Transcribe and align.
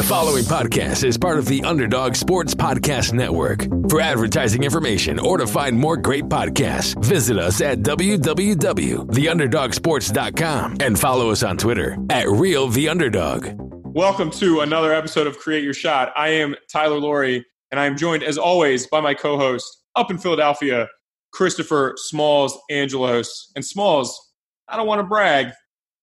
The 0.00 0.06
following 0.06 0.44
podcast 0.44 1.04
is 1.04 1.18
part 1.18 1.38
of 1.38 1.44
the 1.44 1.62
Underdog 1.62 2.14
Sports 2.14 2.54
Podcast 2.54 3.12
Network. 3.12 3.66
For 3.90 4.00
advertising 4.00 4.62
information 4.62 5.18
or 5.18 5.36
to 5.36 5.46
find 5.46 5.78
more 5.78 5.98
great 5.98 6.24
podcasts, 6.24 6.98
visit 7.04 7.36
us 7.36 7.60
at 7.60 7.80
www.theunderdogsports.com 7.80 10.76
and 10.80 10.98
follow 10.98 11.30
us 11.30 11.42
on 11.42 11.58
Twitter 11.58 11.98
at 12.08 12.30
Real 12.30 12.68
The 12.68 12.88
Underdog. 12.88 13.50
Welcome 13.94 14.30
to 14.30 14.60
another 14.60 14.94
episode 14.94 15.26
of 15.26 15.38
Create 15.38 15.64
Your 15.64 15.74
Shot. 15.74 16.14
I 16.16 16.28
am 16.28 16.56
Tyler 16.72 16.98
Laurie, 16.98 17.44
and 17.70 17.78
I 17.78 17.84
am 17.84 17.98
joined, 17.98 18.22
as 18.22 18.38
always, 18.38 18.86
by 18.86 19.02
my 19.02 19.12
co 19.12 19.36
host 19.36 19.66
up 19.96 20.10
in 20.10 20.16
Philadelphia, 20.16 20.88
Christopher 21.34 21.92
Smalls 21.98 22.58
Angelos. 22.70 23.52
And 23.54 23.62
Smalls, 23.62 24.18
I 24.66 24.78
don't 24.78 24.86
want 24.86 25.00
to 25.00 25.06
brag, 25.06 25.52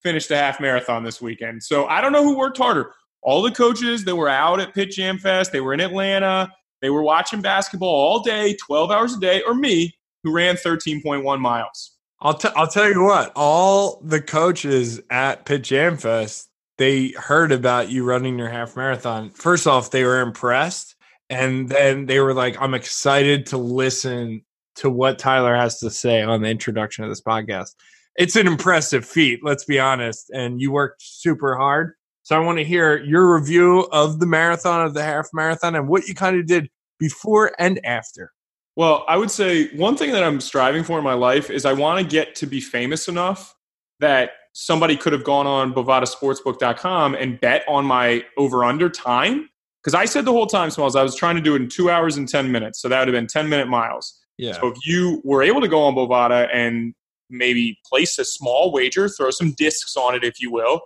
finished 0.04 0.30
a 0.30 0.38
half 0.38 0.60
marathon 0.60 1.04
this 1.04 1.20
weekend. 1.20 1.64
So 1.64 1.88
I 1.88 2.00
don't 2.00 2.12
know 2.12 2.22
who 2.22 2.38
worked 2.38 2.60
harder. 2.60 2.94
All 3.28 3.42
the 3.42 3.52
coaches 3.52 4.06
that 4.06 4.16
were 4.16 4.30
out 4.30 4.62
at 4.62 4.74
Pitt 4.74 4.90
Jam 4.92 5.18
Fest, 5.18 5.52
they 5.52 5.60
were 5.60 5.74
in 5.74 5.82
Atlanta, 5.82 6.50
they 6.82 6.90
were 6.90 7.02
watching 7.02 7.42
basketball 7.42 7.90
all 7.90 8.22
day, 8.22 8.56
12 8.56 8.90
hours 8.90 9.16
a 9.16 9.20
day, 9.20 9.42
or 9.42 9.54
me, 9.54 9.94
who 10.24 10.32
ran 10.32 10.56
13.1 10.56 11.38
miles. 11.42 11.98
I'll, 12.22 12.36
t- 12.36 12.48
I'll 12.56 12.70
tell 12.70 12.90
you 12.90 13.04
what, 13.04 13.34
all 13.36 14.00
the 14.02 14.22
coaches 14.22 15.02
at 15.10 15.44
Pitt 15.44 15.66
Jam 15.66 15.98
Fest, 15.98 16.48
they 16.78 17.10
heard 17.10 17.52
about 17.52 17.90
you 17.90 18.06
running 18.06 18.40
your 18.40 18.48
half 18.48 18.78
marathon. 18.78 19.30
First 19.32 19.68
off, 19.68 19.92
they 19.92 20.06
were 20.06 20.22
impressed. 20.22 20.96
And 21.30 21.68
then 21.68 22.06
they 22.06 22.22
were 22.22 22.34
like, 22.34 22.56
I'm 22.62 22.74
excited 22.74 23.46
to 23.48 23.58
listen 23.58 24.42
to 24.76 24.90
what 24.90 25.20
Tyler 25.20 25.54
has 25.54 25.80
to 25.80 25.90
say 25.90 26.22
on 26.22 26.44
the 26.44 26.50
introduction 26.50 27.04
of 27.04 27.10
this 27.10 27.22
podcast. 27.22 27.76
It's 28.16 28.38
an 28.38 28.48
impressive 28.48 29.06
feat, 29.06 29.42
let's 29.44 29.66
be 29.66 29.82
honest. 29.82 30.30
And 30.30 30.62
you 30.62 30.72
worked 30.72 31.02
super 31.02 31.58
hard. 31.58 31.92
So 32.28 32.36
I 32.36 32.40
want 32.40 32.58
to 32.58 32.66
hear 32.66 33.02
your 33.06 33.34
review 33.34 33.88
of 33.94 34.20
the 34.20 34.26
marathon, 34.26 34.86
of 34.86 34.94
the 34.94 35.02
half 35.02 35.30
marathon, 35.32 35.76
and 35.76 35.88
what 35.88 36.10
you 36.10 36.14
kind 36.14 36.38
of 36.38 36.46
did 36.46 36.70
before 37.00 37.54
and 37.58 37.80
after. 37.86 38.34
Well, 38.76 39.06
I 39.08 39.16
would 39.16 39.32
say 39.32 39.74
one 39.78 39.96
thing 39.96 40.12
that 40.12 40.26
I'm 40.26 40.42
striving 40.42 40.84
for 40.84 40.98
in 40.98 41.06
my 41.06 41.14
life 41.14 41.50
is 41.50 41.64
I 41.64 41.72
want 41.72 42.02
to 42.02 42.06
get 42.06 42.36
to 42.36 42.46
be 42.46 42.60
famous 42.60 43.08
enough 43.08 43.56
that 44.02 44.32
somebody 44.52 44.98
could 44.98 45.14
have 45.14 45.24
gone 45.24 45.48
on 45.48 45.74
bovadasportsbook.com 45.74 47.16
and 47.16 47.40
bet 47.40 47.64
on 47.66 47.86
my 47.86 48.26
over 48.36 48.66
under 48.66 48.90
time. 48.90 49.50
Because 49.82 49.94
I 49.94 50.04
said 50.04 50.26
the 50.26 50.34
whole 50.34 50.48
time, 50.48 50.70
Smalls, 50.70 50.98
I 50.98 51.04
was 51.04 51.16
trying 51.16 51.38
to 51.38 51.42
do 51.42 51.56
it 51.56 51.62
in 51.62 51.70
two 51.70 51.90
hours 51.90 52.18
and 52.18 52.28
10 52.28 52.52
minutes. 52.52 52.82
So 52.82 52.90
that 52.90 53.00
would 53.00 53.08
have 53.08 53.14
been 53.14 53.28
10 53.28 53.48
minute 53.48 53.70
miles. 53.70 54.20
Yeah. 54.38 54.52
So 54.52 54.68
if 54.68 54.86
you 54.86 55.22
were 55.24 55.44
able 55.44 55.62
to 55.62 55.70
go 55.70 55.82
on 55.84 55.96
Bovada 55.96 56.50
and 56.54 56.94
maybe 57.30 57.80
place 57.86 58.20
a 58.20 58.26
small 58.26 58.74
wager, 58.74 59.08
throw 59.08 59.32
some 59.32 59.54
discs 59.54 59.96
on 59.96 60.14
it, 60.14 60.26
if 60.26 60.42
you 60.42 60.52
will, 60.52 60.82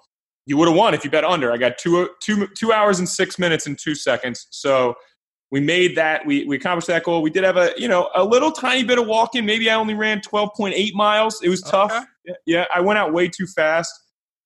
you 0.45 0.58
would 0.58 0.67
have 0.67 0.78
won 0.78 0.94
if 0.94 1.03
you 1.03 1.11
bet 1.11 1.23
under. 1.23 1.52
I 1.52 1.58
got 1.58 1.78
two, 1.78 2.09
two, 2.22 2.47
two 2.58 2.72
hours 2.72 3.00
and 3.00 3.08
six 3.08 3.38
minutes 3.38 3.67
and 3.67 3.78
two 3.78 3.95
seconds. 3.95 4.48
So 4.50 4.95
we 5.52 5.59
made 5.59 5.95
that. 5.98 6.25
We, 6.25 6.45
we 6.45 6.56
accomplished 6.56 6.88
that 6.88 7.03
goal. 7.03 7.22
We 7.22 7.30
did 7.30 7.44
have 7.44 7.58
a, 7.58 7.73
you 7.78 7.88
know, 7.88 8.09
a 8.16 8.23
little 8.23 8.52
tiny 8.52 8.83
bit 8.83 8.98
of 8.98 9.08
walking. 9.08 9.45
Maybe 9.45 9.70
I 9.70 9.75
only 9.75 9.94
ran 9.94 10.22
12.8 10.22 10.94
miles. 10.94 11.42
It 11.44 11.50
was 11.50 11.61
tough. 11.61 11.92
Okay. 11.92 12.36
Yeah, 12.45 12.66
I 12.73 12.81
went 12.81 13.00
out 13.00 13.14
way 13.14 13.28
too 13.28 13.48
fast. 13.48 13.92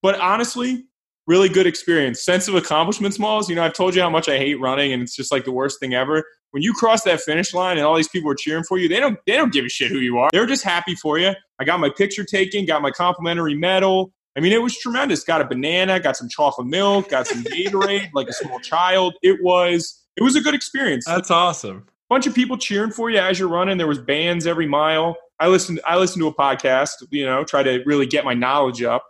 But 0.02 0.20
honestly, 0.20 0.86
really 1.28 1.50
good 1.50 1.68
experience. 1.68 2.24
Sense 2.24 2.48
of 2.48 2.56
accomplishment, 2.56 3.14
Smalls. 3.14 3.50
You 3.50 3.56
know, 3.56 3.64
I've 3.64 3.74
told 3.74 3.96
you 3.96 4.02
how 4.02 4.10
much 4.10 4.30
I 4.30 4.38
hate 4.38 4.60
running, 4.60 4.94
and 4.94 5.02
it's 5.02 5.16
just 5.16 5.32
like 5.32 5.46
the 5.46 5.52
worst 5.52 5.80
thing 5.80 5.94
ever. 5.94 6.24
When 6.52 6.64
you 6.64 6.74
cross 6.74 7.04
that 7.04 7.22
finish 7.22 7.54
line 7.54 7.78
and 7.78 7.86
all 7.86 7.96
these 7.96 8.08
people 8.08 8.32
are 8.32 8.36
cheering 8.36 8.64
for 8.64 8.78
you, 8.78 8.88
they 8.88 9.00
don't 9.00 9.20
they 9.28 9.34
don't 9.34 9.52
give 9.52 9.66
a 9.66 9.70
shit 9.70 9.92
who 9.92 10.00
you 10.00 10.18
are. 10.18 10.30
They're 10.32 10.46
just 10.46 10.64
happy 10.64 10.96
for 10.96 11.18
you. 11.18 11.34
I 11.60 11.64
got 11.66 11.80
my 11.80 11.90
picture 11.90 12.24
taken, 12.24 12.66
got 12.66 12.82
my 12.82 12.92
complimentary 12.92 13.56
medal. 13.56 14.14
I 14.38 14.42
mean, 14.42 14.52
it 14.52 14.62
was 14.62 14.78
tremendous. 14.78 15.24
Got 15.24 15.42
a 15.42 15.46
banana, 15.46 16.00
got 16.00 16.18
some 16.18 16.28
chocolate 16.30 16.68
milk, 16.68 17.10
got 17.10 17.28
some 17.28 17.44
Gatorade, 17.44 18.10
like 18.14 18.28
a 18.28 18.34
small 18.34 18.60
child. 18.60 19.16
It 19.22 19.42
was 19.42 20.04
it 20.18 20.24
was 20.24 20.36
a 20.36 20.42
good 20.42 20.54
experience. 20.56 21.06
That's 21.06 21.32
awesome. 21.32 21.88
bunch 22.10 22.28
of 22.28 22.36
people 22.36 22.58
cheering 22.58 22.92
for 22.92 23.10
you 23.10 23.20
as 23.20 23.40
you're 23.40 23.50
running. 23.50 23.78
There 23.78 23.88
was 23.88 24.00
bands 24.00 24.46
every 24.46 24.68
mile. 24.68 25.16
I 25.40 25.48
listened. 25.48 25.80
I 25.86 25.98
listened 25.98 26.22
to 26.22 26.28
a 26.28 26.34
podcast. 26.34 26.92
You 27.12 27.26
know, 27.26 27.44
try 27.44 27.64
to 27.64 27.82
really 27.86 28.06
get 28.06 28.26
my 28.26 28.34
knowledge 28.34 28.84
up. 28.84 29.06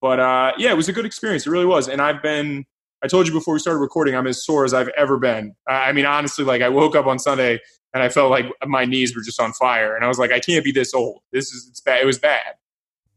But 0.00 0.20
uh, 0.20 0.52
yeah, 0.58 0.70
it 0.70 0.76
was 0.76 0.88
a 0.88 0.92
good 0.92 1.06
experience. 1.06 1.46
It 1.46 1.50
really 1.50 1.66
was. 1.66 1.88
And 1.88 2.02
I've 2.02 2.22
been. 2.22 2.64
I 3.02 3.06
told 3.06 3.26
you 3.26 3.34
before 3.34 3.52
we 3.52 3.60
started 3.60 3.80
recording, 3.80 4.16
I'm 4.16 4.26
as 4.26 4.44
sore 4.44 4.64
as 4.64 4.72
I've 4.72 4.88
ever 4.96 5.18
been. 5.18 5.54
I 5.68 5.92
mean, 5.92 6.06
honestly, 6.06 6.42
like 6.42 6.62
I 6.62 6.70
woke 6.70 6.96
up 6.96 7.06
on 7.06 7.18
Sunday 7.18 7.60
and 7.92 8.02
I 8.02 8.08
felt 8.08 8.30
like 8.30 8.46
my 8.66 8.86
knees 8.86 9.14
were 9.14 9.22
just 9.22 9.40
on 9.40 9.52
fire, 9.52 9.94
and 9.94 10.04
I 10.04 10.08
was 10.08 10.18
like, 10.18 10.32
I 10.32 10.40
can't 10.40 10.64
be 10.64 10.72
this 10.72 10.94
old. 10.94 11.20
This 11.32 11.52
is 11.52 11.68
it's 11.68 11.80
bad. 11.80 12.02
It 12.02 12.06
was 12.06 12.18
bad. 12.18 12.54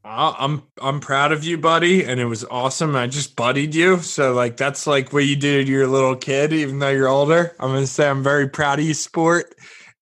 Uh, 0.07 0.33
I'm 0.39 0.63
I'm 0.81 1.01
proud 1.01 1.33
of 1.33 1.43
you, 1.43 1.57
buddy, 1.57 2.05
and 2.05 2.17
it 2.21 2.25
was 2.25 2.45
awesome. 2.45 2.95
I 2.95 3.07
just 3.07 3.35
buddied 3.35 3.75
you, 3.75 3.99
so 3.99 4.33
like 4.33 4.55
that's 4.55 4.87
like 4.87 5.11
what 5.11 5.25
you 5.25 5.35
did 5.35 5.65
to 5.65 5.71
your 5.71 5.85
little 5.85 6.15
kid, 6.15 6.53
even 6.53 6.79
though 6.79 6.89
you're 6.89 7.09
older. 7.09 7.53
I'm 7.59 7.71
gonna 7.73 7.85
say 7.87 8.07
I'm 8.07 8.23
very 8.23 8.47
proud 8.47 8.79
of 8.79 8.85
you, 8.85 8.93
sport. 8.93 9.53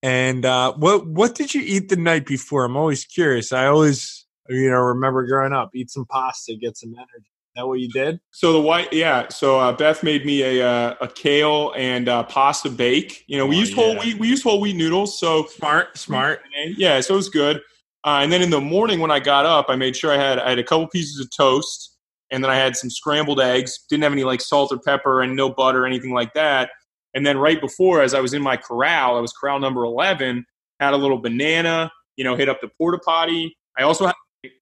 And 0.03 0.45
uh, 0.45 0.73
what 0.73 1.07
what 1.07 1.33
did 1.33 1.55
you 1.55 1.63
eat 1.65 1.89
the 1.89 1.95
night 1.95 2.27
before? 2.27 2.65
I'm 2.65 2.77
always 2.77 3.03
curious. 3.03 3.51
I 3.51 3.65
always 3.65 4.27
you 4.47 4.69
know 4.69 4.77
remember 4.77 5.25
growing 5.25 5.53
up, 5.53 5.71
eat 5.73 5.89
some 5.89 6.05
pasta, 6.05 6.55
get 6.55 6.77
some 6.77 6.93
energy. 6.95 7.09
Is 7.25 7.53
that 7.55 7.67
what 7.67 7.79
you 7.79 7.89
did? 7.89 8.19
So 8.29 8.53
the 8.53 8.61
white, 8.61 8.93
yeah. 8.93 9.29
So 9.29 9.59
uh, 9.59 9.71
Beth 9.71 10.03
made 10.03 10.23
me 10.23 10.43
a 10.43 10.67
uh, 10.69 10.95
a 11.01 11.07
kale 11.07 11.73
and 11.75 12.07
uh, 12.07 12.21
pasta 12.23 12.69
bake. 12.69 13.23
You 13.25 13.39
know, 13.39 13.47
we 13.47 13.55
Oh, 13.55 13.59
used 13.61 13.73
whole 13.73 13.93
yeah. 13.95 14.01
wheat. 14.01 14.19
We 14.19 14.27
used 14.27 14.43
whole 14.43 14.61
wheat 14.61 14.75
noodles. 14.75 15.17
So 15.19 15.47
Smart, 15.47 15.97
smart. 15.97 16.41
yeah, 16.77 17.01
so 17.01 17.15
it 17.15 17.17
was 17.17 17.29
good. 17.29 17.59
Uh, 18.05 18.19
and 18.21 18.31
then 18.31 18.41
in 18.43 18.51
the 18.51 18.61
morning 18.61 18.99
when 18.99 19.09
I 19.09 19.19
got 19.19 19.47
up, 19.47 19.65
I 19.67 19.75
made 19.75 19.95
sure 19.95 20.13
I 20.13 20.17
had 20.17 20.37
I 20.39 20.49
had 20.49 20.59
a 20.59 20.63
couple 20.63 20.87
pieces 20.87 21.19
of 21.19 21.27
toast, 21.35 21.97
and 22.31 22.43
then 22.43 22.51
I 22.51 22.55
had 22.55 22.75
some 22.75 22.89
scrambled 22.89 23.41
eggs. 23.41 23.79
Didn't 23.89 24.03
have 24.03 24.11
any 24.11 24.23
like 24.23 24.41
salt 24.41 24.71
or 24.71 24.77
pepper 24.77 25.21
and 25.21 25.35
no 25.35 25.49
butter 25.49 25.83
or 25.83 25.87
anything 25.87 26.13
like 26.13 26.33
that. 26.35 26.69
And 27.15 27.25
then 27.25 27.37
right 27.37 27.59
before, 27.59 28.03
as 28.03 28.13
I 28.13 28.21
was 28.21 28.33
in 28.33 28.41
my 28.41 28.57
corral, 28.57 29.17
I 29.17 29.21
was 29.21 29.33
corral 29.33 29.59
number 29.59 29.83
eleven. 29.83 30.45
Had 30.79 30.93
a 30.93 30.97
little 30.97 31.17
banana. 31.17 31.91
You 32.15 32.23
know, 32.23 32.35
hit 32.35 32.47
up 32.47 32.61
the 32.61 32.69
porta 32.77 32.99
potty. 32.99 33.57
I 33.77 33.83
also 33.83 34.05
had 34.05 34.15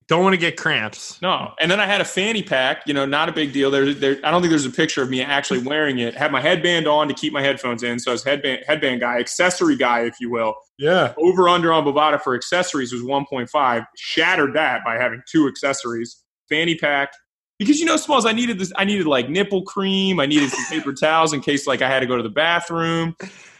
Don't 0.06 0.22
want 0.22 0.34
to 0.34 0.38
get 0.38 0.56
cramps. 0.56 1.20
no, 1.22 1.52
and 1.58 1.70
then 1.70 1.80
I 1.80 1.86
had 1.86 2.00
a 2.00 2.04
fanny 2.04 2.42
pack. 2.42 2.82
You 2.86 2.94
know, 2.94 3.06
not 3.06 3.28
a 3.28 3.32
big 3.32 3.52
deal. 3.52 3.70
There, 3.70 3.94
there. 3.94 4.18
I 4.22 4.30
don't 4.30 4.42
think 4.42 4.50
there's 4.50 4.66
a 4.66 4.70
picture 4.70 5.02
of 5.02 5.10
me 5.10 5.22
actually 5.22 5.60
wearing 5.60 5.98
it. 5.98 6.14
Had 6.14 6.32
my 6.32 6.40
headband 6.40 6.86
on 6.86 7.08
to 7.08 7.14
keep 7.14 7.32
my 7.32 7.42
headphones 7.42 7.82
in, 7.82 7.98
so 7.98 8.10
I 8.10 8.14
was 8.14 8.24
headband 8.24 8.64
headband 8.66 9.00
guy, 9.00 9.18
accessory 9.18 9.76
guy, 9.76 10.00
if 10.02 10.16
you 10.20 10.30
will. 10.30 10.54
Yeah. 10.78 11.14
Over 11.16 11.48
under 11.48 11.72
on 11.72 11.84
Bovada 11.84 12.20
for 12.20 12.34
accessories 12.34 12.92
was 12.92 13.02
1.5. 13.02 13.86
Shattered 13.96 14.54
that 14.54 14.84
by 14.84 14.96
having 14.96 15.22
two 15.30 15.46
accessories. 15.46 16.22
Fanny 16.48 16.76
pack. 16.76 17.12
Because 17.58 17.78
you 17.78 17.86
know, 17.86 17.96
Smalls, 17.96 18.26
I 18.26 18.32
needed 18.32 18.58
this. 18.58 18.72
I 18.76 18.84
needed 18.84 19.06
like 19.06 19.28
nipple 19.28 19.62
cream. 19.62 20.18
I 20.18 20.26
needed 20.26 20.50
some 20.50 20.64
paper 20.68 20.92
towels 20.92 21.32
in 21.32 21.40
case 21.40 21.66
like 21.66 21.82
I 21.82 21.88
had 21.88 22.00
to 22.00 22.06
go 22.06 22.16
to 22.16 22.22
the 22.22 22.28
bathroom. 22.28 23.14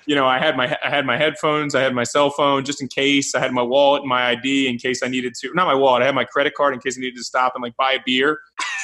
You 0.06 0.14
know, 0.14 0.26
I 0.26 0.38
had 0.38 0.56
my 0.56 0.76
I 0.84 0.90
had 0.90 1.06
my 1.06 1.16
headphones. 1.16 1.74
I 1.74 1.80
had 1.80 1.94
my 1.94 2.04
cell 2.04 2.30
phone 2.30 2.64
just 2.64 2.80
in 2.80 2.88
case. 2.88 3.34
I 3.34 3.40
had 3.40 3.52
my 3.52 3.62
wallet 3.62 4.02
and 4.02 4.08
my 4.08 4.28
ID 4.28 4.68
in 4.68 4.78
case 4.78 5.02
I 5.02 5.08
needed 5.08 5.34
to. 5.40 5.52
Not 5.54 5.66
my 5.66 5.74
wallet. 5.74 6.02
I 6.02 6.06
had 6.06 6.14
my 6.14 6.24
credit 6.24 6.54
card 6.54 6.74
in 6.74 6.80
case 6.80 6.98
I 6.98 7.00
needed 7.00 7.16
to 7.16 7.24
stop 7.24 7.52
and 7.54 7.62
like 7.62 7.76
buy 7.76 7.92
a 7.92 8.00
beer. 8.04 8.38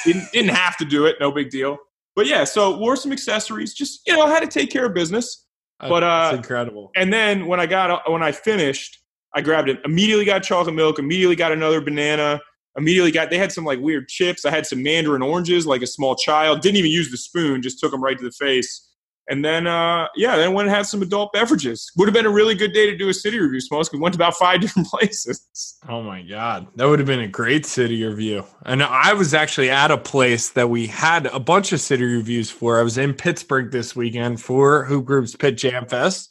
Didn't 0.05 0.31
didn't 0.31 0.55
have 0.55 0.77
to 0.77 0.85
do 0.85 1.05
it. 1.05 1.17
No 1.19 1.31
big 1.31 1.49
deal. 1.49 1.77
But 2.15 2.27
yeah, 2.27 2.43
so 2.43 2.77
wore 2.77 2.95
some 2.95 3.11
accessories. 3.11 3.73
Just 3.73 4.01
you 4.05 4.13
know, 4.13 4.23
I 4.23 4.29
had 4.29 4.41
to 4.41 4.47
take 4.47 4.71
care 4.71 4.85
of 4.85 4.93
business. 4.93 5.45
But, 5.79 6.03
uh, 6.03 6.31
That's 6.31 6.37
incredible. 6.37 6.91
And 6.95 7.11
then 7.11 7.47
when 7.47 7.59
I 7.59 7.65
got 7.65 8.09
when 8.11 8.21
I 8.21 8.31
finished, 8.31 8.99
I 9.33 9.41
grabbed 9.41 9.69
it. 9.69 9.79
Immediately 9.85 10.25
got 10.25 10.43
chocolate 10.43 10.75
milk. 10.75 10.99
Immediately 10.99 11.35
got 11.35 11.51
another 11.51 11.81
banana. 11.81 12.39
Immediately 12.77 13.11
got. 13.11 13.29
They 13.29 13.37
had 13.37 13.51
some 13.51 13.65
like 13.65 13.79
weird 13.79 14.07
chips. 14.07 14.45
I 14.45 14.51
had 14.51 14.65
some 14.65 14.83
mandarin 14.83 15.21
oranges, 15.21 15.65
like 15.65 15.81
a 15.81 15.87
small 15.87 16.15
child. 16.15 16.61
Didn't 16.61 16.77
even 16.77 16.91
use 16.91 17.09
the 17.09 17.17
spoon. 17.17 17.61
Just 17.61 17.79
took 17.79 17.91
them 17.91 18.03
right 18.03 18.17
to 18.17 18.23
the 18.23 18.31
face. 18.31 18.89
And 19.31 19.45
then, 19.45 19.65
uh, 19.65 20.09
yeah, 20.17 20.35
then 20.35 20.53
went 20.53 20.67
and 20.67 20.75
had 20.75 20.85
some 20.85 21.01
adult 21.01 21.31
beverages. 21.31 21.89
Would 21.95 22.09
have 22.09 22.13
been 22.13 22.25
a 22.25 22.29
really 22.29 22.53
good 22.53 22.73
day 22.73 22.91
to 22.91 22.97
do 22.97 23.07
a 23.07 23.13
city 23.13 23.39
review, 23.39 23.61
Smokes. 23.61 23.89
We 23.89 23.97
went 23.97 24.13
to 24.13 24.17
about 24.17 24.35
five 24.35 24.59
different 24.61 24.89
places. 24.89 25.77
Oh 25.87 26.03
my 26.03 26.21
god, 26.21 26.67
that 26.75 26.85
would 26.85 26.99
have 26.99 27.07
been 27.07 27.21
a 27.21 27.29
great 27.29 27.65
city 27.65 28.03
review. 28.03 28.43
And 28.65 28.83
I 28.83 29.13
was 29.13 29.33
actually 29.33 29.69
at 29.69 29.89
a 29.89 29.97
place 29.97 30.49
that 30.49 30.69
we 30.69 30.85
had 30.85 31.27
a 31.27 31.39
bunch 31.39 31.71
of 31.71 31.79
city 31.79 32.03
reviews 32.03 32.51
for. 32.51 32.77
I 32.77 32.83
was 32.83 32.97
in 32.97 33.13
Pittsburgh 33.13 33.71
this 33.71 33.95
weekend 33.95 34.41
for 34.41 34.83
Hoop 34.83 35.05
Group's 35.05 35.33
Pitt 35.33 35.55
Jam 35.55 35.85
Fest. 35.85 36.29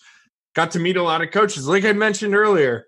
Got 0.55 0.71
to 0.73 0.79
meet 0.79 0.99
a 0.99 1.03
lot 1.03 1.23
of 1.23 1.31
coaches. 1.31 1.67
Like 1.67 1.87
I 1.87 1.95
mentioned 1.95 2.35
earlier, 2.35 2.85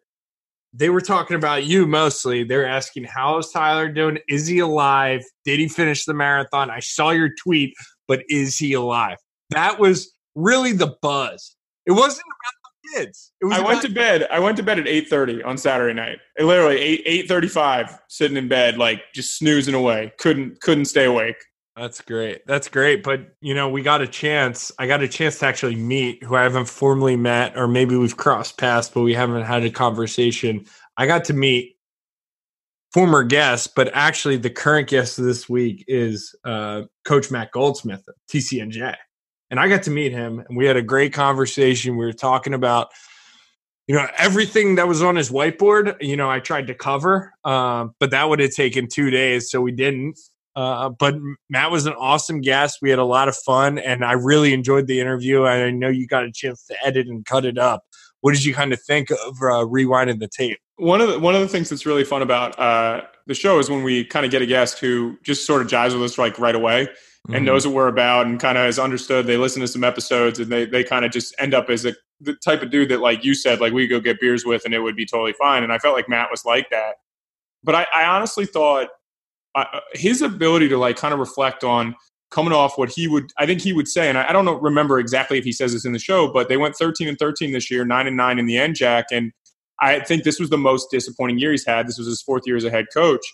they 0.74 0.90
were 0.90 1.00
talking 1.00 1.36
about 1.36 1.64
you 1.64 1.86
mostly. 1.86 2.44
They're 2.44 2.66
asking, 2.66 3.04
"How 3.04 3.38
is 3.38 3.50
Tyler 3.50 3.88
doing? 3.88 4.18
Is 4.28 4.46
he 4.46 4.58
alive? 4.58 5.22
Did 5.46 5.58
he 5.58 5.68
finish 5.68 6.04
the 6.04 6.12
marathon?" 6.12 6.68
I 6.68 6.80
saw 6.80 7.12
your 7.12 7.30
tweet, 7.42 7.72
but 8.06 8.24
is 8.28 8.58
he 8.58 8.74
alive? 8.74 9.16
That 9.52 9.78
was 9.78 10.12
really 10.34 10.72
the 10.72 10.96
buzz. 11.02 11.56
It 11.86 11.92
wasn't 11.92 12.24
about 12.26 12.54
the 12.62 12.98
kids. 12.98 13.32
It 13.40 13.46
was 13.46 13.58
I 13.58 13.60
went 13.60 13.82
to 13.82 13.88
bed. 13.88 14.26
I 14.30 14.38
went 14.38 14.56
to 14.58 14.62
bed 14.62 14.78
at 14.78 14.86
eight 14.86 15.08
thirty 15.08 15.42
on 15.42 15.58
Saturday 15.58 15.94
night. 15.94 16.18
I 16.38 16.42
literally 16.42 16.78
eight 16.78 17.02
eight 17.06 17.28
thirty 17.28 17.48
five, 17.48 17.98
sitting 18.08 18.36
in 18.36 18.48
bed, 18.48 18.78
like 18.78 19.02
just 19.14 19.36
snoozing 19.36 19.74
away. 19.74 20.12
Couldn't 20.18 20.60
couldn't 20.60 20.86
stay 20.86 21.04
awake. 21.04 21.36
That's 21.76 22.02
great. 22.02 22.46
That's 22.46 22.68
great. 22.68 23.02
But 23.02 23.34
you 23.40 23.54
know, 23.54 23.68
we 23.68 23.82
got 23.82 24.02
a 24.02 24.06
chance. 24.06 24.70
I 24.78 24.86
got 24.86 25.02
a 25.02 25.08
chance 25.08 25.38
to 25.38 25.46
actually 25.46 25.76
meet 25.76 26.22
who 26.22 26.36
I 26.36 26.42
haven't 26.42 26.66
formally 26.66 27.16
met, 27.16 27.56
or 27.56 27.66
maybe 27.66 27.96
we've 27.96 28.16
crossed 28.16 28.58
paths, 28.58 28.90
but 28.90 29.02
we 29.02 29.14
haven't 29.14 29.42
had 29.42 29.64
a 29.64 29.70
conversation. 29.70 30.66
I 30.96 31.06
got 31.06 31.24
to 31.26 31.32
meet 31.32 31.76
former 32.92 33.24
guest, 33.24 33.74
but 33.74 33.90
actually 33.94 34.36
the 34.36 34.50
current 34.50 34.88
guest 34.88 35.18
of 35.18 35.24
this 35.24 35.48
week 35.48 35.84
is 35.88 36.34
uh, 36.44 36.82
Coach 37.04 37.30
Matt 37.30 37.50
Goldsmith 37.52 38.04
of 38.06 38.14
TCNJ. 38.30 38.94
And 39.52 39.60
I 39.60 39.68
got 39.68 39.82
to 39.82 39.90
meet 39.90 40.12
him, 40.12 40.42
and 40.48 40.56
we 40.56 40.64
had 40.64 40.78
a 40.78 40.82
great 40.82 41.12
conversation. 41.12 41.98
We 41.98 42.06
were 42.06 42.14
talking 42.14 42.54
about 42.54 42.88
you 43.86 43.94
know 43.94 44.06
everything 44.16 44.76
that 44.76 44.88
was 44.88 45.02
on 45.02 45.16
his 45.16 45.28
whiteboard 45.28 45.96
you 46.00 46.16
know 46.16 46.30
i 46.30 46.38
tried 46.38 46.68
to 46.68 46.74
cover 46.74 47.32
uh, 47.44 47.88
but 47.98 48.12
that 48.12 48.28
would 48.28 48.38
have 48.38 48.52
taken 48.52 48.86
two 48.88 49.10
days 49.10 49.50
so 49.50 49.60
we 49.60 49.72
didn't. 49.72 50.18
Uh, 50.54 50.88
but 50.88 51.14
matt 51.50 51.70
was 51.70 51.86
an 51.86 51.94
awesome 51.94 52.40
guest. 52.40 52.78
We 52.80 52.90
had 52.90 52.98
a 52.98 53.04
lot 53.04 53.28
of 53.28 53.36
fun 53.36 53.78
and 53.78 54.04
i 54.04 54.12
really 54.12 54.52
enjoyed 54.54 54.86
the 54.86 55.00
interview 55.00 55.44
i 55.44 55.70
know 55.70 55.88
you 55.88 56.06
got 56.06 56.24
a 56.24 56.32
chance 56.32 56.64
to 56.66 56.76
edit 56.84 57.06
and 57.08 57.24
cut 57.24 57.44
it 57.44 57.58
up. 57.58 57.84
What 58.20 58.34
did 58.34 58.44
you 58.44 58.54
kind 58.54 58.72
of 58.72 58.80
think 58.80 59.10
of 59.10 59.18
uh, 59.18 59.66
rewinding 59.66 60.20
the 60.20 60.28
tape? 60.28 60.58
One 60.76 61.00
of 61.00 61.08
the 61.08 61.18
one 61.18 61.34
of 61.34 61.40
the 61.40 61.48
things 61.48 61.68
that's 61.68 61.84
really 61.84 62.04
fun 62.04 62.22
about 62.22 62.56
uh, 62.58 63.02
the 63.26 63.34
show 63.34 63.58
is 63.58 63.68
when 63.68 63.82
we 63.82 64.04
kind 64.04 64.24
of 64.24 64.30
get 64.30 64.42
a 64.42 64.46
guest 64.46 64.78
who 64.78 65.18
just 65.24 65.44
sort 65.44 65.60
of 65.60 65.66
jives 65.66 65.92
with 65.92 66.04
us 66.04 66.18
like 66.18 66.38
right 66.38 66.54
away 66.54 66.88
and 67.26 67.36
mm-hmm. 67.36 67.44
knows 67.44 67.66
what 67.66 67.74
we're 67.74 67.88
about 67.88 68.26
and 68.26 68.40
kind 68.40 68.58
of 68.58 68.64
has 68.64 68.78
understood. 68.78 69.26
They 69.26 69.36
listen 69.36 69.60
to 69.60 69.68
some 69.68 69.84
episodes 69.84 70.40
and 70.40 70.50
they 70.50 70.64
they 70.64 70.82
kind 70.82 71.04
of 71.04 71.12
just 71.12 71.34
end 71.38 71.54
up 71.54 71.70
as 71.70 71.84
a 71.84 71.94
the 72.20 72.34
type 72.34 72.62
of 72.62 72.70
dude 72.70 72.88
that 72.88 73.00
like 73.00 73.24
you 73.24 73.34
said 73.34 73.60
like 73.60 73.72
we 73.72 73.86
go 73.86 74.00
get 74.00 74.20
beers 74.20 74.44
with 74.44 74.64
and 74.64 74.74
it 74.74 74.80
would 74.80 74.96
be 74.96 75.06
totally 75.06 75.32
fine. 75.34 75.62
And 75.62 75.72
I 75.72 75.78
felt 75.78 75.94
like 75.94 76.08
Matt 76.08 76.30
was 76.30 76.44
like 76.44 76.70
that. 76.70 76.96
But 77.62 77.74
I, 77.74 77.86
I 77.94 78.04
honestly 78.06 78.46
thought 78.46 78.88
uh, 79.54 79.64
uh 79.72 79.80
his 79.94 80.22
ability 80.22 80.68
to 80.70 80.78
like 80.78 80.96
kind 80.96 81.14
of 81.14 81.20
reflect 81.20 81.62
on 81.62 81.94
coming 82.30 82.52
off 82.52 82.78
what 82.78 82.88
he 82.88 83.06
would 83.06 83.30
I 83.38 83.46
think 83.46 83.60
he 83.60 83.72
would 83.72 83.86
say 83.86 84.08
and 84.08 84.18
I, 84.18 84.30
I 84.30 84.32
don't 84.32 84.44
know, 84.44 84.54
remember 84.54 84.98
exactly 84.98 85.38
if 85.38 85.44
he 85.44 85.52
says 85.52 85.72
this 85.72 85.84
in 85.84 85.92
the 85.92 85.98
show, 86.00 86.32
but 86.32 86.48
they 86.48 86.56
went 86.56 86.74
13 86.74 87.06
and 87.06 87.18
13 87.18 87.52
this 87.52 87.70
year, 87.70 87.84
9 87.84 88.06
and 88.06 88.16
9 88.16 88.38
in 88.38 88.46
the 88.46 88.58
end, 88.58 88.74
Jack, 88.74 89.06
and 89.12 89.32
I 89.80 90.00
think 90.00 90.22
this 90.22 90.38
was 90.38 90.48
the 90.48 90.58
most 90.58 90.90
disappointing 90.90 91.38
year 91.38 91.50
he's 91.50 91.66
had. 91.66 91.88
This 91.88 91.98
was 91.98 92.06
his 92.06 92.22
fourth 92.22 92.44
year 92.46 92.56
as 92.56 92.64
a 92.64 92.70
head 92.70 92.86
coach. 92.94 93.24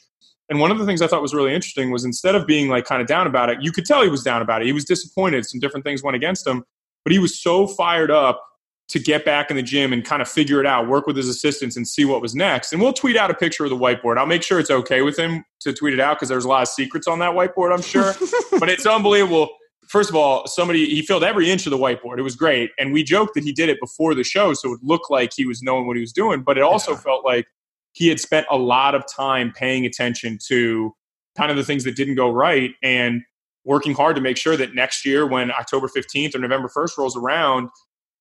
And 0.48 0.60
one 0.60 0.70
of 0.70 0.78
the 0.78 0.86
things 0.86 1.02
I 1.02 1.06
thought 1.06 1.20
was 1.20 1.34
really 1.34 1.54
interesting 1.54 1.90
was 1.90 2.04
instead 2.04 2.34
of 2.34 2.46
being 2.46 2.68
like 2.68 2.86
kind 2.86 3.02
of 3.02 3.06
down 3.08 3.26
about 3.26 3.50
it, 3.50 3.58
you 3.60 3.70
could 3.70 3.84
tell 3.84 4.02
he 4.02 4.08
was 4.08 4.22
down 4.22 4.40
about 4.40 4.62
it. 4.62 4.66
He 4.66 4.72
was 4.72 4.84
disappointed. 4.84 5.44
Some 5.44 5.60
different 5.60 5.84
things 5.84 6.02
went 6.02 6.16
against 6.16 6.46
him, 6.46 6.64
but 7.04 7.12
he 7.12 7.18
was 7.18 7.40
so 7.40 7.66
fired 7.66 8.10
up 8.10 8.42
to 8.88 8.98
get 8.98 9.24
back 9.24 9.50
in 9.50 9.56
the 9.56 9.62
gym 9.62 9.92
and 9.92 10.04
kind 10.04 10.22
of 10.22 10.28
figure 10.28 10.60
it 10.60 10.66
out, 10.66 10.88
work 10.88 11.06
with 11.06 11.16
his 11.16 11.28
assistants 11.28 11.76
and 11.76 11.86
see 11.86 12.06
what 12.06 12.22
was 12.22 12.34
next. 12.34 12.72
And 12.72 12.80
we'll 12.80 12.94
tweet 12.94 13.16
out 13.16 13.30
a 13.30 13.34
picture 13.34 13.64
of 13.64 13.70
the 13.70 13.76
whiteboard. 13.76 14.16
I'll 14.16 14.26
make 14.26 14.42
sure 14.42 14.58
it's 14.58 14.70
okay 14.70 15.02
with 15.02 15.18
him 15.18 15.44
to 15.60 15.74
tweet 15.74 15.92
it 15.92 16.00
out 16.00 16.16
because 16.16 16.30
there's 16.30 16.46
a 16.46 16.48
lot 16.48 16.62
of 16.62 16.68
secrets 16.68 17.06
on 17.06 17.18
that 17.18 17.32
whiteboard, 17.32 17.74
I'm 17.74 17.82
sure. 17.82 18.14
but 18.58 18.70
it's 18.70 18.86
unbelievable. 18.86 19.50
First 19.88 20.08
of 20.08 20.16
all, 20.16 20.46
somebody 20.46 20.86
he 20.86 21.02
filled 21.02 21.22
every 21.22 21.50
inch 21.50 21.66
of 21.66 21.70
the 21.70 21.78
whiteboard. 21.78 22.18
It 22.18 22.22
was 22.22 22.36
great. 22.36 22.70
And 22.78 22.92
we 22.92 23.02
joked 23.02 23.34
that 23.34 23.44
he 23.44 23.52
did 23.52 23.68
it 23.68 23.78
before 23.78 24.14
the 24.14 24.24
show, 24.24 24.54
so 24.54 24.72
it 24.72 24.80
looked 24.82 25.10
like 25.10 25.32
he 25.36 25.44
was 25.44 25.62
knowing 25.62 25.86
what 25.86 25.96
he 25.96 26.00
was 26.00 26.12
doing, 26.12 26.42
but 26.42 26.56
it 26.56 26.62
also 26.62 26.92
yeah. 26.92 26.98
felt 26.98 27.24
like 27.24 27.46
he 27.93 28.08
had 28.08 28.20
spent 28.20 28.46
a 28.50 28.56
lot 28.56 28.94
of 28.94 29.05
time 29.12 29.52
paying 29.55 29.85
attention 29.87 30.38
to 30.49 30.94
kind 31.37 31.50
of 31.50 31.56
the 31.56 31.64
things 31.64 31.85
that 31.85 31.96
didn't 31.96 32.14
go 32.14 32.31
right 32.31 32.73
and 32.82 33.23
working 33.64 33.94
hard 33.94 34.17
to 34.17 34.23
make 34.23 34.37
sure 34.37 34.56
that 34.56 34.75
next 34.75 35.05
year 35.05 35.26
when 35.26 35.50
October 35.50 35.88
15th 35.88 36.35
or 36.35 36.38
November 36.38 36.69
1st 36.75 36.96
rolls 36.96 37.17
around, 37.17 37.69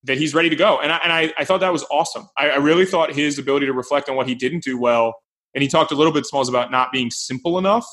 that 0.04 0.18
he's 0.18 0.34
ready 0.34 0.48
to 0.48 0.56
go. 0.56 0.78
And 0.78 0.92
I, 0.92 0.96
and 0.98 1.12
I, 1.12 1.32
I 1.38 1.44
thought 1.44 1.60
that 1.60 1.72
was 1.72 1.84
awesome. 1.90 2.28
I, 2.36 2.50
I, 2.50 2.56
really 2.56 2.84
thought 2.84 3.12
his 3.12 3.38
ability 3.38 3.66
to 3.66 3.72
reflect 3.72 4.08
on 4.08 4.16
what 4.16 4.28
he 4.28 4.34
didn't 4.34 4.62
do 4.62 4.78
well, 4.78 5.14
and 5.54 5.62
he 5.62 5.68
talked 5.68 5.90
a 5.90 5.94
little 5.94 6.12
bit, 6.12 6.26
Smalls, 6.26 6.48
about 6.48 6.70
not 6.70 6.92
being 6.92 7.10
simple 7.10 7.58
enough 7.58 7.86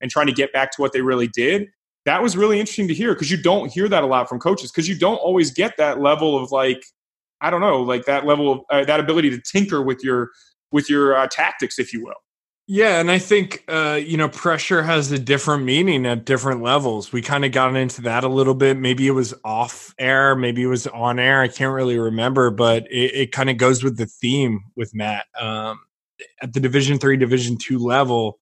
and 0.00 0.10
trying 0.10 0.26
to 0.26 0.32
get 0.32 0.52
back 0.52 0.72
to 0.72 0.82
what 0.82 0.92
they 0.92 1.00
really 1.00 1.28
did. 1.28 1.68
That 2.04 2.22
was 2.22 2.36
really 2.36 2.60
interesting 2.60 2.88
to 2.88 2.94
hear 2.94 3.14
because 3.14 3.30
you 3.30 3.40
don't 3.40 3.72
hear 3.72 3.88
that 3.88 4.02
a 4.02 4.06
lot 4.06 4.28
from 4.28 4.38
coaches 4.38 4.70
because 4.70 4.88
you 4.88 4.98
don't 4.98 5.16
always 5.16 5.50
get 5.50 5.76
that 5.78 6.00
level 6.00 6.40
of 6.40 6.52
like, 6.52 6.84
I 7.40 7.50
don't 7.50 7.60
know, 7.60 7.82
like 7.82 8.04
that 8.04 8.26
level 8.26 8.52
of 8.52 8.60
uh, 8.70 8.84
that 8.84 9.00
ability 9.00 9.30
to 9.30 9.40
tinker 9.40 9.82
with 9.82 10.04
your 10.04 10.30
with 10.76 10.90
your 10.90 11.16
uh, 11.16 11.26
tactics, 11.26 11.78
if 11.78 11.94
you 11.94 12.04
will. 12.04 12.20
Yeah, 12.68 13.00
and 13.00 13.10
I 13.10 13.18
think 13.18 13.64
uh, 13.68 13.98
you 14.02 14.16
know 14.16 14.28
pressure 14.28 14.82
has 14.82 15.10
a 15.10 15.18
different 15.18 15.64
meaning 15.64 16.04
at 16.04 16.26
different 16.26 16.62
levels. 16.62 17.12
We 17.12 17.22
kind 17.22 17.44
of 17.44 17.52
got 17.52 17.74
into 17.76 18.02
that 18.02 18.24
a 18.24 18.28
little 18.28 18.54
bit. 18.54 18.76
Maybe 18.76 19.06
it 19.06 19.12
was 19.12 19.32
off 19.44 19.94
air, 19.98 20.36
maybe 20.36 20.64
it 20.64 20.66
was 20.66 20.86
on 20.88 21.18
air. 21.18 21.40
I 21.40 21.48
can't 21.48 21.72
really 21.72 21.98
remember, 21.98 22.50
but 22.50 22.86
it, 22.90 23.14
it 23.14 23.32
kind 23.32 23.48
of 23.48 23.56
goes 23.56 23.82
with 23.82 23.96
the 23.96 24.06
theme 24.06 24.64
with 24.76 24.94
Matt 24.94 25.26
um, 25.40 25.80
at 26.42 26.52
the 26.52 26.60
Division 26.60 26.98
three, 26.98 27.16
Division 27.16 27.56
two 27.56 27.78
level. 27.78 28.38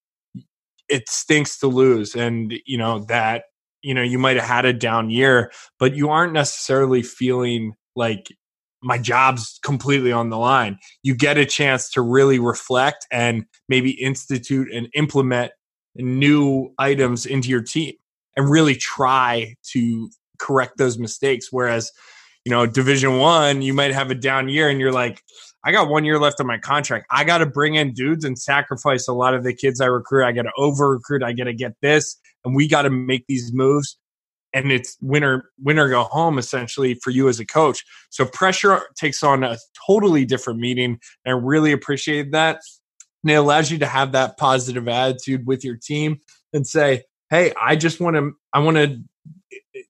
It 0.89 1.09
stinks 1.09 1.59
to 1.59 1.69
lose, 1.69 2.17
and 2.17 2.53
you 2.67 2.79
know 2.79 3.01
that 3.05 3.45
you 3.83 3.95
know 3.95 4.03
you 4.03 4.19
might 4.19 4.37
have 4.37 4.49
had 4.49 4.65
a 4.65 4.73
down 4.73 5.11
year, 5.11 5.53
but 5.79 5.95
you 5.95 6.09
aren't 6.09 6.33
necessarily 6.33 7.03
feeling 7.03 7.75
like 7.95 8.29
my 8.85 8.99
job's 8.99 9.59
completely 9.65 10.13
on 10.13 10.29
the 10.29 10.39
line. 10.39 10.79
You 11.03 11.15
get 11.17 11.39
a 11.39 11.47
chance 11.47 11.91
to 11.93 12.03
really 12.03 12.39
reflect 12.39 13.07
and 13.11 13.47
maybe 13.69 13.91
institute 13.91 14.71
and 14.73 14.89
implement 14.95 15.53
new 15.97 16.73
items 16.79 17.25
into 17.27 17.49
your 17.49 17.63
team 17.63 17.95
and 18.37 18.51
really 18.51 18.75
try 18.75 19.55
to 19.73 20.11
correct 20.39 20.77
those 20.77 20.99
mistakes. 20.99 21.49
Whereas, 21.51 21.91
you 22.45 22.51
know, 22.51 22.67
Division 22.67 23.19
One, 23.19 23.63
you 23.63 23.73
might 23.73 23.93
have 23.93 24.11
a 24.11 24.15
down 24.15 24.49
year 24.49 24.69
and 24.69 24.79
you're 24.79 24.93
like, 24.93 25.23
I 25.65 25.73
got 25.73 25.89
one 25.89 26.05
year 26.05 26.19
left 26.19 26.41
on 26.41 26.47
my 26.47 26.59
contract. 26.59 27.07
I 27.11 27.25
got 27.25 27.39
to 27.39 27.47
bring 27.47 27.77
in 27.77 27.95
dudes 27.95 28.25
and 28.25 28.39
sacrifice 28.39 29.09
a 29.09 29.15
lot 29.15 29.35
of 29.35 29.45
the 29.45 29.55
kids 29.55 29.81
I 29.81 29.87
recruit. 29.87 30.27
I 30.27 30.33
got 30.33 30.43
to 30.43 30.53
over 30.59 30.91
recruit. 30.91 31.23
I 31.23 31.33
got 31.33 31.45
to 31.45 31.55
get 31.55 31.73
this, 31.81 32.19
and 32.45 32.55
we 32.55 32.69
got 32.69 32.83
to 32.83 32.91
make 32.91 33.25
these 33.29 33.51
moves 33.55 33.97
and 34.55 34.71
it's 34.71 34.97
winner 35.03 35.51
winner 35.63 35.89
go 35.89 36.05
home 36.05 36.39
essentially 36.39 36.95
for 37.03 37.11
you 37.11 37.29
as 37.29 37.41
a 37.41 37.45
coach. 37.45 37.85
So 38.09 38.25
pressure 38.25 38.81
takes 38.97 39.23
on 39.23 39.43
a 39.43 39.59
totally 39.87 40.25
different 40.25 40.61
meaning. 40.61 40.99
And 41.25 41.35
I 41.35 41.39
really 41.39 41.73
appreciate 41.73 42.33
that. 42.33 42.61
And 43.25 43.33
it 43.33 43.35
allows 43.35 43.71
you 43.71 43.79
to 43.79 43.87
have 43.87 44.13
that 44.13 44.39
positive 44.39 44.87
attitude 44.87 45.47
with 45.47 45.65
your 45.65 45.77
team 45.77 46.19
and 46.53 46.67
say, 46.67 47.03
"Hey, 47.31 47.53
I 47.61 47.75
just 47.75 48.01
want 48.01 48.17
to 48.17 48.33
I 48.55 48.61
want 48.61 48.77
to 48.77 49.03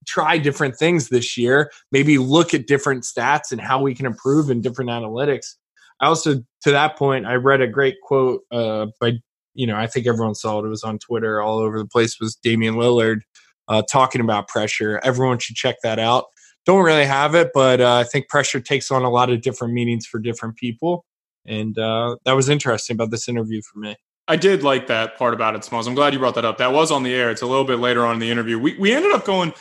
try 0.07 0.39
different 0.39 0.77
things 0.77 1.11
this 1.11 1.37
year. 1.37 1.71
Maybe 1.93 2.17
look 2.17 2.55
at 2.55 2.67
different 2.67 3.05
stats 3.05 3.53
and 3.53 3.61
how 3.61 3.83
we 3.83 3.95
can 3.95 4.07
improve 4.07 4.51
in 4.51 4.63
different 4.63 4.91
analytics." 4.91 5.57
I 6.01 6.07
also, 6.07 6.37
to 6.63 6.71
that 6.71 6.97
point, 6.97 7.27
I 7.27 7.35
read 7.35 7.61
a 7.61 7.69
great 7.69 7.97
quote 8.03 8.43
uh, 8.51 8.87
by 9.01 9.19
you 9.55 9.67
know 9.67 9.77
I 9.77 9.89
think 9.89 10.07
everyone 10.07 10.35
saw 10.35 10.61
it. 10.61 10.67
It 10.67 10.69
was 10.69 10.85
on 10.85 10.99
Twitter 10.99 11.43
all 11.43 11.59
over 11.59 11.79
the 11.79 11.87
place. 11.87 12.19
Was 12.21 12.37
Damian 12.37 12.77
Lillard 12.77 13.21
uh, 13.69 13.83
talking 13.91 14.21
about 14.21 14.49
pressure. 14.49 15.01
Everyone 15.03 15.39
should 15.39 15.57
check 15.57 15.77
that 15.83 15.99
out. 15.99 16.27
Don't 16.67 16.85
really 16.85 17.05
have 17.05 17.35
it, 17.35 17.51
but 17.53 17.81
uh, 17.81 17.97
I 17.97 18.05
think 18.05 18.29
pressure 18.29 18.61
takes 18.61 18.91
on 18.91 19.03
a 19.03 19.11
lot 19.11 19.31
of 19.31 19.43
different 19.43 19.75
meanings 19.75 20.07
for 20.07 20.19
different 20.19 20.57
people. 20.57 21.05
And 21.47 21.79
uh, 21.79 22.17
that 22.25 22.33
was 22.33 22.49
interesting 22.49 22.95
about 22.95 23.11
this 23.11 23.29
interview 23.29 23.61
for 23.63 23.79
me. 23.79 23.97
I 24.27 24.37
did 24.37 24.63
like 24.63 24.87
that 24.87 25.19
part 25.19 25.35
about 25.35 25.55
it, 25.55 25.65
Smalls. 25.65 25.87
I'm 25.87 25.95
glad 25.95 26.15
you 26.15 26.19
brought 26.19 26.37
that 26.37 26.47
up. 26.47 26.57
That 26.57 26.73
was 26.73 26.91
on 26.91 27.03
the 27.03 27.13
air. 27.13 27.31
It's 27.31 27.43
a 27.43 27.47
little 27.47 27.65
bit 27.65 27.79
later 27.79 28.07
on 28.07 28.15
in 28.15 28.21
the 28.21 28.31
interview. 28.31 28.59
We, 28.59 28.75
we 28.79 28.95
ended 28.95 29.13
up 29.13 29.27
going, 29.27 29.53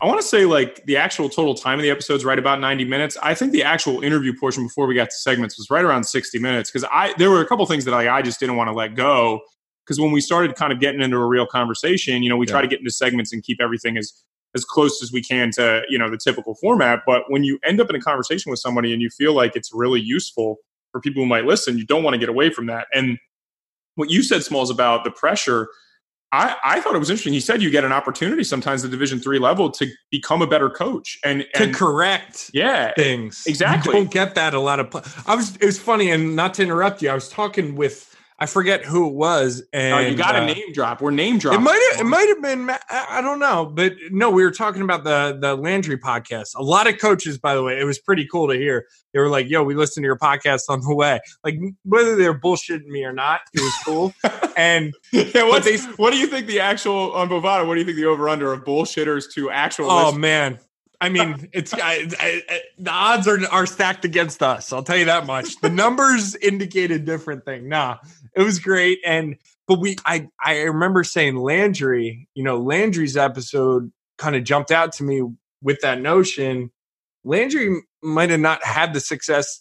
I 0.00 0.06
want 0.06 0.20
to 0.20 0.26
say 0.26 0.44
like 0.44 0.84
the 0.84 0.96
actual 0.96 1.28
total 1.28 1.54
time 1.54 1.80
of 1.80 1.82
the 1.82 1.90
episode 1.90 2.14
is 2.14 2.24
right 2.24 2.38
about 2.38 2.60
90 2.60 2.84
minutes. 2.84 3.16
I 3.20 3.34
think 3.34 3.50
the 3.50 3.64
actual 3.64 4.02
interview 4.02 4.32
portion 4.38 4.64
before 4.64 4.86
we 4.86 4.94
got 4.94 5.10
to 5.10 5.16
segments 5.16 5.58
was 5.58 5.70
right 5.70 5.84
around 5.84 6.04
60 6.04 6.38
minutes 6.38 6.70
because 6.70 6.88
I 6.92 7.14
there 7.18 7.30
were 7.30 7.40
a 7.40 7.46
couple 7.46 7.66
things 7.66 7.84
that 7.86 7.94
I, 7.94 8.16
I 8.16 8.22
just 8.22 8.38
didn't 8.38 8.56
want 8.56 8.68
to 8.68 8.74
let 8.74 8.94
go 8.94 9.40
because 9.84 10.00
when 10.00 10.12
we 10.12 10.20
started 10.20 10.54
kind 10.54 10.72
of 10.72 10.80
getting 10.80 11.00
into 11.00 11.16
a 11.16 11.26
real 11.26 11.46
conversation, 11.46 12.22
you 12.22 12.28
know, 12.28 12.36
we 12.36 12.46
yeah. 12.46 12.52
try 12.52 12.62
to 12.62 12.68
get 12.68 12.78
into 12.78 12.90
segments 12.90 13.32
and 13.32 13.42
keep 13.42 13.60
everything 13.60 13.96
as 13.96 14.12
as 14.54 14.64
close 14.64 15.02
as 15.02 15.10
we 15.10 15.22
can 15.22 15.50
to 15.50 15.82
you 15.88 15.98
know 15.98 16.10
the 16.10 16.18
typical 16.18 16.54
format. 16.54 17.00
But 17.06 17.24
when 17.28 17.44
you 17.44 17.58
end 17.64 17.80
up 17.80 17.90
in 17.90 17.96
a 17.96 18.00
conversation 18.00 18.50
with 18.50 18.60
somebody 18.60 18.92
and 18.92 19.00
you 19.00 19.10
feel 19.10 19.34
like 19.34 19.56
it's 19.56 19.70
really 19.72 20.00
useful 20.00 20.58
for 20.92 21.00
people 21.00 21.22
who 21.22 21.28
might 21.28 21.44
listen, 21.44 21.78
you 21.78 21.86
don't 21.86 22.02
want 22.02 22.14
to 22.14 22.18
get 22.18 22.28
away 22.28 22.50
from 22.50 22.66
that. 22.66 22.86
And 22.92 23.18
what 23.94 24.10
you 24.10 24.22
said, 24.22 24.42
Smalls, 24.42 24.70
about 24.70 25.04
the 25.04 25.10
pressure. 25.10 25.68
I, 26.34 26.56
I 26.64 26.80
thought 26.80 26.94
it 26.94 26.98
was 26.98 27.10
interesting. 27.10 27.34
He 27.34 27.40
said 27.40 27.60
you 27.60 27.68
get 27.68 27.84
an 27.84 27.92
opportunity 27.92 28.42
sometimes 28.42 28.82
at 28.86 28.90
Division 28.90 29.20
three 29.20 29.38
level 29.38 29.70
to 29.72 29.86
become 30.10 30.40
a 30.40 30.46
better 30.46 30.70
coach 30.70 31.18
and, 31.22 31.44
and 31.54 31.74
to 31.74 31.78
correct 31.78 32.50
yeah 32.54 32.94
things. 32.94 33.42
Exactly, 33.46 33.92
you 33.92 34.04
don't 34.04 34.10
get 34.10 34.34
that 34.36 34.54
a 34.54 34.60
lot 34.60 34.80
of. 34.80 35.24
I 35.26 35.34
was. 35.34 35.56
It 35.56 35.66
was 35.66 35.78
funny, 35.78 36.10
and 36.10 36.34
not 36.34 36.54
to 36.54 36.62
interrupt 36.62 37.02
you. 37.02 37.10
I 37.10 37.14
was 37.14 37.28
talking 37.28 37.74
with 37.74 38.16
I 38.42 38.46
forget 38.46 38.84
who 38.84 39.08
it 39.08 39.14
was. 39.14 39.62
And 39.72 39.94
oh, 39.94 39.98
you 40.00 40.16
got 40.16 40.34
uh, 40.34 40.40
a 40.40 40.46
name 40.46 40.72
drop. 40.72 41.00
We're 41.00 41.12
name 41.12 41.38
dropping. 41.38 41.60
It 41.60 41.62
might 41.62 41.90
have. 41.92 42.00
It 42.00 42.08
might 42.08 42.26
have 42.26 42.42
been. 42.42 42.76
I 42.90 43.20
don't 43.20 43.38
know, 43.38 43.66
but 43.72 43.92
no, 44.10 44.30
we 44.32 44.42
were 44.42 44.50
talking 44.50 44.82
about 44.82 45.04
the 45.04 45.38
the 45.40 45.54
Landry 45.54 45.96
podcast. 45.96 46.56
A 46.56 46.62
lot 46.64 46.88
of 46.88 46.98
coaches, 46.98 47.38
by 47.38 47.54
the 47.54 47.62
way, 47.62 47.78
it 47.78 47.84
was 47.84 48.00
pretty 48.00 48.26
cool 48.26 48.48
to 48.48 48.54
hear. 48.54 48.88
They 49.14 49.20
were 49.20 49.28
like, 49.28 49.48
"Yo, 49.48 49.62
we 49.62 49.76
listened 49.76 50.02
to 50.02 50.06
your 50.08 50.18
podcast 50.18 50.62
on 50.68 50.80
the 50.80 50.92
way." 50.92 51.20
Like 51.44 51.54
whether 51.84 52.16
they're 52.16 52.36
bullshitting 52.36 52.86
me 52.86 53.04
or 53.04 53.12
not, 53.12 53.42
it 53.54 53.60
was 53.60 53.74
cool. 53.84 54.12
and 54.56 54.92
yeah, 55.12 55.44
what 55.48 55.62
they, 55.62 55.78
what 55.78 56.10
do 56.12 56.18
you 56.18 56.26
think 56.26 56.48
the 56.48 56.58
actual 56.58 57.12
on 57.12 57.28
Bovada? 57.28 57.64
What 57.64 57.74
do 57.74 57.80
you 57.80 57.86
think 57.86 57.96
the 57.96 58.06
over 58.06 58.28
under 58.28 58.52
of 58.52 58.64
bullshitters 58.64 59.32
to 59.34 59.50
actual? 59.50 59.88
Oh 59.88 60.06
listeners? 60.06 60.20
man, 60.20 60.58
I 61.02 61.08
mean, 61.08 61.48
it's 61.52 61.74
I, 61.74 62.08
I, 62.20 62.42
I, 62.48 62.60
the 62.78 62.90
odds 62.92 63.26
are 63.26 63.44
are 63.50 63.66
stacked 63.66 64.04
against 64.04 64.40
us. 64.40 64.72
I'll 64.72 64.84
tell 64.84 64.96
you 64.96 65.06
that 65.06 65.26
much. 65.26 65.60
The 65.60 65.68
numbers 65.68 66.36
indicate 66.42 66.92
a 66.92 66.98
different 66.98 67.44
thing. 67.44 67.68
Nah, 67.68 67.98
it 68.34 68.42
was 68.42 68.58
great. 68.58 68.98
And 69.04 69.36
but 69.66 69.80
we 69.80 69.96
I 70.04 70.28
I 70.42 70.62
remember 70.62 71.04
saying 71.04 71.36
Landry, 71.36 72.28
you 72.34 72.42
know, 72.42 72.58
Landry's 72.58 73.16
episode 73.16 73.90
kind 74.18 74.36
of 74.36 74.44
jumped 74.44 74.70
out 74.70 74.92
to 74.94 75.04
me 75.04 75.22
with 75.62 75.80
that 75.80 76.00
notion. 76.00 76.70
Landry 77.24 77.80
might 78.02 78.30
have 78.30 78.40
not 78.40 78.64
had 78.64 78.92
the 78.94 79.00
success 79.00 79.60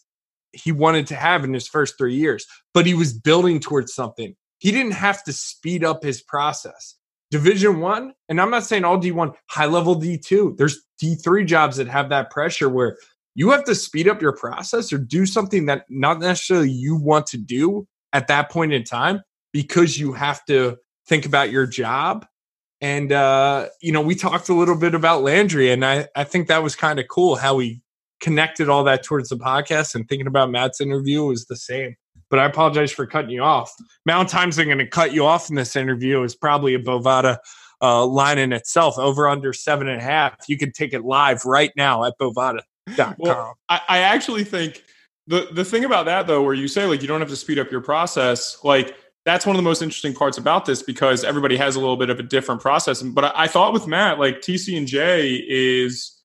he 0.53 0.71
wanted 0.71 1.07
to 1.07 1.15
have 1.15 1.43
in 1.43 1.53
his 1.53 1.67
first 1.67 1.97
three 1.97 2.15
years, 2.15 2.45
but 2.73 2.85
he 2.85 2.93
was 2.93 3.13
building 3.13 3.59
towards 3.59 3.93
something. 3.93 4.35
He 4.59 4.71
didn't 4.71 4.93
have 4.93 5.23
to 5.23 5.33
speed 5.33 5.83
up 5.83 6.03
his 6.03 6.21
process. 6.21 6.95
Division 7.29 7.79
one, 7.79 8.13
and 8.27 8.41
I'm 8.41 8.49
not 8.49 8.65
saying 8.65 8.83
all 8.83 8.97
D1, 8.97 9.33
high 9.49 9.65
level 9.65 9.95
D2. 9.95 10.57
There's 10.57 10.81
D3 11.01 11.47
jobs 11.47 11.77
that 11.77 11.87
have 11.87 12.09
that 12.09 12.29
pressure 12.29 12.67
where 12.67 12.97
you 13.35 13.51
have 13.51 13.63
to 13.65 13.75
speed 13.75 14.09
up 14.09 14.21
your 14.21 14.35
process 14.35 14.91
or 14.91 14.97
do 14.97 15.25
something 15.25 15.65
that 15.67 15.85
not 15.89 16.19
necessarily 16.19 16.69
you 16.69 16.97
want 16.97 17.27
to 17.27 17.37
do 17.37 17.87
at 18.13 18.27
that 18.27 18.49
point 18.49 18.73
in 18.73 18.83
time 18.83 19.21
because 19.53 19.99
you 19.99 20.13
have 20.13 20.43
to 20.45 20.77
think 21.07 21.25
about 21.25 21.51
your 21.51 21.65
job. 21.65 22.25
And 22.79 23.11
uh, 23.11 23.67
you 23.81 23.91
know, 23.91 24.01
we 24.01 24.15
talked 24.15 24.49
a 24.49 24.53
little 24.53 24.77
bit 24.77 24.95
about 24.95 25.21
Landry, 25.21 25.71
and 25.71 25.85
I, 25.85 26.07
I 26.15 26.23
think 26.23 26.47
that 26.47 26.63
was 26.63 26.75
kind 26.75 26.99
of 26.99 27.07
cool 27.07 27.35
how 27.35 27.55
we 27.55 27.81
connected 28.21 28.69
all 28.69 28.83
that 28.85 29.03
towards 29.03 29.29
the 29.29 29.35
podcast 29.35 29.93
and 29.93 30.07
thinking 30.07 30.27
about 30.27 30.49
Matt's 30.49 30.81
interview 30.81 31.25
was 31.25 31.45
the 31.45 31.55
same. 31.55 31.95
But 32.29 32.39
I 32.39 32.45
apologize 32.45 32.91
for 32.91 33.05
cutting 33.05 33.31
you 33.31 33.41
off. 33.41 33.73
Amount 34.07 34.29
times 34.29 34.57
I'm 34.57 34.67
going 34.67 34.77
to 34.77 34.87
cut 34.87 35.13
you 35.13 35.25
off 35.25 35.49
in 35.49 35.55
this 35.55 35.75
interview 35.75 36.23
is 36.23 36.33
probably 36.33 36.73
a 36.73 36.79
Bovada 36.79 37.37
uh, 37.81 38.05
line 38.05 38.37
in 38.37 38.53
itself, 38.53 38.97
over 38.97 39.27
under 39.27 39.53
seven 39.53 39.89
and 39.89 39.99
a 39.99 40.03
half. 40.03 40.35
You 40.47 40.57
can 40.57 40.71
take 40.71 40.93
it 40.93 41.03
live 41.03 41.45
right 41.45 41.71
now 41.75 42.05
at 42.05 42.13
Bovada.com. 42.19 43.15
Well, 43.17 43.57
I, 43.69 43.81
I 43.89 43.97
actually 43.99 44.43
think 44.43 44.83
the 45.27 45.47
the 45.51 45.65
thing 45.65 45.85
about 45.85 46.05
that 46.05 46.27
though, 46.27 46.41
where 46.41 46.53
you 46.53 46.67
say 46.67 46.85
like 46.85 47.01
you 47.01 47.07
don't 47.07 47.19
have 47.19 47.29
to 47.29 47.35
speed 47.35 47.59
up 47.59 47.71
your 47.71 47.81
process, 47.81 48.57
like 48.63 48.95
that's 49.25 49.45
one 49.45 49.55
of 49.55 49.57
the 49.57 49.63
most 49.63 49.81
interesting 49.81 50.13
parts 50.13 50.37
about 50.37 50.65
this 50.65 50.81
because 50.81 51.23
everybody 51.23 51.55
has 51.55 51.75
a 51.75 51.79
little 51.79 51.97
bit 51.97 52.09
of 52.09 52.19
a 52.19 52.23
different 52.23 52.59
process. 52.59 53.01
But 53.03 53.25
I, 53.25 53.31
I 53.35 53.47
thought 53.47 53.71
with 53.71 53.85
Matt, 53.87 54.17
like 54.17 54.37
TCNJ 54.37 55.43
is, 55.47 56.19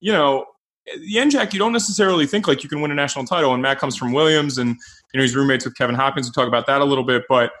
you 0.00 0.12
know, 0.12 0.44
the 0.84 1.14
NJAC, 1.14 1.52
you 1.52 1.58
don't 1.58 1.72
necessarily 1.72 2.26
think 2.26 2.46
like 2.46 2.62
you 2.62 2.68
can 2.68 2.80
win 2.80 2.90
a 2.90 2.94
national 2.94 3.24
title. 3.24 3.54
And 3.54 3.62
Matt 3.62 3.78
comes 3.78 3.96
from 3.96 4.12
Williams, 4.12 4.58
and 4.58 4.70
you 4.70 5.18
know 5.18 5.22
he's 5.22 5.36
roommates 5.36 5.64
with 5.64 5.76
Kevin 5.76 5.94
Hopkins. 5.94 6.26
We 6.26 6.32
talk 6.32 6.48
about 6.48 6.66
that 6.66 6.80
a 6.80 6.84
little 6.84 7.04
bit, 7.04 7.22
but 7.28 7.52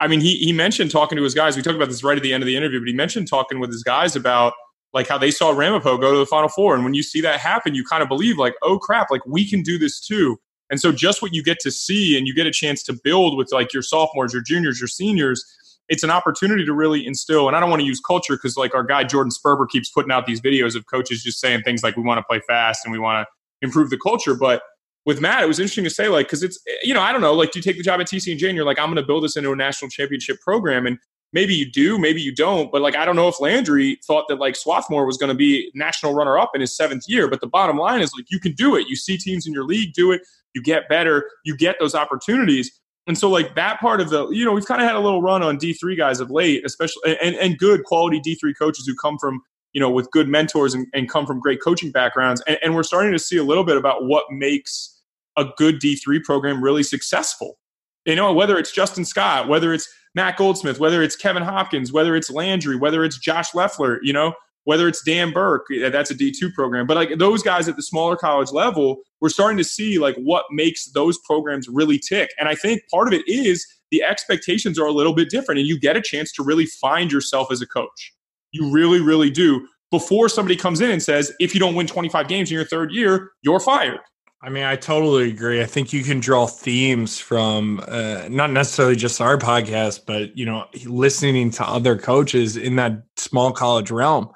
I 0.00 0.08
mean, 0.08 0.20
he 0.20 0.36
he 0.38 0.52
mentioned 0.52 0.90
talking 0.90 1.16
to 1.16 1.22
his 1.22 1.34
guys. 1.34 1.54
We 1.54 1.62
talked 1.62 1.76
about 1.76 1.88
this 1.88 2.02
right 2.02 2.16
at 2.16 2.22
the 2.22 2.32
end 2.32 2.42
of 2.42 2.46
the 2.46 2.56
interview, 2.56 2.80
but 2.80 2.88
he 2.88 2.94
mentioned 2.94 3.28
talking 3.28 3.60
with 3.60 3.70
his 3.70 3.84
guys 3.84 4.16
about 4.16 4.52
like 4.92 5.08
how 5.08 5.18
they 5.18 5.30
saw 5.30 5.50
Ramapo 5.50 5.96
go 5.96 6.12
to 6.12 6.18
the 6.18 6.26
Final 6.26 6.48
Four, 6.48 6.74
and 6.74 6.84
when 6.84 6.94
you 6.94 7.02
see 7.02 7.20
that 7.22 7.40
happen, 7.40 7.74
you 7.74 7.84
kind 7.84 8.02
of 8.02 8.08
believe 8.08 8.38
like, 8.38 8.54
oh 8.62 8.78
crap, 8.78 9.10
like 9.10 9.24
we 9.26 9.48
can 9.48 9.62
do 9.62 9.78
this 9.78 10.00
too. 10.00 10.38
And 10.70 10.80
so 10.80 10.90
just 10.90 11.20
what 11.20 11.34
you 11.34 11.42
get 11.42 11.58
to 11.60 11.70
see 11.70 12.16
and 12.16 12.26
you 12.26 12.34
get 12.34 12.46
a 12.46 12.50
chance 12.50 12.82
to 12.84 12.94
build 13.04 13.36
with 13.36 13.52
like 13.52 13.74
your 13.74 13.82
sophomores, 13.82 14.32
your 14.32 14.42
juniors, 14.42 14.80
your 14.80 14.88
seniors, 14.88 15.44
it's 15.88 16.02
an 16.02 16.10
opportunity 16.10 16.64
to 16.64 16.72
really 16.72 17.06
instill. 17.06 17.46
And 17.46 17.56
I 17.56 17.60
don't 17.60 17.68
want 17.68 17.80
to 17.80 17.86
use 17.86 18.00
culture 18.00 18.36
because 18.36 18.56
like 18.56 18.74
our 18.74 18.82
guy 18.82 19.04
Jordan 19.04 19.30
Sperber 19.30 19.68
keeps 19.68 19.90
putting 19.90 20.10
out 20.10 20.26
these 20.26 20.40
videos 20.40 20.74
of 20.74 20.86
coaches 20.86 21.22
just 21.22 21.40
saying 21.40 21.62
things 21.62 21.82
like 21.82 21.96
we 21.96 22.02
want 22.02 22.18
to 22.18 22.22
play 22.22 22.40
fast 22.48 22.86
and 22.86 22.92
we 22.92 22.98
want 22.98 23.26
to 23.26 23.66
improve 23.66 23.90
the 23.90 23.98
culture. 23.98 24.34
But 24.34 24.62
with 25.04 25.20
Matt, 25.20 25.42
it 25.42 25.46
was 25.46 25.58
interesting 25.58 25.84
to 25.84 25.90
say 25.90 26.08
like 26.08 26.26
because 26.26 26.42
it's 26.42 26.58
eh, 26.66 26.72
you 26.84 26.94
know 26.94 27.00
I 27.00 27.12
don't 27.12 27.20
know 27.20 27.34
like 27.34 27.50
do 27.50 27.58
you 27.58 27.62
take 27.62 27.76
the 27.76 27.82
job 27.82 28.00
at 28.00 28.06
TC 28.06 28.32
and 28.32 28.40
you're 28.40 28.64
like 28.64 28.78
I'm 28.78 28.86
going 28.86 28.96
to 28.96 29.02
build 29.02 29.24
this 29.24 29.36
into 29.36 29.52
a 29.52 29.56
national 29.56 29.90
championship 29.90 30.40
program 30.40 30.86
and 30.86 30.98
maybe 31.32 31.54
you 31.54 31.70
do, 31.70 31.98
maybe 31.98 32.20
you 32.20 32.34
don't. 32.34 32.70
But 32.70 32.82
like, 32.82 32.96
I 32.96 33.04
don't 33.04 33.16
know 33.16 33.28
if 33.28 33.40
Landry 33.40 33.98
thought 34.04 34.26
that 34.28 34.38
like 34.38 34.56
Swarthmore 34.56 35.06
was 35.06 35.16
going 35.16 35.28
to 35.28 35.34
be 35.34 35.70
national 35.74 36.14
runner 36.14 36.38
up 36.38 36.50
in 36.54 36.60
his 36.60 36.76
seventh 36.76 37.04
year. 37.08 37.28
But 37.28 37.40
the 37.40 37.46
bottom 37.46 37.78
line 37.78 38.00
is 38.02 38.12
like, 38.16 38.30
you 38.30 38.38
can 38.38 38.52
do 38.52 38.76
it. 38.76 38.86
You 38.88 38.96
see 38.96 39.16
teams 39.16 39.46
in 39.46 39.52
your 39.52 39.64
league 39.64 39.94
do 39.94 40.12
it. 40.12 40.22
You 40.54 40.62
get 40.62 40.88
better. 40.88 41.30
You 41.44 41.56
get 41.56 41.76
those 41.80 41.94
opportunities. 41.94 42.70
And 43.06 43.18
so 43.18 43.28
like 43.28 43.54
that 43.56 43.80
part 43.80 44.00
of 44.00 44.10
the, 44.10 44.28
you 44.28 44.44
know, 44.44 44.52
we've 44.52 44.66
kind 44.66 44.80
of 44.80 44.86
had 44.86 44.96
a 44.96 45.00
little 45.00 45.22
run 45.22 45.42
on 45.42 45.58
D3 45.58 45.96
guys 45.96 46.20
of 46.20 46.30
late, 46.30 46.64
especially 46.64 47.16
and, 47.20 47.34
and 47.36 47.58
good 47.58 47.84
quality 47.84 48.20
D3 48.20 48.52
coaches 48.56 48.86
who 48.86 48.94
come 48.94 49.18
from, 49.18 49.40
you 49.72 49.80
know, 49.80 49.90
with 49.90 50.10
good 50.12 50.28
mentors 50.28 50.74
and, 50.74 50.86
and 50.94 51.08
come 51.08 51.26
from 51.26 51.40
great 51.40 51.60
coaching 51.62 51.90
backgrounds. 51.90 52.42
And, 52.46 52.58
and 52.62 52.74
we're 52.74 52.84
starting 52.84 53.12
to 53.12 53.18
see 53.18 53.38
a 53.38 53.42
little 53.42 53.64
bit 53.64 53.76
about 53.76 54.06
what 54.06 54.26
makes 54.30 55.00
a 55.36 55.46
good 55.56 55.80
D3 55.80 56.22
program 56.22 56.62
really 56.62 56.82
successful. 56.82 57.58
You 58.04 58.16
know, 58.16 58.32
whether 58.32 58.58
it's 58.58 58.72
Justin 58.72 59.04
Scott, 59.04 59.48
whether 59.48 59.72
it's 59.72 59.88
Matt 60.14 60.36
Goldsmith, 60.36 60.78
whether 60.78 61.02
it's 61.02 61.16
Kevin 61.16 61.42
Hopkins, 61.42 61.92
whether 61.92 62.14
it's 62.14 62.30
Landry, 62.30 62.76
whether 62.76 63.04
it's 63.04 63.18
Josh 63.18 63.54
Leffler, 63.54 63.98
you 64.02 64.12
know, 64.12 64.34
whether 64.64 64.86
it's 64.86 65.02
Dan 65.02 65.32
Burke, 65.32 65.66
that's 65.90 66.10
a 66.10 66.14
D2 66.14 66.52
program. 66.54 66.86
But 66.86 66.96
like 66.96 67.18
those 67.18 67.42
guys 67.42 67.68
at 67.68 67.76
the 67.76 67.82
smaller 67.82 68.16
college 68.16 68.52
level, 68.52 68.98
we're 69.20 69.28
starting 69.28 69.58
to 69.58 69.64
see 69.64 69.98
like 69.98 70.14
what 70.16 70.44
makes 70.50 70.92
those 70.92 71.18
programs 71.26 71.68
really 71.68 71.98
tick. 71.98 72.30
And 72.38 72.48
I 72.48 72.54
think 72.54 72.82
part 72.90 73.08
of 73.08 73.14
it 73.14 73.26
is 73.26 73.66
the 73.90 74.02
expectations 74.02 74.78
are 74.78 74.86
a 74.86 74.92
little 74.92 75.14
bit 75.14 75.30
different 75.30 75.58
and 75.58 75.66
you 75.66 75.78
get 75.78 75.96
a 75.96 76.00
chance 76.00 76.32
to 76.32 76.42
really 76.42 76.66
find 76.66 77.10
yourself 77.10 77.50
as 77.50 77.60
a 77.60 77.66
coach. 77.66 78.12
You 78.52 78.70
really, 78.70 79.00
really 79.00 79.30
do. 79.30 79.66
Before 79.90 80.28
somebody 80.28 80.56
comes 80.56 80.80
in 80.80 80.90
and 80.90 81.02
says, 81.02 81.32
if 81.40 81.54
you 81.54 81.60
don't 81.60 81.74
win 81.74 81.86
25 81.86 82.28
games 82.28 82.50
in 82.50 82.54
your 82.54 82.64
third 82.64 82.92
year, 82.92 83.32
you're 83.42 83.60
fired. 83.60 84.00
I 84.44 84.48
mean, 84.48 84.64
I 84.64 84.74
totally 84.74 85.30
agree. 85.30 85.62
I 85.62 85.66
think 85.66 85.92
you 85.92 86.02
can 86.02 86.18
draw 86.18 86.46
themes 86.46 87.16
from 87.18 87.80
uh, 87.86 88.26
not 88.28 88.50
necessarily 88.50 88.96
just 88.96 89.20
our 89.20 89.38
podcast, 89.38 90.00
but 90.04 90.36
you 90.36 90.44
know, 90.44 90.66
listening 90.84 91.52
to 91.52 91.64
other 91.64 91.96
coaches 91.96 92.56
in 92.56 92.74
that 92.76 93.04
small 93.16 93.52
college 93.52 93.92
realm. 93.92 94.30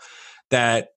That 0.51 0.91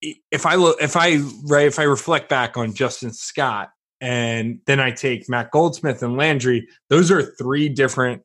if 0.00 0.46
I 0.46 0.54
look, 0.54 0.80
if 0.80 0.96
I 0.96 1.16
right, 1.48 1.66
if 1.66 1.80
I 1.80 1.84
reflect 1.84 2.28
back 2.28 2.56
on 2.56 2.72
Justin 2.72 3.12
Scott, 3.12 3.70
and 4.00 4.60
then 4.66 4.78
I 4.78 4.92
take 4.92 5.28
Matt 5.28 5.50
Goldsmith 5.50 6.02
and 6.04 6.16
Landry, 6.16 6.68
those 6.88 7.10
are 7.10 7.22
three 7.22 7.68
different 7.68 8.22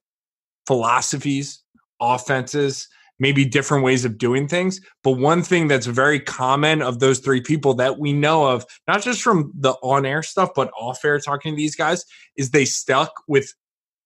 philosophies, 0.68 1.64
offenses, 2.00 2.88
maybe 3.22 3.46
different 3.46 3.84
ways 3.84 4.04
of 4.04 4.18
doing 4.18 4.48
things. 4.48 4.82
But 5.04 5.12
one 5.12 5.44
thing 5.44 5.68
that's 5.68 5.86
very 5.86 6.20
common 6.20 6.82
of 6.82 7.00
those 7.00 7.20
three 7.20 7.40
people 7.40 7.76
that 7.76 8.00
we 8.00 8.12
know 8.12 8.48
of, 8.48 8.66
not 8.88 9.04
just 9.04 9.22
from 9.22 9.54
the 9.56 9.74
on 9.84 10.08
air 10.08 10.24
stuff, 10.24 10.50
but 10.56 10.72
off 10.78 11.06
air 11.06 11.20
talking 11.20 11.54
to 11.54 11.56
these 11.56 11.76
guys, 11.76 12.04
is 12.36 12.50
they 12.50 12.66
stuck 12.66 13.14
with 13.28 13.54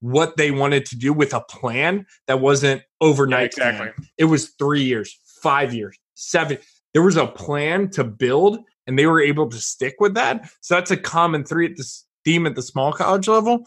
what 0.01 0.35
they 0.35 0.51
wanted 0.51 0.85
to 0.87 0.97
do 0.97 1.13
with 1.13 1.33
a 1.33 1.39
plan 1.39 2.05
that 2.27 2.41
wasn't 2.41 2.83
overnight. 2.99 3.53
Yeah, 3.57 3.69
exactly. 3.69 4.05
It 4.17 4.25
was 4.25 4.49
three 4.59 4.83
years, 4.83 5.17
five 5.41 5.73
years, 5.73 5.97
seven. 6.15 6.57
There 6.93 7.01
was 7.01 7.15
a 7.15 7.25
plan 7.25 7.89
to 7.91 8.03
build, 8.03 8.59
and 8.85 8.99
they 8.99 9.07
were 9.07 9.21
able 9.21 9.49
to 9.49 9.57
stick 9.57 9.95
with 9.99 10.13
that. 10.15 10.49
So 10.59 10.75
that's 10.75 10.91
a 10.91 10.97
common 10.97 11.45
three 11.45 11.67
at 11.67 11.77
this 11.77 12.05
theme 12.25 12.45
at 12.45 12.55
the 12.55 12.61
small 12.61 12.91
college 12.91 13.29
level. 13.29 13.65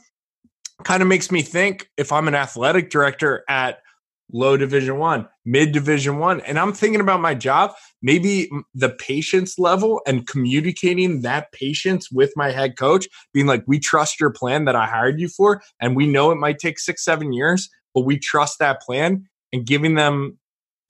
Kind 0.85 1.03
of 1.03 1.09
makes 1.09 1.33
me 1.33 1.41
think 1.41 1.89
if 1.97 2.13
I'm 2.13 2.29
an 2.29 2.35
athletic 2.35 2.91
director 2.91 3.45
at 3.49 3.79
low 4.33 4.57
division 4.57 4.99
one, 4.99 5.29
mid 5.45 5.73
division 5.73 6.19
one. 6.19 6.41
And 6.43 6.59
I'm 6.59 6.73
thinking 6.73 7.01
about 7.01 7.21
my 7.21 7.35
job, 7.35 7.73
maybe 8.03 8.51
the 8.75 8.91
patience 8.91 9.59
level 9.59 10.01
and 10.07 10.27
communicating 10.27 11.23
that 11.23 11.53
patience 11.53 12.11
with 12.11 12.33
my 12.37 12.51
head 12.51 12.77
coach, 12.77 13.09
being 13.33 13.47
like, 13.47 13.65
we 13.67 13.79
trust 13.79 14.21
your 14.21 14.31
plan 14.31 14.65
that 14.67 14.77
I 14.77 14.87
hired 14.87 15.21
you 15.21 15.29
for. 15.29 15.63
And 15.81 15.97
we 15.97 16.07
know 16.07 16.31
it 16.31 16.37
might 16.37 16.59
take 16.59 16.79
six, 16.79 17.05
seven 17.05 17.33
years, 17.33 17.69
but 17.95 18.03
we 18.03 18.19
trust 18.19 18.59
that 18.59 18.83
plan 18.83 19.27
and 19.53 19.67
giving 19.67 19.95
them 19.95 20.39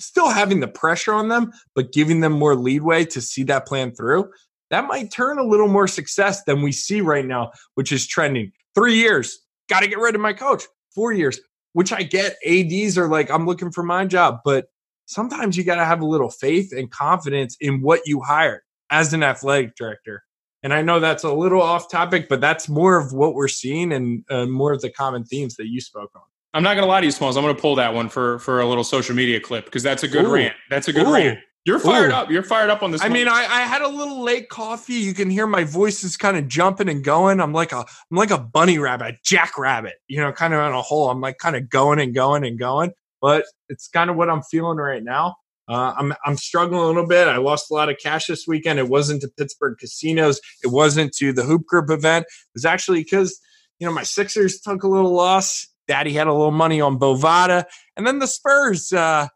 still 0.01 0.31
having 0.31 0.61
the 0.61 0.69
pressure 0.69 1.13
on 1.13 1.29
them, 1.29 1.51
but 1.75 1.93
giving 1.93 2.21
them 2.21 2.33
more 2.33 2.55
leadway 2.55 3.05
to 3.05 3.21
see 3.21 3.43
that 3.45 3.67
plan 3.67 3.95
through. 3.95 4.31
That 4.71 4.87
might 4.87 5.11
turn 5.11 5.39
a 5.39 5.45
little 5.45 5.69
more 5.69 5.89
success 5.89 6.45
than 6.45 6.63
we 6.63 6.73
see 6.73 7.01
right 7.01 7.25
now, 7.25 7.53
which 7.75 7.91
is 7.91 8.07
trending. 8.07 8.53
Three 8.75 8.95
years, 8.95 9.39
got 9.69 9.81
to 9.81 9.89
get 9.89 9.99
rid 9.99 10.15
of 10.15 10.21
my 10.21 10.33
coach. 10.33 10.65
Four 10.95 11.13
years, 11.13 11.41
which 11.79 11.93
I 11.93 12.03
get. 12.03 12.37
ADs 12.45 12.99
are 12.99 13.07
like, 13.07 13.31
I'm 13.31 13.47
looking 13.47 13.71
for 13.71 13.85
my 13.85 14.05
job, 14.05 14.41
but 14.45 14.67
sometimes 15.07 15.57
you 15.57 15.63
got 15.63 15.77
to 15.77 15.85
have 15.85 16.01
a 16.01 16.05
little 16.05 16.29
faith 16.29 16.73
and 16.77 16.91
confidence 16.91 17.57
in 17.61 17.83
what 17.83 18.01
you 18.05 18.21
hire 18.21 18.65
as 18.91 19.13
an 19.13 19.23
athletic 19.23 19.77
director. 19.77 20.25
And 20.65 20.75
I 20.75 20.83
know 20.83 20.99
that's 20.99 21.23
a 21.23 21.33
little 21.33 21.63
off 21.63 21.89
topic, 21.89 22.29
but 22.29 22.41
that's 22.41 22.69
more 22.69 22.99
of 22.99 23.13
what 23.13 23.35
we're 23.35 23.47
seeing 23.47 23.93
and 23.93 24.25
uh, 24.29 24.47
more 24.47 24.73
of 24.73 24.81
the 24.81 24.91
common 24.91 25.23
themes 25.23 25.55
that 25.55 25.69
you 25.69 25.81
spoke 25.81 26.11
on. 26.17 26.23
I'm 26.53 26.65
not 26.65 26.75
going 26.75 26.83
to 26.83 26.89
lie 26.89 26.99
to 26.99 27.07
you, 27.07 27.13
Smalls. 27.13 27.37
I'm 27.37 27.45
going 27.45 27.55
to 27.55 27.63
pull 27.63 27.77
that 27.77 27.95
one 27.95 28.09
for 28.09 28.41
for 28.41 28.59
a 28.59 28.67
little 28.67 28.83
social 28.83 29.15
media 29.15 29.39
clip 29.39 29.67
because 29.67 29.85
that's 29.85 30.03
a 30.03 30.09
good 30.09 30.25
Ooh. 30.25 30.33
rant. 30.33 30.57
That's 30.71 30.89
a 30.89 30.93
good 30.93 31.07
Ooh. 31.07 31.13
rant. 31.13 31.39
You're 31.69 31.79
fired 31.79 32.13
Ooh. 32.13 32.15
up. 32.15 32.31
You're 32.31 32.43
fired 32.43 32.71
up 32.71 32.83
on 32.83 32.93
this. 32.93 33.03
I 33.03 33.11
mean, 33.11 33.29
I, 33.29 33.45
I, 33.45 33.61
had 33.61 33.83
a 33.83 33.89
little 33.89 34.23
late 34.23 34.49
coffee. 34.49 34.95
You 34.95 35.13
can 35.13 35.29
hear 35.29 35.47
my 35.47 35.65
voice 35.65 36.03
is 36.03 36.17
kind 36.17 36.39
of 36.39 36.49
jumping 36.49 36.89
and 36.89 37.05
going. 37.05 37.41
I'm 37.41 37.53
like 37.53 37.73
a 37.73 37.81
I'm 37.81 38.17
like 38.17 38.31
a 38.31 38.39
bunny 38.39 38.79
rabbit, 38.79 39.17
jackrabbit. 39.23 39.97
You 40.07 40.23
know, 40.23 40.33
kind 40.33 40.55
of 40.55 40.61
on 40.61 40.73
a 40.73 40.81
hole. 40.81 41.11
I'm 41.11 41.21
like 41.21 41.37
kind 41.37 41.57
of 41.57 41.69
going 41.69 42.01
and 42.01 42.15
going 42.15 42.43
and 42.47 42.59
going. 42.59 42.93
But 43.21 43.45
it's 43.69 43.87
kind 43.87 44.09
of 44.09 44.17
what 44.17 44.31
I'm 44.31 44.41
feeling 44.41 44.79
right 44.79 45.05
now. 45.05 45.37
Uh, 45.69 45.93
I'm 45.99 46.15
I'm 46.25 46.39
struggling 46.39 46.81
a 46.81 46.87
little 46.87 47.07
bit. 47.07 47.29
I 47.29 47.37
lost 47.37 47.71
a 47.71 47.75
lot 47.75 47.91
of 47.91 47.99
cash 48.03 48.29
this 48.29 48.47
weekend. 48.49 48.79
It 48.79 48.89
wasn't 48.89 49.21
to 49.21 49.29
Pittsburgh 49.37 49.77
casinos. 49.79 50.41
It 50.65 50.69
wasn't 50.69 51.13
to 51.17 51.35
the 51.35 51.43
Hoop 51.43 51.67
Group 51.67 51.91
event. 51.91 52.25
It 52.25 52.55
was 52.55 52.65
actually 52.65 53.05
because 53.05 53.39
you 53.79 53.87
know 53.87 53.93
my 53.93 54.05
Sixers 54.05 54.59
took 54.63 54.85
a 54.85 54.89
little 54.89 55.13
loss. 55.13 55.69
Daddy 55.87 56.15
had 56.15 56.29
a 56.29 56.33
little 56.33 56.51
money 56.51 56.81
on 56.81 56.99
Bovada, 56.99 57.67
and 57.95 58.07
then 58.07 58.21
the 58.21 58.27
Spurs. 58.27 58.91
Uh, 58.91 59.29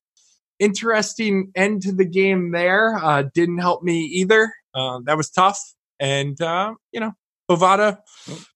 interesting 0.63 1.51
end 1.57 1.83
to 1.83 1.93
the 1.93 2.05
game 2.05 2.53
there. 2.53 2.97
Uh, 2.97 3.25
didn't 3.35 3.59
help 3.59 3.83
me 3.83 4.03
either. 4.05 4.55
Uh, 4.73 5.01
that 5.05 5.17
was 5.17 5.29
tough. 5.29 5.59
And, 5.99 6.41
uh, 6.41 6.75
you 6.93 7.01
know, 7.01 7.13
Bovada, 7.51 7.99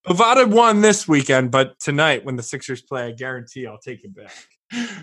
Bovada 0.06 0.48
won 0.48 0.80
this 0.80 1.08
weekend, 1.08 1.50
but 1.50 1.78
tonight 1.80 2.24
when 2.24 2.36
the 2.36 2.42
Sixers 2.42 2.80
play, 2.80 3.08
I 3.08 3.10
guarantee 3.10 3.66
I'll 3.66 3.78
take 3.78 4.04
it 4.04 4.14
back. 4.14 4.32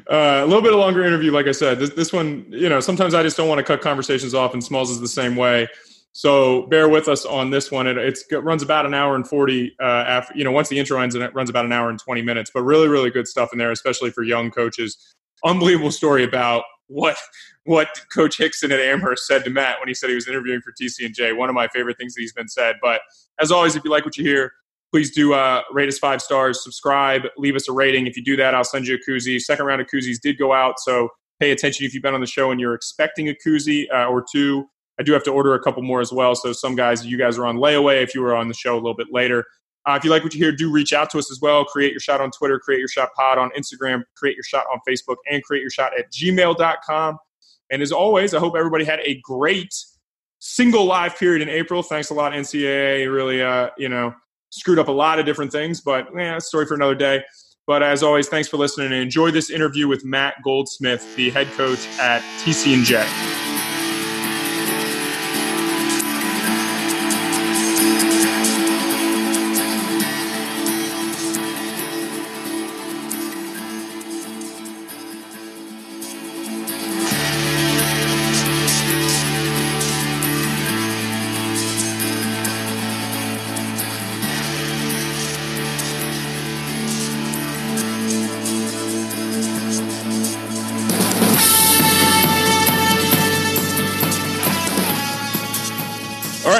Uh, 0.09 0.41
a 0.43 0.45
little 0.45 0.61
bit 0.61 0.73
of 0.73 0.79
longer 0.79 1.03
interview, 1.05 1.31
like 1.31 1.47
I 1.47 1.51
said. 1.51 1.79
This, 1.79 1.91
this 1.91 2.13
one, 2.13 2.45
you 2.49 2.69
know, 2.69 2.79
sometimes 2.79 3.13
I 3.13 3.21
just 3.21 3.37
don't 3.37 3.49
want 3.49 3.59
to 3.59 3.63
cut 3.63 3.81
conversations 3.81 4.33
off, 4.33 4.53
and 4.53 4.63
Smalls 4.63 4.89
is 4.89 4.99
the 4.99 5.07
same 5.07 5.35
way. 5.35 5.67
So 6.13 6.67
bear 6.67 6.89
with 6.89 7.07
us 7.07 7.25
on 7.25 7.49
this 7.49 7.71
one. 7.71 7.87
It 7.87 7.97
it's, 7.97 8.23
it 8.31 8.43
runs 8.43 8.61
about 8.61 8.85
an 8.85 8.93
hour 8.93 9.15
and 9.15 9.27
forty. 9.27 9.75
Uh, 9.81 9.85
after 9.85 10.37
you 10.37 10.43
know, 10.43 10.51
once 10.51 10.69
the 10.69 10.77
intro 10.77 10.99
ends, 10.99 11.15
and 11.15 11.23
it 11.23 11.33
runs 11.33 11.49
about 11.49 11.65
an 11.65 11.71
hour 11.71 11.89
and 11.89 11.99
twenty 11.99 12.21
minutes. 12.21 12.51
But 12.53 12.61
really, 12.63 12.87
really 12.87 13.09
good 13.09 13.27
stuff 13.27 13.49
in 13.51 13.57
there, 13.57 13.71
especially 13.71 14.11
for 14.11 14.23
young 14.23 14.51
coaches. 14.51 14.97
Unbelievable 15.43 15.91
story 15.91 16.23
about 16.23 16.63
what 16.87 17.17
what 17.65 17.87
Coach 18.13 18.37
Hixon 18.37 18.71
at 18.71 18.79
Amherst 18.79 19.25
said 19.25 19.43
to 19.45 19.49
Matt 19.49 19.79
when 19.79 19.87
he 19.87 19.93
said 19.93 20.09
he 20.09 20.15
was 20.15 20.27
interviewing 20.27 20.61
for 20.61 20.71
TCNJ. 20.71 21.35
One 21.35 21.49
of 21.49 21.55
my 21.55 21.67
favorite 21.69 21.97
things 21.97 22.13
that 22.13 22.21
he's 22.21 22.33
been 22.33 22.49
said. 22.49 22.75
But 22.81 23.01
as 23.39 23.51
always, 23.51 23.75
if 23.75 23.83
you 23.83 23.91
like 23.91 24.05
what 24.05 24.17
you 24.17 24.23
hear, 24.23 24.51
please 24.91 25.11
do 25.11 25.33
uh, 25.33 25.61
rate 25.71 25.89
us 25.89 25.97
five 25.97 26.21
stars, 26.21 26.63
subscribe, 26.63 27.23
leave 27.37 27.55
us 27.55 27.67
a 27.67 27.71
rating. 27.71 28.05
If 28.05 28.15
you 28.15 28.23
do 28.23 28.35
that, 28.37 28.53
I'll 28.53 28.63
send 28.63 28.85
you 28.87 28.95
a 28.95 29.11
koozie. 29.11 29.39
Second 29.39 29.65
round 29.65 29.81
of 29.81 29.87
koozies 29.87 30.19
did 30.21 30.37
go 30.37 30.53
out, 30.53 30.79
so 30.79 31.09
pay 31.39 31.51
attention 31.51 31.85
if 31.85 31.93
you've 31.93 32.03
been 32.03 32.13
on 32.13 32.21
the 32.21 32.27
show 32.27 32.51
and 32.51 32.59
you're 32.59 32.75
expecting 32.75 33.29
a 33.29 33.35
koozie 33.45 33.85
uh, 33.93 34.05
or 34.05 34.23
two. 34.31 34.65
I 34.99 35.03
do 35.03 35.11
have 35.13 35.23
to 35.23 35.31
order 35.31 35.55
a 35.55 35.59
couple 35.59 35.81
more 35.81 36.01
as 36.01 36.11
well. 36.11 36.35
So 36.35 36.53
some 36.53 36.75
guys, 36.75 37.05
you 37.05 37.17
guys 37.17 37.39
are 37.39 37.47
on 37.47 37.57
layaway. 37.57 38.03
If 38.03 38.13
you 38.13 38.21
were 38.21 38.35
on 38.35 38.47
the 38.47 38.53
show 38.53 38.75
a 38.75 38.77
little 38.77 38.93
bit 38.93 39.07
later, 39.11 39.43
uh, 39.85 39.95
if 39.97 40.03
you 40.03 40.09
like 40.09 40.23
what 40.23 40.33
you 40.33 40.39
hear, 40.39 40.51
do 40.51 40.71
reach 40.71 40.93
out 40.93 41.09
to 41.11 41.19
us 41.19 41.29
as 41.31 41.39
well. 41.41 41.65
Create 41.65 41.91
your 41.91 41.99
shot 41.99 42.21
on 42.21 42.31
Twitter, 42.31 42.59
create 42.59 42.79
your 42.79 42.87
shot 42.87 43.09
pod 43.15 43.37
on 43.37 43.51
Instagram, 43.51 44.03
create 44.15 44.35
your 44.35 44.43
shot 44.43 44.65
on 44.71 44.79
Facebook, 44.87 45.17
and 45.29 45.43
create 45.43 45.61
your 45.61 45.69
shot 45.69 45.91
at 45.97 46.11
gmail.com. 46.11 47.17
And 47.71 47.81
as 47.81 47.91
always, 47.91 48.33
I 48.33 48.39
hope 48.39 48.55
everybody 48.55 48.85
had 48.85 48.99
a 49.01 49.19
great 49.23 49.73
single 50.39 50.85
live 50.85 51.17
period 51.17 51.41
in 51.41 51.49
April. 51.49 51.83
Thanks 51.83 52.09
a 52.11 52.13
lot, 52.13 52.33
NCAA. 52.33 53.13
Really, 53.13 53.41
uh, 53.41 53.69
you 53.77 53.89
know, 53.89 54.13
screwed 54.51 54.79
up 54.79 54.87
a 54.87 54.91
lot 54.91 55.19
of 55.19 55.25
different 55.25 55.51
things, 55.51 55.81
but 55.81 56.07
yeah, 56.15 56.37
story 56.37 56.65
for 56.65 56.75
another 56.75 56.95
day. 56.95 57.23
But 57.65 57.81
as 57.81 58.03
always, 58.03 58.27
thanks 58.27 58.49
for 58.49 58.57
listening 58.57 58.87
and 58.87 59.01
enjoy 59.01 59.31
this 59.31 59.49
interview 59.49 59.87
with 59.87 60.03
Matt 60.03 60.35
Goldsmith, 60.43 61.15
the 61.15 61.29
head 61.29 61.47
coach 61.53 61.87
at 61.99 62.21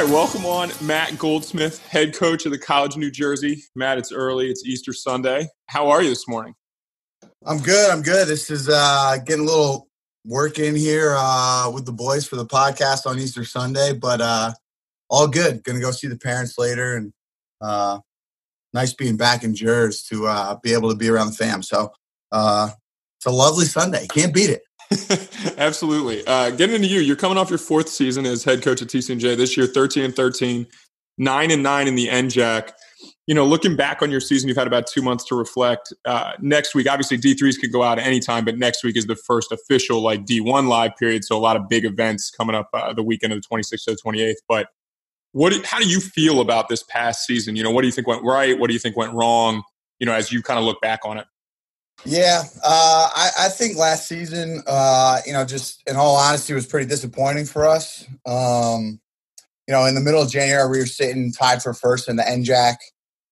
TCNJ. 0.04 0.12
welcome 0.12 0.46
on 0.46 0.72
Matt 0.82 1.18
Goldsmith, 1.18 1.86
head 1.88 2.14
coach 2.14 2.46
of 2.46 2.52
the 2.52 2.58
College 2.58 2.94
of 2.94 3.00
New 3.00 3.12
Jersey. 3.12 3.64
Matt, 3.76 3.98
it's 3.98 4.12
early. 4.12 4.50
It's 4.50 4.66
Easter 4.66 4.94
Sunday. 4.94 5.48
How 5.68 5.90
are 5.90 6.02
you 6.02 6.10
this 6.10 6.28
morning? 6.28 6.56
I'm 7.46 7.60
good. 7.60 7.90
I'm 7.90 8.02
good. 8.02 8.28
This 8.28 8.50
is 8.50 8.70
uh, 8.70 9.18
getting 9.26 9.44
a 9.44 9.48
little 9.48 9.88
work 10.26 10.60
in 10.60 10.76
here 10.76 11.16
uh, 11.18 11.70
with 11.74 11.86
the 11.86 11.92
boys 11.92 12.28
for 12.28 12.36
the 12.36 12.46
podcast 12.46 13.06
on 13.06 13.20
Easter 13.20 13.44
Sunday, 13.44 13.94
but 13.94 14.22
uh, 14.22 14.52
all 15.10 15.28
good. 15.28 15.64
Going 15.64 15.78
to 15.78 15.82
go 15.82 15.92
see 15.92 16.08
the 16.08 16.18
parents 16.18 16.58
later, 16.58 16.96
and 16.96 17.14
uh, 17.62 18.00
nice 18.74 18.94
being 18.94 19.18
back 19.18 19.44
in 19.44 19.56
Jersey 19.56 20.16
to 20.16 20.28
uh, 20.28 20.56
be 20.62 20.74
able 20.74 20.90
to 20.90 20.96
be 20.96 21.10
around 21.10 21.28
the 21.28 21.34
fam. 21.34 21.62
So 21.64 21.92
uh, 22.32 22.70
it's 23.20 23.26
a 23.26 23.32
lovely 23.32 23.66
Sunday. 23.66 24.08
Can't 24.08 24.34
beat 24.34 24.50
it. 24.50 24.64
Absolutely. 25.58 26.26
Uh, 26.26 26.52
getting 26.52 26.76
into 26.76 26.88
you, 26.88 27.00
you're 27.00 27.16
coming 27.16 27.38
off 27.38 27.50
your 27.50 27.60
fourth 27.60 27.90
season 27.90 28.26
as 28.26 28.44
head 28.44 28.62
coach 28.62 28.82
at 28.82 28.88
TCNJ 28.88 29.36
this 29.38 29.58
year, 29.58 29.68
13 29.68 30.04
and 30.04 30.16
13, 30.16 30.68
nine 31.18 31.52
and 31.52 31.64
nine 31.64 31.88
in 31.88 31.96
the 31.96 32.08
NJAC. 32.08 32.72
You 33.28 33.36
know, 33.36 33.46
looking 33.46 33.76
back 33.76 34.02
on 34.02 34.12
your 34.12 34.20
season, 34.20 34.48
you've 34.50 34.58
had 34.58 34.68
about 34.68 34.86
two 34.88 35.02
months 35.02 35.24
to 35.26 35.36
reflect. 35.36 35.94
Uh, 36.06 36.34
next 36.40 36.76
week, 36.76 36.90
obviously 36.90 37.18
D3s 37.18 37.60
could 37.60 37.72
go 37.72 37.82
out 37.82 37.98
at 37.98 38.06
any 38.06 38.20
time, 38.20 38.44
but 38.44 38.58
next 38.58 38.84
week 38.84 38.98
is 38.98 39.06
the 39.06 39.16
first 39.16 39.52
official 39.52 40.02
like 40.02 40.26
D1 40.26 40.68
live 40.68 40.96
period. 40.98 41.24
So 41.24 41.38
a 41.38 41.40
lot 41.40 41.56
of 41.56 41.70
big 41.70 41.86
events 41.86 42.30
coming 42.30 42.56
up 42.56 42.70
uh, 42.74 42.94
the 42.94 43.04
weekend 43.04 43.32
of 43.34 43.42
the 43.42 43.48
26th 43.48 43.86
to 43.86 43.92
the 43.92 43.98
28th. 44.06 44.36
But 44.48 44.68
what? 45.32 45.54
Do, 45.54 45.62
how 45.66 45.80
do 45.80 45.88
you 45.88 46.00
feel 46.00 46.42
about 46.42 46.70
this 46.70 46.84
past 46.84 47.26
season? 47.26 47.56
You 47.56 47.64
know, 47.64 47.72
what 47.72 47.82
do 47.82 47.88
you 47.88 47.94
think 47.94 48.08
went 48.08 48.24
right? 48.24 48.58
What 48.60 48.68
do 48.68 48.74
you 48.74 48.80
think 48.80 48.98
went 48.98 49.14
wrong? 49.14 49.64
You 50.00 50.06
know, 50.06 50.14
as 50.14 50.32
you 50.32 50.42
kind 50.42 50.60
of 50.60 50.66
look 50.66 50.82
back 50.82 51.02
on 51.06 51.18
it. 51.18 51.26
Yeah, 52.06 52.44
uh, 52.62 53.10
I, 53.16 53.30
I, 53.40 53.48
think 53.48 53.78
last 53.78 54.10
season, 54.10 54.62
uh, 54.68 55.20
you 55.26 55.32
know, 55.32 55.46
just 55.46 55.82
in 55.88 55.96
all 55.96 56.18
honesty, 56.18 56.54
was 56.54 56.66
pretty 56.66 56.86
disappointing 56.86 57.46
for 57.46 57.66
us. 57.66 58.06
Um, 58.26 59.00
you 59.68 59.74
know, 59.74 59.86
in 59.86 59.96
the 59.96 60.02
middle 60.02 60.22
of 60.22 60.30
January, 60.30 60.70
we 60.70 60.80
were 60.80 60.86
sitting 60.86 61.32
tied 61.32 61.64
for 61.64 61.74
first 61.74 62.10
in 62.10 62.18
the 62.18 62.24
NJAC, 62.24 62.76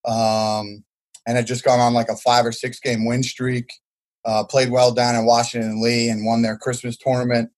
um, 0.10 0.86
and 1.28 1.36
had 1.36 1.48
just 1.48 1.66
gone 1.66 1.82
on 1.82 1.94
like 1.94 2.08
a 2.08 2.16
five 2.16 2.46
or 2.46 2.54
six 2.54 2.80
game 2.80 3.06
win 3.06 3.24
streak. 3.24 3.70
Uh, 4.24 4.46
played 4.46 4.72
well 4.72 4.94
down 4.94 5.16
in 5.16 5.26
Washington 5.26 5.82
Lee 5.82 6.08
and 6.08 6.26
won 6.26 6.42
their 6.42 6.58
Christmas 6.58 6.96
tournament, 6.96 7.50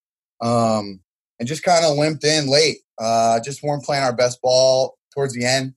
um, 0.41 0.99
and 1.39 1.47
just 1.47 1.61
kind 1.61 1.85
of 1.85 1.95
limped 1.95 2.23
in 2.23 2.49
late. 2.49 2.77
Uh, 2.97 3.39
just 3.39 3.61
weren't 3.61 3.83
playing 3.83 4.03
our 4.03 4.15
best 4.15 4.41
ball 4.41 4.97
towards 5.13 5.35
the 5.35 5.45
end. 5.45 5.75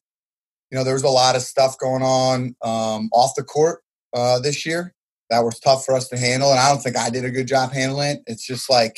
You 0.70 0.78
know, 0.78 0.84
there 0.84 0.94
was 0.94 1.02
a 1.02 1.08
lot 1.08 1.36
of 1.36 1.42
stuff 1.42 1.76
going 1.78 2.02
on 2.02 2.56
um, 2.62 3.10
off 3.12 3.34
the 3.36 3.44
court 3.44 3.82
uh, 4.14 4.38
this 4.38 4.64
year 4.64 4.94
that 5.30 5.44
was 5.44 5.58
tough 5.60 5.84
for 5.84 5.94
us 5.94 6.08
to 6.08 6.18
handle. 6.18 6.50
And 6.50 6.58
I 6.58 6.70
don't 6.70 6.82
think 6.82 6.96
I 6.96 7.10
did 7.10 7.24
a 7.24 7.30
good 7.30 7.48
job 7.48 7.72
handling 7.72 8.10
it. 8.10 8.22
It's 8.26 8.46
just 8.46 8.70
like, 8.70 8.96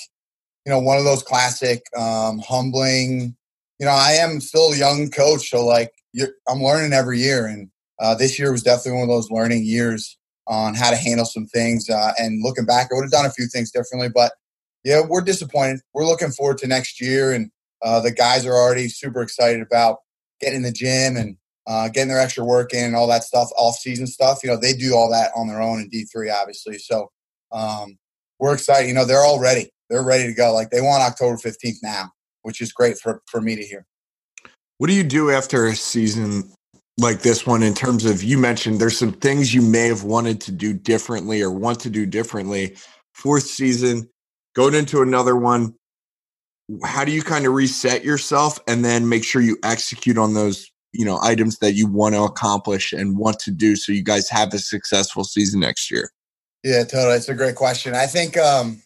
you 0.66 0.72
know, 0.72 0.78
one 0.78 0.98
of 0.98 1.04
those 1.04 1.22
classic, 1.22 1.82
um, 1.96 2.40
humbling, 2.40 3.36
you 3.78 3.86
know, 3.86 3.92
I 3.92 4.12
am 4.12 4.40
still 4.40 4.72
a 4.72 4.76
young 4.76 5.10
coach. 5.10 5.48
So 5.48 5.64
like 5.64 5.92
I'm 6.48 6.62
learning 6.62 6.92
every 6.92 7.20
year. 7.20 7.46
And 7.46 7.70
uh, 8.00 8.14
this 8.14 8.38
year 8.38 8.52
was 8.52 8.62
definitely 8.62 9.00
one 9.00 9.02
of 9.02 9.08
those 9.08 9.30
learning 9.30 9.64
years 9.64 10.18
on 10.46 10.74
how 10.74 10.90
to 10.90 10.96
handle 10.96 11.26
some 11.26 11.46
things. 11.46 11.88
Uh, 11.88 12.12
and 12.18 12.42
looking 12.42 12.64
back, 12.64 12.88
I 12.90 12.94
would 12.94 13.04
have 13.04 13.10
done 13.10 13.26
a 13.26 13.30
few 13.30 13.46
things 13.46 13.70
differently, 13.70 14.08
but 14.08 14.32
yeah, 14.84 15.02
we're 15.06 15.20
disappointed. 15.20 15.80
We're 15.92 16.06
looking 16.06 16.30
forward 16.30 16.58
to 16.58 16.66
next 16.66 17.00
year. 17.00 17.32
And 17.32 17.50
uh, 17.82 18.00
the 18.00 18.12
guys 18.12 18.46
are 18.46 18.54
already 18.54 18.88
super 18.88 19.22
excited 19.22 19.60
about 19.60 19.98
getting 20.40 20.58
in 20.58 20.62
the 20.62 20.72
gym 20.72 21.16
and 21.16 21.36
uh, 21.68 21.88
getting 21.88 22.09
their 22.09 22.18
extra 22.18 22.44
work 22.44 22.72
in 22.72 22.85
and 22.85 22.96
all 22.96 23.07
that 23.07 23.22
stuff, 23.22 23.50
off 23.57 23.76
season 23.76 24.07
stuff. 24.07 24.42
You 24.42 24.48
know, 24.48 24.57
they 24.57 24.72
do 24.72 24.94
all 24.94 25.11
that 25.11 25.31
on 25.37 25.46
their 25.46 25.61
own 25.61 25.81
in 25.81 25.88
D 25.90 26.04
three, 26.04 26.31
obviously. 26.31 26.78
So 26.78 27.11
um, 27.52 27.98
we're 28.40 28.54
excited. 28.54 28.88
You 28.88 28.94
know, 28.94 29.04
they're 29.04 29.24
all 29.24 29.38
ready. 29.38 29.70
They're 29.90 30.02
ready 30.02 30.24
to 30.24 30.35
go. 30.35 30.54
Like 30.54 30.70
they 30.70 30.81
want 30.81 31.02
October 31.02 31.37
fifteenth 31.37 31.78
now, 31.83 32.11
which 32.42 32.62
is 32.62 32.72
great 32.72 32.98
for 32.98 33.22
for 33.26 33.42
me 33.42 33.54
to 33.54 33.62
hear. 33.62 33.85
What 34.78 34.88
do 34.88 34.94
you 34.94 35.04
do 35.04 35.31
after 35.31 35.66
a 35.66 35.76
season 35.76 36.50
like 36.96 37.20
this 37.20 37.46
one 37.46 37.62
in 37.62 37.74
terms 37.74 38.04
of 38.04 38.22
you 38.24 38.38
mentioned 38.38 38.81
there's 38.81 38.98
some 38.98 39.12
things 39.12 39.54
you 39.54 39.62
may 39.62 39.87
have 39.87 40.04
wanted 40.04 40.40
to 40.40 40.52
do 40.52 40.72
differently 40.72 41.42
or 41.42 41.50
want 41.50 41.81
to 41.81 41.90
do 41.90 42.07
differently. 42.07 42.76
Fourth 43.12 43.44
season, 43.44 44.09
going 44.54 44.74
into 44.74 45.02
another 45.02 45.37
one. 45.37 45.74
How 46.85 47.04
do 47.04 47.12
you 47.12 47.22
kind 47.22 47.46
of 47.46 47.54
reset 47.54 48.04
yourself 48.04 48.59
and 48.68 48.85
then 48.85 49.09
make 49.09 49.24
sure 49.24 49.40
you 49.40 49.57
execute 49.62 50.18
on 50.18 50.35
those 50.35 50.70
you 50.92 51.05
know 51.05 51.18
items 51.22 51.59
that 51.59 51.72
you 51.72 51.87
want 51.87 52.14
to 52.14 52.22
accomplish 52.22 52.92
and 52.92 53.18
want 53.18 53.38
to 53.40 53.51
do 53.51 53.77
so 53.77 53.92
you 53.92 54.03
guys 54.03 54.29
have 54.29 54.53
a 54.55 54.59
successful 54.59 55.24
season 55.24 55.61
next 55.61 55.90
year? 55.90 56.11
Yeah 56.64 56.85
totally 56.85 57.16
it's 57.16 57.29
a 57.29 57.35
great 57.35 57.55
question. 57.55 57.94
I 57.94 58.07
think 58.07 58.37
um 58.37 58.83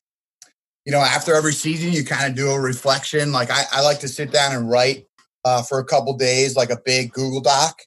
you 0.84 0.92
know 0.92 1.00
after 1.00 1.34
every 1.34 1.52
season 1.52 1.92
you 1.92 2.04
kind 2.04 2.28
of 2.28 2.36
do 2.36 2.50
a 2.50 2.60
reflection 2.60 3.32
like 3.32 3.50
I, 3.50 3.64
I 3.72 3.82
like 3.82 4.00
to 4.00 4.08
sit 4.08 4.32
down 4.32 4.54
and 4.54 4.70
write 4.70 5.06
uh, 5.44 5.62
for 5.62 5.80
a 5.80 5.84
couple 5.84 6.16
days 6.16 6.56
like 6.56 6.70
a 6.70 6.80
big 6.84 7.12
google 7.12 7.40
doc. 7.40 7.82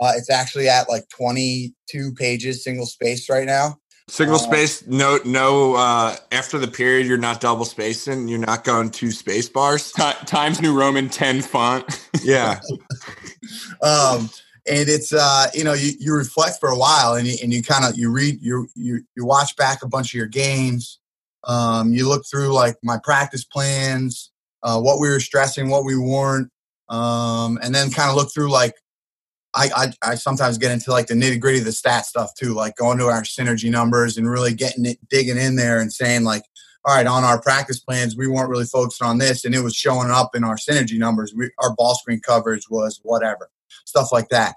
Uh, 0.00 0.12
it's 0.14 0.28
actually 0.28 0.68
at 0.68 0.88
like 0.90 1.08
22 1.08 2.12
pages 2.14 2.62
single 2.62 2.84
space 2.84 3.30
right 3.30 3.46
now 3.46 3.78
Single 4.08 4.36
uh, 4.36 4.38
space, 4.38 4.86
no, 4.86 5.18
no. 5.24 5.74
Uh, 5.74 6.16
after 6.30 6.58
the 6.58 6.68
period, 6.68 7.08
you're 7.08 7.18
not 7.18 7.40
double 7.40 7.64
spacing. 7.64 8.28
You're 8.28 8.38
not 8.38 8.62
going 8.62 8.90
two 8.90 9.10
space 9.10 9.48
bars. 9.48 9.90
T- 9.92 10.12
Times 10.26 10.60
New 10.60 10.78
Roman 10.78 11.08
ten 11.08 11.42
font. 11.42 11.84
yeah. 12.22 12.60
um, 13.82 14.30
and 14.68 14.88
it's 14.88 15.12
uh, 15.12 15.46
you 15.54 15.64
know, 15.64 15.72
you, 15.72 15.92
you 15.98 16.14
reflect 16.14 16.60
for 16.60 16.68
a 16.68 16.76
while, 16.76 17.14
and 17.14 17.26
you 17.26 17.36
and 17.42 17.52
you 17.52 17.64
kind 17.64 17.84
of 17.84 17.98
you 17.98 18.12
read 18.12 18.38
you 18.40 18.68
you 18.76 19.02
you 19.16 19.26
watch 19.26 19.56
back 19.56 19.82
a 19.82 19.88
bunch 19.88 20.10
of 20.10 20.14
your 20.14 20.26
games. 20.26 21.00
Um, 21.42 21.92
you 21.92 22.08
look 22.08 22.24
through 22.30 22.52
like 22.52 22.76
my 22.84 22.98
practice 23.02 23.44
plans, 23.44 24.30
uh, 24.62 24.80
what 24.80 25.00
we 25.00 25.08
were 25.08 25.20
stressing, 25.20 25.68
what 25.68 25.84
we 25.84 25.96
weren't, 25.96 26.50
um, 26.88 27.58
and 27.60 27.74
then 27.74 27.90
kind 27.90 28.10
of 28.10 28.16
look 28.16 28.32
through 28.32 28.50
like 28.50 28.74
I, 29.56 29.70
I, 29.74 30.10
I 30.10 30.14
sometimes 30.14 30.58
get 30.58 30.70
into 30.70 30.90
like 30.90 31.06
the 31.06 31.14
nitty 31.14 31.40
gritty 31.40 31.58
of 31.58 31.64
the 31.64 31.72
stat 31.72 32.04
stuff 32.04 32.34
too, 32.34 32.52
like 32.54 32.76
going 32.76 32.98
to 32.98 33.06
our 33.06 33.22
synergy 33.22 33.70
numbers 33.70 34.18
and 34.18 34.28
really 34.28 34.54
getting 34.54 34.84
it, 34.84 34.98
digging 35.08 35.38
in 35.38 35.56
there 35.56 35.80
and 35.80 35.92
saying 35.92 36.24
like, 36.24 36.42
all 36.84 36.94
right, 36.94 37.06
on 37.06 37.24
our 37.24 37.40
practice 37.40 37.80
plans, 37.80 38.16
we 38.16 38.28
weren't 38.28 38.48
really 38.48 38.64
focused 38.64 39.02
on 39.02 39.18
this, 39.18 39.44
and 39.44 39.56
it 39.56 39.60
was 39.60 39.74
showing 39.74 40.08
up 40.10 40.36
in 40.36 40.44
our 40.44 40.54
synergy 40.54 40.98
numbers. 40.98 41.34
We, 41.36 41.50
our 41.58 41.74
ball 41.74 41.96
screen 41.96 42.20
coverage 42.20 42.70
was 42.70 43.00
whatever, 43.02 43.50
stuff 43.84 44.12
like 44.12 44.28
that. 44.28 44.54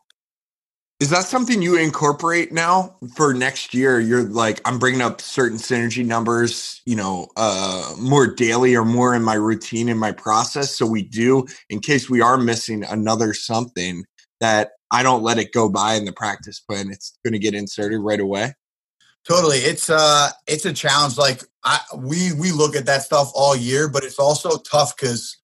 Is 0.99 1.09
that 1.11 1.23
something 1.23 1.61
you 1.61 1.77
incorporate 1.77 2.51
now 2.51 2.97
for 3.15 3.33
next 3.33 3.73
year? 3.73 4.01
You're 4.01 4.23
like, 4.23 4.59
I'm 4.65 4.77
bringing 4.77 5.01
up 5.01 5.21
certain 5.21 5.57
synergy 5.57 6.05
numbers, 6.05 6.81
you 6.85 6.97
know, 6.97 7.29
uh, 7.37 7.95
more 7.97 8.27
daily 8.27 8.75
or 8.75 8.83
more 8.83 9.15
in 9.15 9.23
my 9.23 9.35
routine 9.35 9.87
in 9.87 9.97
my 9.97 10.11
process. 10.11 10.77
So 10.77 10.85
we 10.85 11.03
do, 11.03 11.47
in 11.69 11.79
case 11.79 12.09
we 12.09 12.19
are 12.19 12.37
missing 12.37 12.83
another 12.83 13.33
something, 13.33 14.03
that 14.41 14.71
I 14.91 15.03
don't 15.03 15.23
let 15.23 15.37
it 15.37 15.53
go 15.53 15.69
by 15.69 15.95
in 15.95 16.05
the 16.05 16.13
practice 16.13 16.59
plan. 16.59 16.89
It's 16.89 17.17
going 17.23 17.33
to 17.33 17.39
get 17.39 17.53
inserted 17.53 17.99
right 17.99 18.19
away. 18.19 18.55
Totally, 19.27 19.57
it's 19.57 19.89
uh, 19.89 20.29
it's 20.47 20.65
a 20.65 20.73
challenge. 20.73 21.17
Like 21.17 21.43
I, 21.63 21.79
we 21.95 22.33
we 22.33 22.51
look 22.51 22.75
at 22.75 22.85
that 22.85 23.03
stuff 23.03 23.31
all 23.35 23.55
year, 23.55 23.89
but 23.89 24.03
it's 24.03 24.17
also 24.17 24.57
tough 24.57 24.95
because 24.95 25.37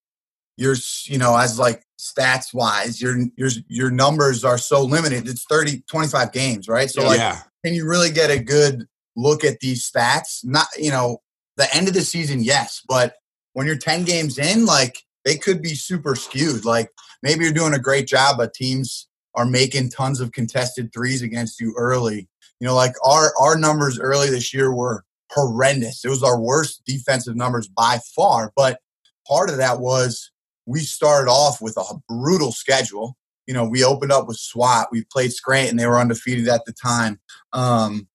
you're 0.58 0.76
you 1.06 1.18
know 1.18 1.36
as 1.36 1.60
like 1.60 1.84
stats 2.00 2.54
wise 2.54 3.02
your 3.02 3.18
your 3.36 3.50
your 3.68 3.92
numbers 3.92 4.44
are 4.44 4.58
so 4.58 4.82
limited 4.84 5.28
it's 5.28 5.46
30 5.50 5.82
25 5.88 6.32
games 6.32 6.68
right 6.68 6.90
so 6.90 7.04
like 7.04 7.18
yeah. 7.18 7.42
can 7.64 7.74
you 7.74 7.88
really 7.88 8.12
get 8.12 8.30
a 8.30 8.40
good 8.40 8.86
look 9.16 9.44
at 9.44 9.60
these 9.60 9.90
stats 9.90 10.44
not 10.44 10.68
you 10.78 10.92
know 10.92 11.22
the 11.58 11.74
end 11.76 11.88
of 11.88 11.94
the 11.94 12.02
season 12.02 12.44
yes 12.44 12.82
but 12.88 13.16
when 13.54 13.66
you're 13.66 13.78
10 13.78 14.04
games 14.04 14.38
in 14.38 14.66
like 14.66 15.00
they 15.24 15.38
could 15.38 15.62
be 15.62 15.74
super 15.74 16.16
skewed 16.16 16.66
like 16.66 16.90
maybe 17.24 17.44
you're 17.44 17.54
doing 17.54 17.74
a 17.74 17.80
great 17.80 18.08
job 18.08 18.38
but 18.38 18.54
teams 18.54 19.08
are 19.36 19.46
making 19.46 19.90
tons 19.90 20.20
of 20.20 20.32
contested 20.32 20.92
threes 20.94 21.22
against 21.22 21.60
you 21.60 21.74
early 21.78 22.28
you 22.60 22.68
know 22.68 22.76
like 22.76 22.94
our 23.04 23.34
our 23.40 23.58
numbers 23.58 24.00
early 24.00 24.30
this 24.30 24.54
year 24.54 24.74
were 24.74 25.04
horrendous 25.32 26.06
it 26.06 26.10
was 26.10 26.24
our 26.24 26.40
worst 26.40 26.82
defensive 26.86 27.36
numbers 27.36 27.68
by 27.68 28.00
far 28.16 28.52
but 28.56 28.80
part 29.28 29.50
of 29.50 29.58
that 29.58 29.80
was 29.80 30.32
we 30.66 30.80
started 30.80 31.30
off 31.30 31.62
with 31.62 31.78
a 31.78 31.96
brutal 32.10 32.52
schedule. 32.52 33.18
You 33.48 33.54
know, 33.54 33.66
we 33.66 33.84
opened 33.84 34.12
up 34.12 34.28
with 34.28 34.38
SWAT. 34.38 34.88
We 34.92 35.04
played 35.06 35.32
Scranton. 35.32 35.78
They 35.78 35.86
were 35.86 36.00
undefeated 36.00 36.48
at 36.48 36.66
the 36.66 36.74
time. 36.74 37.20
Um, 37.54 38.08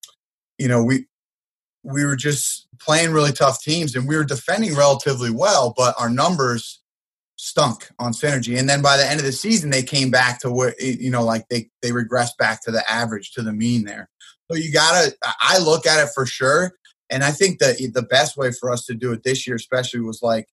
you 0.59 0.68
know, 0.68 0.83
we 0.83 1.06
we 1.83 2.04
were 2.04 2.16
just 2.16 2.66
playing 2.78 3.12
really 3.12 3.33
tough 3.33 3.62
teams, 3.62 3.94
and 3.94 4.09
we 4.09 4.16
were 4.16 4.24
defending 4.24 4.74
relatively 4.74 5.30
well, 5.30 5.72
but 5.76 5.94
our 5.98 6.11
numbers 6.11 6.80
stunk 7.40 7.88
on 7.98 8.12
synergy. 8.12 8.59
And 8.59 8.68
then 8.68 8.83
by 8.83 8.96
the 8.96 9.09
end 9.09 9.18
of 9.18 9.24
the 9.24 9.33
season, 9.33 9.70
they 9.70 9.83
came 9.83 10.11
back 10.11 10.40
to 10.40 10.50
where, 10.50 10.74
you 10.79 11.11
know, 11.11 11.24
like 11.24 11.48
they 11.48 11.70
they 11.83 11.90
regressed 11.90 12.37
back 12.38 12.62
to 12.64 12.70
the 12.70 12.88
average, 12.90 13.33
to 13.33 13.42
the 13.42 13.53
mean 13.53 13.85
there. 13.85 14.11
So 14.50 14.57
you 14.57 14.72
gotta. 14.72 15.14
I 15.40 15.59
look 15.59 15.87
at 15.87 16.03
it 16.05 16.11
for 16.14 16.26
sure, 16.26 16.72
and 17.09 17.24
I 17.24 17.31
think 17.31 17.59
that 17.61 17.79
the 17.94 18.03
best 18.03 18.37
way 18.37 18.50
for 18.53 18.70
us 18.70 18.85
to 18.87 18.94
do 18.94 19.12
it 19.12 19.22
this 19.22 19.46
year, 19.46 19.57
especially, 19.57 20.00
was 20.00 20.20
like 20.22 20.48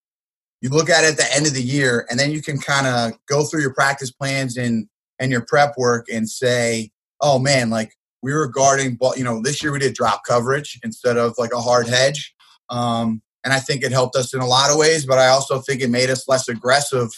you 0.60 0.70
look 0.70 0.88
at 0.88 1.04
it 1.04 1.12
at 1.12 1.16
the 1.16 1.34
end 1.34 1.46
of 1.46 1.54
the 1.54 1.62
year 1.62 2.06
and 2.10 2.18
then 2.18 2.30
you 2.30 2.42
can 2.42 2.58
kind 2.58 2.86
of 2.86 3.12
go 3.26 3.44
through 3.44 3.60
your 3.60 3.74
practice 3.74 4.10
plans 4.10 4.56
and 4.56 4.88
and 5.18 5.30
your 5.30 5.44
prep 5.46 5.74
work 5.76 6.06
and 6.12 6.28
say 6.28 6.90
oh 7.20 7.38
man 7.38 7.70
like 7.70 7.92
we 8.22 8.32
were 8.32 8.48
guarding 8.48 8.98
you 9.16 9.24
know 9.24 9.40
this 9.40 9.62
year 9.62 9.72
we 9.72 9.78
did 9.78 9.94
drop 9.94 10.22
coverage 10.26 10.80
instead 10.82 11.16
of 11.16 11.34
like 11.38 11.52
a 11.52 11.60
hard 11.60 11.86
hedge 11.86 12.34
um, 12.70 13.22
and 13.48 13.54
i 13.54 13.58
think 13.58 13.82
it 13.82 13.92
helped 13.92 14.14
us 14.14 14.34
in 14.34 14.40
a 14.40 14.46
lot 14.46 14.70
of 14.70 14.76
ways 14.76 15.06
but 15.06 15.18
i 15.18 15.28
also 15.28 15.58
think 15.60 15.80
it 15.80 15.88
made 15.88 16.10
us 16.10 16.28
less 16.28 16.48
aggressive 16.48 17.10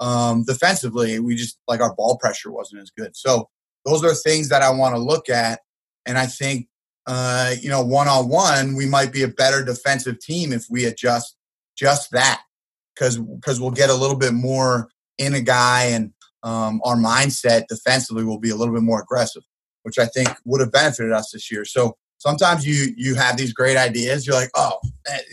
um, 0.00 0.44
defensively. 0.44 1.18
We 1.18 1.36
just 1.36 1.58
like 1.68 1.80
our 1.80 1.94
ball 1.94 2.18
pressure 2.18 2.50
wasn't 2.50 2.82
as 2.82 2.90
good. 2.90 3.16
So 3.16 3.48
those 3.84 4.04
are 4.04 4.14
things 4.14 4.48
that 4.48 4.62
i 4.62 4.70
want 4.70 4.94
to 4.94 5.00
look 5.00 5.28
at. 5.28 5.60
And 6.06 6.18
i 6.18 6.26
think 6.26 6.68
uh, 7.06 7.54
you 7.60 7.68
know 7.68 7.84
one 7.84 8.08
on 8.08 8.28
one 8.28 8.74
we 8.74 8.86
might 8.86 9.12
be 9.12 9.22
a 9.22 9.28
better 9.28 9.62
defensive 9.62 10.18
team 10.20 10.52
if 10.52 10.64
we 10.70 10.86
adjust 10.86 11.36
just 11.76 12.10
that 12.12 12.42
because 12.94 13.18
because 13.18 13.60
we'll 13.60 13.70
get 13.70 13.90
a 13.90 13.94
little 13.94 14.16
bit 14.16 14.32
more 14.32 14.88
in 15.18 15.34
a 15.34 15.40
guy 15.40 15.84
and 15.84 16.12
um, 16.42 16.80
our 16.84 16.96
mindset 16.96 17.66
defensively 17.68 18.24
will 18.24 18.38
be 18.38 18.50
a 18.50 18.56
little 18.56 18.74
bit 18.74 18.82
more 18.82 19.00
aggressive, 19.00 19.42
which 19.82 19.98
I 19.98 20.06
think 20.06 20.28
would 20.44 20.60
have 20.60 20.72
benefited 20.72 21.12
us 21.12 21.30
this 21.32 21.50
year. 21.50 21.64
So 21.64 21.96
sometimes 22.24 22.66
you 22.66 22.94
you 22.96 23.14
have 23.14 23.36
these 23.36 23.52
great 23.52 23.76
ideas. 23.76 24.26
You're 24.26 24.36
like, 24.36 24.50
oh, 24.56 24.78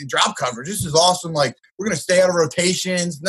drop 0.08 0.36
coverage. 0.36 0.68
This 0.68 0.84
is 0.84 0.94
awesome. 0.94 1.34
Like 1.34 1.56
we're 1.78 1.86
gonna 1.86 1.96
stay 1.96 2.22
out 2.22 2.30
of 2.30 2.36
rotations. 2.36 3.22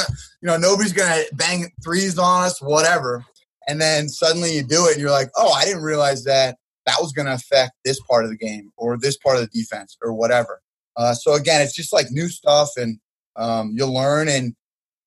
You 0.42 0.46
know, 0.48 0.56
nobody's 0.56 0.92
gonna 0.92 1.22
bang 1.34 1.70
threes 1.82 2.18
on 2.18 2.44
us, 2.44 2.60
whatever. 2.60 3.24
And 3.68 3.80
then 3.80 4.08
suddenly 4.08 4.56
you 4.56 4.64
do 4.64 4.86
it, 4.88 4.92
and 4.92 5.00
you're 5.00 5.10
like, 5.10 5.30
oh, 5.36 5.52
I 5.52 5.64
didn't 5.64 5.82
realize 5.82 6.24
that 6.24 6.56
that 6.86 6.96
was 7.00 7.12
gonna 7.12 7.34
affect 7.34 7.72
this 7.84 8.00
part 8.00 8.24
of 8.24 8.30
the 8.30 8.36
game 8.36 8.72
or 8.76 8.98
this 8.98 9.16
part 9.16 9.36
of 9.36 9.42
the 9.42 9.58
defense 9.60 9.96
or 10.02 10.12
whatever. 10.12 10.60
Uh, 10.96 11.14
so 11.14 11.34
again, 11.34 11.62
it's 11.62 11.74
just 11.74 11.92
like 11.92 12.10
new 12.10 12.28
stuff 12.28 12.70
and 12.76 12.98
um, 13.36 13.72
you'll 13.74 13.94
learn. 13.94 14.28
And 14.28 14.54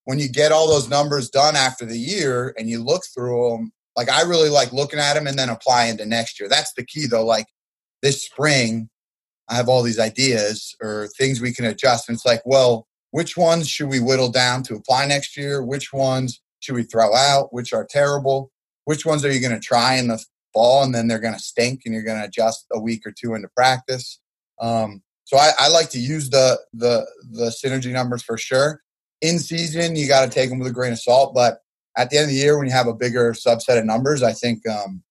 when 0.06 0.18
you 0.18 0.30
get 0.30 0.52
all 0.52 0.68
those 0.68 0.90
numbers 0.90 1.30
done 1.30 1.56
after 1.56 1.86
the 1.86 2.00
year 2.00 2.56
and 2.58 2.70
you 2.70 2.82
look 2.82 3.04
through 3.14 3.52
them, 3.52 3.72
like 3.96 4.10
I 4.10 4.24
really 4.24 4.50
like 4.50 4.74
looking 4.74 5.00
at 5.00 5.14
them 5.14 5.28
and 5.28 5.38
then 5.38 5.50
applying 5.50 5.98
to 5.98 6.06
next 6.06 6.40
year. 6.40 6.50
That's 6.50 6.74
the 6.74 6.86
key 6.86 7.06
though. 7.06 7.26
Like 7.26 7.46
this 8.06 8.24
spring, 8.24 8.88
I 9.50 9.56
have 9.56 9.68
all 9.68 9.82
these 9.82 10.00
ideas 10.00 10.76
or 10.82 11.08
things 11.18 11.42
we 11.42 11.54
can 11.54 11.66
adjust. 11.66 12.08
And 12.08 12.16
it's 12.16 12.26
like, 12.26 12.42
well, 12.46 12.88
which 13.10 13.36
ones 13.36 13.68
should 13.68 13.90
we 13.90 14.00
whittle 14.00 14.30
down 14.30 14.62
to 14.64 14.76
apply 14.76 15.08
next 15.08 15.36
year? 15.36 15.64
Which 15.64 15.92
ones 15.92 16.40
should 16.60 16.76
we 16.76 16.84
throw 16.84 17.16
out? 17.16 17.52
Which 17.52 17.74
are 17.74 17.86
terrible? 17.90 18.52
Which 18.86 19.08
ones 19.08 19.26
are 19.26 19.32
you 19.32 19.40
going 19.40 19.60
to 19.60 19.60
try 19.60 19.96
in 19.96 20.08
the 20.08 20.24
fall 20.54 20.84
and 20.84 20.94
then 20.94 21.08
they're 21.08 21.20
going 21.20 21.34
to 21.34 21.40
stink 21.40 21.82
and 21.86 21.94
you're 21.94 22.04
going 22.04 22.20
to 22.20 22.28
adjust 22.28 22.68
a 22.72 22.80
week 22.80 23.08
or 23.08 23.12
two 23.12 23.34
into 23.34 23.50
practice? 23.56 24.20
Um, 24.62 25.02
so 25.24 25.38
I, 25.38 25.52
I 25.58 25.70
like 25.70 25.90
to 25.90 26.00
use 26.00 26.30
the 26.30 26.60
the 26.74 27.08
the 27.32 27.48
synergy 27.48 27.92
numbers 27.92 28.22
for 28.22 28.38
sure. 28.38 28.82
In 29.22 29.40
season, 29.40 29.96
you 29.96 30.08
got 30.08 30.24
to 30.26 30.30
take 30.30 30.52
them 30.52 30.60
with 30.60 30.68
a 30.68 30.74
grain 30.74 30.92
of 30.92 31.00
salt, 31.00 31.34
but 31.34 31.62
at 31.98 32.12
the 32.12 32.18
end 32.18 32.26
of 32.26 32.30
the 32.30 32.36
year, 32.36 32.58
when 32.58 32.68
you 32.68 32.74
have 32.74 32.88
a 32.88 32.94
bigger 32.94 33.34
subset 33.34 33.80
of 33.80 33.86
numbers, 33.86 34.22
I 34.22 34.34
think 34.34 34.68
um, 34.70 35.02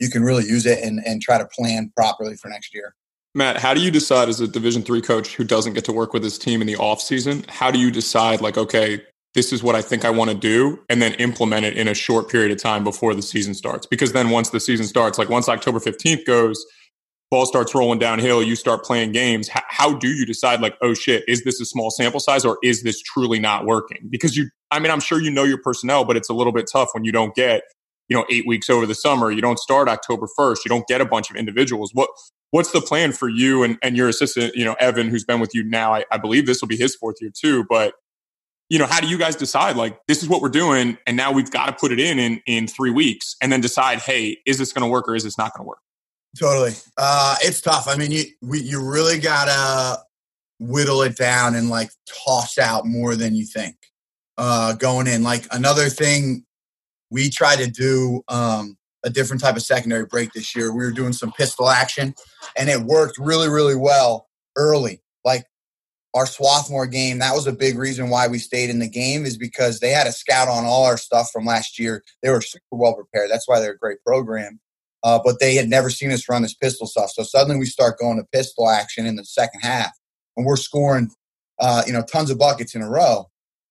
you 0.00 0.10
can 0.10 0.22
really 0.22 0.44
use 0.44 0.66
it 0.66 0.82
and, 0.82 1.00
and 1.06 1.20
try 1.20 1.38
to 1.38 1.46
plan 1.46 1.92
properly 1.96 2.36
for 2.36 2.48
next 2.48 2.74
year. 2.74 2.94
Matt, 3.34 3.58
how 3.58 3.74
do 3.74 3.80
you 3.80 3.90
decide 3.90 4.28
as 4.28 4.40
a 4.40 4.48
Division 4.48 4.82
three 4.82 5.02
coach 5.02 5.36
who 5.36 5.44
doesn't 5.44 5.74
get 5.74 5.84
to 5.84 5.92
work 5.92 6.12
with 6.12 6.22
his 6.22 6.38
team 6.38 6.60
in 6.60 6.66
the 6.66 6.76
off 6.76 7.00
season? 7.00 7.44
How 7.48 7.70
do 7.70 7.78
you 7.78 7.90
decide 7.90 8.40
like, 8.40 8.56
okay, 8.56 9.02
this 9.34 9.52
is 9.52 9.62
what 9.62 9.74
I 9.74 9.82
think 9.82 10.04
I 10.04 10.10
want 10.10 10.30
to 10.30 10.36
do, 10.36 10.80
and 10.88 11.00
then 11.02 11.12
implement 11.14 11.66
it 11.66 11.76
in 11.76 11.86
a 11.86 11.94
short 11.94 12.30
period 12.30 12.50
of 12.50 12.60
time 12.60 12.82
before 12.82 13.14
the 13.14 13.22
season 13.22 13.54
starts? 13.54 13.86
Because 13.86 14.12
then 14.12 14.30
once 14.30 14.50
the 14.50 14.58
season 14.58 14.86
starts, 14.86 15.18
like 15.18 15.28
once 15.28 15.48
October 15.48 15.78
fifteenth 15.78 16.24
goes, 16.26 16.64
ball 17.30 17.44
starts 17.44 17.74
rolling 17.74 17.98
downhill, 17.98 18.42
you 18.42 18.56
start 18.56 18.82
playing 18.82 19.12
games. 19.12 19.50
H- 19.50 19.62
how 19.68 19.92
do 19.94 20.08
you 20.08 20.24
decide, 20.24 20.62
like, 20.62 20.76
oh 20.80 20.94
shit, 20.94 21.24
is 21.28 21.44
this 21.44 21.60
a 21.60 21.66
small 21.66 21.90
sample 21.90 22.20
size 22.20 22.44
or 22.46 22.58
is 22.64 22.82
this 22.82 23.02
truly 23.02 23.38
not 23.38 23.66
working? 23.66 24.08
Because 24.08 24.34
you, 24.36 24.48
I 24.70 24.78
mean, 24.78 24.90
I'm 24.90 25.00
sure 25.00 25.20
you 25.20 25.30
know 25.30 25.44
your 25.44 25.58
personnel, 25.58 26.04
but 26.04 26.16
it's 26.16 26.30
a 26.30 26.34
little 26.34 26.52
bit 26.52 26.68
tough 26.72 26.88
when 26.92 27.04
you 27.04 27.12
don't 27.12 27.34
get, 27.34 27.62
you 28.08 28.16
know, 28.16 28.24
eight 28.30 28.46
weeks 28.46 28.70
over 28.70 28.86
the 28.86 28.94
summer. 28.94 29.30
You 29.30 29.40
don't 29.40 29.58
start 29.58 29.88
October 29.88 30.26
1st. 30.38 30.58
You 30.64 30.68
don't 30.68 30.86
get 30.86 31.00
a 31.00 31.04
bunch 31.04 31.30
of 31.30 31.36
individuals. 31.36 31.92
What, 31.92 32.10
what's 32.50 32.72
the 32.72 32.80
plan 32.80 33.12
for 33.12 33.28
you 33.28 33.62
and, 33.62 33.78
and 33.82 33.96
your 33.96 34.08
assistant, 34.08 34.54
you 34.54 34.64
know, 34.64 34.74
Evan, 34.80 35.08
who's 35.08 35.24
been 35.24 35.40
with 35.40 35.54
you 35.54 35.62
now? 35.62 35.94
I, 35.94 36.04
I 36.10 36.18
believe 36.18 36.46
this 36.46 36.60
will 36.60 36.68
be 36.68 36.76
his 36.76 36.94
fourth 36.94 37.16
year 37.20 37.30
too, 37.34 37.64
but 37.68 37.94
you 38.70 38.78
know, 38.78 38.86
how 38.86 39.00
do 39.00 39.06
you 39.06 39.16
guys 39.16 39.34
decide 39.34 39.76
like 39.76 39.98
this 40.08 40.22
is 40.22 40.28
what 40.28 40.42
we're 40.42 40.50
doing 40.50 40.98
and 41.06 41.16
now 41.16 41.32
we've 41.32 41.50
got 41.50 41.66
to 41.66 41.72
put 41.72 41.90
it 41.90 41.98
in 41.98 42.18
in 42.18 42.42
in 42.46 42.66
3 42.66 42.90
weeks 42.90 43.34
and 43.42 43.50
then 43.50 43.60
decide, 43.60 43.98
hey, 43.98 44.38
is 44.46 44.58
this 44.58 44.72
going 44.72 44.82
to 44.82 44.90
work 44.90 45.08
or 45.08 45.14
is 45.14 45.24
this 45.24 45.38
not 45.38 45.54
going 45.54 45.64
to 45.64 45.68
work? 45.68 45.78
Totally. 46.38 46.72
Uh, 46.96 47.36
it's 47.40 47.60
tough. 47.60 47.88
I 47.88 47.96
mean, 47.96 48.10
you 48.10 48.24
we, 48.42 48.60
you 48.60 48.84
really 48.84 49.18
gotta 49.18 50.02
whittle 50.60 51.02
it 51.02 51.16
down 51.16 51.54
and 51.54 51.70
like 51.70 51.90
toss 52.26 52.58
out 52.58 52.84
more 52.84 53.16
than 53.16 53.34
you 53.34 53.46
think 53.46 53.76
uh, 54.36 54.74
going 54.74 55.06
in. 55.06 55.22
Like 55.22 55.46
another 55.50 55.88
thing, 55.88 56.44
we 57.10 57.30
tried 57.30 57.58
to 57.58 57.70
do 57.70 58.22
um, 58.28 58.76
a 59.04 59.10
different 59.10 59.42
type 59.42 59.56
of 59.56 59.62
secondary 59.62 60.06
break 60.06 60.32
this 60.32 60.54
year. 60.54 60.72
We 60.72 60.84
were 60.84 60.92
doing 60.92 61.12
some 61.12 61.32
pistol 61.32 61.68
action, 61.68 62.14
and 62.56 62.68
it 62.68 62.80
worked 62.80 63.18
really, 63.18 63.48
really 63.48 63.76
well 63.76 64.28
early. 64.56 65.00
Like 65.24 65.44
our 66.14 66.26
Swarthmore 66.26 66.86
game, 66.86 67.18
that 67.18 67.34
was 67.34 67.46
a 67.46 67.52
big 67.52 67.78
reason 67.78 68.10
why 68.10 68.28
we 68.28 68.38
stayed 68.38 68.70
in 68.70 68.78
the 68.78 68.88
game, 68.88 69.24
is 69.24 69.36
because 69.36 69.80
they 69.80 69.90
had 69.90 70.06
a 70.06 70.12
scout 70.12 70.48
on 70.48 70.64
all 70.64 70.84
our 70.84 70.98
stuff 70.98 71.30
from 71.32 71.44
last 71.44 71.78
year. 71.78 72.02
They 72.22 72.30
were 72.30 72.40
super 72.40 72.64
well 72.72 72.94
prepared. 72.94 73.30
That's 73.30 73.48
why 73.48 73.60
they're 73.60 73.72
a 73.72 73.78
great 73.78 73.98
program 74.04 74.60
uh, 75.02 75.20
but 75.24 75.40
they 75.40 75.54
had 75.54 75.68
never 75.68 75.90
seen 75.90 76.10
us 76.10 76.28
run 76.28 76.42
this 76.42 76.54
pistol 76.54 76.86
stuff. 76.86 77.10
So 77.10 77.22
suddenly 77.22 77.58
we 77.58 77.66
start 77.66 77.98
going 77.98 78.18
to 78.18 78.24
pistol 78.32 78.68
action 78.68 79.06
in 79.06 79.16
the 79.16 79.24
second 79.24 79.60
half, 79.60 79.92
and 80.36 80.44
we're 80.44 80.56
scoring, 80.56 81.10
uh, 81.60 81.82
you 81.86 81.92
know, 81.92 82.02
tons 82.02 82.30
of 82.30 82.38
buckets 82.38 82.74
in 82.74 82.82
a 82.82 82.90
row. 82.90 83.28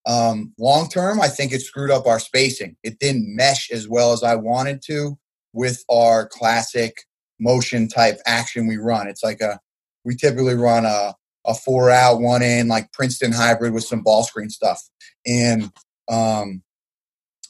Um, 0.08 0.54
long 0.58 0.88
term, 0.88 1.20
I 1.20 1.28
think 1.28 1.52
it 1.52 1.62
screwed 1.62 1.92
up 1.92 2.08
our 2.08 2.20
spacing. 2.20 2.78
It 2.82 3.00
didn't 3.00 3.36
mesh 3.36 3.70
as 3.72 3.90
well 3.90 4.14
as 4.14 4.24
I 4.24 4.36
wanted 4.36 4.82
to 4.84 5.20
with 5.52 5.84
our 5.92 6.28
classic 6.28 7.04
motion 7.40 7.90
type 7.90 8.18
action 8.26 8.68
we 8.68 8.78
run. 8.78 9.08
It's 9.08 9.24
like 9.24 9.42
a 9.42 9.60
we 10.06 10.16
typically 10.16 10.56
run 10.56 10.86
a 10.86 11.14
a 11.46 11.54
four 11.54 11.90
out, 11.90 12.22
one 12.22 12.42
in, 12.42 12.68
like 12.68 12.92
Princeton 12.94 13.32
hybrid 13.32 13.74
with 13.74 13.84
some 13.84 14.02
ball 14.02 14.24
screen 14.24 14.50
stuff, 14.50 14.82
and 15.26 15.72
um, 16.10 16.62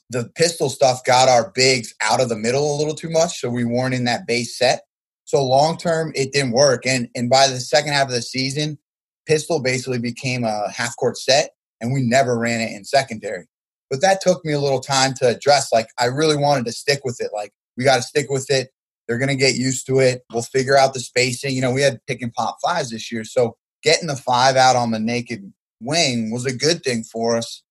the 0.10 0.30
pistol 0.36 0.70
stuff 0.70 1.04
got 1.04 1.30
our 1.30 1.52
bigs 1.54 1.94
out 2.02 2.22
of 2.22 2.30
the 2.30 2.36
middle 2.36 2.76
a 2.76 2.78
little 2.78 2.96
too 2.96 3.10
much, 3.10 3.40
so 3.40 3.50
we 3.50 3.66
weren't 3.66 3.94
in 3.94 4.06
that 4.06 4.26
base 4.26 4.58
set. 4.58 4.82
So 5.26 5.44
long 5.44 5.78
term, 5.78 6.12
it 6.16 6.32
didn't 6.32 6.52
work, 6.52 6.88
and 6.88 7.08
and 7.14 7.30
by 7.30 7.48
the 7.48 7.60
second 7.60 7.94
half 7.94 8.08
of 8.08 8.14
the 8.14 8.22
season, 8.24 8.80
pistol 9.28 9.62
basically 9.62 10.00
became 10.00 10.44
a 10.44 10.72
half 10.72 10.96
court 10.96 11.18
set, 11.18 11.52
and 11.82 11.94
we 11.94 12.02
never 12.02 12.38
ran 12.38 12.62
it 12.62 12.76
in 12.76 12.84
secondary. 12.84 13.46
But 13.90 14.02
that 14.02 14.22
took 14.22 14.44
me 14.44 14.54
a 14.54 14.60
little 14.60 14.82
time 14.82 15.14
to 15.16 15.28
address. 15.28 15.72
Like 15.72 15.88
I 16.00 16.06
really 16.06 16.38
wanted 16.38 16.66
to 16.66 16.72
stick 16.72 17.02
with 17.04 17.22
it. 17.22 17.32
Like 17.34 17.52
we 17.78 17.84
got 17.84 17.98
to 17.98 18.02
stick 18.02 18.30
with 18.30 18.50
it. 18.50 18.70
They're 19.08 19.18
going 19.18 19.30
to 19.30 19.36
get 19.36 19.56
used 19.56 19.88
to 19.88 20.00
it. 20.00 20.24
We'll 20.34 20.42
figure 20.42 20.78
out 20.78 20.94
the 20.94 21.00
spacing. 21.00 21.56
You 21.56 21.62
know, 21.62 21.72
we 21.72 21.82
had 21.82 22.00
pick 22.08 22.22
and 22.22 22.34
pop 22.34 22.58
fives 22.62 22.90
this 22.90 23.12
year, 23.12 23.24
so 23.24 23.56
getting 23.84 24.08
the 24.08 24.16
five 24.16 24.56
out 24.56 24.76
on 24.76 24.92
the 24.92 25.00
naked 25.00 25.54
wing 25.80 26.32
was 26.32 26.46
a 26.46 26.56
good 26.56 26.84
thing 26.84 27.04
for 27.04 27.38
us 27.38 27.64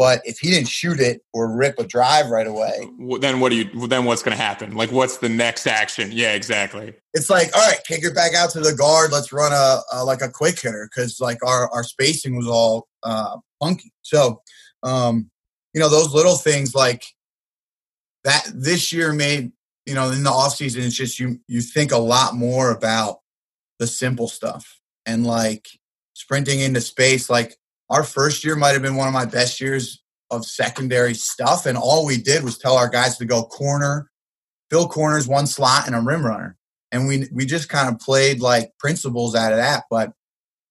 But 0.00 0.22
if 0.24 0.38
he 0.38 0.48
didn't 0.48 0.68
shoot 0.68 0.98
it 0.98 1.20
or 1.34 1.54
rip 1.54 1.78
a 1.78 1.84
drive 1.84 2.30
right 2.30 2.46
away, 2.46 2.88
then 3.20 3.38
what 3.38 3.50
do 3.50 3.56
you? 3.56 3.86
Then 3.86 4.06
what's 4.06 4.22
going 4.22 4.34
to 4.34 4.42
happen? 4.42 4.74
Like, 4.74 4.90
what's 4.90 5.18
the 5.18 5.28
next 5.28 5.66
action? 5.66 6.08
Yeah, 6.10 6.32
exactly. 6.32 6.94
It's 7.12 7.28
like, 7.28 7.54
all 7.54 7.68
right, 7.68 7.84
kick 7.86 8.02
it 8.02 8.14
back 8.14 8.34
out 8.34 8.48
to 8.52 8.60
the 8.60 8.72
guard. 8.74 9.12
Let's 9.12 9.30
run 9.30 9.52
a, 9.52 9.80
a 9.92 10.02
like 10.02 10.22
a 10.22 10.30
quick 10.30 10.58
hitter 10.58 10.88
because 10.88 11.20
like 11.20 11.44
our 11.44 11.70
our 11.70 11.84
spacing 11.84 12.34
was 12.34 12.48
all 12.48 12.88
uh, 13.02 13.36
funky. 13.62 13.92
So, 14.00 14.40
um, 14.82 15.30
you 15.74 15.80
know, 15.82 15.90
those 15.90 16.14
little 16.14 16.36
things 16.36 16.74
like 16.74 17.04
that. 18.24 18.46
This 18.54 18.94
year 18.94 19.12
made 19.12 19.52
you 19.84 19.94
know 19.94 20.12
in 20.12 20.22
the 20.22 20.30
off 20.30 20.54
season, 20.54 20.82
it's 20.82 20.96
just 20.96 21.20
you 21.20 21.40
you 21.46 21.60
think 21.60 21.92
a 21.92 21.98
lot 21.98 22.34
more 22.34 22.70
about 22.70 23.18
the 23.78 23.86
simple 23.86 24.28
stuff 24.28 24.80
and 25.04 25.26
like 25.26 25.68
sprinting 26.14 26.60
into 26.60 26.80
space. 26.80 27.28
Like 27.28 27.58
our 27.90 28.04
first 28.04 28.44
year 28.44 28.56
might 28.56 28.72
have 28.72 28.82
been 28.82 28.96
one 28.96 29.08
of 29.08 29.14
my 29.14 29.24
best 29.24 29.60
years 29.60 30.02
of 30.30 30.46
secondary 30.46 31.14
stuff. 31.14 31.66
And 31.66 31.76
all 31.76 32.06
we 32.06 32.16
did 32.16 32.44
was 32.44 32.56
tell 32.56 32.76
our 32.76 32.88
guys 32.88 33.18
to 33.18 33.24
go 33.24 33.42
corner, 33.42 34.10
fill 34.70 34.88
corners, 34.88 35.26
one 35.26 35.46
slot, 35.46 35.86
and 35.86 35.96
a 35.96 36.00
rim 36.00 36.24
runner. 36.24 36.56
And 36.92 37.06
we 37.06 37.28
we 37.32 37.46
just 37.46 37.68
kind 37.68 37.92
of 37.92 38.00
played 38.00 38.40
like 38.40 38.72
principles 38.78 39.34
out 39.34 39.52
of 39.52 39.58
that. 39.58 39.84
But 39.90 40.12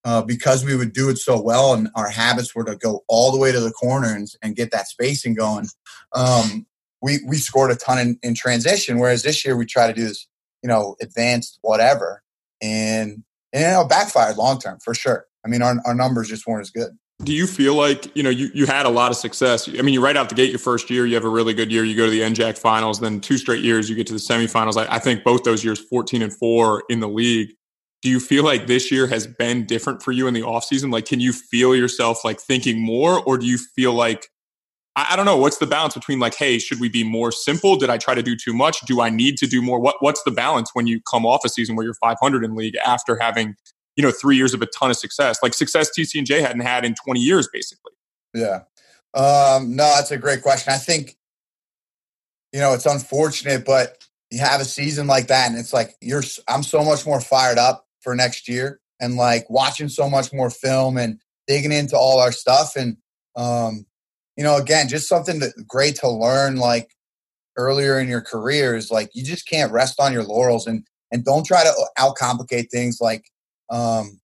uh, 0.05 0.21
because 0.21 0.63
we 0.63 0.75
would 0.75 0.93
do 0.93 1.09
it 1.09 1.17
so 1.17 1.39
well 1.41 1.73
and 1.73 1.89
our 1.95 2.09
habits 2.09 2.55
were 2.55 2.63
to 2.63 2.75
go 2.77 3.03
all 3.09 3.31
the 3.31 3.37
way 3.37 3.51
to 3.51 3.59
the 3.59 3.71
corner 3.71 4.13
and, 4.13 4.27
and 4.41 4.55
get 4.55 4.71
that 4.71 4.87
spacing 4.87 5.33
going, 5.33 5.67
um, 6.13 6.65
we, 7.01 7.19
we 7.27 7.35
scored 7.35 7.69
a 7.69 7.75
ton 7.75 7.99
in, 7.99 8.19
in 8.23 8.33
transition. 8.33 8.97
Whereas 8.97 9.23
this 9.23 9.45
year 9.45 9.57
we 9.57 9.65
try 9.65 9.87
to 9.87 9.93
do 9.93 10.05
this, 10.07 10.25
you 10.63 10.69
know, 10.69 10.95
advanced 11.01 11.59
whatever. 11.61 12.23
And, 12.61 13.23
and 13.51 13.61
you 13.61 13.67
know, 13.67 13.85
backfired 13.85 14.37
long 14.37 14.59
term 14.59 14.79
for 14.79 14.93
sure. 14.93 15.25
I 15.45 15.49
mean, 15.49 15.61
our, 15.61 15.75
our 15.85 15.93
numbers 15.93 16.29
just 16.29 16.47
weren't 16.47 16.61
as 16.61 16.71
good 16.71 16.91
do 17.23 17.33
you 17.33 17.47
feel 17.47 17.75
like 17.75 18.15
you 18.15 18.23
know 18.23 18.29
you, 18.29 18.49
you 18.53 18.65
had 18.65 18.85
a 18.85 18.89
lot 18.89 19.11
of 19.11 19.17
success? 19.17 19.67
I 19.67 19.81
mean 19.81 19.93
you 19.93 20.03
right 20.03 20.15
out 20.15 20.29
the 20.29 20.35
gate 20.35 20.49
your 20.49 20.59
first 20.59 20.89
year 20.89 21.05
you 21.05 21.15
have 21.15 21.25
a 21.25 21.29
really 21.29 21.53
good 21.53 21.71
year 21.71 21.83
you 21.83 21.95
go 21.95 22.05
to 22.05 22.11
the 22.11 22.21
njac 22.21 22.57
finals 22.57 22.99
then 22.99 23.19
two 23.19 23.37
straight 23.37 23.63
years 23.63 23.89
you 23.89 23.95
get 23.95 24.07
to 24.07 24.13
the 24.13 24.19
semifinals. 24.19 24.77
I, 24.77 24.95
I 24.95 24.99
think 24.99 25.23
both 25.23 25.43
those 25.43 25.63
years 25.63 25.79
14 25.79 26.21
and 26.21 26.33
4 26.33 26.83
in 26.89 27.01
the 27.01 27.09
league 27.09 27.51
do 28.01 28.09
you 28.09 28.21
feel 28.21 28.45
like 28.45 28.67
this 28.67 28.89
year 28.91 29.07
has 29.07 29.27
been 29.27 29.65
different 29.65 30.01
for 30.01 30.13
you 30.13 30.27
in 30.27 30.33
the 30.33 30.41
offseason? 30.41 30.93
Like 30.93 31.05
can 31.05 31.19
you 31.19 31.33
feel 31.33 31.75
yourself 31.75 32.23
like 32.23 32.39
thinking 32.39 32.79
more 32.79 33.21
or 33.25 33.37
do 33.37 33.45
you 33.45 33.57
feel 33.57 33.91
like 33.91 34.27
I, 34.95 35.07
I 35.11 35.15
don't 35.17 35.25
know 35.25 35.35
what's 35.35 35.57
the 35.57 35.67
balance 35.67 35.95
between 35.95 36.19
like 36.19 36.35
hey 36.35 36.57
should 36.57 36.79
we 36.79 36.87
be 36.87 37.03
more 37.03 37.33
simple? 37.33 37.75
Did 37.75 37.89
i 37.89 37.97
try 37.97 38.15
to 38.15 38.23
do 38.23 38.37
too 38.37 38.53
much? 38.53 38.79
Do 38.81 39.01
i 39.01 39.09
need 39.09 39.35
to 39.39 39.45
do 39.47 39.61
more? 39.61 39.81
What 39.81 39.97
what's 39.99 40.23
the 40.23 40.31
balance 40.31 40.69
when 40.73 40.87
you 40.87 41.01
come 41.01 41.25
off 41.25 41.43
a 41.43 41.49
season 41.49 41.75
where 41.75 41.83
you're 41.83 41.95
500 41.95 42.45
in 42.45 42.55
league 42.55 42.77
after 42.85 43.17
having 43.17 43.55
you 43.99 44.01
know, 44.01 44.11
three 44.11 44.37
years 44.37 44.53
of 44.53 44.61
a 44.61 44.65
ton 44.67 44.89
of 44.89 44.95
success, 44.95 45.39
like 45.43 45.53
success 45.53 45.89
TCNJ 45.89 46.39
hadn't 46.39 46.61
had 46.61 46.85
in 46.85 46.95
20 46.95 47.19
years, 47.19 47.49
basically. 47.51 47.91
Yeah. 48.33 48.61
Um, 49.13 49.75
no, 49.75 49.83
that's 49.93 50.11
a 50.11 50.17
great 50.17 50.41
question. 50.41 50.71
I 50.71 50.77
think, 50.77 51.17
you 52.53 52.61
know, 52.61 52.73
it's 52.73 52.85
unfortunate, 52.85 53.65
but 53.65 53.97
you 54.31 54.39
have 54.39 54.61
a 54.61 54.65
season 54.65 55.05
like 55.05 55.27
that, 55.27 55.49
and 55.49 55.59
it's 55.59 55.73
like 55.73 55.95
you're. 55.99 56.23
I'm 56.47 56.63
so 56.63 56.81
much 56.81 57.05
more 57.05 57.19
fired 57.19 57.57
up 57.57 57.87
for 57.99 58.15
next 58.15 58.47
year, 58.47 58.79
and 59.01 59.17
like 59.17 59.49
watching 59.49 59.89
so 59.89 60.09
much 60.09 60.31
more 60.31 60.49
film 60.49 60.97
and 60.97 61.19
digging 61.45 61.73
into 61.73 61.97
all 61.97 62.21
our 62.21 62.31
stuff, 62.31 62.77
and 62.77 62.95
um, 63.35 63.85
you 64.37 64.45
know, 64.45 64.55
again, 64.55 64.87
just 64.87 65.09
something 65.09 65.39
that 65.39 65.51
great 65.67 65.95
to 65.97 66.09
learn. 66.09 66.55
Like 66.55 66.95
earlier 67.57 67.99
in 67.99 68.07
your 68.07 68.21
career 68.21 68.77
is 68.77 68.91
like 68.91 69.09
you 69.13 69.25
just 69.25 69.45
can't 69.45 69.73
rest 69.73 69.99
on 69.99 70.13
your 70.13 70.23
laurels, 70.23 70.67
and 70.67 70.85
and 71.11 71.25
don't 71.25 71.45
try 71.45 71.63
to 71.63 71.89
outcomplicate 71.97 72.71
things. 72.71 72.99
Like 73.01 73.25
um, 73.69 74.19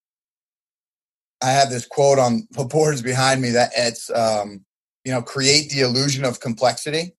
I 1.41 1.51
have 1.51 1.69
this 1.69 1.85
quote 1.85 2.19
on 2.19 2.47
the 2.51 2.65
boards 2.65 3.01
behind 3.01 3.41
me 3.41 3.51
that 3.51 3.71
it's, 3.75 4.09
um, 4.11 4.65
you 5.03 5.11
know, 5.11 5.21
create 5.21 5.69
the 5.69 5.81
illusion 5.81 6.25
of 6.25 6.39
complexity. 6.39 7.15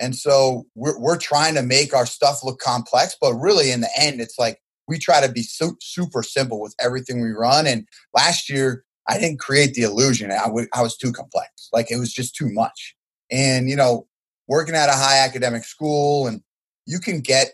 And 0.00 0.14
so 0.14 0.66
we're, 0.74 0.98
we're 0.98 1.18
trying 1.18 1.54
to 1.54 1.62
make 1.62 1.94
our 1.94 2.06
stuff 2.06 2.42
look 2.42 2.58
complex, 2.58 3.16
but 3.20 3.34
really 3.34 3.70
in 3.70 3.80
the 3.80 3.90
end, 3.96 4.20
it's 4.20 4.38
like 4.38 4.60
we 4.88 4.98
try 4.98 5.24
to 5.24 5.32
be 5.32 5.42
su- 5.42 5.78
super 5.80 6.22
simple 6.22 6.60
with 6.60 6.74
everything 6.80 7.20
we 7.20 7.30
run. 7.30 7.66
And 7.66 7.86
last 8.12 8.50
year, 8.50 8.84
I 9.08 9.18
didn't 9.18 9.38
create 9.38 9.74
the 9.74 9.82
illusion. 9.82 10.30
I, 10.32 10.44
w- 10.44 10.68
I 10.74 10.82
was 10.82 10.96
too 10.96 11.12
complex. 11.12 11.68
Like 11.72 11.90
it 11.90 11.98
was 11.98 12.12
just 12.12 12.34
too 12.34 12.50
much. 12.50 12.94
And, 13.30 13.68
you 13.68 13.76
know, 13.76 14.06
working 14.46 14.74
at 14.74 14.88
a 14.88 14.92
high 14.92 15.18
academic 15.18 15.64
school 15.64 16.26
and 16.26 16.42
you 16.86 16.98
can 16.98 17.20
get, 17.20 17.52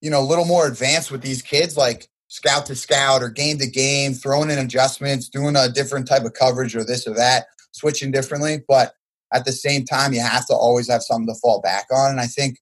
you 0.00 0.10
know, 0.10 0.20
a 0.20 0.24
little 0.24 0.44
more 0.44 0.66
advanced 0.66 1.10
with 1.10 1.22
these 1.22 1.42
kids. 1.42 1.76
Like 1.76 2.08
scout 2.32 2.64
to 2.64 2.74
scout 2.74 3.22
or 3.22 3.28
game 3.28 3.58
to 3.58 3.66
game, 3.66 4.14
throwing 4.14 4.48
in 4.48 4.58
adjustments, 4.58 5.28
doing 5.28 5.54
a 5.54 5.68
different 5.68 6.08
type 6.08 6.24
of 6.24 6.32
coverage 6.32 6.74
or 6.74 6.82
this 6.82 7.06
or 7.06 7.12
that, 7.14 7.44
switching 7.72 8.10
differently. 8.10 8.62
But 8.66 8.94
at 9.34 9.44
the 9.44 9.52
same 9.52 9.84
time, 9.84 10.14
you 10.14 10.22
have 10.22 10.46
to 10.46 10.54
always 10.54 10.88
have 10.88 11.02
something 11.02 11.26
to 11.26 11.38
fall 11.40 11.60
back 11.60 11.88
on. 11.92 12.10
And 12.10 12.20
I 12.20 12.26
think 12.26 12.56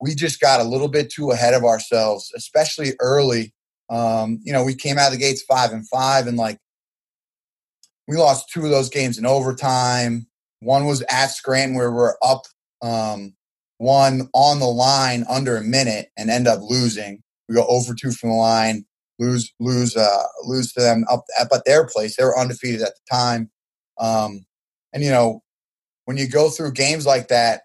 we 0.00 0.16
just 0.16 0.40
got 0.40 0.58
a 0.58 0.64
little 0.64 0.88
bit 0.88 1.08
too 1.08 1.30
ahead 1.30 1.54
of 1.54 1.62
ourselves, 1.62 2.32
especially 2.34 2.94
early. 2.98 3.54
Um, 3.88 4.40
you 4.42 4.52
know, 4.52 4.64
we 4.64 4.74
came 4.74 4.98
out 4.98 5.06
of 5.06 5.12
the 5.12 5.20
gates 5.20 5.42
five 5.42 5.70
and 5.70 5.88
five, 5.88 6.26
and 6.26 6.36
like 6.36 6.58
we 8.08 8.16
lost 8.16 8.50
two 8.52 8.64
of 8.64 8.70
those 8.70 8.90
games 8.90 9.18
in 9.18 9.24
overtime. 9.24 10.26
One 10.58 10.84
was 10.84 11.02
at 11.02 11.28
Scranton 11.28 11.76
where 11.76 11.92
we're 11.92 12.16
up 12.24 12.42
um, 12.82 13.36
one 13.78 14.28
on 14.34 14.58
the 14.58 14.66
line 14.66 15.24
under 15.28 15.56
a 15.56 15.62
minute 15.62 16.08
and 16.18 16.28
end 16.28 16.48
up 16.48 16.58
losing. 16.60 17.22
We 17.48 17.54
go 17.54 17.64
over 17.68 17.94
two 17.94 18.10
from 18.10 18.30
the 18.30 18.34
line 18.34 18.84
lose 19.18 19.52
lose 19.60 19.96
uh, 19.96 20.22
lose 20.44 20.72
to 20.72 20.80
them 20.80 21.04
up 21.10 21.24
at 21.40 21.64
their 21.64 21.86
place. 21.86 22.16
They 22.16 22.24
were 22.24 22.38
undefeated 22.38 22.82
at 22.82 22.94
the 22.94 23.16
time, 23.16 23.50
um, 23.98 24.44
and 24.92 25.02
you 25.02 25.10
know 25.10 25.42
when 26.04 26.16
you 26.16 26.28
go 26.28 26.50
through 26.50 26.72
games 26.72 27.04
like 27.04 27.28
that, 27.28 27.62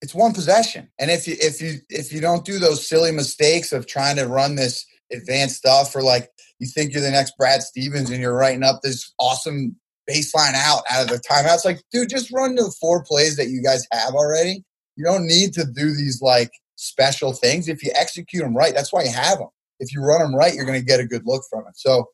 it's 0.00 0.14
one 0.14 0.32
possession. 0.32 0.88
And 0.98 1.10
if 1.10 1.26
you 1.28 1.36
if 1.40 1.60
you 1.60 1.78
if 1.88 2.12
you 2.12 2.20
don't 2.20 2.44
do 2.44 2.58
those 2.58 2.86
silly 2.86 3.12
mistakes 3.12 3.72
of 3.72 3.86
trying 3.86 4.16
to 4.16 4.26
run 4.26 4.54
this 4.54 4.86
advanced 5.12 5.56
stuff 5.56 5.94
or 5.94 6.02
like 6.02 6.30
you 6.58 6.66
think 6.66 6.92
you're 6.92 7.02
the 7.02 7.10
next 7.10 7.36
Brad 7.36 7.62
Stevens 7.62 8.10
and 8.10 8.20
you're 8.20 8.36
writing 8.36 8.62
up 8.62 8.80
this 8.82 9.12
awesome 9.18 9.76
baseline 10.08 10.54
out 10.54 10.82
out 10.90 11.02
of 11.02 11.08
the 11.08 11.22
timeout, 11.28 11.54
it's 11.54 11.64
like, 11.64 11.82
dude, 11.92 12.08
just 12.08 12.32
run 12.32 12.54
the 12.54 12.72
four 12.80 13.04
plays 13.04 13.36
that 13.36 13.48
you 13.48 13.62
guys 13.62 13.86
have 13.92 14.14
already. 14.14 14.64
You 14.96 15.04
don't 15.04 15.26
need 15.26 15.52
to 15.54 15.64
do 15.64 15.94
these 15.94 16.20
like 16.20 16.50
special 16.76 17.32
things. 17.32 17.68
If 17.68 17.82
you 17.82 17.90
execute 17.94 18.42
them 18.42 18.56
right, 18.56 18.74
that's 18.74 18.92
why 18.92 19.04
you 19.04 19.12
have 19.12 19.38
them 19.38 19.48
if 19.80 19.92
you 19.92 20.00
run 20.02 20.20
them 20.20 20.34
right, 20.34 20.54
you're 20.54 20.66
going 20.66 20.78
to 20.78 20.84
get 20.84 21.00
a 21.00 21.06
good 21.06 21.22
look 21.24 21.42
from 21.50 21.66
it. 21.66 21.76
So 21.76 22.06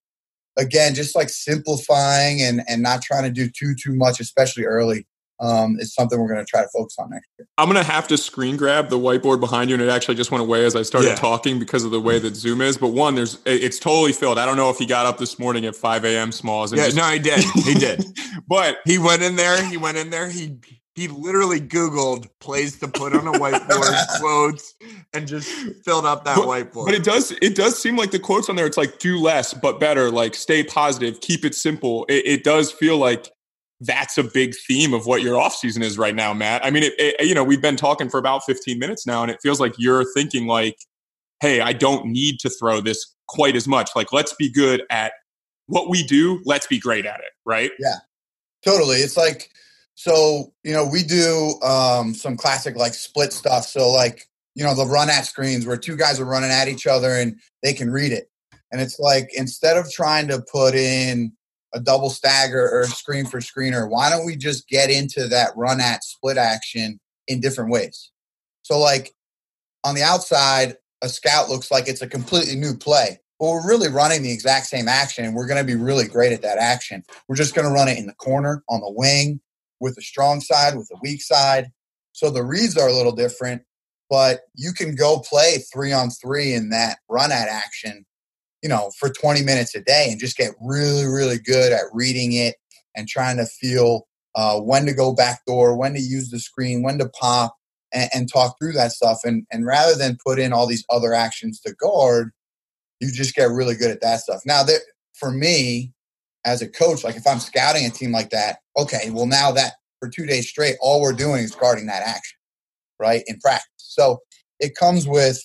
again, 0.57 0.95
just 0.95 1.15
like 1.15 1.29
simplifying 1.29 2.41
and 2.41 2.63
and 2.69 2.83
not 2.83 3.03
trying 3.03 3.25
to 3.25 3.31
do 3.31 3.51
too 3.51 3.75
too 3.75 3.95
much, 3.95 4.21
especially 4.21 4.65
early. 4.65 5.07
Um, 5.39 5.77
is 5.79 5.93
something 5.93 6.19
we're 6.19 6.33
going 6.33 6.43
to 6.43 6.49
try 6.49 6.63
to 6.63 6.69
focus 6.75 6.97
on 6.99 7.11
next 7.11 7.29
year. 7.39 7.47
I'm 7.59 7.71
going 7.71 7.77
to 7.77 7.85
have 7.85 8.09
to 8.09 8.17
screen 8.17 8.57
grab 8.57 8.89
the 8.89 8.99
whiteboard 8.99 9.39
behind 9.39 9.69
you, 9.69 9.75
and 9.75 9.83
it 9.83 9.91
actually 9.91 10.15
just 10.15 10.31
went 10.31 10.41
away 10.41 10.65
as 10.65 10.75
I 10.75 10.81
started 10.81 11.09
yeah. 11.09 11.15
talking 11.17 11.59
because 11.59 11.85
of 11.85 11.91
the 11.91 12.01
way 12.01 12.19
that 12.19 12.35
Zoom 12.35 12.63
is. 12.63 12.79
But 12.79 12.89
one, 12.89 13.17
there's 13.17 13.37
it's 13.45 13.79
totally 13.79 14.15
filled. 14.15 14.39
I 14.39 14.47
don't 14.47 14.57
know 14.57 14.71
if 14.71 14.79
he 14.79 14.87
got 14.87 15.05
up 15.05 15.19
this 15.19 15.39
morning 15.39 15.67
at 15.67 15.77
5 15.77 16.07
a.m. 16.07 16.33
Smalls. 16.33 16.73
yeah, 16.73 16.87
just, 16.87 16.97
no, 16.97 17.05
he 17.11 17.19
did. 17.19 17.45
He 17.67 17.75
did. 17.75 18.03
but 18.49 18.79
he 18.87 18.97
went 18.97 19.23
in 19.23 19.37
there. 19.37 19.63
He 19.63 19.77
went 19.77 19.99
in 19.99 20.09
there. 20.09 20.31
He 20.31 20.57
he 20.97 21.09
literally 21.09 21.61
Googled 21.61 22.27
plays 22.41 22.81
to 22.81 22.89
put 22.89 23.15
on 23.15 23.29
a 23.29 23.33
whiteboard 23.33 24.07
quotes 24.21 24.75
and 25.13 25.29
just 25.29 25.47
filled 25.85 26.07
up 26.07 26.25
that 26.25 26.37
but, 26.39 26.47
whiteboard. 26.47 26.87
But 26.87 26.95
it 26.95 27.05
does 27.05 27.33
it 27.43 27.55
does 27.55 27.79
seem 27.79 27.97
like 27.97 28.11
the 28.11 28.19
quotes 28.19 28.49
on 28.49 28.57
there, 28.57 28.67
it's 28.67 28.79
like 28.79 28.99
do 28.99 29.19
less 29.19 29.53
but 29.53 29.79
better, 29.79 30.11
like 30.11 30.35
stay 30.35 30.65
positive, 30.65 31.21
keep 31.21 31.45
it 31.45 31.55
simple. 31.55 32.07
It, 32.09 32.27
it 32.27 32.45
does 32.45 32.73
feel 32.73 32.97
like 32.97 33.29
that's 33.81 34.17
a 34.17 34.25
big 34.25 34.55
theme 34.67 34.95
of 34.95 35.05
what 35.05 35.21
your 35.21 35.39
off 35.39 35.55
season 35.55 35.83
is 35.83 35.99
right 35.99 36.15
now, 36.15 36.33
Matt. 36.33 36.65
I 36.65 36.71
mean, 36.71 36.83
it, 36.83 36.95
it, 36.99 37.27
you 37.27 37.35
know, 37.35 37.45
we've 37.45 37.61
been 37.61 37.77
talking 37.77 38.09
for 38.09 38.17
about 38.17 38.43
15 38.47 38.79
minutes 38.79 39.07
now, 39.07 39.21
and 39.21 39.31
it 39.31 39.39
feels 39.43 39.61
like 39.61 39.75
you're 39.77 40.11
thinking 40.15 40.47
like, 40.47 40.79
hey, 41.43 41.61
I 41.61 41.75
don't 41.75 42.07
need 42.07 42.41
to 42.41 42.49
throw 42.49 42.81
this 42.81 43.15
quite 43.29 43.55
as 43.55 43.69
much. 43.69 43.91
Like, 43.95 44.15
let's 44.15 44.33
be 44.33 44.51
good 44.51 44.85
at 44.89 45.13
what 45.67 45.91
we 45.91 46.03
do. 46.03 46.41
Let's 46.47 46.67
be 46.67 46.79
great 46.79 47.05
at 47.05 47.21
it, 47.21 47.33
right? 47.45 47.71
Yeah, 47.79 47.97
totally. 48.65 48.97
It's 48.97 49.19
like 49.19 49.51
so, 49.97 50.53
you 50.63 50.75
know, 50.75 50.87
we 50.87 51.03
do 51.03 51.59
um, 51.63 52.15
some 52.15 52.37
classic 52.37 52.77
like 52.77 52.93
split 52.93 53.33
stuff. 53.33 53.65
So, 53.65 53.91
like, 53.91 54.29
you 54.55 54.63
know, 54.63 54.75
the 54.75 54.85
run 54.85 55.09
at 55.09 55.25
screens 55.25 55.67
where 55.67 55.79
two 55.79 55.97
guys 55.97 56.21
are 56.21 56.27
running 56.27 56.51
at 56.51 56.69
each 56.69 56.87
other 56.87 57.13
and 57.13 57.41
they 57.63 57.73
can 57.73 57.91
read 57.91 58.13
it. 58.13 58.31
And 58.71 58.81
it's 58.81 58.99
like 58.99 59.31
instead 59.33 59.79
of 59.79 59.91
trying 59.91 60.29
to 60.29 60.45
put 60.53 60.75
in 60.75 61.33
a 61.73 61.81
double 61.81 62.11
stagger 62.11 62.69
or 62.71 62.85
screen 62.85 63.25
for 63.25 63.41
screener, 63.41 63.89
why 63.89 64.11
don't 64.11 64.27
we 64.27 64.37
just 64.37 64.69
get 64.69 64.91
into 64.91 65.29
that 65.29 65.57
run 65.57 65.81
at 65.81 66.05
split 66.05 66.37
action 66.37 67.01
in 67.27 67.41
different 67.41 67.71
ways? 67.71 68.11
So, 68.63 68.79
like 68.79 69.15
on 69.83 69.95
the 69.95 70.03
outside, 70.03 70.77
a 71.03 71.09
scout 71.09 71.49
looks 71.49 71.71
like 71.71 71.89
it's 71.89 72.03
a 72.03 72.07
completely 72.07 72.57
new 72.57 72.77
play. 72.77 73.19
But 73.41 73.47
we're 73.47 73.67
really 73.67 73.89
running 73.89 74.23
the 74.23 74.33
exact 74.33 74.67
same 74.67 74.89
action 74.89 75.25
and 75.25 75.35
we're 75.35 75.47
going 75.47 75.61
to 75.61 75.65
be 75.65 75.75
really 75.75 76.07
great 76.07 76.33
at 76.33 76.43
that 76.43 76.59
action. 76.59 77.03
We're 77.29 77.37
just 77.37 77.55
going 77.55 77.67
to 77.67 77.73
run 77.73 77.89
it 77.89 77.99
in 77.99 78.07
the 78.07 78.15
corner, 78.15 78.63
on 78.69 78.81
the 78.81 78.91
wing, 78.91 79.41
with 79.81 79.97
a 79.99 80.03
strong 80.03 80.41
side, 80.41 80.77
with 80.77 80.91
a 80.93 80.99
weak 81.03 81.23
side. 81.23 81.71
So 82.13 82.31
the 82.31 82.45
reads 82.45 82.77
are 82.77 82.89
a 82.89 82.95
little 82.95 83.15
different, 83.15 83.63
but 84.09 84.41
you 84.55 84.73
can 84.73 84.95
go 84.95 85.21
play 85.21 85.59
three 85.73 85.93
on 85.93 86.11
three 86.11 86.55
in 86.55 86.71
that 86.71 86.99
run 87.09 87.33
at 87.33 87.49
action, 87.49 88.07
you 88.63 88.69
know, 88.69 88.91
for 88.99 89.09
20 89.09 89.43
minutes 89.43 89.75
a 89.75 89.81
day 89.81 90.09
and 90.11 90.21
just 90.21 90.37
get 90.37 90.55
really, 90.61 91.07
really 91.07 91.39
good 91.39 91.73
at 91.73 91.85
reading 91.93 92.33
it 92.33 92.57
and 92.97 93.09
trying 93.09 93.37
to 93.37 93.47
feel 93.47 94.07
uh, 94.35 94.61
when 94.61 94.87
to 94.87 94.93
go 94.93 95.15
backdoor, 95.15 95.77
when 95.77 95.95
to 95.95 96.01
use 96.01 96.31
the 96.31 96.39
screen, 96.39 96.83
when 96.83 96.99
to 96.99 97.09
pop, 97.09 97.57
and, 97.93 98.11
and 98.15 98.33
talk 98.33 98.57
through 98.59 98.73
that 98.73 98.93
stuff. 98.93 99.21
And 99.25 99.47
and 99.51 99.67
rather 99.67 99.97
than 99.97 100.19
put 100.25 100.39
in 100.39 100.53
all 100.53 100.67
these 100.67 100.85
other 100.91 101.15
actions 101.15 101.61
to 101.61 101.75
guard, 101.75 102.33
you 103.01 103.11
just 103.11 103.35
get 103.35 103.51
really 103.51 103.75
good 103.75 103.91
at 103.91 104.01
that 104.03 104.21
stuff. 104.21 104.43
Now, 104.45 104.63
that 104.63 104.81
for 105.15 105.31
me 105.31 105.93
as 106.47 106.63
a 106.63 106.69
coach, 106.69 107.05
like 107.05 107.17
if 107.17 107.27
I'm 107.27 107.41
scouting 107.41 107.85
a 107.85 107.91
team 107.91 108.13
like 108.13 108.31
that, 108.31 108.61
okay, 108.79 109.11
well 109.11 109.27
now 109.27 109.53
that 109.53 109.75
for 110.01 110.09
two 110.09 110.25
days 110.25 110.49
straight, 110.49 110.77
all 110.81 111.03
we're 111.03 111.13
doing 111.13 111.43
is 111.43 111.55
guarding 111.55 111.87
that 111.87 112.03
action, 112.03 112.39
right, 112.99 113.23
in 113.27 113.39
practice. 113.41 113.69
So 113.77 114.21
it 114.61 114.77
comes 114.77 115.07
with 115.07 115.43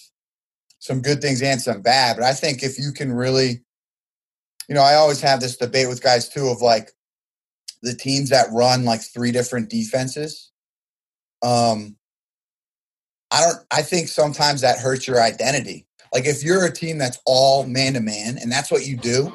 some 0.79 1.01
good 1.01 1.21
things 1.21 1.41
and 1.41 1.61
some 1.61 1.81
bad. 1.81 2.17
But 2.17 2.25
I 2.25 2.33
think 2.33 2.63
if 2.63 2.77
you 2.79 2.91
can 2.91 3.11
really, 3.11 3.61
you 4.69 4.75
know, 4.75 4.81
I 4.81 4.95
always 4.95 5.21
have 5.21 5.41
this 5.41 5.57
debate 5.57 5.89
with 5.89 6.03
guys 6.03 6.29
too 6.29 6.47
of 6.47 6.61
like 6.61 6.91
the 7.81 7.95
teams 7.95 8.29
that 8.29 8.47
run 8.51 8.85
like 8.85 9.01
three 9.01 9.31
different 9.31 9.69
defenses. 9.69 10.51
Um, 11.43 11.97
I 13.31 13.41
don't. 13.41 13.57
I 13.71 13.81
think 13.81 14.09
sometimes 14.09 14.61
that 14.61 14.79
hurts 14.79 15.07
your 15.07 15.21
identity. 15.21 15.87
Like 16.13 16.25
if 16.25 16.43
you're 16.43 16.65
a 16.65 16.71
team 16.71 16.97
that's 16.97 17.19
all 17.25 17.65
man 17.65 17.93
to 17.93 18.01
man 18.01 18.37
and 18.37 18.51
that's 18.51 18.69
what 18.69 18.85
you 18.85 18.97
do, 18.97 19.33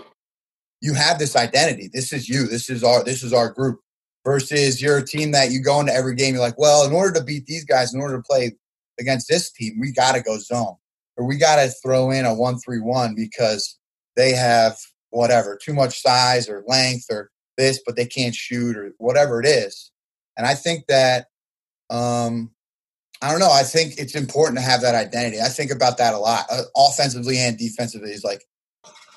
you 0.80 0.94
have 0.94 1.18
this 1.18 1.36
identity. 1.36 1.88
This 1.92 2.12
is 2.12 2.28
you. 2.28 2.46
This 2.46 2.70
is 2.70 2.84
our. 2.84 3.04
This 3.04 3.22
is 3.22 3.32
our 3.32 3.50
group. 3.50 3.80
Versus 4.24 4.82
you're 4.82 4.98
a 4.98 5.06
team 5.06 5.30
that 5.30 5.52
you 5.52 5.62
go 5.62 5.78
into 5.78 5.92
every 5.92 6.16
game. 6.16 6.34
You're 6.34 6.42
like, 6.42 6.58
well, 6.58 6.84
in 6.84 6.92
order 6.92 7.16
to 7.16 7.24
beat 7.24 7.46
these 7.46 7.64
guys, 7.64 7.94
in 7.94 8.00
order 8.00 8.16
to 8.16 8.22
play 8.24 8.56
against 8.98 9.28
this 9.28 9.52
team, 9.52 9.78
we 9.80 9.92
got 9.92 10.16
to 10.16 10.20
go 10.20 10.36
zone 10.38 10.74
or 11.16 11.26
we 11.26 11.36
got 11.36 11.56
to 11.56 11.68
throw 11.68 12.10
in 12.10 12.24
a 12.24 12.34
one 12.34 12.58
three 12.58 12.80
one 12.80 13.14
because 13.14 13.78
they 14.16 14.32
have 14.32 14.78
whatever 15.10 15.56
too 15.56 15.72
much 15.72 16.00
size 16.02 16.48
or 16.48 16.64
length 16.66 17.06
or 17.10 17.30
this, 17.56 17.80
but 17.84 17.96
they 17.96 18.06
can't 18.06 18.34
shoot 18.34 18.76
or 18.76 18.92
whatever 18.98 19.40
it 19.40 19.46
is. 19.46 19.90
And 20.36 20.46
I 20.46 20.54
think 20.54 20.86
that 20.88 21.26
um, 21.88 22.50
I 23.22 23.30
don't 23.30 23.40
know. 23.40 23.52
I 23.52 23.62
think 23.62 23.94
it's 23.96 24.14
important 24.14 24.58
to 24.58 24.64
have 24.64 24.82
that 24.82 24.94
identity. 24.94 25.40
I 25.40 25.48
think 25.48 25.70
about 25.70 25.98
that 25.98 26.14
a 26.14 26.18
lot, 26.18 26.44
uh, 26.50 26.62
offensively 26.76 27.38
and 27.38 27.56
defensively. 27.56 28.10
Is 28.10 28.24
like 28.24 28.44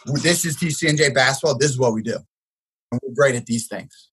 this 0.05 0.45
is 0.45 0.57
TCNJ 0.57 1.13
basketball. 1.13 1.57
This 1.57 1.71
is 1.71 1.79
what 1.79 1.93
we 1.93 2.01
do. 2.01 2.17
And 2.91 2.99
we're 3.03 3.13
great 3.13 3.35
at 3.35 3.45
these 3.45 3.67
things. 3.67 4.09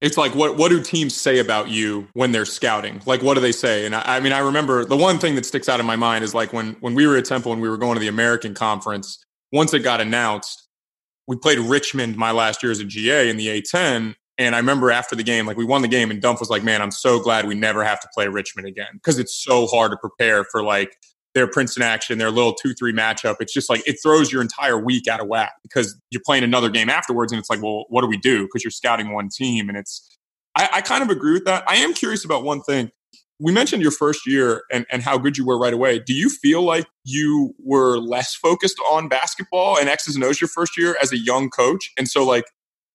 It's 0.00 0.16
like 0.16 0.34
what 0.34 0.56
what 0.56 0.68
do 0.68 0.80
teams 0.80 1.14
say 1.14 1.40
about 1.40 1.68
you 1.68 2.06
when 2.12 2.30
they're 2.30 2.44
scouting? 2.44 3.00
Like 3.04 3.22
what 3.22 3.34
do 3.34 3.40
they 3.40 3.52
say? 3.52 3.84
And 3.84 3.96
I, 3.96 4.16
I, 4.16 4.20
mean, 4.20 4.32
I 4.32 4.38
remember 4.38 4.84
the 4.84 4.96
one 4.96 5.18
thing 5.18 5.34
that 5.34 5.44
sticks 5.44 5.68
out 5.68 5.80
in 5.80 5.86
my 5.86 5.96
mind 5.96 6.22
is 6.22 6.34
like 6.34 6.52
when 6.52 6.76
when 6.80 6.94
we 6.94 7.06
were 7.06 7.16
at 7.16 7.24
Temple 7.24 7.52
and 7.52 7.60
we 7.60 7.68
were 7.68 7.76
going 7.76 7.94
to 7.94 8.00
the 8.00 8.08
American 8.08 8.54
Conference. 8.54 9.24
Once 9.50 9.72
it 9.72 9.80
got 9.80 10.00
announced, 10.00 10.68
we 11.26 11.34
played 11.36 11.58
Richmond 11.58 12.16
my 12.16 12.30
last 12.30 12.62
year 12.62 12.70
as 12.70 12.80
a 12.80 12.84
GA 12.84 13.28
in 13.28 13.38
the 13.38 13.46
A10, 13.46 14.14
and 14.36 14.54
I 14.54 14.58
remember 14.58 14.90
after 14.90 15.16
the 15.16 15.22
game, 15.22 15.46
like 15.46 15.56
we 15.56 15.64
won 15.64 15.82
the 15.82 15.88
game, 15.88 16.10
and 16.10 16.22
Dunph 16.22 16.38
was 16.38 16.50
like, 16.50 16.62
"Man, 16.62 16.80
I'm 16.80 16.90
so 16.90 17.18
glad 17.18 17.46
we 17.46 17.54
never 17.54 17.82
have 17.82 17.98
to 18.00 18.08
play 18.14 18.28
Richmond 18.28 18.68
again 18.68 18.88
because 18.92 19.18
it's 19.18 19.34
so 19.34 19.66
hard 19.66 19.90
to 19.90 19.96
prepare 19.96 20.44
for 20.44 20.62
like 20.62 20.94
their 21.38 21.46
Princeton 21.46 21.84
action, 21.84 22.18
their 22.18 22.32
little 22.32 22.52
two 22.52 22.74
three 22.74 22.92
matchup. 22.92 23.36
It's 23.38 23.52
just 23.52 23.70
like 23.70 23.86
it 23.86 23.98
throws 24.02 24.32
your 24.32 24.42
entire 24.42 24.76
week 24.76 25.06
out 25.06 25.20
of 25.20 25.28
whack 25.28 25.52
because 25.62 25.96
you're 26.10 26.22
playing 26.26 26.42
another 26.42 26.68
game 26.68 26.90
afterwards, 26.90 27.32
and 27.32 27.38
it's 27.38 27.48
like, 27.48 27.62
well, 27.62 27.84
what 27.90 28.00
do 28.02 28.08
we 28.08 28.16
do? 28.16 28.42
Because 28.42 28.64
you're 28.64 28.72
scouting 28.72 29.12
one 29.12 29.28
team, 29.28 29.68
and 29.68 29.78
it's. 29.78 30.04
I, 30.56 30.68
I 30.74 30.80
kind 30.80 31.04
of 31.04 31.10
agree 31.10 31.32
with 31.32 31.44
that. 31.44 31.62
I 31.68 31.76
am 31.76 31.94
curious 31.94 32.24
about 32.24 32.42
one 32.42 32.60
thing. 32.62 32.90
We 33.38 33.52
mentioned 33.52 33.82
your 33.82 33.92
first 33.92 34.26
year 34.26 34.64
and, 34.72 34.84
and 34.90 35.00
how 35.00 35.16
good 35.16 35.38
you 35.38 35.46
were 35.46 35.56
right 35.56 35.72
away. 35.72 36.00
Do 36.00 36.12
you 36.12 36.28
feel 36.28 36.62
like 36.62 36.86
you 37.04 37.54
were 37.60 37.98
less 37.98 38.34
focused 38.34 38.80
on 38.90 39.08
basketball 39.08 39.78
and 39.78 39.88
X's 39.88 40.16
and 40.16 40.24
O's 40.24 40.40
your 40.40 40.48
first 40.48 40.76
year 40.76 40.96
as 41.00 41.12
a 41.12 41.18
young 41.18 41.48
coach? 41.48 41.92
And 41.96 42.08
so, 42.08 42.26
like, 42.26 42.46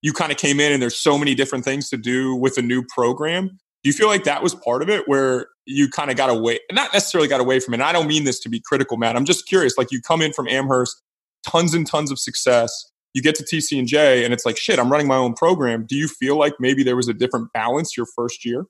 you 0.02 0.12
kind 0.12 0.34
of 0.34 0.38
came 0.38 0.60
in 0.60 0.74
and 0.74 0.82
there's 0.82 0.98
so 0.98 1.18
many 1.18 1.34
different 1.34 1.64
things 1.64 1.90
to 1.92 1.98
do 1.98 2.36
with 2.36 2.58
a 2.58 2.62
new 2.62 2.84
program. 2.94 3.48
Do 3.48 3.90
you 3.90 3.94
feel 3.94 4.08
like 4.08 4.26
that 4.26 4.44
was 4.44 4.54
part 4.54 4.82
of 4.82 4.90
it 4.90 5.08
where 5.08 5.48
you 5.66 5.90
kind 5.90 6.12
of 6.12 6.18
got 6.18 6.30
away, 6.30 6.60
not 6.72 6.94
necessarily 6.94 7.28
got 7.28 7.40
away 7.40 7.60
from 7.60 7.74
it. 7.74 7.78
And 7.78 7.84
I 7.84 7.94
don't 7.94 8.08
mean 8.08 8.24
this 8.24 8.40
to 8.42 8.50
be 8.50 8.60
critical, 8.60 8.98
Matt. 8.98 9.16
I'm 9.16 9.26
just 9.26 9.48
curious. 9.48 9.78
Like 9.78 9.92
you 9.92 10.02
come 10.02 10.22
in 10.22 10.34
from 10.34 10.48
Amherst, 10.48 11.02
tons 11.46 11.74
and 11.74 11.88
tons 11.88 12.12
of 12.12 12.20
success. 12.20 12.92
You 13.14 13.22
get 13.22 13.36
to 13.36 13.44
TCNJ, 13.44 14.26
and 14.26 14.34
it's 14.34 14.46
like, 14.46 14.58
shit, 14.58 14.80
I'm 14.80 14.92
running 14.92 15.08
my 15.08 15.16
own 15.16 15.34
program. 15.36 15.86
Do 15.86 15.96
you 15.96 16.08
feel 16.08 16.36
like 16.36 16.54
maybe 16.60 16.84
there 16.84 16.96
was 16.96 17.08
a 17.08 17.14
different 17.14 17.54
balance 17.54 17.96
your 17.96 18.08
first 18.08 18.44
year? 18.44 18.66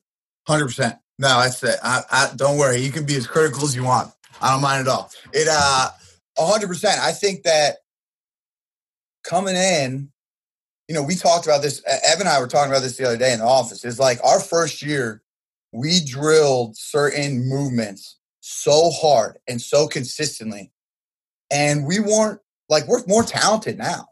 Hundred 0.46 0.66
percent. 0.66 0.96
No, 1.18 1.40
that's 1.40 1.62
it. 1.62 1.76
I, 1.82 2.02
I, 2.10 2.30
don't 2.36 2.58
worry. 2.58 2.80
You 2.80 2.90
can 2.90 3.06
be 3.06 3.14
as 3.16 3.26
critical 3.26 3.64
as 3.64 3.74
you 3.74 3.84
want. 3.84 4.12
I 4.42 4.52
don't 4.52 4.60
mind 4.60 4.86
at 4.86 4.92
all. 4.92 5.10
It, 5.32 5.48
uh, 5.50 5.90
hundred 6.36 6.66
percent. 6.66 7.00
I 7.00 7.12
think 7.12 7.44
that 7.44 7.76
coming 9.22 9.56
in, 9.56 10.10
you 10.88 10.94
know, 10.94 11.02
we 11.02 11.14
talked 11.14 11.46
about 11.46 11.62
this. 11.62 11.82
Evan 11.86 12.26
and 12.26 12.28
I 12.28 12.40
were 12.40 12.46
talking 12.46 12.70
about 12.70 12.82
this 12.82 12.96
the 12.98 13.06
other 13.06 13.16
day 13.16 13.32
in 13.32 13.38
the 13.38 13.46
office. 13.46 13.84
Is 13.84 13.98
like 13.98 14.18
our 14.22 14.40
first 14.40 14.82
year, 14.82 15.22
we 15.74 16.00
drilled 16.04 16.76
certain 16.76 17.48
movements 17.48 18.18
so 18.40 18.90
hard 18.90 19.38
and 19.48 19.60
so 19.60 19.88
consistently. 19.88 20.70
And 21.50 21.84
we 21.84 21.98
weren't 21.98 22.40
like 22.68 22.86
we're 22.86 23.04
more 23.06 23.24
talented 23.24 23.76
now. 23.76 24.06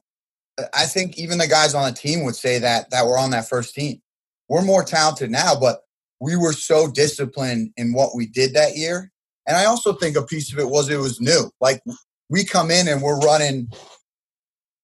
Uh, 0.58 0.64
I 0.74 0.86
think 0.86 1.18
even 1.18 1.38
the 1.38 1.46
guys 1.46 1.74
on 1.74 1.88
the 1.88 1.96
team 1.96 2.24
would 2.24 2.34
say 2.34 2.58
that 2.58 2.90
that 2.90 3.06
were 3.06 3.16
on 3.16 3.30
that 3.30 3.48
first 3.48 3.74
team. 3.74 4.02
We're 4.48 4.62
more 4.62 4.82
talented 4.82 5.30
now, 5.30 5.58
but 5.58 5.82
we 6.20 6.36
were 6.36 6.52
so 6.52 6.90
disciplined 6.90 7.70
in 7.76 7.92
what 7.92 8.14
we 8.14 8.26
did 8.26 8.54
that 8.54 8.76
year. 8.76 9.10
And 9.46 9.56
I 9.56 9.64
also 9.64 9.92
think 9.92 10.16
a 10.16 10.22
piece 10.22 10.52
of 10.52 10.58
it 10.58 10.68
was 10.68 10.88
it 10.88 10.98
was 10.98 11.20
new. 11.20 11.50
Like 11.60 11.80
we 12.28 12.44
come 12.44 12.70
in 12.70 12.88
and 12.88 13.02
we're 13.02 13.18
running, 13.20 13.70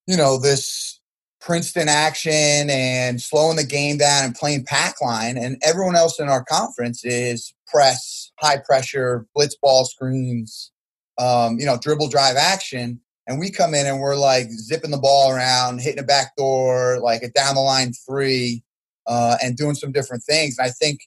you 0.06 0.16
know, 0.16 0.38
this 0.38 0.97
Princeton 1.40 1.88
action 1.88 2.68
and 2.68 3.20
slowing 3.20 3.56
the 3.56 3.64
game 3.64 3.98
down 3.98 4.24
and 4.24 4.34
playing 4.34 4.64
pack 4.64 5.00
line. 5.00 5.36
And 5.36 5.56
everyone 5.62 5.96
else 5.96 6.18
in 6.18 6.28
our 6.28 6.44
conference 6.44 7.04
is 7.04 7.54
press, 7.66 8.32
high 8.40 8.58
pressure, 8.58 9.26
blitz 9.34 9.56
ball 9.60 9.84
screens, 9.84 10.72
um, 11.18 11.58
you 11.58 11.66
know, 11.66 11.78
dribble 11.78 12.08
drive 12.08 12.36
action. 12.36 13.00
And 13.26 13.38
we 13.38 13.50
come 13.50 13.74
in 13.74 13.86
and 13.86 14.00
we're 14.00 14.16
like 14.16 14.50
zipping 14.50 14.90
the 14.90 14.98
ball 14.98 15.30
around, 15.30 15.80
hitting 15.80 16.02
a 16.02 16.06
back 16.06 16.34
door, 16.36 16.98
like 17.00 17.22
a 17.22 17.30
down 17.30 17.54
the 17.54 17.60
line 17.60 17.92
three, 18.08 18.62
uh, 19.06 19.36
and 19.42 19.56
doing 19.56 19.74
some 19.74 19.92
different 19.92 20.24
things. 20.24 20.58
And 20.58 20.66
I 20.66 20.70
think 20.70 21.00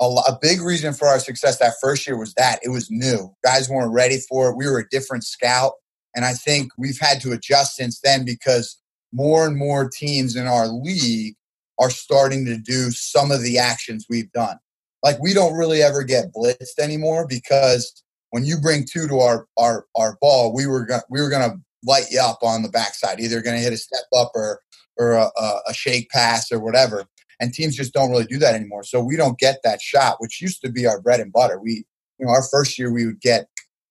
a, 0.00 0.04
a 0.04 0.38
big 0.40 0.60
reason 0.60 0.92
for 0.92 1.08
our 1.08 1.18
success 1.18 1.58
that 1.58 1.74
first 1.80 2.06
year 2.06 2.16
was 2.16 2.32
that 2.34 2.60
it 2.62 2.68
was 2.68 2.90
new. 2.90 3.34
Guys 3.44 3.68
weren't 3.68 3.92
ready 3.92 4.18
for 4.28 4.50
it. 4.50 4.56
We 4.56 4.66
were 4.66 4.78
a 4.78 4.88
different 4.88 5.24
scout. 5.24 5.72
And 6.14 6.24
I 6.24 6.32
think 6.32 6.72
we've 6.78 6.98
had 6.98 7.20
to 7.22 7.32
adjust 7.32 7.76
since 7.76 8.00
then 8.00 8.24
because 8.24 8.78
more 9.16 9.46
and 9.46 9.56
more 9.56 9.88
teams 9.88 10.36
in 10.36 10.46
our 10.46 10.68
league 10.68 11.34
are 11.78 11.90
starting 11.90 12.44
to 12.44 12.58
do 12.58 12.90
some 12.90 13.30
of 13.30 13.42
the 13.42 13.58
actions 13.58 14.06
we've 14.08 14.30
done. 14.32 14.58
Like 15.02 15.18
we 15.20 15.32
don't 15.32 15.56
really 15.56 15.82
ever 15.82 16.02
get 16.02 16.34
blitzed 16.34 16.78
anymore 16.78 17.26
because 17.26 18.02
when 18.30 18.44
you 18.44 18.60
bring 18.60 18.84
two 18.84 19.08
to 19.08 19.18
our 19.20 19.46
our 19.58 19.86
our 19.96 20.18
ball, 20.20 20.54
we 20.54 20.66
were 20.66 20.84
gonna, 20.84 21.02
we 21.08 21.20
were 21.20 21.30
going 21.30 21.50
to 21.50 21.56
light 21.84 22.10
you 22.10 22.20
up 22.20 22.38
on 22.42 22.62
the 22.62 22.68
backside, 22.68 23.20
either 23.20 23.40
going 23.40 23.56
to 23.56 23.62
hit 23.62 23.72
a 23.72 23.78
step 23.78 24.04
up 24.14 24.32
or 24.34 24.60
or 24.98 25.12
a, 25.12 25.30
a 25.66 25.74
shake 25.74 26.10
pass 26.10 26.52
or 26.52 26.58
whatever. 26.58 27.04
And 27.40 27.52
teams 27.52 27.76
just 27.76 27.92
don't 27.92 28.10
really 28.10 28.24
do 28.24 28.38
that 28.38 28.54
anymore. 28.54 28.82
So 28.82 29.02
we 29.02 29.16
don't 29.16 29.38
get 29.38 29.60
that 29.62 29.80
shot, 29.80 30.16
which 30.20 30.40
used 30.40 30.62
to 30.62 30.70
be 30.70 30.86
our 30.86 31.00
bread 31.00 31.20
and 31.20 31.32
butter. 31.32 31.58
We, 31.58 31.84
you 32.18 32.24
know, 32.24 32.32
our 32.32 32.42
first 32.50 32.78
year 32.78 32.90
we 32.90 33.04
would 33.04 33.20
get, 33.20 33.46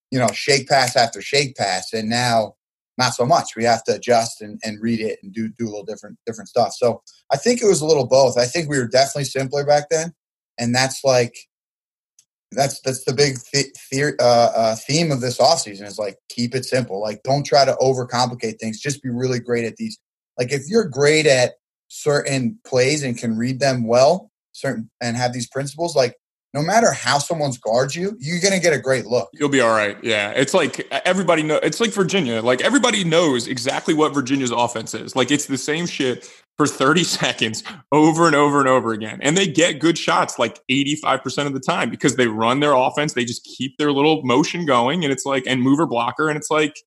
you 0.09 0.17
know, 0.17 0.29
shake 0.33 0.67
pass 0.67 0.95
after 0.95 1.21
shake 1.21 1.55
pass, 1.55 1.93
and 1.93 2.09
now 2.09 2.55
not 2.97 3.13
so 3.13 3.25
much. 3.25 3.55
We 3.55 3.63
have 3.65 3.83
to 3.85 3.95
adjust 3.95 4.41
and, 4.41 4.59
and 4.63 4.81
read 4.81 4.99
it 4.99 5.19
and 5.21 5.33
do 5.33 5.49
do 5.49 5.65
a 5.65 5.69
little 5.69 5.83
different 5.83 6.17
different 6.25 6.49
stuff. 6.49 6.73
So 6.73 7.01
I 7.31 7.37
think 7.37 7.61
it 7.61 7.67
was 7.67 7.81
a 7.81 7.85
little 7.85 8.07
both. 8.07 8.37
I 8.37 8.45
think 8.45 8.69
we 8.69 8.77
were 8.77 8.87
definitely 8.87 9.25
simpler 9.25 9.65
back 9.65 9.89
then, 9.89 10.13
and 10.59 10.73
that's 10.73 11.03
like 11.03 11.35
that's 12.51 12.79
that's 12.81 13.03
the 13.03 13.13
big 13.13 13.37
uh, 14.19 14.23
uh, 14.23 14.75
theme 14.75 15.11
of 15.11 15.21
this 15.21 15.37
offseason 15.39 15.85
is 15.85 15.99
like 15.99 16.17
keep 16.29 16.55
it 16.55 16.65
simple. 16.65 17.01
Like 17.01 17.21
don't 17.23 17.45
try 17.45 17.65
to 17.65 17.75
overcomplicate 17.81 18.59
things. 18.59 18.79
Just 18.79 19.03
be 19.03 19.09
really 19.09 19.39
great 19.39 19.65
at 19.65 19.77
these. 19.77 19.99
Like 20.37 20.51
if 20.51 20.63
you're 20.67 20.87
great 20.87 21.25
at 21.25 21.53
certain 21.87 22.59
plays 22.65 23.03
and 23.03 23.17
can 23.17 23.37
read 23.37 23.59
them 23.59 23.87
well, 23.87 24.31
certain 24.53 24.89
and 25.01 25.17
have 25.17 25.33
these 25.33 25.47
principles, 25.47 25.95
like 25.95 26.15
no 26.55 26.61
matter 26.61 26.93
how 26.93 27.17
someone's 27.17 27.57
guards 27.57 27.97
you, 27.97 28.15
you're 28.17 28.39
gonna 28.39 28.61
get 28.61 28.71
a 28.71 28.79
great 28.79 29.05
look. 29.05 29.29
You'll 29.33 29.49
be 29.49 29.59
all 29.59 29.75
right. 29.75 30.01
Yeah, 30.01 30.31
it's 30.31 30.53
like 30.53 30.87
everybody 31.05 31.43
know. 31.43 31.57
It's 31.57 31.81
like 31.81 31.91
Virginia. 31.91 32.41
Like 32.41 32.61
everybody 32.61 33.03
knows 33.03 33.49
exactly 33.49 33.93
what 33.93 34.13
Virginia's 34.13 34.51
offense 34.51 34.93
is. 34.93 35.17
Like 35.17 35.31
it's 35.31 35.47
the 35.47 35.57
same 35.57 35.85
shit 35.85 36.31
for 36.55 36.65
30 36.65 37.03
seconds 37.03 37.61
over 37.91 38.25
and 38.25 38.37
over 38.37 38.59
and 38.59 38.69
over 38.69 38.93
again, 38.93 39.19
and 39.21 39.35
they 39.35 39.47
get 39.47 39.79
good 39.79 39.97
shots 39.97 40.39
like 40.39 40.61
85 40.69 41.21
percent 41.21 41.47
of 41.47 41.53
the 41.53 41.59
time 41.59 41.89
because 41.89 42.15
they 42.15 42.27
run 42.27 42.61
their 42.61 42.73
offense. 42.73 43.13
They 43.13 43.25
just 43.25 43.43
keep 43.43 43.77
their 43.77 43.91
little 43.91 44.23
motion 44.23 44.65
going, 44.65 45.03
and 45.03 45.11
it's 45.11 45.25
like 45.25 45.43
and 45.45 45.61
mover 45.61 45.85
blocker, 45.85 46.29
and 46.29 46.37
it's 46.37 46.49
like 46.49 46.79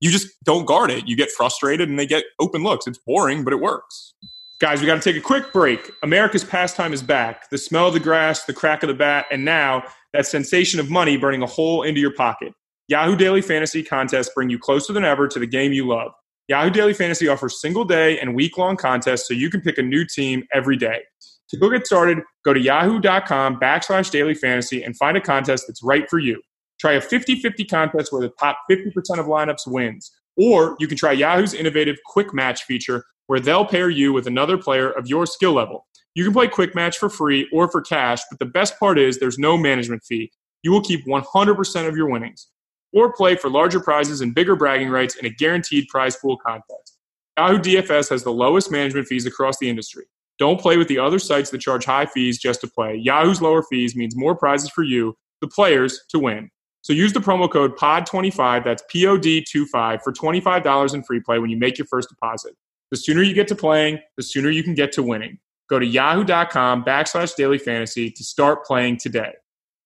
you 0.00 0.10
just 0.10 0.28
don't 0.44 0.64
guard 0.64 0.90
it. 0.90 1.06
You 1.06 1.14
get 1.14 1.30
frustrated, 1.30 1.90
and 1.90 1.98
they 1.98 2.06
get 2.06 2.24
open 2.40 2.62
looks. 2.62 2.86
It's 2.86 2.98
boring, 3.06 3.44
but 3.44 3.52
it 3.52 3.60
works. 3.60 4.14
Guys, 4.60 4.82
we 4.82 4.86
got 4.86 4.96
to 4.96 5.00
take 5.00 5.16
a 5.16 5.24
quick 5.24 5.54
break. 5.54 5.90
America's 6.02 6.44
pastime 6.44 6.92
is 6.92 7.00
back. 7.02 7.48
The 7.48 7.56
smell 7.56 7.88
of 7.88 7.94
the 7.94 8.00
grass, 8.00 8.44
the 8.44 8.52
crack 8.52 8.82
of 8.82 8.88
the 8.88 8.94
bat, 8.94 9.24
and 9.30 9.42
now 9.42 9.82
that 10.12 10.26
sensation 10.26 10.78
of 10.78 10.90
money 10.90 11.16
burning 11.16 11.40
a 11.40 11.46
hole 11.46 11.82
into 11.82 11.98
your 11.98 12.12
pocket. 12.12 12.52
Yahoo 12.86 13.16
Daily 13.16 13.40
Fantasy 13.40 13.82
contests 13.82 14.28
bring 14.34 14.50
you 14.50 14.58
closer 14.58 14.92
than 14.92 15.02
ever 15.02 15.26
to 15.28 15.38
the 15.38 15.46
game 15.46 15.72
you 15.72 15.86
love. 15.86 16.12
Yahoo 16.48 16.68
Daily 16.68 16.92
Fantasy 16.92 17.26
offers 17.26 17.58
single 17.58 17.86
day 17.86 18.20
and 18.20 18.34
week 18.34 18.58
long 18.58 18.76
contests 18.76 19.26
so 19.26 19.32
you 19.32 19.48
can 19.48 19.62
pick 19.62 19.78
a 19.78 19.82
new 19.82 20.04
team 20.04 20.44
every 20.52 20.76
day. 20.76 21.00
To 21.48 21.56
go 21.56 21.70
get 21.70 21.86
started, 21.86 22.18
go 22.44 22.52
to 22.52 22.60
yahoo.com 22.60 23.58
backslash 23.58 24.10
daily 24.10 24.34
fantasy 24.34 24.82
and 24.82 24.94
find 24.94 25.16
a 25.16 25.22
contest 25.22 25.68
that's 25.68 25.82
right 25.82 26.08
for 26.10 26.18
you. 26.18 26.38
Try 26.78 26.92
a 26.92 27.00
50 27.00 27.40
50 27.40 27.64
contest 27.64 28.12
where 28.12 28.20
the 28.20 28.32
top 28.38 28.58
50% 28.70 28.92
of 29.18 29.24
lineups 29.24 29.66
wins. 29.66 30.10
Or 30.36 30.76
you 30.78 30.86
can 30.86 30.98
try 30.98 31.12
Yahoo's 31.12 31.54
innovative 31.54 31.96
quick 32.04 32.34
match 32.34 32.64
feature 32.64 33.04
where 33.30 33.38
they'll 33.38 33.64
pair 33.64 33.88
you 33.88 34.12
with 34.12 34.26
another 34.26 34.58
player 34.58 34.90
of 34.90 35.06
your 35.06 35.24
skill 35.24 35.52
level. 35.52 35.86
You 36.16 36.24
can 36.24 36.32
play 36.32 36.48
quick 36.48 36.74
match 36.74 36.98
for 36.98 37.08
free 37.08 37.48
or 37.52 37.70
for 37.70 37.80
cash, 37.80 38.20
but 38.28 38.40
the 38.40 38.44
best 38.44 38.76
part 38.80 38.98
is 38.98 39.20
there's 39.20 39.38
no 39.38 39.56
management 39.56 40.02
fee. 40.02 40.32
You 40.64 40.72
will 40.72 40.80
keep 40.80 41.06
100% 41.06 41.88
of 41.88 41.96
your 41.96 42.10
winnings. 42.10 42.48
Or 42.92 43.12
play 43.12 43.36
for 43.36 43.48
larger 43.48 43.78
prizes 43.78 44.20
and 44.20 44.34
bigger 44.34 44.56
bragging 44.56 44.88
rights 44.88 45.14
in 45.14 45.26
a 45.26 45.30
guaranteed 45.30 45.86
prize 45.86 46.16
pool 46.16 46.38
contest. 46.44 46.98
Yahoo 47.38 47.60
DFS 47.60 48.10
has 48.10 48.24
the 48.24 48.32
lowest 48.32 48.72
management 48.72 49.06
fees 49.06 49.26
across 49.26 49.60
the 49.60 49.70
industry. 49.70 50.06
Don't 50.40 50.60
play 50.60 50.76
with 50.76 50.88
the 50.88 50.98
other 50.98 51.20
sites 51.20 51.50
that 51.50 51.58
charge 51.58 51.84
high 51.84 52.06
fees 52.06 52.36
just 52.36 52.60
to 52.62 52.66
play. 52.66 52.96
Yahoo's 52.96 53.40
lower 53.40 53.62
fees 53.62 53.94
means 53.94 54.16
more 54.16 54.34
prizes 54.34 54.70
for 54.70 54.82
you, 54.82 55.14
the 55.40 55.46
players, 55.46 56.00
to 56.08 56.18
win. 56.18 56.50
So 56.82 56.92
use 56.92 57.12
the 57.12 57.20
promo 57.20 57.48
code 57.48 57.76
POD25, 57.76 58.64
that's 58.64 58.82
POD25, 58.92 60.02
for 60.02 60.12
$25 60.12 60.94
in 60.94 61.04
free 61.04 61.20
play 61.20 61.38
when 61.38 61.50
you 61.50 61.58
make 61.58 61.78
your 61.78 61.86
first 61.86 62.08
deposit. 62.08 62.56
The 62.90 62.96
sooner 62.96 63.22
you 63.22 63.34
get 63.34 63.48
to 63.48 63.54
playing, 63.54 64.00
the 64.16 64.22
sooner 64.22 64.50
you 64.50 64.62
can 64.62 64.74
get 64.74 64.92
to 64.92 65.02
winning. 65.02 65.38
Go 65.68 65.78
to 65.78 65.86
yahoo.com 65.86 66.84
backslash 66.84 67.36
daily 67.36 67.58
fantasy 67.58 68.10
to 68.10 68.24
start 68.24 68.64
playing 68.64 68.96
today. 68.96 69.32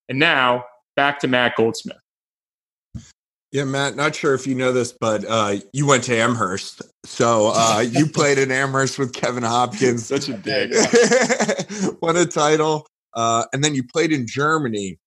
And 0.08 0.18
now, 0.18 0.64
back 0.96 1.18
to 1.20 1.28
Matt 1.28 1.56
Goldsmith. 1.56 1.98
Yeah, 3.52 3.62
Matt, 3.62 3.94
not 3.94 4.16
sure 4.16 4.34
if 4.34 4.48
you 4.48 4.56
know 4.56 4.72
this, 4.72 4.92
but 4.92 5.24
uh, 5.28 5.56
you 5.72 5.86
went 5.86 6.02
to 6.04 6.16
Amherst. 6.16 6.82
So 7.04 7.52
uh, 7.54 7.84
you 7.88 8.06
played 8.12 8.36
in 8.36 8.50
Amherst 8.50 8.98
with 8.98 9.12
Kevin 9.12 9.44
Hopkins. 9.44 10.06
Such 10.08 10.28
a 10.28 10.36
dick. 10.36 10.72
Won 12.02 12.16
a 12.16 12.26
title. 12.26 12.86
Uh, 13.14 13.44
and 13.52 13.62
then 13.62 13.74
you 13.76 13.84
played 13.84 14.10
in 14.10 14.26
Germany. 14.26 14.98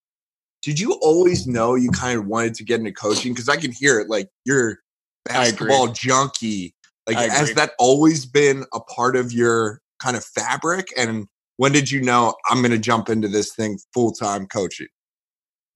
Did 0.62 0.80
you 0.80 0.94
always 1.02 1.46
know 1.46 1.74
you 1.74 1.90
kind 1.90 2.18
of 2.18 2.26
wanted 2.26 2.54
to 2.54 2.64
get 2.64 2.78
into 2.78 2.92
coaching? 2.92 3.34
Because 3.34 3.50
I 3.50 3.56
can 3.56 3.70
hear 3.70 4.00
it 4.00 4.08
like 4.08 4.28
you're 4.46 4.78
basketball 5.26 5.88
junkie. 5.88 6.74
Like, 7.08 7.30
has 7.30 7.54
that 7.54 7.72
always 7.78 8.26
been 8.26 8.64
a 8.72 8.80
part 8.80 9.16
of 9.16 9.32
your 9.32 9.80
kind 9.98 10.16
of 10.16 10.24
fabric? 10.24 10.88
And 10.96 11.26
when 11.56 11.72
did 11.72 11.90
you 11.90 12.00
know 12.00 12.34
I'm 12.48 12.58
going 12.58 12.70
to 12.72 12.78
jump 12.78 13.08
into 13.08 13.28
this 13.28 13.54
thing 13.54 13.78
full 13.92 14.12
time 14.12 14.46
coaching? 14.46 14.88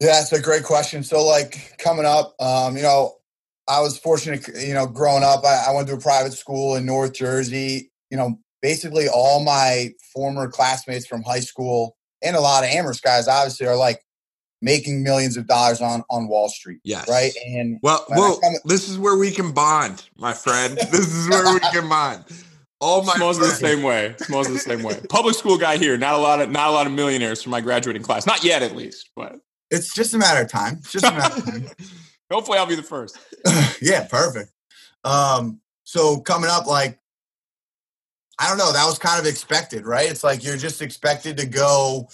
Yeah, 0.01 0.09
that's 0.09 0.33
a 0.33 0.43
great 0.43 0.65
question. 0.65 1.03
So, 1.03 1.25
like 1.25 1.77
coming 1.79 2.05
up, 2.05 2.35
um, 2.41 2.77
you 2.77 2.83
know, 2.83 3.15
I 3.69 3.81
was 3.81 3.99
fortunate, 3.99 4.47
you 4.59 4.75
know, 4.75 4.87
growing 4.87 5.23
up, 5.23 5.45
I, 5.45 5.67
I, 5.69 5.75
went 5.75 5.89
to 5.89 5.95
a 5.95 6.01
private 6.01 6.33
school 6.33 6.75
in 6.75 6.85
North 6.85 7.15
Jersey. 7.15 7.91
You 8.11 8.17
know, 8.17 8.39
basically 8.61 9.09
all 9.09 9.45
my 9.45 9.91
former 10.13 10.49
classmates 10.49 11.07
from 11.07 11.23
high 11.23 11.41
school 11.41 11.97
and 12.23 12.37
a 12.37 12.41
lot 12.41 12.65
of 12.65 12.71
Amherst 12.71 13.03
guys, 13.03 13.29
obviously, 13.29 13.67
are 13.67 13.77
like 13.77 14.01
making 14.63 15.03
millions 15.03 15.37
of 15.37 15.47
dollars 15.47 15.83
on 15.83 16.05
on 16.09 16.29
Wall 16.29 16.49
Street. 16.49 16.81
Yes. 16.85 17.09
Right. 17.09 17.33
And 17.47 17.79
well, 17.83 18.07
well, 18.09 18.41
come, 18.41 18.55
this 18.65 18.89
is 18.89 18.99
where 18.99 19.19
we 19.19 19.31
can 19.31 19.53
bond, 19.53 20.09
my 20.17 20.33
friend. 20.33 20.79
this 20.79 21.15
is 21.15 21.29
where 21.29 21.53
we 21.53 21.61
can 21.61 21.89
bond. 21.89 22.25
All 22.81 23.05
my 23.05 23.15
Smells 23.15 23.39
the 23.39 23.47
same 23.47 23.83
way. 23.83 24.15
Smells 24.19 24.49
the 24.49 24.59
same 24.59 24.83
way. 24.83 24.99
Public 25.09 25.37
school 25.37 25.57
guy 25.57 25.77
here. 25.77 25.97
Not 25.97 26.15
a 26.15 26.19
lot 26.19 26.41
of 26.41 26.51
not 26.51 26.69
a 26.69 26.73
lot 26.73 26.87
of 26.87 26.93
millionaires 26.93 27.43
from 27.43 27.51
my 27.51 27.61
graduating 27.61 28.03
class. 28.03 28.27
Not 28.27 28.43
yet, 28.43 28.63
at 28.63 28.75
least. 28.75 29.11
But 29.15 29.37
it's 29.71 29.95
just 29.95 30.15
a 30.15 30.19
matter 30.19 30.43
of 30.43 30.51
time. 30.51 30.79
It's 30.79 30.93
just 30.93 31.05
a 31.05 31.13
matter 31.13 31.37
of 31.37 31.45
time. 31.45 31.67
Hopefully, 32.31 32.59
I'll 32.59 32.67
be 32.67 32.75
the 32.75 32.83
first. 32.83 33.19
yeah, 33.83 34.07
perfect. 34.07 34.51
Um, 35.05 35.61
so 35.85 36.21
coming 36.21 36.51
up, 36.51 36.67
like, 36.67 36.99
I 38.39 38.49
don't 38.49 38.59
know, 38.59 38.73
that 38.73 38.87
was 38.87 38.99
kind 38.99 39.21
of 39.21 39.27
expected, 39.27 39.87
right? 39.87 40.11
It's 40.11 40.25
like 40.25 40.43
you're 40.43 40.57
just 40.57 40.83
expected 40.83 41.37
to 41.37 41.47
go 41.47 42.09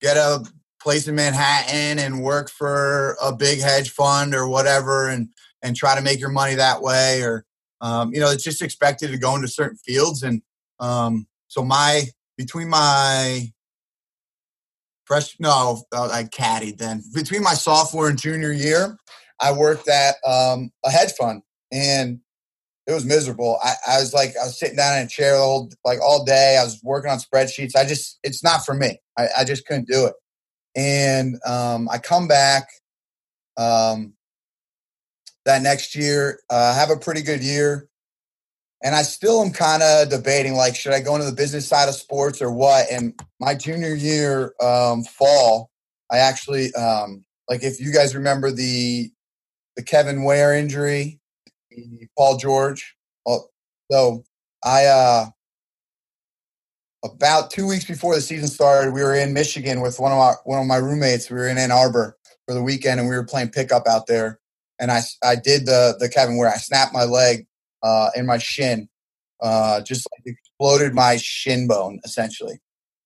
get 0.00 0.16
a 0.16 0.44
place 0.84 1.08
in 1.08 1.16
Manhattan 1.16 1.98
and 1.98 2.22
work 2.22 2.50
for 2.50 3.16
a 3.20 3.34
big 3.34 3.60
hedge 3.60 3.90
fund 3.90 4.34
or 4.34 4.46
whatever, 4.46 5.08
and 5.08 5.30
and 5.62 5.74
try 5.74 5.96
to 5.96 6.02
make 6.02 6.20
your 6.20 6.30
money 6.30 6.54
that 6.54 6.82
way, 6.82 7.22
or 7.22 7.44
um, 7.80 8.12
you 8.14 8.20
know, 8.20 8.30
it's 8.30 8.44
just 8.44 8.62
expected 8.62 9.10
to 9.10 9.18
go 9.18 9.34
into 9.34 9.48
certain 9.48 9.78
fields, 9.78 10.22
and 10.22 10.42
um, 10.78 11.26
so 11.48 11.64
my 11.64 12.04
between 12.36 12.68
my 12.68 13.50
fresh 15.04 15.36
no 15.38 15.82
uh, 15.92 16.08
i 16.12 16.24
caddied 16.24 16.78
then. 16.78 17.02
Between 17.14 17.42
my 17.42 17.54
sophomore 17.54 18.08
and 18.08 18.18
junior 18.18 18.52
year 18.52 18.96
i 19.40 19.52
worked 19.52 19.88
at 19.88 20.16
um, 20.26 20.70
a 20.84 20.90
hedge 20.90 21.12
fund 21.12 21.42
and 21.72 22.20
it 22.86 22.92
was 22.92 23.04
miserable. 23.06 23.58
I, 23.62 23.74
I, 23.88 24.00
was 24.00 24.12
like 24.12 24.34
i 24.40 24.44
was 24.44 24.58
sitting 24.58 24.76
down 24.76 24.98
in 24.98 25.06
a 25.06 25.08
chair 25.08 25.36
all 25.36 25.70
like 25.84 26.00
all 26.02 26.24
day. 26.24 26.58
I 26.60 26.64
was 26.64 26.80
working 26.82 27.10
on 27.10 27.18
spreadsheets. 27.18 27.76
I 27.76 27.84
just 27.84 28.18
it's 28.22 28.42
not 28.42 28.64
for 28.64 28.74
me. 28.74 28.98
I, 29.18 29.28
I 29.38 29.44
just 29.44 29.66
couldn't 29.66 29.88
do 29.88 30.06
it 30.06 30.14
and 30.76 31.38
um, 31.46 31.88
i 31.90 31.98
come 31.98 32.28
back 32.28 32.68
um, 33.56 34.14
that 35.44 35.62
next 35.62 35.94
year 35.94 36.40
uh, 36.50 36.74
have 36.74 36.90
a 36.90 36.96
pretty 36.96 37.22
good 37.22 37.42
year 37.42 37.88
and 38.84 38.94
I 38.94 39.00
still 39.00 39.42
am 39.42 39.50
kind 39.50 39.82
of 39.82 40.10
debating 40.10 40.54
like, 40.54 40.76
should 40.76 40.92
I 40.92 41.00
go 41.00 41.14
into 41.14 41.26
the 41.26 41.34
business 41.34 41.66
side 41.66 41.88
of 41.88 41.94
sports 41.94 42.42
or 42.42 42.52
what? 42.52 42.86
And 42.90 43.18
my 43.40 43.54
junior 43.54 43.94
year 43.94 44.52
um, 44.60 45.04
fall, 45.04 45.70
I 46.12 46.18
actually 46.18 46.72
um, 46.74 47.24
like 47.48 47.62
if 47.62 47.80
you 47.80 47.92
guys 47.92 48.14
remember 48.14 48.50
the 48.50 49.10
the 49.76 49.82
Kevin 49.82 50.22
Ware 50.22 50.54
injury, 50.54 51.18
Paul 52.16 52.36
George. 52.36 52.94
Well, 53.24 53.50
so 53.90 54.22
I 54.62 54.84
uh, 54.84 55.26
about 57.04 57.50
two 57.50 57.66
weeks 57.66 57.84
before 57.84 58.14
the 58.14 58.20
season 58.20 58.48
started, 58.48 58.94
we 58.94 59.02
were 59.02 59.14
in 59.14 59.34
Michigan 59.34 59.80
with 59.80 60.00
one 60.00 60.10
of 60.10 60.18
my 60.18 60.32
one 60.44 60.60
of 60.60 60.66
my 60.66 60.76
roommates. 60.76 61.30
We 61.30 61.36
were 61.36 61.48
in 61.48 61.58
Ann 61.58 61.70
Arbor 61.70 62.16
for 62.46 62.54
the 62.54 62.62
weekend, 62.62 62.98
and 62.98 63.08
we 63.08 63.14
were 63.14 63.24
playing 63.24 63.50
pickup 63.50 63.86
out 63.86 64.06
there. 64.06 64.40
And 64.80 64.90
I 64.90 65.02
I 65.22 65.36
did 65.36 65.66
the 65.66 65.96
the 65.98 66.08
Kevin 66.08 66.36
Ware 66.36 66.48
I 66.48 66.56
snapped 66.56 66.94
my 66.94 67.04
leg 67.04 67.46
uh, 67.82 68.10
in 68.16 68.26
my 68.26 68.38
shin, 68.38 68.88
uh, 69.42 69.82
just 69.82 70.08
like 70.12 70.34
exploded 70.34 70.94
my 70.94 71.16
shin 71.18 71.68
bone 71.68 72.00
essentially. 72.04 72.58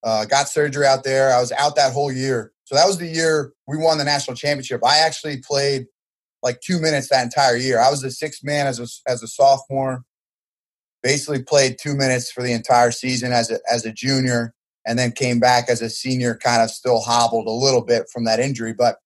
Uh, 0.05 0.25
got 0.25 0.49
surgery 0.49 0.87
out 0.87 1.03
there. 1.03 1.35
I 1.35 1.41
was 1.41 1.51
out 1.53 1.75
that 1.75 1.93
whole 1.93 2.13
year. 2.13 2.53
So 2.65 2.77
that 2.77 2.87
was 2.87 2.99
the 2.99 3.07
year 3.07 3.53
we 3.67 3.77
won 3.77 3.99
the 3.99 4.05
national 4.05 4.37
championship. 4.37 4.85
I 4.85 4.99
actually 4.99 5.39
played 5.39 5.87
like 6.43 6.61
two 6.61 6.81
minutes 6.81 7.09
that 7.09 7.25
entire 7.25 7.57
year. 7.57 7.81
I 7.81 7.91
was 7.91 8.03
the 8.03 8.11
sixth 8.11 8.45
man 8.45 8.69
as 8.69 8.79
a, 8.79 8.87
as 9.11 9.23
a 9.23 9.27
sophomore. 9.27 10.05
Basically 11.03 11.43
played 11.43 11.77
two 11.81 11.95
minutes 11.95 12.31
for 12.31 12.43
the 12.43 12.53
entire 12.53 12.91
season 12.91 13.33
as 13.33 13.51
a, 13.51 13.59
as 13.71 13.85
a 13.85 13.93
junior, 13.93 14.55
and 14.87 14.99
then 14.99 15.13
came 15.13 15.39
back 15.39 15.69
as 15.69 15.81
a 15.81 15.91
senior. 15.91 16.35
Kind 16.35 16.63
of 16.63 16.71
still 16.71 17.01
hobbled 17.01 17.47
a 17.47 17.51
little 17.51 17.83
bit 17.83 18.07
from 18.13 18.25
that 18.25 18.41
injury, 18.41 18.73
but 18.73 18.97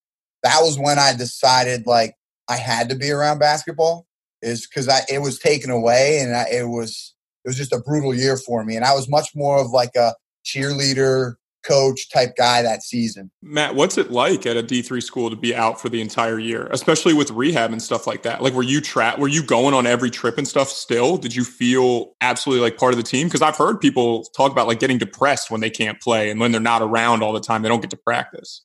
that 0.43 0.61
was 0.61 0.79
when 0.79 0.99
I 0.99 1.15
decided 1.15 1.87
like 1.87 2.15
I 2.49 2.57
had 2.57 2.89
to 2.91 2.97
be 2.97 3.11
around 3.11 3.39
basketball 3.39 4.07
is 4.43 4.67
because 4.67 4.89
I 4.89 5.01
it 5.09 5.21
was 5.21 5.39
taken 5.39 5.71
away 5.71 6.19
and 6.21 6.35
I, 6.35 6.47
it 6.51 6.69
was 6.69 7.15
it 7.45 7.49
was 7.49 7.57
just 7.57 7.73
a 7.73 7.79
brutal 7.79 8.15
year 8.15 8.37
for 8.37 8.65
me 8.65 8.77
and 8.77 8.85
I 8.85 8.95
was 8.95 9.09
much 9.09 9.31
more 9.35 9.61
of 9.61 9.71
like 9.71 9.95
a 9.97 10.15
cheerleader 10.45 11.35
coach 11.63 12.11
type 12.11 12.35
guy 12.37 12.63
that 12.63 12.83
season. 12.83 13.31
Matt, 13.43 13.75
what's 13.75 13.99
it 13.99 14.11
like 14.11 14.47
at 14.47 14.57
a 14.57 14.63
D3 14.63 15.03
school 15.03 15.31
to 15.31 15.37
be 15.37 15.55
out 15.55 15.81
for 15.81 15.89
the 15.89 16.01
entire 16.01 16.39
year, 16.39 16.69
especially 16.71 17.15
with 17.15 17.31
rehab 17.31 17.73
and 17.73 17.81
stuff 17.83 18.07
like 18.07 18.23
that? 18.23 18.43
Like 18.43 18.55
were 18.55 18.63
you 18.63 18.81
tra- 18.81 19.15
were 19.19 19.29
you 19.29 19.43
going 19.43 19.75
on 19.75 19.87
every 19.87 20.11
trip 20.11 20.39
and 20.39 20.47
stuff 20.47 20.69
still? 20.69 21.17
Did 21.17 21.35
you 21.35 21.45
feel 21.45 22.15
absolutely 22.21 22.63
like 22.63 22.77
part 22.77 22.93
of 22.93 22.97
the 22.97 23.05
team 23.05 23.29
because 23.29 23.43
I've 23.43 23.57
heard 23.57 23.81
people 23.81 24.25
talk 24.37 24.53
about 24.53 24.67
like 24.67 24.81
getting 24.81 24.99
depressed 24.99 25.51
when 25.51 25.61
they 25.61 25.71
can't 25.71 26.01
play 26.01 26.31
and 26.31 26.41
when 26.41 26.53
they're 26.53 26.61
not 26.61 26.83
around 26.83 27.23
all 27.23 27.33
the 27.33 27.41
time, 27.41 27.63
they 27.63 27.69
don't 27.69 27.81
get 27.81 27.91
to 27.91 27.97
practice. 27.97 28.63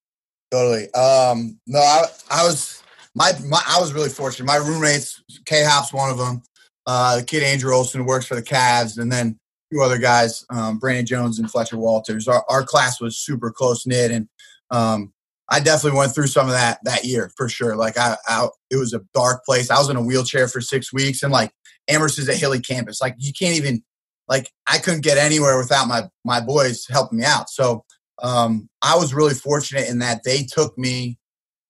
Totally. 0.52 0.91
Um 0.93 1.60
no, 1.68 1.80
I 1.80 2.06
I 2.32 2.43
was 2.43 2.84
my, 3.18 3.32
my 3.45 3.62
I 3.68 3.80
was 3.80 3.93
really 3.93 4.10
fortunate. 4.10 4.45
My 4.45 4.58
roommates, 4.58 5.24
K 5.45 5.64
Hop's 5.64 5.91
one 5.91 6.12
of 6.12 6.18
them. 6.18 6.43
Uh, 6.86 7.18
the 7.18 7.24
kid 7.24 7.43
Andrew 7.43 7.74
Olson 7.74 8.06
works 8.06 8.26
for 8.26 8.36
the 8.36 8.43
Cavs, 8.43 8.98
and 8.98 9.12
then 9.12 9.38
two 9.72 9.82
other 9.82 9.97
guys, 9.97 10.45
um, 10.49 10.80
Brandon 10.80 11.05
Jones 11.05 11.39
and 11.39 11.49
Fletcher 11.49 11.78
Walters. 11.78 12.28
Our, 12.28 12.43
our 12.49 12.63
class 12.63 13.01
was 13.01 13.18
super 13.18 13.51
close 13.51 13.86
knit, 13.86 14.11
and 14.11 14.28
um, 14.72 15.13
I 15.49 15.59
definitely 15.59 15.97
went 15.97 16.13
through 16.13 16.28
some 16.28 16.47
of 16.47 16.53
that 16.53 16.80
that 16.84 17.05
year 17.05 17.32
for 17.36 17.49
sure. 17.49 17.76
Like 17.76 17.97
I, 17.97 18.18
I, 18.28 18.47
it 18.70 18.78
was 18.78 18.93
a 18.93 19.01
dark 19.13 19.43
place. 19.45 19.70
I 19.70 19.80
was 19.80 19.89
in 19.89 19.97
a 19.97 20.03
wheelchair 20.03 20.47
for 20.47 20.61
six 20.61 20.93
weeks, 20.93 21.24
and 21.24 21.32
like 21.32 21.51
Amherst 21.88 22.20
is 22.20 22.30
a 22.30 22.36
hilly 22.36 22.59
campus. 22.59 23.01
Like 23.01 23.15
you 23.18 23.34
can't 23.34 23.55
even 23.55 23.84
like 24.28 24.51
I 24.68 24.78
couldn't 24.80 25.03
get 25.03 25.18
anywhere 25.18 25.57
without 25.57 25.88
my 25.88 26.09
my 26.24 26.41
boys 26.41 26.86
helping 26.89 27.20
me 27.20 27.26
out. 27.26 27.49
So 27.49 27.86
um, 28.22 28.70
I 28.82 28.95
was 28.95 29.13
really 29.13 29.34
fortunate 29.34 29.88
in 29.89 29.99
that 29.99 30.22
they 30.24 30.43
took 30.43 30.78
me 30.78 31.18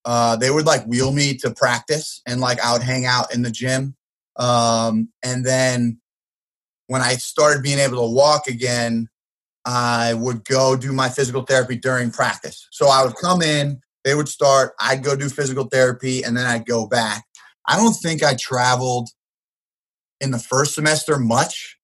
uh, 0.04 0.36
they 0.36 0.50
would 0.50 0.64
like 0.64 0.86
wheel 0.86 1.12
me 1.12 1.36
to 1.36 1.50
practice 1.50 2.22
and 2.26 2.40
like 2.40 2.58
I 2.60 2.72
would 2.72 2.82
hang 2.82 3.04
out 3.04 3.34
in 3.34 3.42
the 3.42 3.50
gym. 3.50 3.94
Um, 4.36 5.10
and 5.22 5.44
then 5.44 6.00
when 6.88 7.00
I 7.00 7.14
started 7.14 7.62
being 7.62 7.78
able 7.78 7.96
to 7.98 8.14
walk 8.14 8.48
again, 8.48 9.08
I 9.64 10.14
would 10.14 10.44
go 10.44 10.76
do 10.76 10.92
my 10.92 11.08
physical 11.08 11.42
therapy 11.42 11.76
during 11.76 12.10
practice. 12.10 12.66
So 12.72 12.88
I 12.88 13.04
would 13.04 13.14
come 13.16 13.42
in, 13.42 13.80
they 14.04 14.14
would 14.14 14.28
start, 14.28 14.72
I'd 14.80 15.04
go 15.04 15.14
do 15.14 15.28
physical 15.28 15.64
therapy, 15.64 16.24
and 16.24 16.36
then 16.36 16.46
I'd 16.46 16.66
go 16.66 16.88
back. 16.88 17.24
I 17.68 17.76
don't 17.76 17.92
think 17.92 18.22
I 18.22 18.34
traveled 18.40 19.10
in 20.20 20.30
the 20.30 20.38
first 20.38 20.74
semester 20.74 21.18
much. 21.18 21.76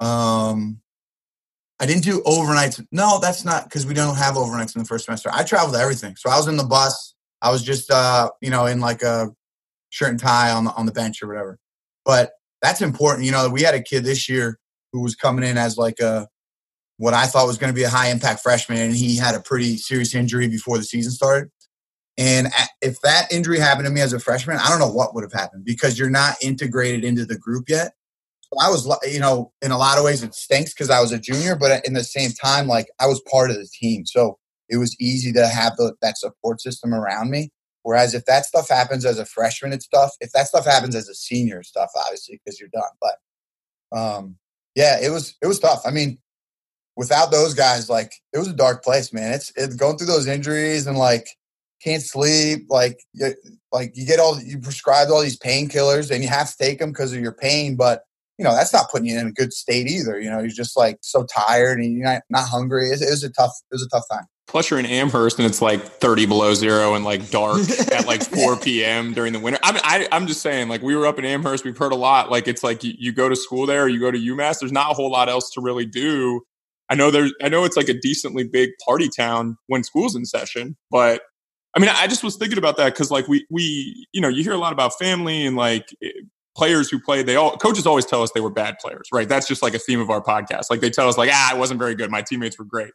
Um, 0.00 0.80
I 1.78 1.86
didn't 1.86 2.02
do 2.04 2.20
overnights. 2.22 2.84
No, 2.90 3.20
that's 3.20 3.44
not 3.44 3.64
because 3.64 3.86
we 3.86 3.94
don't 3.94 4.16
have 4.16 4.34
overnights 4.34 4.74
in 4.74 4.82
the 4.82 4.88
first 4.88 5.04
semester. 5.04 5.30
I 5.32 5.44
traveled 5.44 5.76
everything. 5.76 6.16
So 6.16 6.30
I 6.30 6.36
was 6.36 6.48
in 6.48 6.56
the 6.56 6.64
bus. 6.64 7.14
I 7.40 7.50
was 7.50 7.62
just, 7.62 7.90
uh, 7.90 8.30
you 8.40 8.50
know, 8.50 8.66
in 8.66 8.80
like 8.80 9.02
a 9.02 9.30
shirt 9.90 10.10
and 10.10 10.18
tie 10.18 10.50
on 10.50 10.64
the, 10.64 10.72
on 10.72 10.86
the 10.86 10.92
bench 10.92 11.22
or 11.22 11.28
whatever. 11.28 11.58
But 12.04 12.32
that's 12.64 12.80
important. 12.80 13.26
You 13.26 13.32
know, 13.32 13.48
we 13.48 13.62
had 13.62 13.74
a 13.74 13.82
kid 13.82 14.04
this 14.04 14.28
year 14.28 14.58
who 14.92 15.02
was 15.02 15.14
coming 15.14 15.48
in 15.48 15.58
as 15.58 15.76
like 15.76 16.00
a, 16.00 16.26
what 16.96 17.12
I 17.12 17.26
thought 17.26 17.46
was 17.46 17.58
going 17.58 17.72
to 17.72 17.76
be 17.76 17.82
a 17.82 17.90
high 17.90 18.08
impact 18.08 18.40
freshman, 18.40 18.78
and 18.78 18.94
he 18.96 19.16
had 19.16 19.34
a 19.34 19.40
pretty 19.40 19.76
serious 19.76 20.14
injury 20.14 20.48
before 20.48 20.78
the 20.78 20.84
season 20.84 21.12
started. 21.12 21.50
And 22.16 22.48
if 22.80 23.00
that 23.00 23.32
injury 23.32 23.58
happened 23.58 23.86
to 23.86 23.92
me 23.92 24.00
as 24.00 24.12
a 24.12 24.20
freshman, 24.20 24.58
I 24.58 24.68
don't 24.68 24.78
know 24.78 24.90
what 24.90 25.14
would 25.14 25.24
have 25.24 25.32
happened 25.32 25.64
because 25.64 25.98
you're 25.98 26.10
not 26.10 26.36
integrated 26.40 27.04
into 27.04 27.26
the 27.26 27.36
group 27.36 27.68
yet. 27.68 27.92
I 28.60 28.70
was, 28.70 28.86
you 29.10 29.18
know, 29.18 29.52
in 29.62 29.72
a 29.72 29.78
lot 29.78 29.98
of 29.98 30.04
ways 30.04 30.22
it 30.22 30.32
stinks 30.32 30.72
because 30.72 30.88
I 30.88 31.00
was 31.00 31.10
a 31.10 31.18
junior, 31.18 31.56
but 31.56 31.84
in 31.84 31.94
the 31.94 32.04
same 32.04 32.30
time, 32.30 32.68
like 32.68 32.86
I 33.00 33.08
was 33.08 33.20
part 33.28 33.50
of 33.50 33.56
the 33.56 33.68
team. 33.80 34.06
So 34.06 34.38
it 34.68 34.76
was 34.76 34.96
easy 35.00 35.32
to 35.32 35.48
have 35.48 35.76
the, 35.76 35.94
that 36.02 36.18
support 36.18 36.60
system 36.60 36.94
around 36.94 37.30
me. 37.30 37.50
Whereas 37.84 38.14
if 38.14 38.24
that 38.24 38.46
stuff 38.46 38.68
happens 38.68 39.04
as 39.04 39.18
a 39.18 39.26
freshman, 39.26 39.74
it's 39.74 39.86
tough. 39.86 40.12
If 40.18 40.32
that 40.32 40.48
stuff 40.48 40.64
happens 40.64 40.96
as 40.96 41.06
a 41.08 41.14
senior, 41.14 41.60
it's 41.60 41.70
tough, 41.70 41.90
obviously, 41.94 42.40
because 42.42 42.58
you're 42.58 42.70
done. 42.70 42.82
But 43.00 43.96
um, 43.96 44.36
yeah, 44.74 44.98
it 45.00 45.10
was 45.10 45.36
it 45.42 45.46
was 45.46 45.60
tough. 45.60 45.82
I 45.84 45.90
mean, 45.90 46.18
without 46.96 47.30
those 47.30 47.52
guys, 47.52 47.90
like 47.90 48.14
it 48.32 48.38
was 48.38 48.48
a 48.48 48.54
dark 48.54 48.82
place, 48.82 49.12
man. 49.12 49.34
It's 49.34 49.76
going 49.76 49.98
through 49.98 50.06
those 50.06 50.26
injuries 50.26 50.86
and 50.86 50.96
like 50.96 51.28
can't 51.82 52.02
sleep, 52.02 52.66
like 52.70 53.00
you, 53.12 53.34
like 53.70 53.92
you 53.94 54.06
get 54.06 54.18
all 54.18 54.40
you 54.40 54.58
prescribed 54.58 55.10
all 55.10 55.20
these 55.20 55.38
painkillers 55.38 56.10
and 56.10 56.22
you 56.22 56.28
have 56.30 56.50
to 56.50 56.56
take 56.56 56.78
them 56.78 56.90
because 56.90 57.12
of 57.12 57.20
your 57.20 57.34
pain, 57.34 57.76
but 57.76 58.02
you 58.38 58.44
know 58.44 58.54
that's 58.54 58.72
not 58.72 58.90
putting 58.90 59.08
you 59.08 59.18
in 59.18 59.26
a 59.26 59.32
good 59.32 59.52
state 59.52 59.88
either. 59.88 60.18
You 60.18 60.30
know, 60.30 60.38
you're 60.38 60.48
just 60.48 60.76
like 60.76 60.96
so 61.02 61.24
tired 61.24 61.78
and 61.80 61.92
you're 61.92 62.06
not, 62.06 62.22
not 62.30 62.48
hungry. 62.48 62.88
It, 62.88 63.02
it 63.02 63.10
was 63.10 63.22
a 63.22 63.30
tough 63.30 63.52
it 63.70 63.74
was 63.74 63.82
a 63.82 63.88
tough 63.88 64.06
time. 64.10 64.24
Plus, 64.54 64.70
you're 64.70 64.78
in 64.78 64.86
Amherst 64.86 65.40
and 65.40 65.46
it's 65.46 65.60
like 65.60 65.82
30 65.82 66.26
below 66.26 66.54
zero 66.54 66.94
and 66.94 67.04
like 67.04 67.28
dark 67.28 67.68
at 67.92 68.06
like 68.06 68.22
4 68.22 68.56
p.m. 68.60 69.12
during 69.12 69.32
the 69.32 69.40
winter. 69.40 69.58
I 69.64 69.72
mean, 69.72 69.80
I, 69.82 70.06
I'm 70.12 70.28
just 70.28 70.42
saying, 70.42 70.68
like, 70.68 70.80
we 70.80 70.94
were 70.94 71.08
up 71.08 71.18
in 71.18 71.24
Amherst. 71.24 71.64
We've 71.64 71.76
heard 71.76 71.90
a 71.90 71.96
lot. 71.96 72.30
Like, 72.30 72.46
it's 72.46 72.62
like 72.62 72.84
you, 72.84 72.92
you 72.96 73.10
go 73.10 73.28
to 73.28 73.34
school 73.34 73.66
there, 73.66 73.88
you 73.88 73.98
go 73.98 74.12
to 74.12 74.16
UMass. 74.16 74.60
There's 74.60 74.70
not 74.70 74.92
a 74.92 74.94
whole 74.94 75.10
lot 75.10 75.28
else 75.28 75.50
to 75.54 75.60
really 75.60 75.86
do. 75.86 76.42
I 76.88 76.94
know 76.94 77.10
there's, 77.10 77.34
I 77.42 77.48
know 77.48 77.64
it's 77.64 77.76
like 77.76 77.88
a 77.88 77.98
decently 77.98 78.44
big 78.44 78.70
party 78.86 79.08
town 79.08 79.56
when 79.66 79.82
school's 79.82 80.14
in 80.14 80.24
session, 80.24 80.76
but 80.88 81.22
I 81.76 81.80
mean, 81.80 81.90
I 81.92 82.06
just 82.06 82.22
was 82.22 82.36
thinking 82.36 82.58
about 82.58 82.76
that 82.76 82.92
because, 82.92 83.10
like, 83.10 83.26
we, 83.26 83.44
we, 83.50 84.06
you 84.12 84.20
know, 84.20 84.28
you 84.28 84.44
hear 84.44 84.52
a 84.52 84.58
lot 84.58 84.72
about 84.72 84.96
family 85.00 85.44
and 85.44 85.56
like 85.56 85.88
eh, 86.00 86.10
players 86.56 86.88
who 86.88 87.00
play. 87.00 87.24
They 87.24 87.34
all 87.34 87.56
coaches 87.56 87.88
always 87.88 88.06
tell 88.06 88.22
us 88.22 88.30
they 88.30 88.40
were 88.40 88.50
bad 88.50 88.76
players, 88.80 89.08
right? 89.12 89.28
That's 89.28 89.48
just 89.48 89.64
like 89.64 89.74
a 89.74 89.80
theme 89.80 89.98
of 89.98 90.10
our 90.10 90.22
podcast. 90.22 90.66
Like, 90.70 90.78
they 90.78 90.90
tell 90.90 91.08
us, 91.08 91.18
like, 91.18 91.30
ah, 91.32 91.50
I 91.50 91.58
wasn't 91.58 91.80
very 91.80 91.96
good. 91.96 92.08
My 92.12 92.22
teammates 92.22 92.56
were 92.56 92.64
great. 92.64 92.92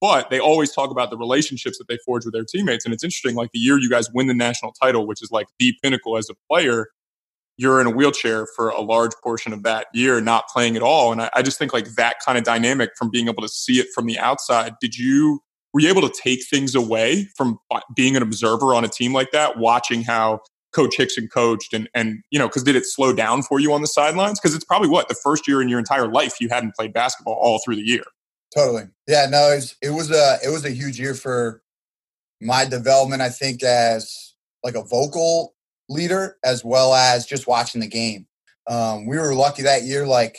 But 0.00 0.28
they 0.28 0.38
always 0.38 0.72
talk 0.72 0.90
about 0.90 1.10
the 1.10 1.16
relationships 1.16 1.78
that 1.78 1.88
they 1.88 1.98
forge 2.04 2.24
with 2.24 2.34
their 2.34 2.44
teammates. 2.44 2.84
And 2.84 2.92
it's 2.92 3.02
interesting, 3.02 3.34
like 3.34 3.50
the 3.52 3.58
year 3.58 3.78
you 3.78 3.88
guys 3.88 4.10
win 4.12 4.26
the 4.26 4.34
national 4.34 4.72
title, 4.72 5.06
which 5.06 5.22
is 5.22 5.30
like 5.30 5.46
the 5.58 5.74
pinnacle 5.82 6.18
as 6.18 6.28
a 6.28 6.34
player, 6.50 6.88
you're 7.56 7.80
in 7.80 7.86
a 7.86 7.90
wheelchair 7.90 8.46
for 8.54 8.68
a 8.68 8.82
large 8.82 9.12
portion 9.22 9.52
of 9.54 9.62
that 9.62 9.86
year, 9.94 10.20
not 10.20 10.48
playing 10.48 10.76
at 10.76 10.82
all. 10.82 11.12
And 11.12 11.22
I, 11.22 11.30
I 11.34 11.42
just 11.42 11.58
think 11.58 11.72
like 11.72 11.86
that 11.94 12.16
kind 12.24 12.36
of 12.36 12.44
dynamic 12.44 12.90
from 12.98 13.10
being 13.10 13.28
able 13.28 13.42
to 13.42 13.48
see 13.48 13.78
it 13.78 13.86
from 13.94 14.04
the 14.04 14.18
outside, 14.18 14.74
did 14.80 14.98
you, 14.98 15.40
were 15.72 15.80
you 15.80 15.88
able 15.88 16.02
to 16.02 16.14
take 16.22 16.44
things 16.44 16.74
away 16.74 17.28
from 17.36 17.58
being 17.94 18.16
an 18.16 18.22
observer 18.22 18.74
on 18.74 18.84
a 18.84 18.88
team 18.88 19.14
like 19.14 19.30
that, 19.30 19.56
watching 19.56 20.02
how 20.02 20.40
Coach 20.74 20.96
Hixon 20.98 21.28
coached 21.28 21.72
and, 21.72 21.88
and 21.94 22.18
you 22.30 22.38
know, 22.38 22.48
because 22.48 22.62
did 22.62 22.76
it 22.76 22.84
slow 22.84 23.14
down 23.14 23.42
for 23.42 23.58
you 23.58 23.72
on 23.72 23.80
the 23.80 23.86
sidelines? 23.86 24.38
Because 24.38 24.54
it's 24.54 24.64
probably 24.64 24.90
what, 24.90 25.08
the 25.08 25.14
first 25.14 25.48
year 25.48 25.62
in 25.62 25.70
your 25.70 25.78
entire 25.78 26.06
life 26.06 26.34
you 26.38 26.50
hadn't 26.50 26.74
played 26.74 26.92
basketball 26.92 27.38
all 27.40 27.60
through 27.64 27.76
the 27.76 27.86
year. 27.86 28.04
Totally. 28.54 28.84
Yeah, 29.06 29.26
no, 29.30 29.50
it 29.52 29.56
was, 29.56 29.76
it 29.82 29.90
was 29.90 30.10
a 30.10 30.38
it 30.44 30.48
was 30.50 30.64
a 30.64 30.70
huge 30.70 30.98
year 30.98 31.14
for 31.14 31.62
my 32.40 32.64
development, 32.66 33.22
I 33.22 33.30
think, 33.30 33.62
as 33.62 34.34
like 34.64 34.74
a 34.76 34.84
vocal 34.84 35.54
leader 35.88 36.38
as 36.44 36.64
well 36.64 36.94
as 36.94 37.26
just 37.26 37.46
watching 37.46 37.80
the 37.80 37.88
game. 37.88 38.26
Um, 38.68 39.06
we 39.06 39.18
were 39.18 39.34
lucky 39.34 39.62
that 39.62 39.84
year, 39.84 40.06
like 40.06 40.38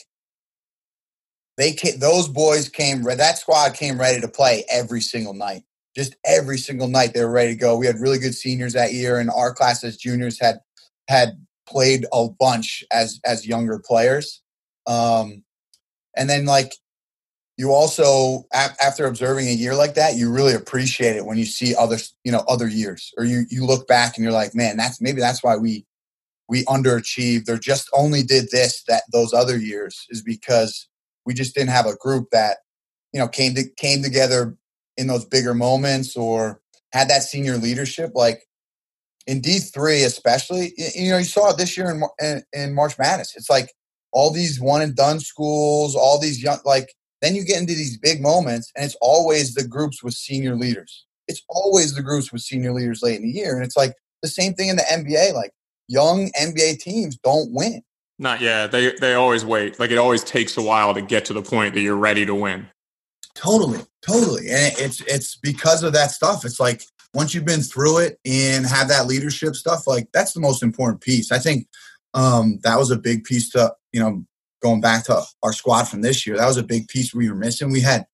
they 1.58 1.74
came, 1.74 2.00
those 2.00 2.28
boys 2.28 2.70
came 2.70 3.04
that 3.04 3.38
squad 3.40 3.74
came 3.74 4.00
ready 4.00 4.22
to 4.22 4.28
play 4.28 4.64
every 4.70 5.02
single 5.02 5.34
night. 5.34 5.64
Just 5.96 6.16
every 6.26 6.58
single 6.60 6.88
night 6.88 7.14
they 7.14 7.24
were 7.24 7.32
ready 7.32 7.54
to 7.54 7.60
go. 7.60 7.76
We 7.76 7.88
had 7.88 8.00
really 8.00 8.20
good 8.20 8.36
seniors 8.36 8.74
that 8.74 8.94
year, 8.94 9.20
and 9.20 9.30
our 9.32 9.54
class 9.54 9.84
as 9.84 9.98
juniors 9.98 10.40
had 10.40 10.60
had 11.10 11.44
played 11.68 12.06
a 12.14 12.28
bunch 12.30 12.84
as 12.92 13.20
as 13.26 13.48
younger 13.48 13.80
players. 13.84 14.42
Um, 14.86 15.44
and 16.18 16.30
then 16.30 16.46
like 16.46 16.74
you 17.58 17.72
also 17.72 18.46
after 18.54 19.08
observing 19.08 19.48
a 19.48 19.52
year 19.52 19.76
like 19.76 19.96
that 19.96 20.16
you 20.16 20.32
really 20.32 20.54
appreciate 20.54 21.16
it 21.16 21.26
when 21.26 21.38
you 21.38 21.46
see 21.46 21.76
other 21.76 21.98
you 22.24 22.32
know 22.32 22.44
other 22.48 22.68
years 22.68 23.12
or 23.18 23.26
you 23.26 23.46
you 23.50 23.66
look 23.66 23.88
back 23.88 24.16
and 24.16 24.24
you're 24.24 24.34
like 24.34 24.54
man 24.54 24.78
that's 24.78 25.02
maybe 25.02 25.20
that's 25.20 25.44
why 25.44 25.58
we 25.58 25.86
we 26.50 26.64
underachieved 26.66 27.50
or 27.50 27.58
just 27.58 27.90
only 27.94 28.24
did 28.24 28.50
this 28.52 28.84
that 28.88 29.04
those 29.12 29.34
other 29.34 29.58
years 29.58 30.06
is 30.10 30.22
because 30.22 30.88
we 31.26 31.34
just 31.34 31.54
didn't 31.54 31.70
have 31.70 31.86
a 31.86 31.96
group 31.98 32.30
that 32.32 32.58
you 33.14 33.20
know 33.20 33.28
came 33.28 33.54
to 33.56 33.64
came 33.78 34.02
together 34.02 34.56
in 34.96 35.08
those 35.08 35.26
bigger 35.26 35.54
moments 35.54 36.16
or 36.16 36.62
had 36.94 37.10
that 37.10 37.24
senior 37.24 37.58
leadership. 37.58 38.12
Like 38.16 38.44
in 39.28 39.42
D3 39.42 40.06
especially 40.06 40.74
you 40.78 41.12
know 41.12 41.18
you 41.18 41.26
saw 41.26 41.52
it 41.52 41.58
this 41.58 41.78
year 41.78 41.92
in, 41.92 42.02
in, 42.26 42.44
in 42.54 42.74
March 42.74 42.98
Madness. 42.98 43.36
It's 43.36 43.50
like 43.50 43.74
all 44.14 44.32
these 44.32 44.60
one 44.60 44.82
and 44.82 44.96
done 44.96 45.20
schools 45.20 45.96
all 45.96 46.20
these 46.20 46.42
young 46.42 46.60
like 46.66 46.94
then 47.22 47.36
you 47.36 47.44
get 47.44 47.60
into 47.60 47.74
these 47.74 47.98
big 47.98 48.22
moments, 48.22 48.72
and 48.76 48.86
it's 48.86 48.98
always 49.02 49.54
the 49.54 49.68
groups 49.68 50.04
with 50.04 50.14
senior 50.14 50.56
leaders. 50.56 51.06
It's 51.28 51.44
always 51.50 51.94
the 51.94 52.04
groups 52.04 52.32
with 52.32 52.42
senior 52.42 52.74
leaders 52.74 53.02
late 53.02 53.18
in 53.18 53.24
the 53.24 53.30
year. 53.30 53.56
And 53.56 53.66
it's 53.66 53.76
like 53.76 53.96
the 54.22 54.30
same 54.30 54.54
thing 54.54 54.70
in 54.70 54.78
the 54.78 54.84
NBA. 54.84 55.34
Like 55.34 55.52
young 55.88 56.30
NBA 56.40 56.80
teams 56.80 57.18
don't 57.18 57.52
win. 57.52 57.82
Not 58.20 58.42
yet. 58.42 58.72
They 58.72 58.94
they 59.00 59.14
always 59.14 59.46
wait. 59.46 59.80
Like 59.80 59.92
it 59.92 59.98
always 59.98 60.24
takes 60.24 60.58
a 60.58 60.62
while 60.62 60.94
to 60.94 61.02
get 61.02 61.26
to 61.26 61.34
the 61.34 61.42
point 61.42 61.74
that 61.76 61.82
you're 61.82 61.96
ready 61.96 62.26
to 62.26 62.34
win. 62.34 62.68
Totally, 63.36 63.80
totally. 64.02 64.50
And 64.50 64.74
it's 64.78 65.02
it's 65.02 65.36
because 65.36 65.84
of 65.84 65.94
that 65.94 66.12
stuff. 66.12 66.44
It's 66.44 66.60
like 66.60 66.84
once 67.14 67.34
you've 67.34 67.46
been 67.46 67.62
through 67.62 68.00
it 68.00 68.20
and 68.26 68.66
have 68.66 68.88
that 68.88 69.06
leadership 69.06 69.56
stuff, 69.56 69.86
like 69.86 70.08
that's 70.14 70.34
the 70.34 70.40
most 70.40 70.64
important 70.64 71.02
piece. 71.02 71.32
I 71.32 71.38
think 71.38 71.68
um, 72.14 72.60
that 72.64 72.78
was 72.78 72.90
a 72.90 72.98
big 72.98 73.24
piece 73.24 73.50
to 73.52 73.74
you 73.92 74.00
know 74.00 74.26
going 74.62 74.82
back 74.82 75.06
to 75.06 75.22
our 75.44 75.54
squad 75.54 75.86
from 75.86 76.02
this 76.02 76.26
year, 76.26 76.38
that 76.38 76.48
was 76.48 76.58
a 76.58 76.64
big 76.64 76.88
piece 76.88 77.14
we 77.14 77.30
were 77.30 77.36
missing. 77.36 77.72
We 77.72 77.82
had 77.82 78.06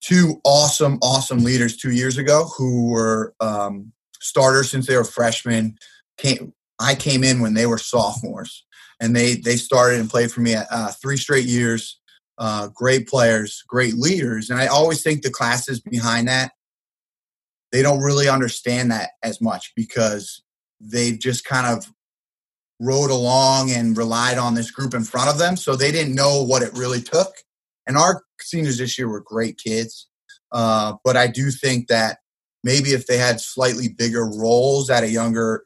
two 0.00 0.40
awesome, 0.44 0.98
awesome 1.02 1.44
leaders 1.44 1.76
two 1.76 1.90
years 1.90 2.18
ago 2.18 2.50
who 2.56 2.90
were 2.90 3.34
um, 3.40 3.92
starters 4.20 4.70
since 4.70 4.86
they 4.86 4.96
were 4.96 5.04
freshmen. 5.04 5.76
Came, 6.16 6.52
I 6.80 6.94
came 6.94 7.24
in 7.24 7.40
when 7.40 7.54
they 7.54 7.66
were 7.66 7.78
sophomores, 7.78 8.64
and 9.00 9.14
they 9.14 9.36
they 9.36 9.56
started 9.56 10.00
and 10.00 10.10
played 10.10 10.32
for 10.32 10.40
me 10.40 10.54
at 10.54 10.66
uh, 10.70 10.92
three 11.00 11.16
straight 11.16 11.46
years. 11.46 11.98
Uh, 12.38 12.68
great 12.68 13.08
players, 13.08 13.64
great 13.66 13.94
leaders, 13.94 14.48
and 14.48 14.60
I 14.60 14.68
always 14.68 15.02
think 15.02 15.22
the 15.22 15.30
classes 15.30 15.80
behind 15.80 16.28
that 16.28 16.52
they 17.72 17.82
don't 17.82 18.00
really 18.00 18.28
understand 18.28 18.90
that 18.90 19.10
as 19.22 19.40
much 19.40 19.72
because 19.76 20.42
they've 20.80 21.18
just 21.18 21.44
kind 21.44 21.66
of 21.66 21.92
rode 22.80 23.10
along 23.10 23.70
and 23.70 23.96
relied 23.96 24.38
on 24.38 24.54
this 24.54 24.70
group 24.70 24.94
in 24.94 25.04
front 25.04 25.28
of 25.28 25.38
them. 25.38 25.56
So 25.56 25.74
they 25.74 25.90
didn't 25.90 26.14
know 26.14 26.42
what 26.42 26.62
it 26.62 26.72
really 26.74 27.00
took. 27.00 27.32
And 27.86 27.96
our 27.96 28.22
seniors 28.40 28.78
this 28.78 28.98
year 28.98 29.08
were 29.08 29.20
great 29.20 29.58
kids. 29.58 30.08
Uh, 30.52 30.94
but 31.04 31.16
I 31.16 31.26
do 31.26 31.50
think 31.50 31.88
that 31.88 32.18
maybe 32.62 32.90
if 32.90 33.06
they 33.06 33.18
had 33.18 33.40
slightly 33.40 33.88
bigger 33.88 34.24
roles 34.24 34.90
at 34.90 35.02
a 35.02 35.10
younger 35.10 35.64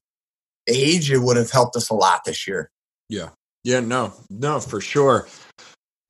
age, 0.67 1.11
it 1.11 1.19
would 1.19 1.37
have 1.37 1.51
helped 1.51 1.77
us 1.77 1.91
a 1.91 1.95
lot 1.95 2.25
this 2.25 2.47
year. 2.47 2.71
Yeah. 3.09 3.31
Yeah, 3.65 3.81
no, 3.81 4.13
no, 4.29 4.59
for 4.59 4.81
sure. 4.81 5.29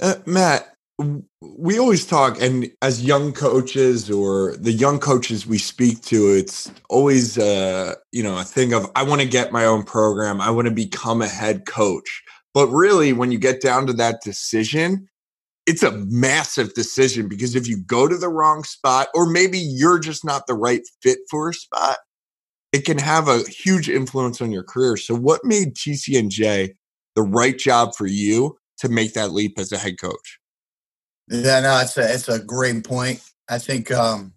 Uh, 0.00 0.14
Matt, 0.24 0.72
we 0.99 1.78
always 1.78 2.07
talk 2.07 2.40
and 2.40 2.70
as 2.82 3.05
young 3.05 3.32
coaches 3.32 4.11
or 4.11 4.57
the 4.59 4.72
young 4.72 4.99
coaches 4.99 5.47
we 5.47 5.59
speak 5.59 6.03
to 6.03 6.30
it's 6.30 6.70
always 6.90 7.38
uh 7.38 7.95
you 8.12 8.22
know 8.22 8.38
a 8.38 8.45
thing 8.45 8.72
of 8.72 8.90
i 8.95 9.03
want 9.03 9.20
to 9.20 9.26
get 9.26 9.53
my 9.53 9.64
own 9.64 9.82
program. 9.82 10.40
I 10.40 10.51
want 10.51 10.68
to 10.68 10.74
become 10.74 11.22
a 11.22 11.28
head 11.28 11.66
coach. 11.66 12.22
But 12.55 12.68
really 12.68 13.12
when 13.12 13.32
you 13.32 13.38
get 13.38 13.62
down 13.62 13.86
to 13.86 13.93
that 13.95 14.22
decision 14.22 15.09
it's 15.66 15.82
a 15.82 15.93
massive 15.93 16.74
decision 16.74 17.28
because 17.28 17.55
if 17.55 17.68
you 17.68 17.78
go 17.78 18.09
to 18.09 18.16
the 18.16 18.28
wrong 18.28 18.64
spot 18.64 19.09
or 19.14 19.26
maybe 19.26 19.59
you're 19.59 19.99
just 19.99 20.24
not 20.24 20.47
the 20.47 20.55
right 20.55 20.82
fit 21.03 21.18
for 21.30 21.49
a 21.49 21.55
spot 21.55 21.99
it 22.72 22.84
can 22.84 22.99
have 22.99 23.28
a 23.28 23.43
huge 23.49 23.90
influence 23.90 24.40
on 24.40 24.51
your 24.51 24.62
career. 24.62 24.97
So 24.97 25.14
what 25.14 25.45
made 25.45 25.74
tcnj 25.74 26.74
the 27.14 27.22
right 27.22 27.59
job 27.59 27.95
for 27.95 28.07
you 28.07 28.57
to 28.78 28.88
make 28.88 29.14
that 29.14 29.32
leap 29.32 29.59
as 29.59 29.72
a 29.72 29.78
head 29.78 30.01
coach 30.01 30.38
yeah, 31.29 31.61
no, 31.61 31.79
it's 31.81 31.97
a 31.97 32.12
it's 32.12 32.29
a 32.29 32.39
great 32.39 32.85
point. 32.85 33.20
I 33.49 33.59
think 33.59 33.91
um, 33.91 34.35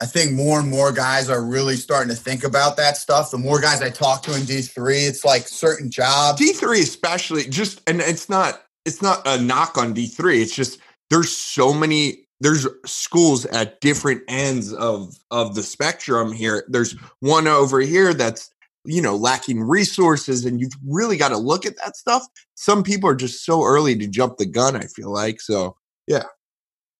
I 0.00 0.06
think 0.06 0.32
more 0.32 0.60
and 0.60 0.70
more 0.70 0.92
guys 0.92 1.28
are 1.28 1.44
really 1.44 1.76
starting 1.76 2.14
to 2.14 2.20
think 2.20 2.44
about 2.44 2.76
that 2.76 2.96
stuff. 2.96 3.30
The 3.30 3.38
more 3.38 3.60
guys 3.60 3.82
I 3.82 3.90
talk 3.90 4.22
to 4.22 4.36
in 4.36 4.44
D 4.44 4.62
three, 4.62 5.00
it's 5.00 5.24
like 5.24 5.48
certain 5.48 5.90
jobs. 5.90 6.38
D 6.38 6.52
three, 6.52 6.80
especially, 6.80 7.44
just 7.44 7.80
and 7.88 8.00
it's 8.00 8.28
not 8.28 8.62
it's 8.84 9.02
not 9.02 9.26
a 9.26 9.40
knock 9.40 9.76
on 9.76 9.92
D 9.92 10.06
three. 10.06 10.40
It's 10.40 10.54
just 10.54 10.78
there's 11.10 11.30
so 11.30 11.72
many 11.72 12.26
there's 12.40 12.66
schools 12.86 13.44
at 13.46 13.80
different 13.80 14.22
ends 14.28 14.72
of 14.72 15.14
of 15.30 15.56
the 15.56 15.62
spectrum 15.62 16.32
here. 16.32 16.64
There's 16.68 16.92
one 17.20 17.48
over 17.48 17.80
here 17.80 18.14
that's 18.14 18.50
you 18.84 19.02
know 19.02 19.16
lacking 19.16 19.60
resources 19.60 20.44
and 20.44 20.60
you've 20.60 20.72
really 20.86 21.16
got 21.16 21.28
to 21.28 21.36
look 21.36 21.66
at 21.66 21.76
that 21.76 21.96
stuff 21.96 22.24
some 22.54 22.82
people 22.82 23.10
are 23.10 23.14
just 23.14 23.44
so 23.44 23.64
early 23.64 23.96
to 23.96 24.06
jump 24.06 24.36
the 24.38 24.46
gun 24.46 24.76
i 24.76 24.86
feel 24.86 25.12
like 25.12 25.40
so 25.40 25.76
yeah 26.08 26.24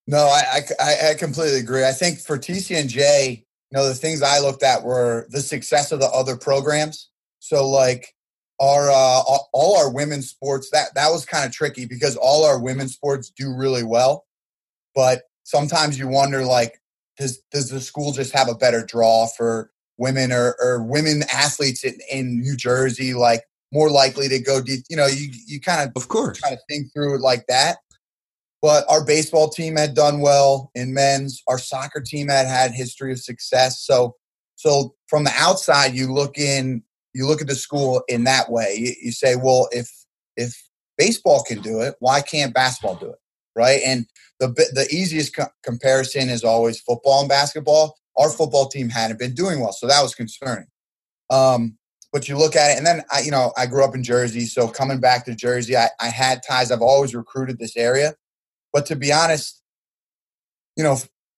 no 0.06 0.18
i 0.18 0.60
i, 0.78 1.10
I 1.10 1.14
completely 1.14 1.58
agree 1.58 1.84
i 1.84 1.92
think 1.92 2.20
for 2.20 2.38
tcnj 2.38 3.38
you 3.38 3.44
know 3.72 3.88
the 3.88 3.94
things 3.94 4.22
i 4.22 4.38
looked 4.38 4.62
at 4.62 4.84
were 4.84 5.26
the 5.30 5.40
success 5.40 5.90
of 5.90 6.00
the 6.00 6.06
other 6.06 6.36
programs 6.36 7.10
so 7.40 7.68
like 7.68 8.14
our 8.60 8.90
uh, 8.90 9.22
all 9.52 9.76
our 9.76 9.92
women's 9.92 10.28
sports 10.28 10.70
that 10.70 10.94
that 10.94 11.10
was 11.10 11.24
kind 11.24 11.46
of 11.46 11.52
tricky 11.52 11.86
because 11.86 12.16
all 12.16 12.44
our 12.44 12.60
women's 12.60 12.92
sports 12.92 13.30
do 13.30 13.54
really 13.54 13.84
well 13.84 14.26
but 14.94 15.22
sometimes 15.44 15.98
you 15.98 16.08
wonder 16.08 16.44
like 16.44 16.80
does 17.16 17.40
does 17.50 17.70
the 17.70 17.80
school 17.80 18.12
just 18.12 18.32
have 18.32 18.48
a 18.48 18.54
better 18.54 18.84
draw 18.84 19.26
for 19.26 19.70
women 19.98 20.32
or, 20.32 20.56
or 20.60 20.82
women 20.82 21.22
athletes 21.32 21.84
in, 21.84 21.98
in 22.10 22.40
New 22.40 22.56
Jersey 22.56 23.12
like 23.12 23.42
more 23.72 23.90
likely 23.90 24.28
to 24.28 24.38
go 24.38 24.62
deep. 24.62 24.84
You 24.88 24.96
know, 24.96 25.06
you 25.06 25.28
you 25.46 25.60
kind 25.60 25.82
of 25.82 26.00
of 26.00 26.08
course 26.08 26.38
try 26.38 26.50
to 26.50 26.60
think 26.68 26.92
through 26.92 27.16
it 27.16 27.20
like 27.20 27.46
that. 27.48 27.78
But 28.60 28.84
our 28.88 29.04
baseball 29.04 29.48
team 29.50 29.76
had 29.76 29.94
done 29.94 30.20
well 30.20 30.70
in 30.74 30.92
men's. 30.92 31.42
Our 31.46 31.58
soccer 31.58 32.00
team 32.00 32.28
had 32.28 32.46
had 32.46 32.72
history 32.72 33.12
of 33.12 33.20
success. 33.20 33.82
So 33.82 34.16
so 34.56 34.94
from 35.06 35.24
the 35.24 35.32
outside, 35.36 35.94
you 35.94 36.12
look 36.12 36.36
in, 36.36 36.82
you 37.14 37.26
look 37.26 37.40
at 37.40 37.46
the 37.46 37.54
school 37.54 38.02
in 38.08 38.24
that 38.24 38.50
way. 38.50 38.74
You, 38.76 38.92
you 39.00 39.12
say, 39.12 39.36
well, 39.36 39.68
if 39.70 39.90
if 40.36 40.60
baseball 40.96 41.44
can 41.44 41.60
do 41.60 41.80
it, 41.80 41.94
why 42.00 42.20
can't 42.20 42.52
basketball 42.52 42.96
do 42.96 43.10
it? 43.10 43.18
Right? 43.54 43.80
And 43.84 44.06
the 44.40 44.48
the 44.48 44.88
easiest 44.90 45.36
co- 45.36 45.52
comparison 45.62 46.28
is 46.28 46.42
always 46.42 46.80
football 46.80 47.20
and 47.20 47.28
basketball 47.28 47.98
our 48.18 48.30
football 48.30 48.68
team 48.68 48.90
hadn't 48.90 49.18
been 49.18 49.34
doing 49.34 49.60
well, 49.60 49.72
so 49.72 49.86
that 49.86 50.02
was 50.02 50.14
concerning. 50.14 50.66
Um, 51.30 51.78
but 52.12 52.28
you 52.28 52.36
look 52.36 52.56
at 52.56 52.72
it, 52.72 52.78
and 52.78 52.86
then 52.86 53.02
I, 53.10 53.20
you 53.20 53.30
know, 53.30 53.52
I 53.56 53.66
grew 53.66 53.84
up 53.84 53.94
in 53.94 54.02
Jersey, 54.02 54.46
so 54.46 54.66
coming 54.66 54.98
back 54.98 55.24
to 55.26 55.34
Jersey, 55.34 55.76
I, 55.76 55.88
I 56.00 56.08
had 56.08 56.40
ties. 56.46 56.72
I've 56.72 56.82
always 56.82 57.14
recruited 57.14 57.58
this 57.58 57.76
area, 57.76 58.14
but 58.72 58.86
to 58.86 58.96
be 58.96 59.12
honest, 59.12 59.62
you 60.76 60.84
know, 60.84 60.96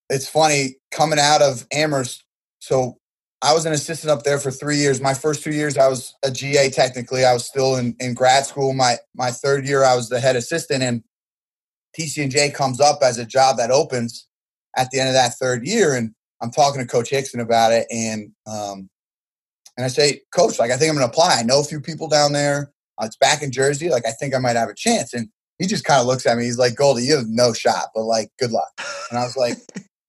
it's 0.09 0.29
funny 0.29 0.77
coming 0.91 1.19
out 1.19 1.43
of 1.43 1.67
Amherst. 1.73 2.25
So 2.59 2.99
I 3.43 3.55
was 3.55 3.65
an 3.65 3.73
assistant 3.73 4.11
up 4.11 4.23
there 4.23 4.39
for 4.39 4.51
three 4.51 4.77
years. 4.77 5.01
My 5.01 5.15
first 5.15 5.43
two 5.43 5.53
years, 5.53 5.79
I 5.79 5.89
was 5.89 6.15
a 6.23 6.31
GA. 6.31 6.69
Technically, 6.71 7.25
I 7.25 7.33
was 7.33 7.47
still 7.47 7.77
in, 7.77 7.97
in 7.99 8.13
grad 8.15 8.45
school. 8.45 8.75
My 8.75 8.97
my 9.15 9.31
third 9.31 9.67
year, 9.67 9.85
I 9.85 9.95
was 9.95 10.09
the 10.09 10.21
head 10.21 10.37
assistant, 10.37 10.83
and 10.83 11.03
TCNJ 11.99 12.53
comes 12.53 12.81
up 12.81 12.99
as 13.03 13.19
a 13.19 13.25
job 13.25 13.57
that 13.57 13.71
opens 13.71 14.27
at 14.77 14.91
the 14.91 15.01
end 15.01 15.09
of 15.09 15.15
that 15.15 15.35
third 15.35 15.67
year, 15.67 15.95
and 15.95 16.15
I'm 16.43 16.51
talking 16.51 16.81
to 16.81 16.87
Coach 16.87 17.11
Hixon 17.11 17.41
about 17.41 17.73
it, 17.73 17.87
and 17.91 18.33
um, 18.47 18.91
and 19.77 19.87
I 19.87 19.89
say, 19.89 20.21
Coach, 20.35 20.59
like 20.59 20.71
I 20.71 20.77
think 20.77 20.91
I'm 20.91 20.97
going 20.97 21.09
to 21.09 21.13
apply. 21.13 21.39
I 21.39 21.43
know 21.43 21.61
a 21.61 21.65
few 21.65 21.81
people 21.81 22.09
down 22.09 22.33
there. 22.33 22.73
Uh, 23.01 23.07
it's 23.07 23.17
back 23.17 23.43
in 23.43 23.51
Jersey. 23.51 23.89
Like 23.89 24.07
I 24.07 24.11
think 24.11 24.35
I 24.35 24.39
might 24.39 24.57
have 24.57 24.69
a 24.69 24.75
chance. 24.75 25.15
And 25.15 25.29
he 25.61 25.69
just 25.69 25.85
kind 25.85 26.01
of 26.01 26.07
looks 26.07 26.27
at 26.27 26.37
me. 26.37 26.45
He's 26.45 26.59
like, 26.59 26.75
Goldie, 26.75 27.05
you 27.05 27.17
have 27.17 27.29
no 27.29 27.53
shot, 27.53 27.91
but 27.95 28.03
like, 28.03 28.33
good 28.41 28.51
luck. 28.51 28.71
And 29.11 29.19
I 29.19 29.23
was 29.23 29.37
like, 29.37 29.59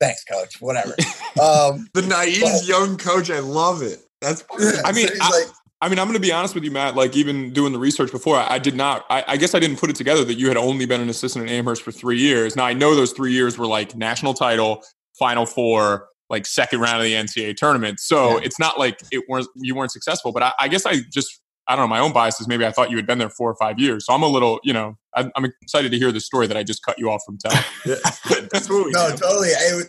Thanks, 0.01 0.23
Coach. 0.23 0.59
Whatever. 0.59 0.95
Um, 1.41 1.87
the 1.93 2.01
naive 2.01 2.41
but, 2.41 2.67
young 2.67 2.97
coach. 2.97 3.29
I 3.29 3.39
love 3.39 3.83
it. 3.83 3.99
That's. 4.19 4.43
I 4.83 4.91
mean, 4.91 5.07
so 5.07 5.13
I, 5.21 5.29
like, 5.29 5.47
I 5.79 5.89
mean, 5.89 5.99
I'm 5.99 6.07
going 6.07 6.15
to 6.15 6.19
be 6.19 6.31
honest 6.31 6.55
with 6.55 6.63
you, 6.63 6.71
Matt. 6.71 6.95
Like, 6.95 7.15
even 7.15 7.53
doing 7.53 7.71
the 7.71 7.77
research 7.77 8.11
before, 8.11 8.35
I, 8.35 8.55
I 8.55 8.59
did 8.59 8.75
not. 8.75 9.05
I, 9.11 9.23
I, 9.27 9.37
guess 9.37 9.53
I 9.53 9.59
didn't 9.59 9.77
put 9.77 9.91
it 9.91 9.95
together 9.95 10.25
that 10.25 10.33
you 10.33 10.47
had 10.47 10.57
only 10.57 10.87
been 10.87 11.01
an 11.01 11.09
assistant 11.09 11.45
at 11.45 11.51
Amherst 11.51 11.83
for 11.83 11.91
three 11.91 12.17
years. 12.17 12.55
Now 12.55 12.65
I 12.65 12.73
know 12.73 12.95
those 12.95 13.13
three 13.13 13.31
years 13.31 13.59
were 13.59 13.67
like 13.67 13.95
national 13.95 14.33
title, 14.33 14.83
Final 15.19 15.45
Four, 15.45 16.07
like 16.31 16.47
second 16.47 16.79
round 16.79 16.97
of 16.97 17.03
the 17.03 17.13
NCAA 17.13 17.55
tournament. 17.55 17.99
So 17.99 18.39
yeah. 18.39 18.45
it's 18.45 18.59
not 18.59 18.79
like 18.79 18.99
it 19.11 19.23
weren't 19.29 19.47
you 19.55 19.75
weren't 19.75 19.91
successful. 19.91 20.31
But 20.31 20.41
I, 20.41 20.53
I, 20.61 20.67
guess 20.67 20.87
I 20.87 21.01
just 21.13 21.41
I 21.67 21.75
don't 21.75 21.85
know. 21.85 21.89
My 21.89 21.99
own 21.99 22.11
bias 22.11 22.41
is 22.41 22.47
maybe 22.47 22.65
I 22.65 22.71
thought 22.71 22.89
you 22.89 22.97
had 22.97 23.07
been 23.07 23.17
there 23.17 23.29
four 23.29 23.49
or 23.49 23.55
five 23.55 23.79
years. 23.79 24.05
So 24.05 24.13
I'm 24.13 24.23
a 24.23 24.27
little 24.27 24.59
you 24.63 24.73
know 24.73 24.97
I'm, 25.15 25.31
I'm 25.35 25.45
excited 25.61 25.91
to 25.91 25.97
hear 25.97 26.11
the 26.11 26.19
story 26.19 26.47
that 26.47 26.57
I 26.57 26.63
just 26.63 26.83
cut 26.83 26.97
you 26.99 27.09
off 27.09 27.21
from 27.25 27.37
telling. 27.37 27.63
That's 27.85 28.69
what 28.69 28.85
we 28.85 28.91
no, 28.91 29.09
totally. 29.09 29.49
I, 29.49 29.81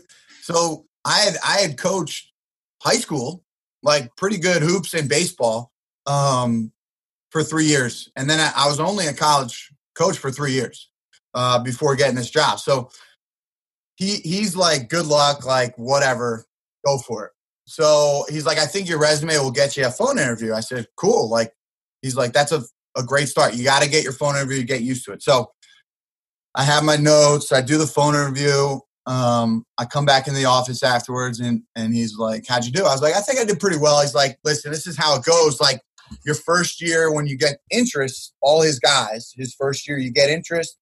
so 0.42 0.86
I 1.04 1.18
had 1.18 1.34
I 1.46 1.60
had 1.60 1.78
coached 1.78 2.32
high 2.82 2.96
school 2.96 3.44
like 3.82 4.14
pretty 4.16 4.38
good 4.38 4.62
hoops 4.62 4.94
and 4.94 5.08
baseball 5.08 5.72
um, 6.06 6.72
for 7.30 7.42
three 7.42 7.66
years, 7.66 8.10
and 8.16 8.28
then 8.28 8.38
I, 8.38 8.52
I 8.56 8.68
was 8.68 8.80
only 8.80 9.06
a 9.06 9.14
college 9.14 9.70
coach 9.94 10.18
for 10.18 10.30
three 10.30 10.52
years 10.52 10.88
uh, 11.34 11.62
before 11.62 11.96
getting 11.96 12.16
this 12.16 12.30
job. 12.30 12.58
So 12.60 12.90
he 13.96 14.16
he's 14.16 14.56
like, 14.56 14.88
good 14.88 15.06
luck, 15.06 15.44
like 15.44 15.76
whatever, 15.76 16.46
go 16.84 16.98
for 16.98 17.26
it. 17.26 17.32
So 17.66 18.24
he's 18.28 18.44
like, 18.44 18.58
I 18.58 18.66
think 18.66 18.88
your 18.88 18.98
resume 18.98 19.38
will 19.38 19.50
get 19.50 19.76
you 19.76 19.86
a 19.86 19.90
phone 19.90 20.18
interview. 20.18 20.52
I 20.52 20.60
said, 20.60 20.86
cool. 20.96 21.30
Like, 21.30 21.52
he's 22.02 22.16
like, 22.16 22.32
that's 22.32 22.52
a, 22.52 22.62
a 22.96 23.02
great 23.02 23.28
start. 23.28 23.54
You 23.54 23.64
got 23.64 23.82
to 23.82 23.88
get 23.88 24.04
your 24.04 24.12
phone 24.12 24.36
interview, 24.36 24.62
get 24.64 24.82
used 24.82 25.04
to 25.06 25.12
it. 25.12 25.22
So 25.22 25.50
I 26.54 26.64
have 26.64 26.84
my 26.84 26.96
notes. 26.96 27.52
I 27.52 27.62
do 27.62 27.78
the 27.78 27.86
phone 27.86 28.14
interview. 28.14 28.78
Um, 29.06 29.64
I 29.78 29.84
come 29.84 30.04
back 30.04 30.28
in 30.28 30.34
the 30.34 30.44
office 30.44 30.82
afterwards 30.82 31.40
and, 31.40 31.62
and 31.74 31.94
he's 31.94 32.16
like, 32.18 32.44
how'd 32.46 32.64
you 32.64 32.70
do? 32.70 32.84
I 32.84 32.92
was 32.92 33.02
like, 33.02 33.14
I 33.14 33.20
think 33.20 33.40
I 33.40 33.44
did 33.44 33.58
pretty 33.58 33.78
well. 33.78 34.00
He's 34.00 34.14
like, 34.14 34.38
listen, 34.44 34.70
this 34.70 34.86
is 34.86 34.96
how 34.96 35.16
it 35.16 35.24
goes. 35.24 35.60
Like 35.60 35.80
your 36.24 36.36
first 36.36 36.80
year 36.80 37.12
when 37.12 37.26
you 37.26 37.36
get 37.36 37.58
interest, 37.70 38.34
all 38.42 38.62
his 38.62 38.78
guys, 38.78 39.32
his 39.36 39.54
first 39.54 39.88
year, 39.88 39.98
you 39.98 40.12
get 40.12 40.30
interest 40.30 40.76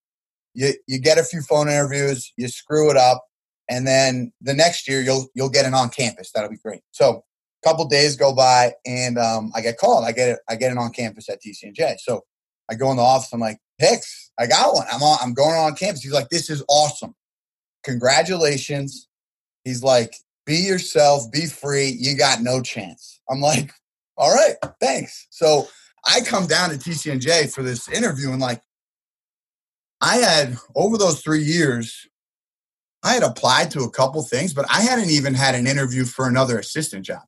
you 0.55 0.73
you 0.87 1.01
get 1.01 1.19
a 1.19 1.25
few 1.25 1.43
phone 1.43 1.69
interviews, 1.69 2.33
you 2.37 2.49
screw 2.49 2.91
it 2.91 2.97
up, 2.97 3.25
and 3.69 3.87
then 3.87 4.33
the 4.41 4.55
next 4.55 4.89
year 4.89 5.01
you'll 5.01 5.29
you'll 5.35 5.51
get 5.51 5.65
an 5.65 5.75
on 5.75 5.91
campus. 5.91 6.31
That'll 6.33 6.51
be 6.51 6.57
great. 6.57 6.81
So 6.91 7.25
couple 7.63 7.87
days 7.87 8.17
go 8.17 8.35
by, 8.35 8.73
and 8.87 9.19
um, 9.19 9.53
I 9.55 9.61
get 9.61 9.79
called. 9.79 10.05
I 10.05 10.13
get 10.13 10.29
it. 10.31 10.39
I 10.49 10.57
get 10.57 10.73
it 10.73 10.79
on 10.79 10.93
campus 10.93 11.29
at 11.29 11.43
TCNJ. 11.43 11.99
So 11.99 12.25
I 12.71 12.75
go 12.75 12.91
in 12.91 12.97
the 12.97 13.03
office. 13.03 13.33
I'm 13.33 13.41
like, 13.41 13.59
Hicks, 13.79 14.31
I 14.39 14.47
got 14.47 14.75
one. 14.75 14.87
I'm 14.93 15.03
on. 15.03 15.19
I'm 15.23 15.35
going 15.35 15.57
on 15.57 15.75
campus. 15.75 16.03
He's 16.03 16.13
like, 16.13 16.29
this 16.29 16.51
is 16.51 16.63
awesome. 16.69 17.15
Congratulations. 17.85 19.09
He's 19.65 19.83
like, 19.83 20.15
be 20.47 20.57
yourself, 20.57 21.31
be 21.31 21.47
free. 21.47 21.97
You 21.99 22.17
got 22.17 22.43
no 22.43 22.61
chance. 22.63 23.21
I'm 23.29 23.41
like, 23.41 23.73
all 24.17 24.35
right, 24.35 24.57
thanks. 24.81 25.27
So 25.31 25.69
I 26.07 26.21
come 26.21 26.47
down 26.47 26.71
to 26.71 26.77
TCNJ 26.77 27.53
for 27.55 27.63
this 27.63 27.89
interview 27.89 28.33
and 28.33 28.41
like 28.41 28.63
I 30.01 30.17
had 30.17 30.57
over 30.75 30.97
those 30.97 31.21
three 31.23 31.43
years, 31.43 32.09
I 33.03 33.15
had 33.15 33.23
applied 33.23 33.71
to 33.73 33.83
a 33.83 33.91
couple 33.91 34.23
things, 34.23 34.53
but 34.53 34.67
I 34.71 34.81
hadn't 34.81 35.11
even 35.11 35.35
had 35.35 35.55
an 35.55 35.67
interview 35.67 36.05
for 36.05 36.27
another 36.27 36.59
assistant 36.59 37.05
job, 37.05 37.23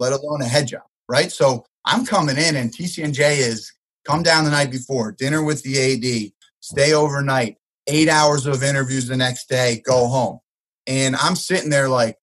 let 0.00 0.12
alone 0.12 0.42
a 0.42 0.46
head 0.46 0.66
job. 0.66 0.82
Right. 1.08 1.30
So 1.30 1.64
I'm 1.84 2.04
coming 2.04 2.36
in 2.36 2.56
and 2.56 2.72
TCNJ 2.72 3.38
is 3.38 3.72
come 4.04 4.22
down 4.22 4.44
the 4.44 4.50
night 4.50 4.70
before, 4.70 5.12
dinner 5.12 5.44
with 5.44 5.62
the 5.62 5.78
AD, 5.78 6.32
stay 6.60 6.92
overnight, 6.92 7.56
eight 7.86 8.08
hours 8.08 8.46
of 8.46 8.62
interviews 8.62 9.06
the 9.06 9.16
next 9.16 9.48
day, 9.48 9.82
go 9.84 10.06
home. 10.08 10.40
And 10.86 11.14
I'm 11.16 11.36
sitting 11.36 11.70
there 11.70 11.88
like 11.88 12.16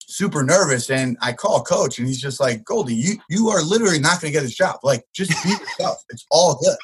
super 0.00 0.42
nervous. 0.42 0.90
And 0.90 1.16
I 1.20 1.32
call 1.32 1.62
coach 1.62 1.98
and 1.98 2.08
he's 2.08 2.20
just 2.20 2.40
like, 2.40 2.64
Goldie, 2.64 2.94
you, 2.94 3.16
you 3.28 3.48
are 3.50 3.62
literally 3.62 4.00
not 4.00 4.20
going 4.20 4.32
to 4.32 4.38
get 4.38 4.42
this 4.42 4.54
job. 4.54 4.80
Like, 4.82 5.04
just 5.14 5.30
be 5.44 5.50
yourself. 5.50 6.02
It's 6.10 6.26
all 6.30 6.58
good. 6.62 6.76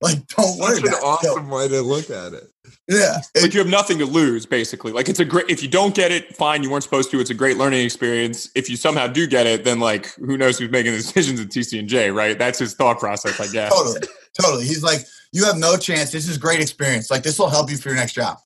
Like, 0.00 0.26
don't 0.28 0.58
worry. 0.58 0.76
Such 0.76 0.86
an 0.86 0.94
awesome 0.94 1.50
way 1.50 1.68
to 1.68 1.82
look 1.82 2.08
at 2.10 2.32
it. 2.32 2.44
Yeah, 2.88 3.18
like 3.40 3.52
you 3.52 3.60
have 3.60 3.68
nothing 3.68 3.98
to 3.98 4.06
lose, 4.06 4.46
basically. 4.46 4.92
Like 4.92 5.08
it's 5.08 5.20
a 5.20 5.24
great. 5.24 5.48
If 5.48 5.62
you 5.62 5.68
don't 5.68 5.94
get 5.94 6.10
it, 6.10 6.34
fine. 6.34 6.62
You 6.62 6.70
weren't 6.70 6.82
supposed 6.82 7.10
to. 7.12 7.20
It's 7.20 7.30
a 7.30 7.34
great 7.34 7.56
learning 7.56 7.84
experience. 7.84 8.50
If 8.54 8.68
you 8.68 8.76
somehow 8.76 9.06
do 9.06 9.26
get 9.26 9.46
it, 9.46 9.64
then 9.64 9.78
like 9.78 10.12
who 10.14 10.36
knows 10.36 10.58
who's 10.58 10.70
making 10.70 10.92
the 10.92 10.98
decisions 11.02 11.38
at 11.38 11.48
TCNJ, 11.48 12.14
right? 12.14 12.38
That's 12.38 12.58
his 12.58 12.74
thought 12.74 12.98
process, 12.98 13.38
I 13.40 13.46
guess. 13.52 13.72
totally, 13.72 14.00
totally. 14.40 14.66
He's 14.66 14.82
like, 14.82 15.00
you 15.32 15.44
have 15.44 15.56
no 15.56 15.76
chance. 15.76 16.10
This 16.10 16.28
is 16.28 16.38
great 16.38 16.60
experience. 16.60 17.10
Like 17.10 17.22
this 17.22 17.38
will 17.38 17.50
help 17.50 17.70
you 17.70 17.76
for 17.76 17.90
your 17.90 17.96
next 17.98 18.14
job. 18.14 18.38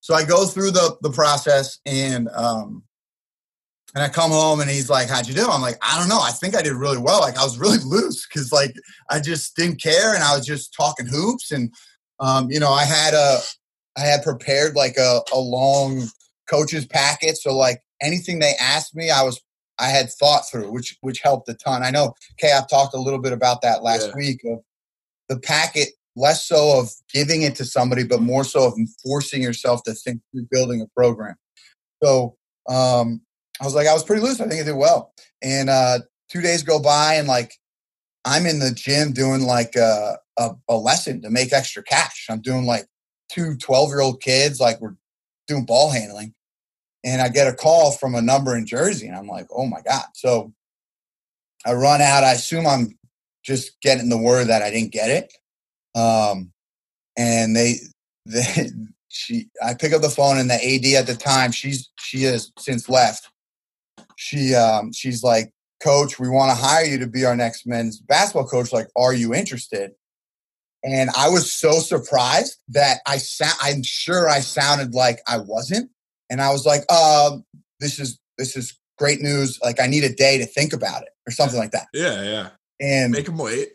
So 0.00 0.14
I 0.14 0.24
go 0.24 0.46
through 0.46 0.72
the 0.72 0.96
the 1.02 1.10
process, 1.10 1.78
and 1.86 2.28
um, 2.30 2.82
and 3.94 4.02
I 4.02 4.08
come 4.08 4.30
home 4.30 4.60
and 4.60 4.68
he's 4.68 4.90
like, 4.90 5.08
How'd 5.08 5.28
you 5.28 5.34
do? 5.34 5.48
I'm 5.48 5.62
like, 5.62 5.78
I 5.82 5.98
don't 5.98 6.08
know. 6.08 6.20
I 6.20 6.30
think 6.30 6.56
I 6.56 6.62
did 6.62 6.72
really 6.72 6.98
well. 6.98 7.20
Like 7.20 7.38
I 7.38 7.44
was 7.44 7.58
really 7.58 7.78
loose 7.84 8.26
because 8.26 8.52
like 8.52 8.74
I 9.10 9.20
just 9.20 9.56
didn't 9.56 9.80
care 9.80 10.14
and 10.14 10.22
I 10.22 10.36
was 10.36 10.46
just 10.46 10.74
talking 10.74 11.06
hoops 11.06 11.52
and 11.52 11.72
um, 12.20 12.50
you 12.50 12.60
know, 12.60 12.70
I 12.70 12.84
had 12.84 13.14
a 13.14 13.38
I 13.96 14.00
had 14.00 14.22
prepared 14.22 14.74
like 14.74 14.96
a, 14.96 15.20
a 15.32 15.38
long 15.38 16.02
coaches 16.48 16.86
packet. 16.86 17.36
So 17.36 17.56
like 17.56 17.80
anything 18.02 18.38
they 18.38 18.54
asked 18.60 18.94
me, 18.94 19.10
I 19.10 19.22
was 19.22 19.40
I 19.78 19.88
had 19.88 20.10
thought 20.10 20.42
through, 20.50 20.70
which 20.70 20.96
which 21.00 21.20
helped 21.20 21.48
a 21.48 21.54
ton. 21.54 21.82
I 21.82 21.90
know 21.90 22.14
Kay, 22.38 22.52
I've 22.52 22.68
talked 22.68 22.94
a 22.94 23.00
little 23.00 23.20
bit 23.20 23.32
about 23.32 23.62
that 23.62 23.82
last 23.82 24.08
yeah. 24.08 24.16
week 24.16 24.40
of 24.44 24.60
the 25.28 25.38
packet, 25.38 25.90
less 26.16 26.46
so 26.46 26.78
of 26.78 26.90
giving 27.12 27.42
it 27.42 27.54
to 27.56 27.64
somebody, 27.64 28.04
but 28.04 28.20
more 28.20 28.44
so 28.44 28.66
of 28.66 28.78
forcing 29.02 29.42
yourself 29.42 29.82
to 29.84 29.94
think 29.94 30.20
through 30.30 30.46
building 30.50 30.80
a 30.80 30.86
program. 30.96 31.34
So 32.02 32.36
um, 32.68 33.20
I 33.60 33.64
was 33.64 33.74
like, 33.74 33.86
I 33.86 33.94
was 33.94 34.04
pretty 34.04 34.22
loose. 34.22 34.40
I 34.40 34.48
think 34.48 34.60
I 34.60 34.64
did 34.64 34.76
well. 34.76 35.12
And 35.42 35.70
uh, 35.70 36.00
two 36.28 36.40
days 36.40 36.62
go 36.62 36.80
by, 36.80 37.14
and 37.14 37.28
like 37.28 37.54
I'm 38.24 38.46
in 38.46 38.58
the 38.58 38.72
gym 38.72 39.12
doing 39.12 39.42
like 39.42 39.76
a, 39.76 40.18
a, 40.38 40.50
a 40.68 40.76
lesson 40.76 41.22
to 41.22 41.30
make 41.30 41.52
extra 41.52 41.82
cash. 41.82 42.26
I'm 42.30 42.40
doing 42.40 42.64
like 42.64 42.86
two 43.30 43.56
12 43.56 43.88
year 43.90 44.00
old 44.00 44.20
kids, 44.20 44.60
like 44.60 44.80
we're 44.80 44.96
doing 45.46 45.64
ball 45.64 45.90
handling. 45.90 46.34
And 47.04 47.20
I 47.20 47.28
get 47.28 47.48
a 47.48 47.52
call 47.52 47.92
from 47.92 48.14
a 48.14 48.22
number 48.22 48.56
in 48.56 48.66
Jersey, 48.66 49.06
and 49.06 49.16
I'm 49.16 49.26
like, 49.26 49.46
oh 49.54 49.66
my 49.66 49.82
God. 49.82 50.04
So 50.14 50.54
I 51.66 51.74
run 51.74 52.00
out. 52.00 52.24
I 52.24 52.32
assume 52.32 52.66
I'm 52.66 52.98
just 53.44 53.78
getting 53.82 54.08
the 54.08 54.18
word 54.18 54.46
that 54.46 54.62
I 54.62 54.70
didn't 54.70 54.92
get 54.92 55.10
it. 55.10 55.32
Um, 55.94 56.50
and 57.16 57.54
they, 57.54 57.74
they, 58.26 58.70
she, 59.08 59.48
I 59.62 59.74
pick 59.74 59.92
up 59.92 60.00
the 60.00 60.08
phone, 60.08 60.38
and 60.38 60.48
the 60.48 60.54
AD 60.54 60.86
at 60.98 61.06
the 61.06 61.14
time, 61.14 61.52
she's, 61.52 61.90
she 61.98 62.22
has 62.22 62.50
since 62.58 62.88
left. 62.88 63.28
She, 64.16 64.54
um, 64.54 64.92
she's 64.92 65.22
like, 65.22 65.50
Coach, 65.82 66.18
we 66.18 66.28
want 66.28 66.50
to 66.50 66.56
hire 66.64 66.84
you 66.84 66.98
to 66.98 67.06
be 67.06 67.24
our 67.24 67.36
next 67.36 67.66
men's 67.66 68.00
basketball 68.00 68.46
coach. 68.46 68.72
Like, 68.72 68.88
are 68.96 69.12
you 69.12 69.34
interested? 69.34 69.92
And 70.82 71.10
I 71.16 71.28
was 71.28 71.52
so 71.52 71.72
surprised 71.80 72.56
that 72.68 72.98
I 73.06 73.16
sa- 73.18 73.56
I'm 73.60 73.82
sure 73.82 74.28
I 74.28 74.40
sounded 74.40 74.94
like 74.94 75.20
I 75.26 75.38
wasn't. 75.38 75.90
And 76.30 76.40
I 76.40 76.50
was 76.52 76.64
like, 76.66 76.82
uh, 76.90 77.38
this 77.80 77.98
is 77.98 78.18
this 78.38 78.56
is 78.56 78.78
great 78.98 79.20
news. 79.20 79.58
Like 79.62 79.80
I 79.80 79.86
need 79.86 80.04
a 80.04 80.12
day 80.12 80.38
to 80.38 80.46
think 80.46 80.72
about 80.72 81.02
it 81.02 81.08
or 81.26 81.30
something 81.32 81.58
like 81.58 81.70
that. 81.72 81.86
Yeah, 81.92 82.22
yeah. 82.22 82.48
And 82.80 83.12
Make 83.12 83.28
him 83.28 83.38
wait. 83.38 83.68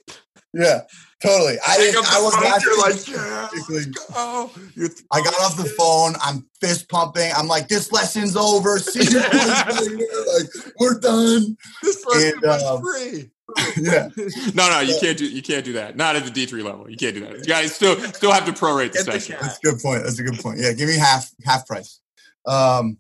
yeah, 0.54 0.82
totally. 1.22 1.58
I 1.68 1.78
didn't 1.78 1.98
up 2.06 2.14
I 2.14 2.22
was 2.22 2.34
not 2.36 2.44
like, 2.44 2.96
thinking 2.96 3.14
yeah, 3.16 3.48
let's 3.70 3.86
go. 3.86 4.52
You're 4.76 4.90
I 5.12 5.22
got 5.22 5.34
off 5.42 5.58
the 5.58 5.66
phone. 5.78 6.14
I'm 6.22 6.48
fist 6.62 6.90
pumping. 6.90 7.32
I'm 7.36 7.48
like, 7.48 7.68
this 7.68 7.92
lesson's 7.92 8.36
over. 8.36 8.80
See 8.80 9.04
you 9.04 9.20
later. 9.20 9.34
Like, 9.36 10.74
we're 10.80 11.00
done. 11.00 11.58
This 11.84 12.06
lesson 12.06 12.34
And, 12.34 12.42
was 12.44 12.64
um, 12.64 12.82
free. 12.82 13.30
Yeah. 13.82 14.10
No, 14.54 14.70
no, 14.70 14.80
you 14.82 14.96
can't 15.02 15.18
do 15.18 15.26
you 15.26 15.42
can't 15.42 15.66
do 15.66 15.74
that. 15.74 15.96
Not 15.98 16.16
at 16.16 16.24
the 16.24 16.30
D 16.30 16.46
three 16.46 16.62
level. 16.62 16.88
You 16.90 16.96
can't 16.98 17.16
do 17.16 17.22
that. 17.22 17.38
You 17.38 17.44
guys 17.46 17.74
still 17.74 18.00
still 18.14 18.32
have 18.32 18.46
to 18.46 18.52
prorate 18.52 18.92
the 18.92 19.00
Get 19.04 19.06
session. 19.06 19.34
cat. 19.34 19.42
That's 19.42 19.58
a 19.58 19.62
good 19.62 19.80
point. 19.82 20.04
That's 20.04 20.20
a 20.20 20.24
good 20.24 20.40
point. 20.40 20.60
Yeah, 20.60 20.72
give 20.74 20.88
me 20.88 20.96
half 20.98 21.32
half 21.44 21.66
price. 21.66 22.00
Um, 22.46 23.00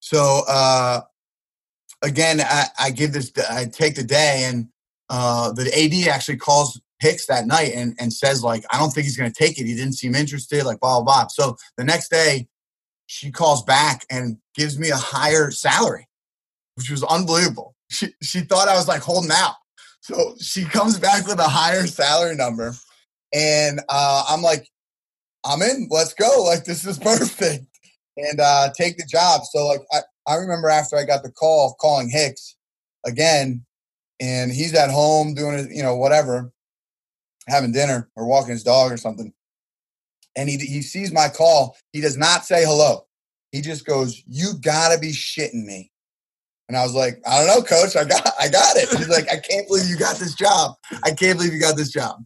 so 0.00 0.42
uh, 0.48 1.02
again, 2.00 2.40
I, 2.40 2.64
I 2.78 2.90
give 2.92 3.12
this. 3.12 3.30
I 3.50 3.66
take 3.66 3.94
the 3.94 4.04
day, 4.04 4.44
and 4.46 4.68
uh, 5.10 5.52
the 5.52 5.66
AD 5.66 6.08
actually 6.08 6.38
calls 6.38 6.80
Hicks 7.04 7.26
that 7.26 7.46
night 7.46 7.72
and, 7.74 7.94
and 8.00 8.10
says 8.10 8.42
like, 8.42 8.64
I 8.72 8.78
don't 8.78 8.90
think 8.90 9.04
he's 9.04 9.16
going 9.16 9.30
to 9.30 9.38
take 9.38 9.58
it. 9.60 9.66
He 9.66 9.74
didn't 9.74 9.92
seem 9.92 10.14
interested. 10.14 10.64
Like 10.64 10.80
blah 10.80 11.00
blah 11.00 11.04
blah. 11.04 11.26
So 11.28 11.56
the 11.76 11.84
next 11.84 12.10
day, 12.10 12.48
she 13.06 13.30
calls 13.30 13.62
back 13.62 14.06
and 14.10 14.38
gives 14.54 14.78
me 14.78 14.88
a 14.88 14.96
higher 14.96 15.50
salary, 15.50 16.08
which 16.76 16.90
was 16.90 17.04
unbelievable. 17.04 17.74
She 17.90 18.08
she 18.22 18.40
thought 18.40 18.68
I 18.68 18.74
was 18.74 18.88
like 18.88 19.02
holding 19.02 19.30
out. 19.30 19.56
So 20.00 20.34
she 20.40 20.64
comes 20.64 20.98
back 20.98 21.26
with 21.26 21.38
a 21.38 21.48
higher 21.48 21.86
salary 21.86 22.36
number, 22.36 22.74
and 23.34 23.80
uh, 23.90 24.24
I'm 24.28 24.40
like, 24.40 24.66
I'm 25.44 25.60
in. 25.60 25.88
Let's 25.90 26.14
go. 26.14 26.44
Like 26.44 26.64
this 26.64 26.86
is 26.86 26.98
perfect. 27.10 27.66
And 28.16 28.40
uh, 28.40 28.70
take 28.76 28.96
the 28.96 29.06
job. 29.06 29.42
So 29.44 29.66
like 29.66 29.80
I, 29.92 30.00
I 30.26 30.36
remember 30.36 30.70
after 30.70 30.96
I 30.96 31.04
got 31.04 31.22
the 31.22 31.30
call 31.30 31.74
calling 31.78 32.08
Hicks 32.08 32.56
again, 33.04 33.64
and 34.20 34.50
he's 34.50 34.74
at 34.74 34.90
home 34.90 35.34
doing 35.34 35.68
you 35.70 35.82
know, 35.82 35.96
whatever, 35.96 36.52
having 37.48 37.72
dinner 37.72 38.08
or 38.16 38.26
walking 38.26 38.50
his 38.52 38.62
dog 38.62 38.92
or 38.92 38.96
something. 38.96 39.32
And 40.36 40.48
he 40.48 40.56
he 40.58 40.82
sees 40.82 41.12
my 41.12 41.28
call. 41.28 41.76
He 41.92 42.00
does 42.00 42.16
not 42.16 42.44
say 42.44 42.64
hello. 42.64 43.06
He 43.52 43.60
just 43.60 43.84
goes, 43.84 44.22
"You 44.26 44.54
gotta 44.60 44.98
be 44.98 45.12
shitting 45.12 45.64
me." 45.64 45.92
And 46.68 46.76
I 46.76 46.82
was 46.82 46.94
like, 46.94 47.20
"I 47.26 47.38
don't 47.38 47.46
know, 47.46 47.62
coach. 47.62 47.94
I 47.96 48.04
got 48.04 48.26
I 48.40 48.48
got 48.48 48.76
it." 48.76 48.88
He's 48.88 49.08
like, 49.08 49.30
"I 49.30 49.38
can't 49.38 49.68
believe 49.68 49.88
you 49.88 49.96
got 49.96 50.16
this 50.16 50.34
job. 50.34 50.74
I 51.04 51.10
can't 51.12 51.38
believe 51.38 51.52
you 51.52 51.60
got 51.60 51.76
this 51.76 51.90
job." 51.90 52.24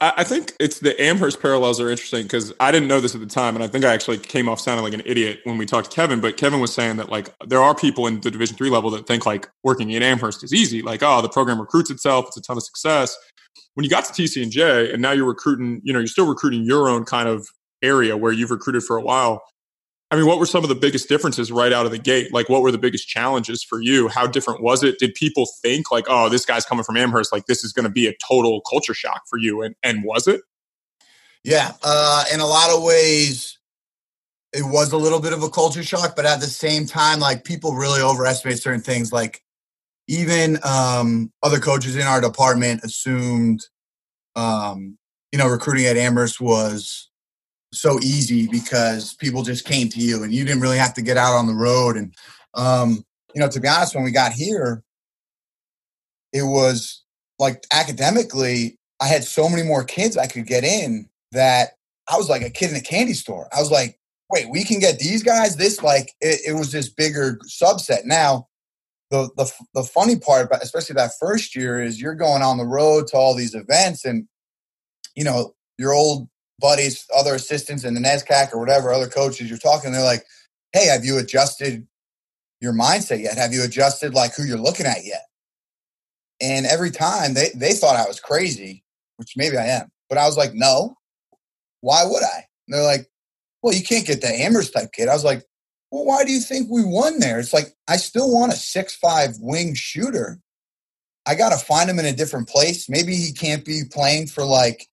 I, 0.00 0.24
think 0.24 0.54
it's 0.58 0.80
the 0.80 1.00
Amherst 1.00 1.40
parallels 1.40 1.80
are 1.80 1.90
interesting 1.90 2.24
because 2.24 2.52
I 2.58 2.72
didn't 2.72 2.88
know 2.88 3.00
this 3.00 3.14
at 3.14 3.20
the 3.20 3.26
time, 3.26 3.54
and 3.54 3.62
I 3.62 3.68
think 3.68 3.84
I 3.84 3.94
actually 3.94 4.18
came 4.18 4.48
off 4.48 4.60
sounding 4.60 4.84
like 4.84 4.94
an 4.94 5.02
idiot 5.06 5.40
when 5.44 5.58
we 5.58 5.66
talked 5.66 5.90
to 5.90 5.94
Kevin. 5.94 6.20
But 6.20 6.36
Kevin 6.36 6.60
was 6.60 6.74
saying 6.74 6.96
that 6.96 7.08
like 7.08 7.32
there 7.46 7.62
are 7.62 7.74
people 7.74 8.06
in 8.06 8.20
the 8.20 8.30
Division 8.30 8.56
three 8.56 8.70
level 8.70 8.90
that 8.90 9.06
think 9.06 9.26
like 9.26 9.48
working 9.62 9.90
in 9.90 10.02
Amherst 10.02 10.42
is 10.42 10.52
easy, 10.52 10.82
like 10.82 11.02
oh 11.02 11.22
the 11.22 11.28
program 11.28 11.60
recruits 11.60 11.90
itself, 11.90 12.26
it's 12.28 12.36
a 12.36 12.42
ton 12.42 12.56
of 12.56 12.64
success. 12.64 13.16
When 13.74 13.84
you 13.84 13.90
got 13.90 14.04
to 14.06 14.12
TCNJ, 14.12 14.92
and 14.92 15.00
now 15.00 15.12
you're 15.12 15.26
recruiting, 15.26 15.80
you 15.84 15.92
know, 15.92 15.98
you're 15.98 16.06
still 16.06 16.28
recruiting 16.28 16.64
your 16.64 16.88
own 16.88 17.04
kind 17.04 17.28
of 17.28 17.46
area 17.82 18.16
where 18.16 18.32
you've 18.32 18.50
recruited 18.50 18.82
for 18.82 18.96
a 18.96 19.02
while. 19.02 19.42
I 20.12 20.16
mean, 20.16 20.26
what 20.26 20.38
were 20.38 20.44
some 20.44 20.62
of 20.62 20.68
the 20.68 20.74
biggest 20.74 21.08
differences 21.08 21.50
right 21.50 21.72
out 21.72 21.86
of 21.86 21.90
the 21.90 21.98
gate? 21.98 22.34
Like, 22.34 22.50
what 22.50 22.60
were 22.60 22.70
the 22.70 22.76
biggest 22.76 23.08
challenges 23.08 23.64
for 23.64 23.80
you? 23.80 24.08
How 24.08 24.26
different 24.26 24.62
was 24.62 24.82
it? 24.82 24.98
Did 24.98 25.14
people 25.14 25.48
think 25.62 25.90
like, 25.90 26.04
oh, 26.06 26.28
this 26.28 26.44
guy's 26.44 26.66
coming 26.66 26.84
from 26.84 26.98
Amherst, 26.98 27.32
like 27.32 27.46
this 27.46 27.64
is 27.64 27.72
going 27.72 27.84
to 27.84 27.90
be 27.90 28.06
a 28.06 28.12
total 28.28 28.60
culture 28.68 28.92
shock 28.92 29.22
for 29.26 29.38
you? 29.38 29.62
And 29.62 29.74
and 29.82 30.04
was 30.04 30.28
it? 30.28 30.42
Yeah, 31.44 31.72
uh, 31.82 32.24
in 32.32 32.40
a 32.40 32.46
lot 32.46 32.68
of 32.68 32.82
ways, 32.82 33.58
it 34.52 34.64
was 34.66 34.92
a 34.92 34.98
little 34.98 35.18
bit 35.18 35.32
of 35.32 35.42
a 35.42 35.48
culture 35.48 35.82
shock, 35.82 36.14
but 36.14 36.26
at 36.26 36.40
the 36.40 36.46
same 36.46 36.84
time, 36.84 37.18
like 37.18 37.44
people 37.44 37.72
really 37.72 38.02
overestimate 38.02 38.58
certain 38.58 38.82
things. 38.82 39.14
Like 39.14 39.42
even 40.08 40.58
um, 40.62 41.32
other 41.42 41.58
coaches 41.58 41.96
in 41.96 42.02
our 42.02 42.20
department 42.20 42.84
assumed, 42.84 43.66
um, 44.36 44.98
you 45.32 45.38
know, 45.38 45.48
recruiting 45.48 45.86
at 45.86 45.96
Amherst 45.96 46.38
was 46.38 47.08
so 47.72 47.98
easy 48.00 48.46
because 48.48 49.14
people 49.14 49.42
just 49.42 49.64
came 49.64 49.88
to 49.88 50.00
you 50.00 50.22
and 50.22 50.32
you 50.32 50.44
didn't 50.44 50.62
really 50.62 50.78
have 50.78 50.94
to 50.94 51.02
get 51.02 51.16
out 51.16 51.34
on 51.34 51.46
the 51.46 51.54
road. 51.54 51.96
And 51.96 52.14
um, 52.54 53.04
you 53.34 53.40
know, 53.40 53.48
to 53.48 53.60
be 53.60 53.68
honest, 53.68 53.94
when 53.94 54.04
we 54.04 54.10
got 54.10 54.32
here, 54.32 54.82
it 56.32 56.42
was 56.42 57.02
like 57.38 57.64
academically, 57.72 58.78
I 59.00 59.06
had 59.06 59.24
so 59.24 59.48
many 59.48 59.62
more 59.62 59.84
kids 59.84 60.16
I 60.16 60.26
could 60.26 60.46
get 60.46 60.64
in 60.64 61.08
that 61.32 61.70
I 62.08 62.16
was 62.16 62.28
like 62.28 62.42
a 62.42 62.50
kid 62.50 62.70
in 62.70 62.76
a 62.76 62.80
candy 62.80 63.14
store. 63.14 63.48
I 63.52 63.60
was 63.60 63.70
like, 63.70 63.98
wait, 64.30 64.50
we 64.50 64.64
can 64.64 64.78
get 64.78 64.98
these 64.98 65.22
guys. 65.22 65.56
This 65.56 65.82
like 65.82 66.12
it, 66.20 66.40
it 66.48 66.52
was 66.52 66.72
this 66.72 66.88
bigger 66.88 67.38
subset. 67.48 68.04
Now, 68.04 68.48
the 69.10 69.30
the 69.36 69.50
the 69.74 69.82
funny 69.82 70.18
part, 70.18 70.46
about 70.46 70.62
especially 70.62 70.94
that 70.94 71.12
first 71.20 71.54
year, 71.56 71.82
is 71.82 72.00
you're 72.00 72.14
going 72.14 72.42
on 72.42 72.58
the 72.58 72.66
road 72.66 73.06
to 73.08 73.16
all 73.16 73.34
these 73.34 73.54
events, 73.54 74.04
and 74.04 74.26
you 75.14 75.24
know 75.24 75.54
your 75.78 75.92
old 75.92 76.28
buddies, 76.58 77.06
other 77.14 77.34
assistants 77.34 77.84
in 77.84 77.94
the 77.94 78.00
NESCAC 78.00 78.52
or 78.52 78.58
whatever, 78.58 78.92
other 78.92 79.08
coaches, 79.08 79.48
you're 79.48 79.58
talking. 79.58 79.92
They're 79.92 80.02
like, 80.02 80.24
hey, 80.72 80.86
have 80.86 81.04
you 81.04 81.18
adjusted 81.18 81.86
your 82.60 82.72
mindset 82.72 83.22
yet? 83.22 83.36
Have 83.36 83.52
you 83.52 83.64
adjusted 83.64 84.14
like 84.14 84.34
who 84.34 84.44
you're 84.44 84.58
looking 84.58 84.86
at 84.86 85.04
yet? 85.04 85.26
And 86.40 86.66
every 86.66 86.90
time 86.90 87.34
they 87.34 87.50
they 87.54 87.72
thought 87.72 87.96
I 87.96 88.06
was 88.06 88.20
crazy, 88.20 88.84
which 89.16 89.34
maybe 89.36 89.56
I 89.56 89.66
am, 89.66 89.90
but 90.08 90.18
I 90.18 90.26
was 90.26 90.36
like, 90.36 90.54
no, 90.54 90.96
why 91.80 92.04
would 92.04 92.22
I? 92.22 92.46
And 92.66 92.74
they're 92.74 92.82
like, 92.82 93.06
well, 93.62 93.74
you 93.74 93.82
can't 93.82 94.06
get 94.06 94.20
the 94.20 94.28
Amherst 94.28 94.72
type 94.72 94.92
kid. 94.92 95.08
I 95.08 95.14
was 95.14 95.24
like, 95.24 95.44
well, 95.90 96.04
why 96.04 96.24
do 96.24 96.32
you 96.32 96.40
think 96.40 96.68
we 96.70 96.84
won 96.84 97.18
there? 97.18 97.38
It's 97.38 97.52
like, 97.52 97.74
I 97.86 97.96
still 97.96 98.32
want 98.32 98.52
a 98.52 98.56
six 98.56 98.96
five 98.96 99.36
wing 99.40 99.74
shooter. 99.74 100.40
I 101.26 101.34
got 101.36 101.50
to 101.50 101.64
find 101.64 101.88
him 101.88 101.98
in 101.98 102.06
a 102.06 102.12
different 102.12 102.48
place. 102.48 102.88
Maybe 102.88 103.14
he 103.14 103.32
can't 103.32 103.64
be 103.64 103.82
playing 103.88 104.26
for 104.26 104.44
like 104.44 104.88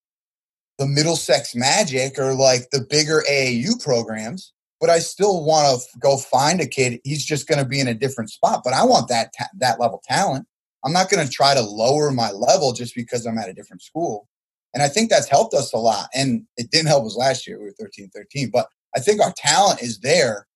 the 0.80 0.88
Middlesex 0.88 1.54
Magic 1.54 2.18
or 2.18 2.34
like 2.34 2.70
the 2.72 2.82
bigger 2.90 3.22
AAU 3.30 3.84
programs, 3.84 4.54
but 4.80 4.90
I 4.90 5.00
still 5.00 5.44
want 5.44 5.82
to 5.82 6.00
go 6.00 6.18
find 6.18 6.62
a 6.62 6.66
kid. 6.66 7.02
He's 7.04 7.26
just 7.26 7.48
going 7.48 7.60
to 7.60 7.70
be 7.70 7.82
in 7.82 7.88
a 7.90 7.94
different 7.94 8.32
spot, 8.32 8.62
but 8.64 8.74
I 8.74 8.86
want 8.86 9.10
that 9.10 9.34
ta- 9.38 9.50
that 9.60 9.80
level 9.80 10.02
talent. 10.06 10.48
I'm 10.86 10.94
not 10.94 11.10
going 11.10 11.26
to 11.26 11.32
try 11.32 11.54
to 11.54 11.62
lower 11.62 12.12
my 12.12 12.32
level 12.32 12.72
just 12.72 12.96
because 12.96 13.26
I'm 13.26 13.38
at 13.38 13.50
a 13.50 13.54
different 13.54 13.82
school. 13.82 14.30
And 14.74 14.82
I 14.82 14.88
think 14.88 15.10
that's 15.10 15.28
helped 15.28 15.54
us 15.54 15.74
a 15.74 15.78
lot. 15.78 16.08
And 16.16 16.46
it 16.56 16.72
didn't 16.72 16.88
help 16.88 17.06
us 17.06 17.18
last 17.18 17.46
year. 17.46 17.60
We 17.60 17.66
were 17.66 17.76
13 17.78 18.10
13. 18.16 18.50
But 18.52 18.70
I 18.96 19.02
think 19.02 19.22
our 19.22 19.34
talent 19.36 19.82
is 19.82 20.00
there. 20.00 20.48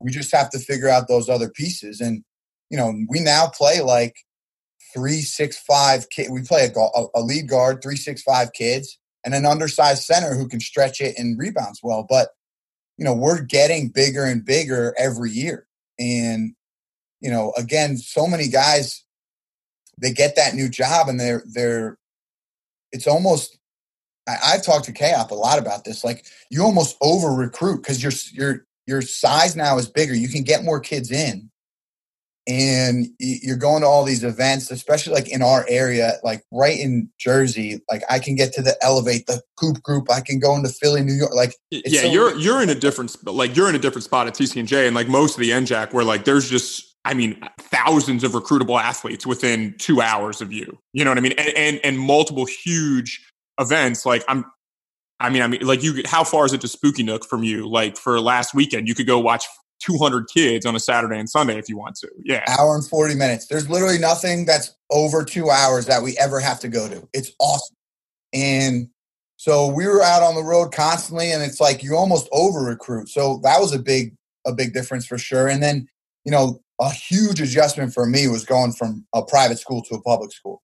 We 0.00 0.12
just 0.12 0.32
have 0.32 0.50
to 0.50 0.60
figure 0.60 0.88
out 0.88 1.08
those 1.08 1.28
other 1.28 1.48
pieces. 1.48 2.00
And, 2.00 2.22
you 2.70 2.78
know, 2.78 2.94
we 3.08 3.18
now 3.18 3.48
play 3.48 3.80
like 3.80 4.14
three, 4.94 5.22
six, 5.22 5.58
five 5.58 6.08
kid. 6.10 6.30
We 6.30 6.42
play 6.42 6.70
a, 6.74 7.04
a 7.14 7.20
lead 7.20 7.48
guard, 7.48 7.82
three, 7.82 7.96
six, 7.96 8.22
five 8.22 8.52
kids, 8.52 8.98
and 9.24 9.34
an 9.34 9.46
undersized 9.46 10.02
center 10.02 10.34
who 10.34 10.48
can 10.48 10.60
stretch 10.60 11.00
it 11.00 11.18
and 11.18 11.38
rebounds 11.38 11.80
well. 11.82 12.04
But, 12.08 12.28
you 12.96 13.04
know, 13.04 13.14
we're 13.14 13.40
getting 13.42 13.88
bigger 13.88 14.24
and 14.24 14.44
bigger 14.44 14.94
every 14.98 15.30
year. 15.30 15.66
And, 15.98 16.54
you 17.20 17.30
know, 17.30 17.52
again, 17.56 17.96
so 17.96 18.26
many 18.26 18.48
guys, 18.48 19.04
they 19.98 20.12
get 20.12 20.36
that 20.36 20.54
new 20.54 20.68
job 20.68 21.08
and 21.08 21.20
they're, 21.20 21.44
they're, 21.46 21.98
it's 22.90 23.06
almost 23.06 23.58
I, 24.28 24.36
I've 24.44 24.64
talked 24.64 24.86
to 24.86 24.92
K 24.92 25.12
Hop 25.12 25.30
a 25.30 25.34
lot 25.34 25.58
about 25.58 25.84
this. 25.84 26.04
Like 26.04 26.26
you 26.50 26.62
almost 26.62 26.96
over 27.00 27.28
recruit 27.28 27.78
because 27.78 28.02
your 28.02 28.12
your 28.32 28.66
your 28.86 29.02
size 29.02 29.56
now 29.56 29.78
is 29.78 29.88
bigger. 29.88 30.14
You 30.14 30.28
can 30.28 30.42
get 30.42 30.64
more 30.64 30.80
kids 30.80 31.10
in, 31.10 31.50
and 32.46 33.06
you're 33.18 33.56
going 33.56 33.82
to 33.82 33.86
all 33.86 34.04
these 34.04 34.24
events, 34.24 34.70
especially 34.70 35.14
like 35.14 35.28
in 35.28 35.42
our 35.42 35.64
area, 35.68 36.14
like 36.24 36.42
right 36.50 36.78
in 36.78 37.08
Jersey. 37.18 37.80
Like 37.90 38.02
I 38.10 38.18
can 38.18 38.34
get 38.34 38.52
to 38.54 38.62
the 38.62 38.76
Elevate, 38.82 39.26
the 39.26 39.42
Hoop 39.60 39.82
Group. 39.82 40.10
I 40.10 40.20
can 40.20 40.38
go 40.38 40.54
into 40.56 40.68
Philly, 40.68 41.02
New 41.02 41.14
York. 41.14 41.34
Like 41.34 41.54
It's 41.70 41.92
yeah, 41.92 42.02
so- 42.02 42.08
you're 42.08 42.36
you're 42.36 42.62
in 42.62 42.68
a 42.70 42.74
different 42.74 43.14
like 43.26 43.56
you're 43.56 43.68
in 43.68 43.74
a 43.74 43.78
different 43.78 44.04
spot 44.04 44.26
at 44.26 44.34
TCNJ, 44.34 44.86
and 44.86 44.86
and 44.88 44.96
like 44.96 45.08
most 45.08 45.34
of 45.34 45.40
the 45.40 45.50
NJAC, 45.50 45.92
where 45.92 46.04
like 46.04 46.24
there's 46.24 46.48
just 46.48 46.96
I 47.04 47.14
mean 47.14 47.40
thousands 47.58 48.24
of 48.24 48.32
recruitable 48.32 48.80
athletes 48.80 49.26
within 49.26 49.74
two 49.78 50.00
hours 50.00 50.40
of 50.40 50.52
you. 50.52 50.78
You 50.92 51.04
know 51.04 51.10
what 51.10 51.18
I 51.18 51.22
mean? 51.22 51.32
And 51.32 51.56
and, 51.56 51.80
and 51.84 51.98
multiple 51.98 52.46
huge 52.46 53.24
events. 53.60 54.04
Like 54.06 54.24
I'm. 54.28 54.44
I 55.20 55.30
mean, 55.30 55.42
I 55.42 55.46
mean, 55.46 55.60
like 55.60 55.84
you, 55.84 56.02
how 56.04 56.24
far 56.24 56.46
is 56.46 56.52
it 56.52 56.60
to 56.62 56.68
Spooky 56.68 57.04
Nook 57.04 57.24
from 57.24 57.44
you? 57.44 57.68
Like 57.68 57.96
for 57.96 58.20
last 58.20 58.54
weekend, 58.54 58.88
you 58.88 58.94
could 58.96 59.06
go 59.06 59.20
watch 59.20 59.44
200 59.82 60.26
kids 60.32 60.64
on 60.64 60.76
a 60.76 60.80
Saturday 60.80 61.18
and 61.18 61.28
Sunday 61.28 61.58
if 61.58 61.68
you 61.68 61.76
want 61.76 61.96
to. 61.96 62.08
Yeah. 62.24 62.44
Hour 62.48 62.74
and 62.74 62.86
40 62.86 63.14
minutes. 63.14 63.46
There's 63.46 63.68
literally 63.68 63.98
nothing 63.98 64.44
that's 64.44 64.74
over 64.90 65.24
two 65.24 65.50
hours 65.50 65.86
that 65.86 66.02
we 66.02 66.16
ever 66.18 66.40
have 66.40 66.60
to 66.60 66.68
go 66.68 66.88
to. 66.88 67.08
It's 67.12 67.32
awesome. 67.40 67.76
And 68.32 68.88
so 69.36 69.66
we 69.66 69.86
were 69.86 70.02
out 70.02 70.22
on 70.22 70.34
the 70.34 70.42
road 70.42 70.72
constantly 70.72 71.32
and 71.32 71.42
it's 71.42 71.60
like 71.60 71.82
you 71.82 71.96
almost 71.96 72.28
over 72.32 72.60
recruit. 72.60 73.08
So 73.08 73.40
that 73.42 73.60
was 73.60 73.74
a 73.74 73.78
big, 73.78 74.14
a 74.46 74.52
big 74.52 74.72
difference 74.72 75.04
for 75.04 75.18
sure. 75.18 75.48
And 75.48 75.62
then, 75.62 75.88
you 76.24 76.30
know, 76.30 76.60
a 76.80 76.90
huge 76.90 77.40
adjustment 77.40 77.92
for 77.92 78.06
me 78.06 78.28
was 78.28 78.44
going 78.44 78.72
from 78.72 79.04
a 79.14 79.24
private 79.24 79.58
school 79.58 79.82
to 79.82 79.96
a 79.96 80.02
public 80.02 80.32
school. 80.32 80.62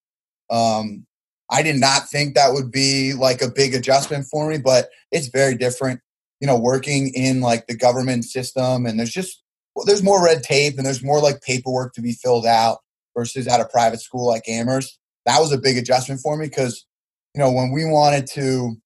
Um, 0.50 1.06
I 1.50 1.62
did 1.62 1.76
not 1.76 2.08
think 2.08 2.34
that 2.34 2.52
would 2.52 2.70
be 2.70 3.14
like 3.14 3.42
a 3.42 3.50
big 3.50 3.74
adjustment 3.74 4.26
for 4.26 4.48
me, 4.48 4.58
but 4.58 4.90
it's 5.10 5.28
very 5.28 5.56
different 5.56 6.00
you 6.40 6.46
know, 6.46 6.58
working 6.58 7.12
in 7.14 7.40
like 7.40 7.66
the 7.66 7.76
government 7.76 8.24
system 8.24 8.86
and 8.86 8.98
there's 8.98 9.12
just, 9.12 9.42
well, 9.74 9.84
there's 9.84 10.02
more 10.02 10.24
red 10.24 10.42
tape 10.42 10.76
and 10.76 10.86
there's 10.86 11.02
more 11.02 11.20
like 11.20 11.42
paperwork 11.42 11.92
to 11.94 12.00
be 12.00 12.12
filled 12.12 12.46
out 12.46 12.78
versus 13.16 13.46
at 13.48 13.60
a 13.60 13.66
private 13.66 14.00
school 14.00 14.26
like 14.26 14.48
Amherst. 14.48 14.98
That 15.26 15.40
was 15.40 15.52
a 15.52 15.58
big 15.58 15.76
adjustment 15.76 16.20
for 16.20 16.36
me 16.36 16.46
because, 16.46 16.86
you 17.34 17.40
know, 17.40 17.50
when 17.50 17.72
we 17.72 17.84
wanted 17.84 18.26
to, 18.28 18.76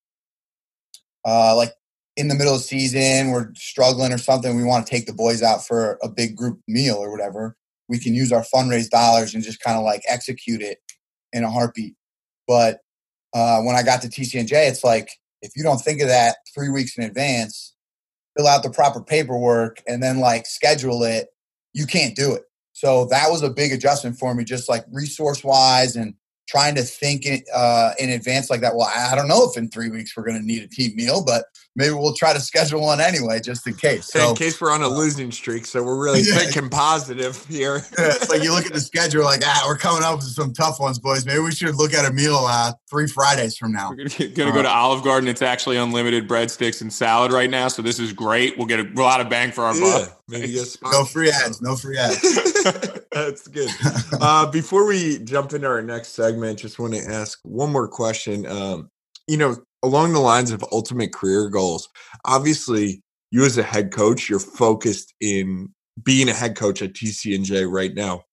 uh, 1.25 1.55
like 1.57 1.73
in 2.17 2.29
the 2.29 2.35
middle 2.35 2.55
of 2.55 2.63
season, 2.63 3.31
we're 3.31 3.53
struggling 3.55 4.13
or 4.13 4.19
something, 4.19 4.57
we 4.57 4.65
want 4.65 4.87
to 4.87 4.91
take 4.91 5.07
the 5.07 5.13
boys 5.13 5.43
out 5.43 5.67
for 5.67 5.99
a 6.03 6.09
big 6.09 6.37
group 6.37 6.61
meal 6.67 6.97
or 6.97 7.11
whatever, 7.11 7.57
we 7.89 7.99
can 7.99 8.15
use 8.15 8.33
our 8.33 8.45
fundraise 8.55 8.89
dollars 8.89 9.35
and 9.35 9.45
just 9.45 9.61
kind 9.61 9.77
of 9.79 9.85
like 9.85 10.03
execute 10.09 10.63
it 10.63 10.79
in 11.33 11.45
a 11.45 11.51
heartbeat. 11.51 11.95
But 12.47 12.81
uh, 13.35 13.61
when 13.63 13.77
I 13.77 13.83
got 13.83 14.03
to 14.03 14.09
TCNJ, 14.09 14.69
it's 14.69 14.85
like 14.85 15.11
if 15.43 15.57
you 15.57 15.63
don't 15.63 15.81
think 15.81 16.01
of 16.01 16.09
that 16.09 16.37
three 16.55 16.69
weeks 16.71 16.97
in 16.97 17.05
advance, 17.05 17.75
fill 18.37 18.47
out 18.47 18.63
the 18.63 18.71
proper 18.71 19.03
paperwork 19.03 19.83
and 19.87 20.03
then 20.03 20.19
like 20.19 20.47
schedule 20.47 21.03
it, 21.03 21.29
you 21.73 21.87
can't 21.87 22.17
do 22.17 22.33
it. 22.33 22.43
So 22.73 23.05
that 23.07 23.31
was 23.31 23.43
a 23.43 23.51
big 23.51 23.73
adjustment 23.73 24.19
for 24.19 24.35
me, 24.35 24.45
just 24.45 24.69
like 24.69 24.85
resource 24.91 25.45
wise 25.45 25.97
and 25.97 26.15
trying 26.49 26.75
to 26.75 26.83
think 26.83 27.27
in, 27.27 27.43
uh, 27.55 27.93
in 27.99 28.11
advance 28.11 28.51
like 28.51 28.61
that. 28.63 28.75
Well, 28.75 28.91
I 28.95 29.15
don't 29.15 29.29
know 29.29 29.49
if 29.49 29.57
in 29.57 29.69
three 29.69 29.91
weeks 29.91 30.17
we're 30.17 30.25
going 30.25 30.41
to 30.41 30.47
need 30.47 30.63
a 30.63 30.69
team 30.69 30.97
meal, 30.97 31.25
but 31.25 31.45
maybe 31.77 31.95
we'll 31.95 32.15
try 32.15 32.33
to 32.33 32.41
schedule 32.41 32.83
one 32.83 33.01
anyway, 33.01 33.41
just 33.41 33.67
in 33.67 33.75
case. 33.75 34.07
So, 34.07 34.31
in 34.31 34.37
case 34.37 34.61
we're 34.61 34.73
on 34.73 34.83
a 34.83 34.87
uh, 34.87 34.91
losing 34.91 35.31
streak, 35.31 35.67
so 35.67 35.83
we're 35.83 36.03
really 36.03 36.21
yeah. 36.27 36.37
thinking 36.37 36.69
positive 36.69 37.45
here. 37.47 37.77
it's 37.99 38.29
like 38.29 38.43
you 38.43 38.53
look 38.53 38.67
at 38.67 38.73
the 38.73 38.81
schedule, 38.81 39.25
like 39.25 39.43
ah, 39.45 39.65
we're 39.67 39.79
coming 39.79 40.03
up 40.03 40.17
with 40.17 40.25
some 40.25 40.53
tough 40.53 40.81
ones, 40.81 40.99
boys. 40.99 41.25
Maybe 41.25 41.41
we 41.41 41.53
should 41.53 41.77
look 41.77 41.95
at 41.95 42.05
a 42.05 42.13
meal 42.13 42.45
uh, 42.49 42.73
three 42.91 43.07
Fridays 43.07 43.57
from 43.57 43.73
now. 43.73 43.91
We're 43.91 44.09
gonna, 44.09 44.29
gonna 44.31 44.51
uh, 44.51 44.55
go 44.55 44.63
to 44.63 44.71
Olive 44.71 45.03
Garden. 45.03 45.29
It's 45.29 45.43
actually 45.43 45.77
unlimited 45.77 46.29
breadsticks 46.29 46.81
and 46.83 46.93
salad 46.93 47.33
right 47.33 47.51
now, 47.51 47.69
so 47.69 47.83
this 47.83 47.99
is 47.99 48.13
great. 48.13 48.57
We'll 48.59 48.67
get 48.67 48.81
a 48.81 48.89
lot 48.95 49.21
of 49.21 49.29
bang 49.29 49.53
for 49.53 49.65
our 49.65 49.75
yeah, 49.75 50.07
buck. 50.07 50.23
Maybe 50.29 50.59
no 50.83 51.05
free 51.05 51.31
ads. 51.31 51.61
No 51.61 51.77
free 51.77 51.99
ads. 51.99 52.21
That's 53.13 53.47
good. 53.49 53.71
Uh, 54.21 54.51
before 54.51 54.87
we 54.87 55.19
jump 55.19 55.53
into 55.53 55.67
our 55.67 55.83
next 55.83 56.09
segment, 56.11 56.59
just 56.59 56.79
want 56.79 56.95
to 56.95 57.01
ask 57.01 57.39
one 57.43 57.71
more 57.71 57.89
question. 57.89 58.47
Um, 58.47 58.91
you 59.27 59.37
know, 59.37 59.57
along 59.83 60.13
the 60.13 60.21
lines 60.21 60.51
of 60.51 60.65
ultimate 60.73 61.13
career 61.13 61.49
goals, 61.49 61.89
obviously, 62.25 63.03
you 63.31 63.45
as 63.45 63.59
a 63.59 63.63
head 63.63 63.93
coach, 63.93 64.29
you're 64.29 64.39
focused 64.39 65.15
in 65.21 65.69
being 66.03 66.29
a 66.29 66.35
head 66.35 66.57
coach 66.57 66.83
at 66.83 66.93
TCNJ 66.93 67.71
right 67.71 67.95
now. 67.95 68.25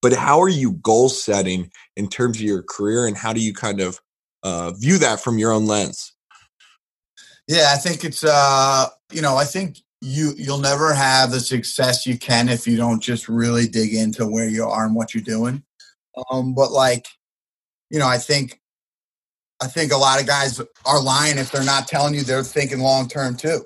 But 0.00 0.12
how 0.14 0.40
are 0.40 0.48
you 0.48 0.72
goal 0.72 1.08
setting 1.08 1.70
in 1.96 2.08
terms 2.08 2.38
of 2.38 2.42
your 2.42 2.62
career, 2.62 3.06
and 3.06 3.16
how 3.16 3.32
do 3.32 3.40
you 3.40 3.54
kind 3.54 3.80
of 3.80 4.00
uh, 4.42 4.72
view 4.72 4.98
that 4.98 5.20
from 5.20 5.38
your 5.38 5.52
own 5.52 5.66
lens? 5.66 6.12
Yeah, 7.46 7.72
I 7.72 7.76
think 7.76 8.04
it's 8.04 8.24
uh, 8.24 8.86
you 9.12 9.22
know, 9.22 9.36
I 9.36 9.44
think 9.44 9.78
you 10.00 10.32
you'll 10.36 10.58
never 10.58 10.92
have 10.92 11.30
the 11.30 11.40
success 11.40 12.06
you 12.06 12.18
can 12.18 12.48
if 12.48 12.66
you 12.66 12.76
don't 12.76 13.00
just 13.00 13.28
really 13.28 13.68
dig 13.68 13.94
into 13.94 14.26
where 14.26 14.48
you 14.48 14.64
are 14.64 14.84
and 14.84 14.96
what 14.96 15.14
you're 15.14 15.22
doing. 15.22 15.62
Um, 16.30 16.54
but 16.54 16.72
like, 16.72 17.06
you 17.90 17.98
know, 17.98 18.08
I 18.08 18.18
think 18.18 18.61
I 19.62 19.68
think 19.68 19.92
a 19.92 19.96
lot 19.96 20.20
of 20.20 20.26
guys 20.26 20.60
are 20.84 21.02
lying 21.02 21.38
if 21.38 21.52
they're 21.52 21.64
not 21.64 21.86
telling 21.86 22.14
you 22.14 22.22
they're 22.22 22.42
thinking 22.42 22.80
long 22.80 23.08
term 23.08 23.36
too. 23.36 23.64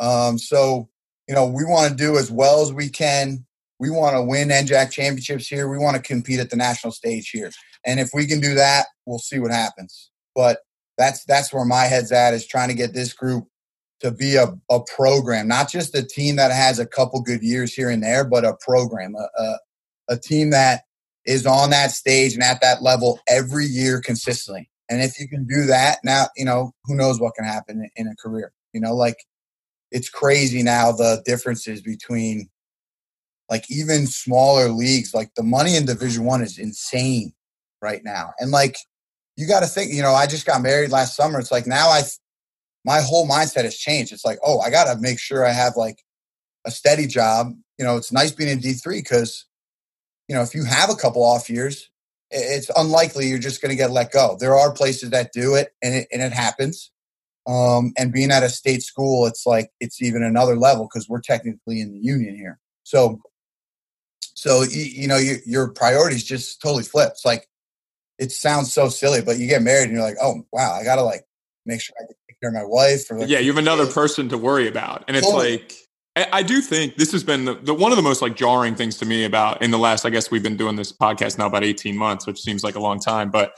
Um, 0.00 0.38
so 0.38 0.88
you 1.28 1.34
know, 1.34 1.46
we 1.46 1.64
want 1.64 1.90
to 1.90 1.96
do 1.96 2.18
as 2.18 2.30
well 2.30 2.62
as 2.62 2.72
we 2.72 2.88
can. 2.88 3.44
We 3.78 3.90
want 3.90 4.16
to 4.16 4.22
win 4.22 4.48
NJAC 4.48 4.90
championships 4.90 5.48
here. 5.48 5.68
We 5.68 5.78
want 5.78 5.96
to 5.96 6.02
compete 6.02 6.40
at 6.40 6.50
the 6.50 6.56
national 6.56 6.92
stage 6.92 7.30
here. 7.30 7.50
And 7.84 8.00
if 8.00 8.10
we 8.14 8.26
can 8.26 8.40
do 8.40 8.54
that, 8.54 8.86
we'll 9.04 9.18
see 9.18 9.38
what 9.38 9.50
happens. 9.50 10.10
But 10.34 10.58
that's 10.98 11.24
that's 11.24 11.52
where 11.52 11.64
my 11.64 11.84
head's 11.84 12.12
at 12.12 12.34
is 12.34 12.46
trying 12.46 12.68
to 12.68 12.74
get 12.74 12.94
this 12.94 13.12
group 13.12 13.46
to 14.00 14.10
be 14.10 14.36
a, 14.36 14.48
a 14.70 14.80
program, 14.80 15.48
not 15.48 15.70
just 15.70 15.94
a 15.94 16.02
team 16.02 16.36
that 16.36 16.50
has 16.52 16.78
a 16.78 16.86
couple 16.86 17.20
good 17.22 17.42
years 17.42 17.72
here 17.72 17.88
and 17.88 18.02
there, 18.02 18.24
but 18.24 18.44
a 18.44 18.56
program, 18.60 19.14
a, 19.14 19.42
a, 19.42 19.58
a 20.10 20.18
team 20.18 20.50
that 20.50 20.82
is 21.24 21.46
on 21.46 21.70
that 21.70 21.90
stage 21.90 22.34
and 22.34 22.42
at 22.42 22.60
that 22.60 22.82
level 22.82 23.20
every 23.26 23.64
year 23.64 24.00
consistently. 24.00 24.70
And 24.88 25.02
if 25.02 25.18
you 25.18 25.28
can 25.28 25.46
do 25.46 25.66
that, 25.66 25.98
now, 26.04 26.26
you 26.36 26.44
know, 26.44 26.72
who 26.84 26.94
knows 26.94 27.20
what 27.20 27.34
can 27.34 27.44
happen 27.44 27.88
in 27.96 28.06
a 28.06 28.16
career. 28.16 28.52
You 28.72 28.80
know, 28.80 28.94
like 28.94 29.16
it's 29.90 30.08
crazy 30.08 30.62
now 30.62 30.92
the 30.92 31.22
differences 31.24 31.80
between 31.80 32.48
like 33.48 33.64
even 33.70 34.06
smaller 34.06 34.68
leagues, 34.68 35.14
like 35.14 35.34
the 35.34 35.42
money 35.42 35.76
in 35.76 35.86
Division 35.86 36.24
One 36.24 36.42
is 36.42 36.58
insane 36.58 37.32
right 37.80 38.02
now. 38.04 38.32
And 38.38 38.50
like 38.50 38.76
you 39.36 39.46
got 39.46 39.60
to 39.60 39.66
think, 39.66 39.92
you 39.92 40.02
know, 40.02 40.12
I 40.12 40.26
just 40.26 40.46
got 40.46 40.62
married 40.62 40.90
last 40.90 41.16
summer. 41.16 41.38
It's 41.38 41.52
like 41.52 41.66
now 41.66 41.88
I 41.88 42.02
my 42.84 43.00
whole 43.00 43.28
mindset 43.28 43.64
has 43.64 43.76
changed. 43.76 44.12
It's 44.12 44.24
like, 44.24 44.38
oh, 44.44 44.60
I 44.60 44.70
got 44.70 44.92
to 44.92 45.00
make 45.00 45.18
sure 45.18 45.44
I 45.44 45.50
have 45.52 45.76
like 45.76 46.02
a 46.64 46.70
steady 46.70 47.06
job. 47.06 47.52
You 47.78 47.84
know, 47.84 47.96
it's 47.96 48.12
nice 48.12 48.30
being 48.30 48.48
in 48.48 48.60
D3 48.60 48.92
because, 48.92 49.44
you 50.28 50.36
know, 50.36 50.42
if 50.42 50.54
you 50.54 50.64
have 50.64 50.88
a 50.88 50.94
couple 50.94 51.22
off 51.24 51.50
years, 51.50 51.90
it's 52.30 52.70
unlikely 52.76 53.28
you're 53.28 53.38
just 53.38 53.62
going 53.62 53.70
to 53.70 53.76
get 53.76 53.90
let 53.90 54.12
go. 54.12 54.36
There 54.38 54.56
are 54.56 54.72
places 54.72 55.10
that 55.10 55.32
do 55.32 55.54
it 55.54 55.72
and 55.82 55.94
it, 55.94 56.08
and 56.12 56.22
it 56.22 56.32
happens. 56.32 56.90
Um, 57.46 57.92
and 57.96 58.12
being 58.12 58.32
at 58.32 58.42
a 58.42 58.48
state 58.48 58.82
school, 58.82 59.26
it's 59.26 59.46
like, 59.46 59.70
it's 59.80 60.02
even 60.02 60.22
another 60.22 60.56
level 60.56 60.88
because 60.92 61.08
we're 61.08 61.20
technically 61.20 61.80
in 61.80 61.92
the 61.92 62.00
union 62.00 62.34
here. 62.34 62.58
So, 62.82 63.20
so, 64.34 64.62
you, 64.62 64.82
you 64.82 65.08
know, 65.08 65.16
your, 65.16 65.36
your 65.46 65.68
priorities 65.68 66.24
just 66.24 66.60
totally 66.60 66.82
flip. 66.82 67.10
It's 67.12 67.24
like, 67.24 67.48
it 68.18 68.32
sounds 68.32 68.72
so 68.72 68.88
silly, 68.88 69.22
but 69.22 69.38
you 69.38 69.46
get 69.46 69.62
married 69.62 69.84
and 69.84 69.92
you're 69.92 70.02
like, 70.02 70.16
oh, 70.20 70.42
wow, 70.52 70.72
I 70.72 70.84
got 70.84 70.96
to 70.96 71.02
like 71.02 71.24
make 71.64 71.80
sure 71.80 71.94
I 72.00 72.04
take 72.06 72.40
care 72.40 72.48
of 72.48 72.54
my 72.54 72.64
wife. 72.64 73.10
Or 73.10 73.18
like, 73.18 73.28
yeah, 73.28 73.38
you 73.38 73.50
have 73.50 73.58
another 73.58 73.86
person 73.92 74.28
to 74.30 74.38
worry 74.38 74.68
about, 74.68 75.04
and 75.08 75.16
it's 75.16 75.26
totally. 75.26 75.58
like 75.58 75.74
I, 76.16 76.42
do 76.42 76.62
think 76.62 76.96
this 76.96 77.12
has 77.12 77.22
been 77.22 77.44
the, 77.44 77.54
the, 77.54 77.74
one 77.74 77.92
of 77.92 77.96
the 77.96 78.02
most 78.02 78.22
like 78.22 78.36
jarring 78.36 78.74
things 78.74 78.96
to 78.98 79.04
me 79.04 79.24
about 79.24 79.60
in 79.60 79.70
the 79.70 79.78
last. 79.78 80.06
I 80.06 80.10
guess 80.10 80.30
we've 80.30 80.42
been 80.42 80.56
doing 80.56 80.76
this 80.76 80.90
podcast 80.90 81.36
now 81.36 81.46
about 81.46 81.62
eighteen 81.62 81.96
months, 81.96 82.26
which 82.26 82.40
seems 82.40 82.64
like 82.64 82.74
a 82.74 82.80
long 82.80 82.98
time, 82.98 83.30
but 83.30 83.52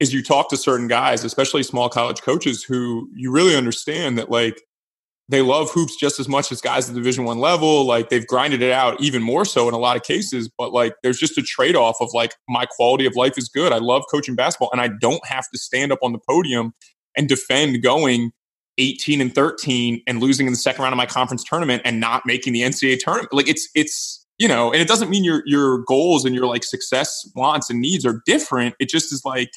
is 0.00 0.12
you 0.12 0.22
talk 0.22 0.50
to 0.50 0.56
certain 0.56 0.88
guys, 0.88 1.22
especially 1.22 1.62
small 1.62 1.88
college 1.88 2.20
coaches, 2.20 2.64
who 2.64 3.08
you 3.14 3.30
really 3.30 3.54
understand 3.54 4.18
that 4.18 4.28
like 4.28 4.60
they 5.28 5.40
love 5.40 5.70
hoops 5.70 5.96
just 5.96 6.20
as 6.20 6.28
much 6.28 6.52
as 6.52 6.60
guys 6.60 6.88
at 6.88 6.94
the 6.94 7.00
division 7.00 7.24
one 7.24 7.38
level 7.38 7.84
like 7.84 8.08
they've 8.10 8.26
grinded 8.26 8.62
it 8.62 8.72
out 8.72 9.00
even 9.00 9.22
more 9.22 9.44
so 9.44 9.68
in 9.68 9.74
a 9.74 9.78
lot 9.78 9.96
of 9.96 10.02
cases 10.02 10.50
but 10.58 10.72
like 10.72 10.94
there's 11.02 11.18
just 11.18 11.38
a 11.38 11.42
trade-off 11.42 11.96
of 12.00 12.10
like 12.12 12.34
my 12.48 12.66
quality 12.66 13.06
of 13.06 13.16
life 13.16 13.38
is 13.38 13.48
good 13.48 13.72
i 13.72 13.78
love 13.78 14.02
coaching 14.10 14.34
basketball 14.34 14.68
and 14.72 14.80
i 14.80 14.88
don't 15.00 15.26
have 15.26 15.48
to 15.50 15.58
stand 15.58 15.92
up 15.92 15.98
on 16.02 16.12
the 16.12 16.18
podium 16.28 16.74
and 17.16 17.28
defend 17.28 17.82
going 17.82 18.32
18 18.78 19.20
and 19.20 19.34
13 19.34 20.02
and 20.06 20.20
losing 20.20 20.46
in 20.46 20.52
the 20.52 20.58
second 20.58 20.82
round 20.82 20.92
of 20.92 20.96
my 20.96 21.06
conference 21.06 21.44
tournament 21.44 21.82
and 21.84 22.00
not 22.00 22.22
making 22.26 22.52
the 22.52 22.62
NCAA 22.62 22.98
tournament. 22.98 23.32
Like 23.32 23.48
it's 23.48 23.68
it's 23.74 24.24
you 24.38 24.48
know, 24.48 24.72
and 24.72 24.80
it 24.80 24.88
doesn't 24.88 25.10
mean 25.10 25.24
your 25.24 25.42
your 25.46 25.78
goals 25.84 26.24
and 26.24 26.34
your 26.34 26.46
like 26.46 26.64
success 26.64 27.28
wants 27.36 27.70
and 27.70 27.80
needs 27.80 28.04
are 28.04 28.20
different. 28.26 28.74
It 28.80 28.88
just 28.88 29.12
is 29.12 29.24
like 29.24 29.50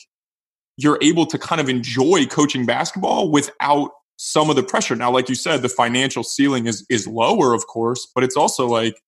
you're 0.78 1.00
able 1.02 1.26
to 1.26 1.40
kind 1.40 1.60
of 1.60 1.68
enjoy 1.68 2.26
coaching 2.28 2.66
basketball 2.66 3.32
without 3.32 3.92
some 4.18 4.50
of 4.50 4.56
the 4.56 4.64
pressure. 4.64 4.96
Now, 4.96 5.12
like 5.12 5.30
you 5.30 5.36
said, 5.36 5.62
the 5.62 5.70
financial 5.70 6.24
ceiling 6.24 6.68
is 6.68 6.86
is 6.90 7.08
lower, 7.08 7.54
of 7.54 7.66
course, 7.68 8.08
but 8.14 8.24
it's 8.24 8.38
also 8.38 8.68
like 8.68 9.02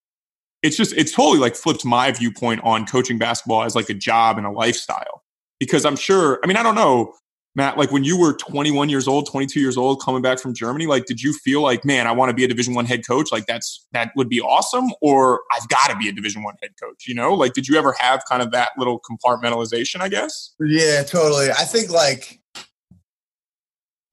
it's 0.64 0.76
just 0.76 0.94
it's 0.94 1.12
totally 1.12 1.40
like 1.40 1.56
flipped 1.56 1.86
my 1.86 2.12
viewpoint 2.12 2.62
on 2.64 2.86
coaching 2.86 3.18
basketball 3.18 3.64
as 3.64 3.76
like 3.76 3.90
a 3.90 3.94
job 3.94 4.38
and 4.38 4.48
a 4.48 4.52
lifestyle. 4.52 5.24
Because 5.60 5.86
I'm 5.86 5.98
sure, 5.98 6.40
I 6.42 6.48
mean, 6.48 6.56
I 6.56 6.64
don't 6.64 6.76
know 6.76 7.14
Matt, 7.56 7.78
like 7.78 7.92
when 7.92 8.04
you 8.04 8.18
were 8.18 8.34
21 8.34 8.90
years 8.90 9.08
old, 9.08 9.28
22 9.28 9.60
years 9.60 9.76
old, 9.76 10.02
coming 10.02 10.22
back 10.22 10.40
from 10.40 10.54
Germany, 10.54 10.86
like 10.86 11.06
did 11.06 11.22
you 11.22 11.34
feel 11.34 11.62
like, 11.62 11.84
man, 11.84 12.06
I 12.06 12.12
want 12.12 12.30
to 12.30 12.34
be 12.34 12.44
a 12.44 12.48
Division 12.48 12.76
One 12.76 12.86
head 12.86 13.06
coach? 13.08 13.32
Like 13.32 13.48
that's 13.48 13.86
that 13.92 14.12
would 14.16 14.30
be 14.30 14.40
awesome, 14.40 14.92
or 15.02 15.42
I've 15.52 15.68
got 15.68 15.90
to 15.90 15.98
be 15.98 16.08
a 16.08 16.12
Division 16.12 16.44
One 16.44 16.56
head 16.62 16.72
coach. 16.82 17.08
You 17.08 17.16
know, 17.16 17.34
like 17.34 17.54
did 17.54 17.68
you 17.68 17.78
ever 17.78 17.94
have 18.00 18.24
kind 18.30 18.42
of 18.42 18.52
that 18.52 18.72
little 18.78 19.02
compartmentalization? 19.02 20.02
I 20.02 20.10
guess. 20.10 20.54
Yeah, 20.60 21.04
totally. 21.04 21.50
I 21.50 21.64
think 21.64 21.90
like 21.90 22.40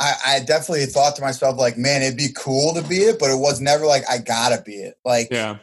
I, 0.00 0.14
I 0.26 0.40
definitely 0.40 0.86
thought 0.86 1.14
to 1.16 1.22
myself 1.22 1.58
like, 1.58 1.76
man, 1.76 2.02
it'd 2.02 2.18
be 2.18 2.32
cool 2.34 2.74
to 2.74 2.82
be 2.82 2.96
it, 2.96 3.18
but 3.18 3.30
it 3.30 3.38
was 3.38 3.60
never 3.60 3.84
like 3.86 4.04
I 4.08 4.18
gotta 4.18 4.62
be 4.62 4.76
it. 4.76 4.94
Like, 5.04 5.28
yeah, 5.30 5.58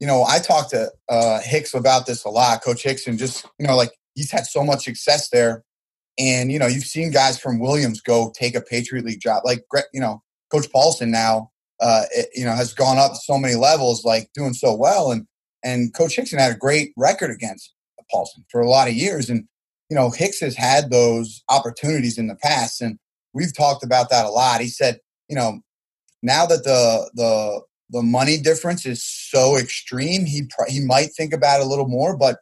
you 0.00 0.06
know, 0.06 0.24
I 0.24 0.38
talked 0.38 0.70
to 0.70 0.90
uh, 1.10 1.40
Hicks 1.42 1.74
about 1.74 2.06
this 2.06 2.24
a 2.24 2.30
lot, 2.30 2.62
Coach 2.62 2.82
Hicks, 2.82 3.06
and 3.06 3.18
just 3.18 3.46
you 3.58 3.66
know, 3.66 3.76
like 3.76 3.92
he's 4.14 4.30
had 4.30 4.46
so 4.46 4.64
much 4.64 4.84
success 4.84 5.28
there 5.28 5.64
And 6.18 6.52
you 6.52 6.58
know, 6.58 6.66
you've 6.66 6.84
seen 6.84 7.10
guys 7.10 7.38
from 7.38 7.58
Williams 7.58 8.00
go 8.00 8.32
take 8.36 8.54
a 8.54 8.60
Patriot 8.60 9.04
League 9.04 9.20
job, 9.20 9.42
like 9.44 9.64
you 9.92 10.00
know, 10.00 10.22
Coach 10.50 10.66
Paulsen 10.72 11.08
now, 11.08 11.50
uh, 11.80 12.02
it, 12.12 12.28
you 12.34 12.44
know, 12.44 12.54
has 12.54 12.72
gone 12.72 12.98
up 12.98 13.14
so 13.16 13.38
many 13.38 13.54
levels, 13.54 14.04
like 14.04 14.30
doing 14.34 14.52
so 14.52 14.74
well, 14.74 15.10
and 15.10 15.26
and 15.64 15.94
Coach 15.94 16.16
Hixon 16.16 16.38
had 16.38 16.52
a 16.52 16.58
great 16.58 16.92
record 16.96 17.30
against 17.30 17.72
Paulsen 18.12 18.44
for 18.48 18.60
a 18.60 18.68
lot 18.68 18.88
of 18.88 18.94
years, 18.94 19.28
and 19.28 19.48
you 19.90 19.96
know, 19.96 20.10
Hicks 20.10 20.40
has 20.40 20.56
had 20.56 20.90
those 20.90 21.42
opportunities 21.48 22.18
in 22.18 22.28
the 22.28 22.36
past, 22.36 22.80
and 22.80 22.98
we've 23.32 23.54
talked 23.54 23.84
about 23.84 24.10
that 24.10 24.24
a 24.24 24.30
lot. 24.30 24.60
He 24.60 24.68
said, 24.68 24.98
you 25.28 25.36
know, 25.36 25.60
now 26.22 26.46
that 26.46 26.64
the 26.64 27.10
the 27.14 27.60
the 27.90 28.02
money 28.02 28.38
difference 28.38 28.86
is 28.86 29.04
so 29.04 29.56
extreme, 29.56 30.24
he 30.24 30.48
he 30.68 30.80
might 30.80 31.14
think 31.16 31.32
about 31.32 31.60
it 31.60 31.66
a 31.66 31.68
little 31.68 31.88
more, 31.88 32.16
but 32.16 32.38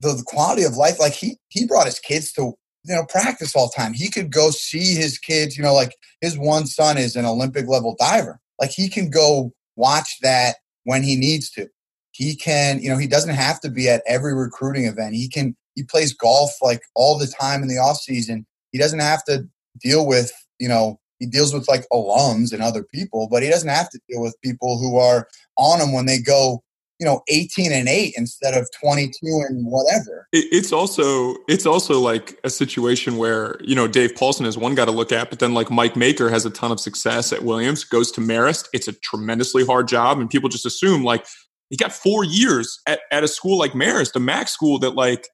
the, 0.00 0.14
the 0.14 0.24
quality 0.24 0.64
of 0.64 0.76
life, 0.76 0.98
like 0.98 1.12
he 1.12 1.36
he 1.48 1.66
brought 1.66 1.86
his 1.86 1.98
kids 1.98 2.32
to 2.32 2.54
you 2.84 2.94
know 2.94 3.04
practice 3.08 3.54
all 3.54 3.66
the 3.68 3.82
time. 3.82 3.92
He 3.92 4.10
could 4.10 4.32
go 4.32 4.50
see 4.50 4.94
his 4.94 5.18
kids. 5.18 5.56
You 5.56 5.62
know, 5.62 5.74
like 5.74 5.94
his 6.20 6.38
one 6.38 6.66
son 6.66 6.98
is 6.98 7.16
an 7.16 7.26
Olympic 7.26 7.68
level 7.68 7.96
diver. 7.98 8.40
Like 8.60 8.70
he 8.70 8.88
can 8.88 9.10
go 9.10 9.52
watch 9.76 10.18
that 10.22 10.56
when 10.84 11.02
he 11.02 11.16
needs 11.16 11.50
to. 11.52 11.68
He 12.12 12.34
can, 12.34 12.80
you 12.82 12.90
know, 12.90 12.98
he 12.98 13.06
doesn't 13.06 13.34
have 13.34 13.60
to 13.60 13.70
be 13.70 13.88
at 13.88 14.02
every 14.06 14.34
recruiting 14.34 14.84
event. 14.84 15.14
He 15.14 15.28
can 15.28 15.56
he 15.74 15.84
plays 15.84 16.12
golf 16.12 16.50
like 16.60 16.82
all 16.94 17.18
the 17.18 17.26
time 17.26 17.62
in 17.62 17.68
the 17.68 17.78
off 17.78 17.98
season. 17.98 18.46
He 18.72 18.78
doesn't 18.78 18.98
have 18.98 19.24
to 19.24 19.48
deal 19.80 20.06
with, 20.06 20.32
you 20.58 20.68
know, 20.68 21.00
he 21.18 21.26
deals 21.26 21.52
with 21.52 21.68
like 21.68 21.84
alums 21.92 22.52
and 22.52 22.62
other 22.62 22.82
people, 22.82 23.28
but 23.30 23.42
he 23.42 23.50
doesn't 23.50 23.68
have 23.68 23.90
to 23.90 24.00
deal 24.08 24.22
with 24.22 24.40
people 24.42 24.78
who 24.78 24.96
are 24.96 25.28
on 25.56 25.80
him 25.80 25.92
when 25.92 26.06
they 26.06 26.20
go 26.20 26.62
you 27.00 27.06
know 27.06 27.22
18 27.28 27.72
and 27.72 27.88
8 27.88 28.14
instead 28.16 28.54
of 28.54 28.68
22 28.78 29.16
and 29.48 29.64
whatever. 29.66 30.28
It's 30.32 30.70
also 30.70 31.34
it's 31.48 31.64
also 31.66 31.98
like 31.98 32.38
a 32.44 32.50
situation 32.50 33.16
where 33.16 33.58
you 33.62 33.74
know 33.74 33.88
dave 33.88 34.12
paulsen 34.12 34.44
is 34.46 34.58
one 34.58 34.74
guy 34.74 34.84
to 34.84 34.90
look 34.90 35.10
at 35.10 35.30
but 35.30 35.38
then 35.38 35.54
like 35.54 35.70
mike 35.70 35.96
maker 35.96 36.28
has 36.28 36.44
a 36.44 36.50
ton 36.50 36.70
of 36.70 36.78
success 36.78 37.32
at 37.32 37.42
williams 37.42 37.82
goes 37.82 38.12
to 38.12 38.20
marist. 38.20 38.68
It's 38.74 38.86
a 38.86 38.92
tremendously 38.92 39.64
hard 39.64 39.88
job 39.88 40.20
and 40.20 40.28
people 40.28 40.50
just 40.50 40.66
assume 40.66 41.02
like 41.02 41.26
he 41.70 41.76
got 41.76 41.92
four 41.92 42.22
years 42.24 42.78
at, 42.86 43.00
at 43.10 43.24
a 43.24 43.28
school 43.28 43.58
like 43.58 43.72
marist 43.72 44.14
a 44.14 44.20
mac 44.20 44.48
school 44.48 44.78
that 44.80 44.90
like 44.90 45.26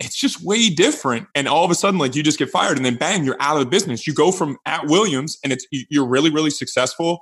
it's 0.00 0.18
just 0.18 0.42
way 0.42 0.68
different. 0.68 1.28
And 1.36 1.46
all 1.46 1.64
of 1.64 1.70
a 1.70 1.76
sudden 1.76 2.00
like 2.00 2.16
you 2.16 2.24
just 2.24 2.38
get 2.38 2.50
fired 2.50 2.76
and 2.76 2.84
then 2.84 2.96
bang 2.96 3.24
you're 3.24 3.36
out 3.38 3.56
of 3.56 3.60
the 3.60 3.70
business. 3.70 4.06
You 4.06 4.14
go 4.14 4.32
from 4.32 4.56
at 4.66 4.86
williams 4.86 5.38
and 5.44 5.52
it's 5.52 5.66
you're 5.70 6.08
really 6.08 6.30
really 6.30 6.50
successful 6.50 7.20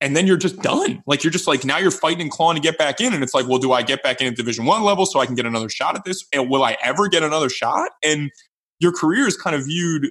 and 0.00 0.16
then 0.16 0.26
you're 0.26 0.36
just 0.36 0.60
done. 0.62 1.02
Like 1.06 1.22
you're 1.22 1.30
just 1.30 1.46
like 1.46 1.64
now 1.64 1.78
you're 1.78 1.90
fighting 1.90 2.22
and 2.22 2.30
clawing 2.30 2.56
to 2.56 2.62
get 2.62 2.78
back 2.78 3.00
in, 3.00 3.12
and 3.12 3.22
it's 3.22 3.34
like, 3.34 3.46
well, 3.46 3.58
do 3.58 3.72
I 3.72 3.82
get 3.82 4.02
back 4.02 4.20
in 4.20 4.26
at 4.26 4.36
Division 4.36 4.64
One 4.64 4.82
level 4.82 5.06
so 5.06 5.20
I 5.20 5.26
can 5.26 5.34
get 5.34 5.46
another 5.46 5.68
shot 5.68 5.96
at 5.96 6.04
this? 6.04 6.24
And 6.32 6.48
will 6.48 6.62
I 6.62 6.76
ever 6.82 7.08
get 7.08 7.22
another 7.22 7.48
shot? 7.48 7.90
And 8.02 8.30
your 8.78 8.92
career 8.92 9.26
is 9.26 9.36
kind 9.36 9.54
of 9.54 9.64
viewed. 9.64 10.10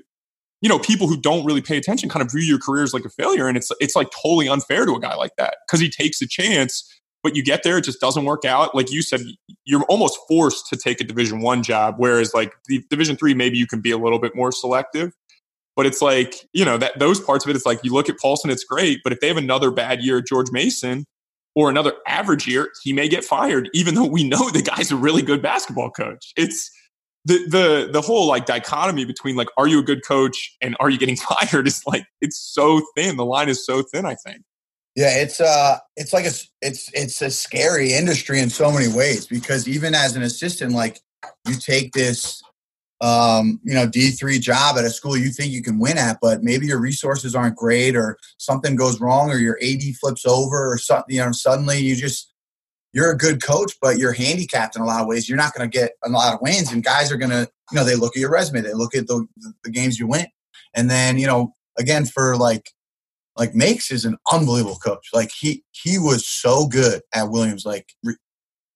You 0.61 0.67
know, 0.67 0.77
people 0.77 1.07
who 1.07 1.19
don't 1.19 1.45
really 1.45 1.61
pay 1.61 1.77
attention 1.77 2.09
kind 2.09 2.21
of 2.21 2.31
view 2.31 2.41
your 2.41 2.59
career 2.59 2.83
as 2.83 2.93
like 2.93 3.05
a 3.05 3.09
failure, 3.09 3.47
and 3.47 3.57
it's 3.57 3.71
it's 3.79 3.95
like 3.95 4.09
totally 4.11 4.47
unfair 4.47 4.85
to 4.85 4.93
a 4.93 4.99
guy 4.99 5.15
like 5.15 5.35
that 5.37 5.57
because 5.65 5.79
he 5.79 5.89
takes 5.89 6.21
a 6.21 6.27
chance, 6.27 6.99
but 7.23 7.35
you 7.35 7.43
get 7.43 7.63
there, 7.63 7.77
it 7.77 7.85
just 7.85 8.01
doesn't 8.01 8.25
work 8.25 8.45
out. 8.45 8.75
Like 8.75 8.91
you 8.91 9.01
said, 9.01 9.21
you're 9.63 9.83
almost 9.83 10.19
forced 10.27 10.67
to 10.67 10.77
take 10.77 10.99
a 11.01 11.05
Division 11.05 11.39
One 11.41 11.63
job, 11.63 11.95
whereas 11.97 12.33
like 12.33 12.53
the 12.67 12.83
Division 12.89 13.15
Three, 13.15 13.33
maybe 13.33 13.57
you 13.57 13.67
can 13.67 13.81
be 13.81 13.91
a 13.91 13.97
little 13.97 14.19
bit 14.19 14.35
more 14.35 14.51
selective. 14.51 15.13
But 15.79 15.85
it's 15.85 16.01
like, 16.01 16.35
you 16.51 16.65
know, 16.65 16.77
that 16.77 16.99
those 16.99 17.21
parts 17.21 17.45
of 17.45 17.49
it, 17.49 17.55
it's 17.55 17.65
like 17.65 17.79
you 17.85 17.93
look 17.93 18.09
at 18.09 18.17
Paulsen, 18.17 18.51
it's 18.51 18.65
great. 18.65 18.99
But 19.01 19.13
if 19.13 19.21
they 19.21 19.29
have 19.29 19.37
another 19.37 19.71
bad 19.71 20.03
year, 20.03 20.17
at 20.17 20.27
George 20.27 20.51
Mason, 20.51 21.05
or 21.55 21.69
another 21.69 21.93
average 22.05 22.49
year, 22.49 22.69
he 22.83 22.91
may 22.91 23.07
get 23.07 23.23
fired, 23.23 23.69
even 23.73 23.95
though 23.95 24.05
we 24.05 24.25
know 24.27 24.49
the 24.53 24.61
guy's 24.61 24.91
a 24.91 24.97
really 24.97 25.21
good 25.21 25.41
basketball 25.41 25.89
coach. 25.89 26.33
It's 26.35 26.69
the 27.23 27.37
the 27.47 27.89
the 27.93 28.01
whole 28.01 28.27
like 28.27 28.45
dichotomy 28.45 29.05
between 29.05 29.37
like 29.37 29.47
are 29.57 29.69
you 29.69 29.79
a 29.79 29.81
good 29.81 30.05
coach 30.05 30.53
and 30.59 30.75
are 30.81 30.89
you 30.89 30.97
getting 30.97 31.15
fired 31.49 31.65
is 31.65 31.81
like 31.87 32.03
it's 32.19 32.37
so 32.37 32.81
thin. 32.97 33.15
The 33.15 33.23
line 33.23 33.47
is 33.47 33.65
so 33.65 33.81
thin, 33.81 34.05
I 34.05 34.15
think. 34.15 34.41
Yeah, 34.97 35.15
it's 35.15 35.39
uh 35.39 35.77
it's 35.95 36.11
like 36.11 36.25
a 36.25 36.33
it's 36.61 36.91
it's 36.93 37.21
a 37.21 37.31
scary 37.31 37.93
industry 37.93 38.41
in 38.41 38.49
so 38.49 38.69
many 38.69 38.93
ways 38.93 39.25
because 39.27 39.65
even 39.65 39.95
as 39.95 40.17
an 40.17 40.23
assistant, 40.23 40.73
like 40.73 40.99
you 41.47 41.55
take 41.55 41.93
this 41.93 42.43
um, 43.01 43.61
you 43.63 43.73
know, 43.73 43.87
D3 43.87 44.41
job 44.41 44.77
at 44.77 44.83
a 44.83 44.89
school 44.89 45.15
you 45.15 45.29
think 45.29 45.53
you 45.53 45.61
can 45.61 45.79
win 45.79 45.97
at, 45.97 46.17
but 46.21 46.43
maybe 46.43 46.65
your 46.65 46.81
resources 46.81 47.33
aren't 47.33 47.55
great 47.55 47.95
or 47.95 48.17
something 48.37 48.75
goes 48.75 48.99
wrong 48.99 49.31
or 49.31 49.37
your 49.37 49.57
AD 49.63 49.81
flips 49.99 50.25
over 50.25 50.71
or 50.71 50.77
something, 50.77 51.15
you 51.15 51.23
know, 51.23 51.31
suddenly 51.31 51.79
you 51.79 51.95
just, 51.95 52.33
you're 52.91 53.11
a 53.11 53.17
good 53.17 53.41
coach, 53.41 53.73
but 53.81 53.97
you're 53.97 54.11
handicapped 54.11 54.75
in 54.75 54.81
a 54.81 54.85
lot 54.85 55.01
of 55.01 55.07
ways. 55.07 55.29
You're 55.29 55.37
not 55.37 55.53
going 55.53 55.69
to 55.69 55.77
get 55.77 55.91
a 56.03 56.09
lot 56.09 56.33
of 56.33 56.41
wins 56.41 56.71
and 56.71 56.83
guys 56.83 57.11
are 57.11 57.17
going 57.17 57.29
to, 57.29 57.49
you 57.71 57.75
know, 57.75 57.85
they 57.85 57.95
look 57.95 58.17
at 58.17 58.19
your 58.19 58.31
resume, 58.31 58.61
they 58.61 58.73
look 58.73 58.95
at 58.95 59.07
the, 59.07 59.25
the 59.63 59.71
games 59.71 59.97
you 59.97 60.07
win. 60.07 60.25
And 60.73 60.89
then, 60.89 61.17
you 61.17 61.27
know, 61.27 61.53
again, 61.77 62.05
for 62.05 62.35
like, 62.35 62.71
like 63.37 63.55
Makes 63.55 63.91
is 63.91 64.03
an 64.03 64.17
unbelievable 64.29 64.75
coach. 64.75 65.07
Like 65.13 65.31
he, 65.31 65.63
he 65.71 65.97
was 65.97 66.27
so 66.27 66.67
good 66.67 67.01
at 67.13 67.29
Williams, 67.29 67.65
like 67.65 67.93
re- 68.03 68.17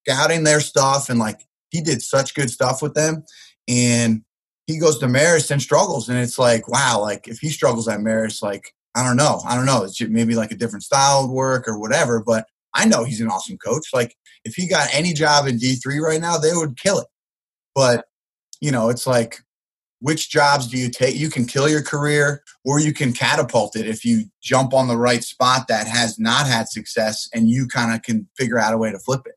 scouting 0.07 0.45
their 0.45 0.61
stuff 0.61 1.09
and 1.09 1.19
like 1.19 1.41
he 1.71 1.81
did 1.81 2.01
such 2.01 2.35
good 2.35 2.49
stuff 2.49 2.81
with 2.81 2.93
them 2.93 3.25
and 3.67 4.23
he 4.67 4.79
goes 4.79 4.99
to 4.99 5.07
Marist 5.07 5.51
and 5.51 5.61
struggles. 5.61 6.09
And 6.09 6.17
it's 6.17 6.39
like, 6.39 6.67
wow, 6.67 6.99
like 7.01 7.27
if 7.27 7.39
he 7.39 7.49
struggles 7.49 7.87
at 7.87 7.99
Marist, 7.99 8.41
like, 8.41 8.73
I 8.95 9.05
don't 9.05 9.17
know. 9.17 9.41
I 9.45 9.55
don't 9.55 9.65
know. 9.65 9.83
It's 9.83 9.99
maybe 10.01 10.35
like 10.35 10.51
a 10.51 10.57
different 10.57 10.83
style 10.83 11.25
of 11.25 11.31
work 11.31 11.67
or 11.67 11.79
whatever, 11.79 12.23
but 12.23 12.45
I 12.73 12.85
know 12.85 13.03
he's 13.03 13.21
an 13.21 13.29
awesome 13.29 13.57
coach. 13.57 13.87
Like 13.93 14.15
if 14.45 14.55
he 14.55 14.67
got 14.67 14.89
any 14.93 15.13
job 15.13 15.47
in 15.47 15.57
D3 15.57 15.99
right 15.99 16.21
now, 16.21 16.37
they 16.37 16.53
would 16.53 16.77
kill 16.77 16.99
it. 16.99 17.07
But, 17.75 18.05
you 18.61 18.71
know, 18.71 18.89
it's 18.89 19.07
like, 19.07 19.39
which 19.99 20.29
jobs 20.29 20.67
do 20.67 20.77
you 20.77 20.89
take? 20.89 21.15
You 21.15 21.29
can 21.29 21.45
kill 21.45 21.69
your 21.69 21.81
career 21.81 22.43
or 22.65 22.79
you 22.79 22.93
can 22.93 23.13
catapult 23.13 23.77
it 23.77 23.87
if 23.87 24.03
you 24.03 24.25
jump 24.41 24.73
on 24.73 24.89
the 24.89 24.97
right 24.97 25.23
spot 25.23 25.67
that 25.69 25.87
has 25.87 26.19
not 26.19 26.45
had 26.45 26.67
success 26.67 27.29
and 27.33 27.49
you 27.49 27.67
kind 27.67 27.95
of 27.95 28.01
can 28.01 28.27
figure 28.37 28.59
out 28.59 28.73
a 28.73 28.77
way 28.77 28.91
to 28.91 28.99
flip 28.99 29.21
it. 29.25 29.35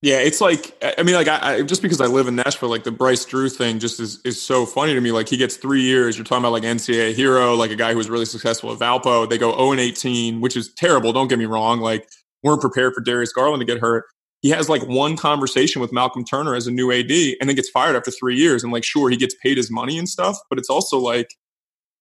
Yeah, 0.00 0.18
it's 0.18 0.40
like 0.40 0.80
I 0.96 1.02
mean, 1.02 1.16
like 1.16 1.26
I, 1.26 1.54
I, 1.54 1.62
just 1.62 1.82
because 1.82 2.00
I 2.00 2.06
live 2.06 2.28
in 2.28 2.36
Nashville, 2.36 2.68
like 2.68 2.84
the 2.84 2.92
Bryce 2.92 3.24
Drew 3.24 3.48
thing 3.48 3.80
just 3.80 3.98
is 3.98 4.20
is 4.24 4.40
so 4.40 4.64
funny 4.64 4.94
to 4.94 5.00
me. 5.00 5.10
Like 5.10 5.28
he 5.28 5.36
gets 5.36 5.56
three 5.56 5.82
years. 5.82 6.16
You're 6.16 6.24
talking 6.24 6.44
about 6.44 6.52
like 6.52 6.62
NCAA 6.62 7.14
hero, 7.14 7.54
like 7.56 7.72
a 7.72 7.76
guy 7.76 7.90
who 7.90 7.98
was 7.98 8.08
really 8.08 8.24
successful 8.24 8.70
at 8.72 8.78
Valpo. 8.78 9.28
They 9.28 9.38
go 9.38 9.50
0 9.56 9.72
and 9.72 9.80
18, 9.80 10.40
which 10.40 10.56
is 10.56 10.72
terrible. 10.74 11.12
Don't 11.12 11.26
get 11.26 11.38
me 11.40 11.46
wrong. 11.46 11.80
Like 11.80 12.08
weren't 12.44 12.60
prepared 12.60 12.94
for 12.94 13.00
Darius 13.00 13.32
Garland 13.32 13.60
to 13.60 13.66
get 13.66 13.80
hurt. 13.80 14.04
He 14.40 14.50
has 14.50 14.68
like 14.68 14.86
one 14.86 15.16
conversation 15.16 15.80
with 15.80 15.92
Malcolm 15.92 16.24
Turner 16.24 16.54
as 16.54 16.68
a 16.68 16.70
new 16.70 16.92
AD, 16.92 17.10
and 17.10 17.48
then 17.48 17.56
gets 17.56 17.68
fired 17.68 17.96
after 17.96 18.12
three 18.12 18.36
years. 18.36 18.62
And 18.62 18.72
like, 18.72 18.84
sure, 18.84 19.10
he 19.10 19.16
gets 19.16 19.34
paid 19.42 19.56
his 19.56 19.68
money 19.68 19.98
and 19.98 20.08
stuff, 20.08 20.38
but 20.48 20.60
it's 20.60 20.70
also 20.70 20.98
like 20.98 21.34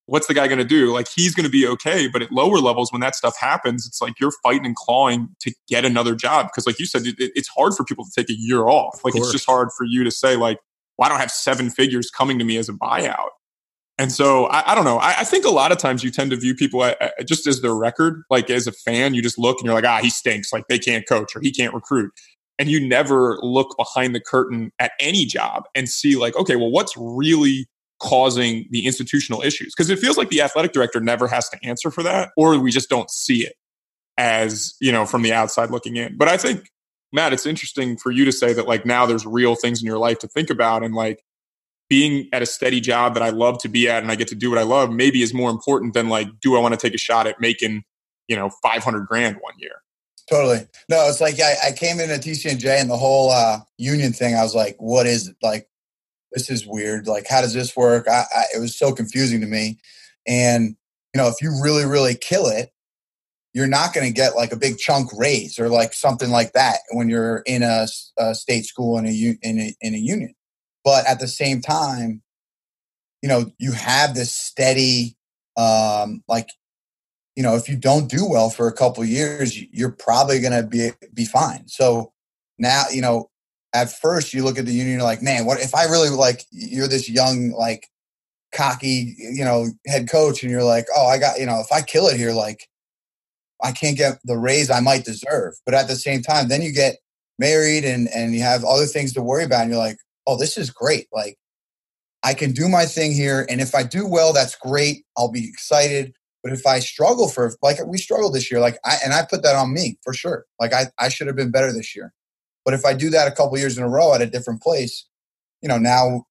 what's 0.08 0.28
the 0.28 0.34
guy 0.34 0.48
going 0.48 0.58
to 0.58 0.66
do? 0.66 0.92
Like 0.92 1.08
he's 1.14 1.36
going 1.36 1.46
to 1.46 1.50
be 1.50 1.68
okay, 1.68 2.08
but 2.08 2.22
at 2.22 2.32
lower 2.32 2.58
levels, 2.58 2.92
when 2.92 3.02
that 3.02 3.16
stuff 3.16 3.38
happens, 3.40 3.86
it's 3.86 4.02
like 4.02 4.20
you're 4.20 4.32
fighting 4.44 4.66
and 4.66 4.76
clawing 4.76 5.30
to 5.42 5.54
get 5.68 5.86
another 5.86 6.16
job 6.16 6.48
because, 6.48 6.66
like 6.66 6.80
you 6.80 6.86
said, 6.86 7.06
it, 7.06 7.16
it's 7.18 7.50
hard 7.50 7.74
for 7.76 7.84
people 7.84 8.06
to 8.06 8.12
take 8.16 8.30
a 8.30 8.40
year 8.40 8.68
off. 8.68 9.02
Like 9.04 9.16
it's 9.16 9.32
just 9.32 9.46
hard 9.46 9.70
for 9.78 9.86
you 9.86 10.04
to 10.04 10.12
say, 10.12 10.36
like, 10.36 10.60
well, 10.98 11.06
I 11.06 11.10
don't 11.10 11.20
have 11.20 11.32
seven 11.32 11.70
figures 11.70 12.10
coming 12.10 12.40
to 12.40 12.46
me 12.46 12.58
as 12.58 12.70
a 12.70 12.74
buyout. 12.74 13.30
And 14.00 14.12
so 14.12 14.46
I, 14.46 14.72
I 14.72 14.76
don't 14.76 14.86
know. 14.86 14.98
I, 14.98 15.20
I, 15.20 15.24
think 15.24 15.44
a 15.44 15.50
lot 15.50 15.72
of 15.72 15.80
times 15.80 16.04
you 16.04 16.12
tend 16.12 16.30
to 16.30 16.38
view 16.38 16.54
people 16.54 16.82
uh, 16.82 16.94
uh, 17.02 17.10
just 17.28 17.48
as 17.48 17.62
their 17.62 17.74
record. 17.74 18.22
Like 18.30 18.50
as 18.52 18.68
a 18.68 18.72
fan, 18.72 19.16
you 19.16 19.24
just 19.24 19.40
look 19.40 19.58
and 19.60 19.66
you're 19.66 19.74
like, 19.74 19.86
ah, 19.86 20.00
he 20.02 20.12
stinks. 20.12 20.54
Like 20.54 20.68
they 20.68 20.78
can't 20.78 21.08
coach 21.08 21.36
or 21.36 21.42
he 21.42 21.52
can't 21.52 21.74
recruit. 21.74 22.12
And 22.60 22.70
you 22.70 22.88
never 22.88 23.40
look 23.42 23.76
behind 23.76 24.14
the 24.14 24.20
curtain 24.20 24.72
at 24.78 24.92
any 25.00 25.26
job 25.26 25.64
and 25.74 25.90
see 25.90 26.16
like, 26.16 26.36
okay, 26.36 26.56
well, 26.56 26.70
what's 26.70 26.96
really 26.96 27.68
causing 28.00 28.68
the 28.70 28.86
institutional 28.86 29.42
issues. 29.42 29.74
Because 29.76 29.90
it 29.90 30.00
feels 30.00 30.18
like 30.18 30.30
the 30.30 30.42
athletic 30.42 30.72
director 30.72 31.00
never 31.00 31.28
has 31.28 31.50
to 31.50 31.58
answer 31.64 31.92
for 31.92 32.04
that 32.04 32.32
or 32.38 32.60
we 32.60 32.72
just 32.72 32.90
don't 32.90 33.10
see 33.10 33.46
it 33.46 33.54
as 34.18 34.76
you 34.82 34.92
know 34.92 35.06
from 35.06 35.22
the 35.22 35.34
outside 35.34 35.70
looking 35.72 35.96
in. 35.96 36.18
But 36.18 36.28
i 36.28 36.38
think 36.38 36.70
matt 37.14 37.34
it's 37.34 37.46
interesting 37.46 37.98
for 37.98 38.12
you 38.12 38.26
to 38.26 38.32
say 38.32 38.54
that 38.54 38.68
like 38.68 38.86
now 38.86 39.06
there's 39.06 39.26
real 39.26 39.56
things 39.56 39.82
in 39.82 39.86
your 39.86 39.98
life 39.98 40.20
to 40.20 40.28
think 40.28 40.50
about 40.50 40.84
and 40.84 40.94
like 40.94 41.24
being 41.90 42.28
at 42.34 42.42
a 42.42 42.46
steady 42.46 42.82
job 42.82 43.14
that 43.14 43.24
i 43.24 43.30
love 43.30 43.58
to 43.60 43.70
be 43.70 43.88
at 43.88 44.04
and 44.04 44.12
i 44.12 44.16
get 44.16 44.28
to 44.28 44.36
do 44.36 44.50
what 44.50 44.60
i 44.60 44.64
love 44.64 44.92
maybe 44.92 45.22
is 45.22 45.34
more 45.34 45.50
important 45.50 45.94
than 45.94 46.10
like 46.10 46.28
do 46.42 46.58
i 46.58 46.60
want 46.60 46.74
to 46.74 46.80
take 46.80 46.94
a 46.94 46.98
shot 46.98 47.28
at 47.28 47.40
making 47.40 47.84
you 48.28 48.36
know 48.36 48.50
500 48.62 49.06
grand 49.08 49.38
one 49.38 49.54
year? 49.58 49.82
Totally. 50.30 50.68
No 50.90 51.08
it's 51.08 51.22
like 51.22 51.40
i, 51.40 51.56
I 51.68 51.72
came 51.72 52.00
in 52.00 52.10
at 52.12 52.22
tcnj 52.22 52.66
and 52.66 52.90
the 52.90 52.98
whole 52.98 53.32
uh, 53.32 53.60
union 53.78 54.12
thing 54.12 54.36
i 54.36 54.44
was 54.44 54.56
like 54.56 54.76
what 54.80 55.06
is 55.06 55.30
it? 55.30 55.38
Like 55.42 55.70
this 56.32 56.50
is 56.50 56.68
weird. 56.68 57.08
Like, 57.08 57.28
how 57.28 57.42
does 57.42 57.54
this 57.54 57.76
work? 57.76 58.08
I, 58.08 58.24
I, 58.36 58.44
it 58.56 58.60
was 58.60 58.78
so 58.78 58.92
confusing 58.92 59.42
to 59.42 59.48
me. 59.48 59.80
And, 60.28 60.76
you 61.14 61.22
know, 61.22 61.28
if 61.28 61.42
you 61.42 61.58
really, 61.62 61.86
really 61.86 62.16
kill 62.16 62.48
it, 62.48 62.72
you're 63.54 63.68
not 63.68 63.94
going 63.94 64.06
to 64.06 64.14
get 64.14 64.36
like 64.36 64.52
a 64.52 64.58
big 64.58 64.78
chunk 64.78 65.10
raise 65.18 65.58
or 65.58 65.70
like 65.70 65.94
something 65.94 66.30
like 66.30 66.54
that 66.54 66.80
when 66.92 67.10
you're 67.10 67.38
in 67.46 67.64
a, 67.64 67.88
a 68.18 68.36
state 68.36 68.66
school 68.66 68.98
in 68.98 69.06
a, 69.08 69.38
in 69.42 69.60
a, 69.60 69.76
in 69.82 69.96
a 69.96 69.98
union. 69.98 70.36
But 70.84 71.08
at 71.08 71.20
the 71.20 71.28
same 71.28 71.62
time, 71.62 72.22
you 73.22 73.30
know, 73.30 73.52
you 73.58 73.72
have 73.72 74.14
this 74.14 74.32
steady, 74.32 75.18
um, 75.58 76.24
like, 76.28 76.50
you 77.36 77.44
know, 77.44 77.56
if 77.56 77.70
you 77.70 77.78
don't 77.78 78.10
do 78.10 78.28
well 78.28 78.50
for 78.50 78.68
a 78.68 78.74
couple 78.74 79.04
years, 79.06 79.60
you're 79.72 79.92
probably 79.92 80.40
going 80.40 80.54
to 80.54 80.68
be 80.68 80.92
be 81.14 81.26
fine. 81.26 81.68
So 81.68 82.12
now, 82.58 82.86
you 82.92 83.02
know, 83.02 83.30
at 83.74 83.92
first 83.92 84.34
you 84.34 84.44
look 84.44 84.58
at 84.58 84.66
the 84.66 84.72
union, 84.72 84.98
you're 84.98 85.04
like, 85.04 85.22
man, 85.22 85.46
what 85.46 85.60
if 85.60 85.76
I 85.76 85.86
really 85.86 86.10
like 86.10 86.46
you're 86.52 86.88
this 86.88 87.10
young 87.10 87.52
like 87.52 87.88
cocky, 88.54 89.16
you 89.18 89.44
know, 89.44 89.68
head 89.86 90.10
coach, 90.10 90.42
and 90.42 90.52
you're 90.52 90.64
like, 90.64 90.86
oh, 90.96 91.08
I 91.08 91.18
got, 91.18 91.40
you 91.40 91.46
know, 91.46 91.60
if 91.60 91.72
I 91.72 91.82
kill 91.82 92.08
it 92.08 92.18
here, 92.18 92.34
like, 92.34 92.68
I 93.64 93.72
can't 93.72 93.98
get 93.98 94.20
the 94.24 94.38
raise 94.38 94.70
I 94.70 94.80
might 94.80 95.06
deserve. 95.06 95.56
But 95.66 95.74
at 95.74 95.88
the 95.88 95.96
same 95.96 96.22
time, 96.22 96.48
then 96.48 96.62
you 96.62 96.72
get 96.72 96.98
married 97.40 97.86
and 97.86 98.08
and 98.14 98.34
you 98.34 98.42
have 98.42 98.64
other 98.64 98.86
things 98.86 99.14
to 99.14 99.22
worry 99.22 99.44
about, 99.44 99.62
and 99.62 99.72
you're 99.72 99.80
like, 99.80 99.98
oh, 100.26 100.38
this 100.38 100.58
is 100.58 100.70
great. 100.70 101.08
Like, 101.12 101.38
I 102.24 102.34
can 102.34 102.52
do 102.52 102.68
my 102.68 102.86
thing 102.86 103.14
here, 103.14 103.46
and 103.50 103.62
if 103.62 103.76
I 103.76 103.84
do 103.84 104.08
well, 104.08 104.34
that's 104.34 104.56
great. 104.56 105.06
I'll 105.18 105.32
be 105.32 105.48
excited. 105.48 106.14
But 106.44 106.54
if 106.54 106.66
I 106.66 106.80
struggle 106.80 107.28
for 107.28 107.54
like 107.62 107.78
we 107.86 107.98
struggled 107.98 108.34
this 108.34 108.50
year, 108.52 108.62
like 108.62 108.78
I 108.86 108.98
and 109.04 109.14
I 109.14 109.26
put 109.30 109.44
that 109.44 109.56
on 109.56 109.74
me 109.74 109.98
for 110.04 110.14
sure. 110.14 110.46
Like 110.60 110.74
I 110.74 110.88
I 111.00 111.10
should 111.10 111.28
have 111.28 111.36
been 111.36 111.52
better 111.52 111.74
this 111.74 111.96
year. 111.96 112.14
But 112.68 112.74
if 112.74 112.84
I 112.84 112.94
do 112.94 113.10
that 113.12 113.30
a 113.30 113.32
couple 113.32 113.58
years 113.58 113.78
in 113.78 113.84
a 113.86 113.88
row 113.88 114.14
at 114.14 114.22
a 114.22 114.26
different 114.26 114.62
place, 114.62 115.06
you 115.62 115.70
know, 115.70 115.78
now 115.78 116.26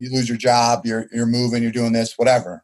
you 0.00 0.12
lose 0.12 0.28
your 0.28 0.36
job, 0.36 0.84
you're 0.84 1.06
you're 1.12 1.24
moving, 1.24 1.62
you're 1.62 1.72
doing 1.72 1.92
this, 1.92 2.12
whatever. 2.18 2.62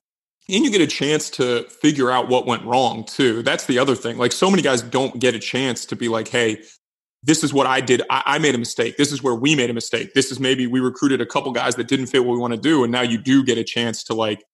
And 0.51 0.63
you 0.63 0.71
get 0.71 0.83
a 0.83 0.87
chance 0.87 1.31
to 1.31 1.63
figure 1.65 2.11
out 2.11 2.29
what 2.29 2.47
went 2.47 2.67
wrong 2.67 3.05
too. 3.05 3.43
That's 3.43 3.65
the 3.65 3.79
other 3.79 3.95
thing. 3.95 4.19
Like 4.19 4.33
so 4.33 4.51
many 4.51 4.61
guys 4.61 4.83
don't 4.83 5.19
get 5.19 5.35
a 5.35 5.39
chance 5.39 5.87
to 5.87 5.97
be 5.97 6.09
like, 6.09 6.29
hey, 6.29 6.63
this 7.23 7.43
is 7.43 7.55
what 7.55 7.67
I 7.67 7.81
did. 7.81 8.03
I, 8.11 8.23
I, 8.27 8.39
made 8.39 8.55
a 8.55 8.59
mistake. 8.59 8.99
This 8.99 9.11
is 9.11 9.23
where 9.23 9.35
we 9.35 9.57
made 9.57 9.71
a 9.71 9.75
mistake. 9.75 10.13
This 10.13 10.31
is 10.31 10.39
maybe 10.39 10.67
we 10.67 10.79
recruited 10.81 11.23
a 11.23 11.27
couple 11.27 11.51
guys 11.53 11.77
that 11.77 11.89
didn't 11.89 12.07
fit 12.09 12.27
what 12.27 12.35
we 12.35 12.39
want 12.39 12.53
to 12.53 12.61
do. 12.61 12.85
And 12.85 12.93
now 12.93 13.03
you 13.03 13.17
do 13.17 13.43
get 13.43 13.57
a 13.57 13.65
chance 13.65 14.05
to 14.05 14.15
like 14.15 14.45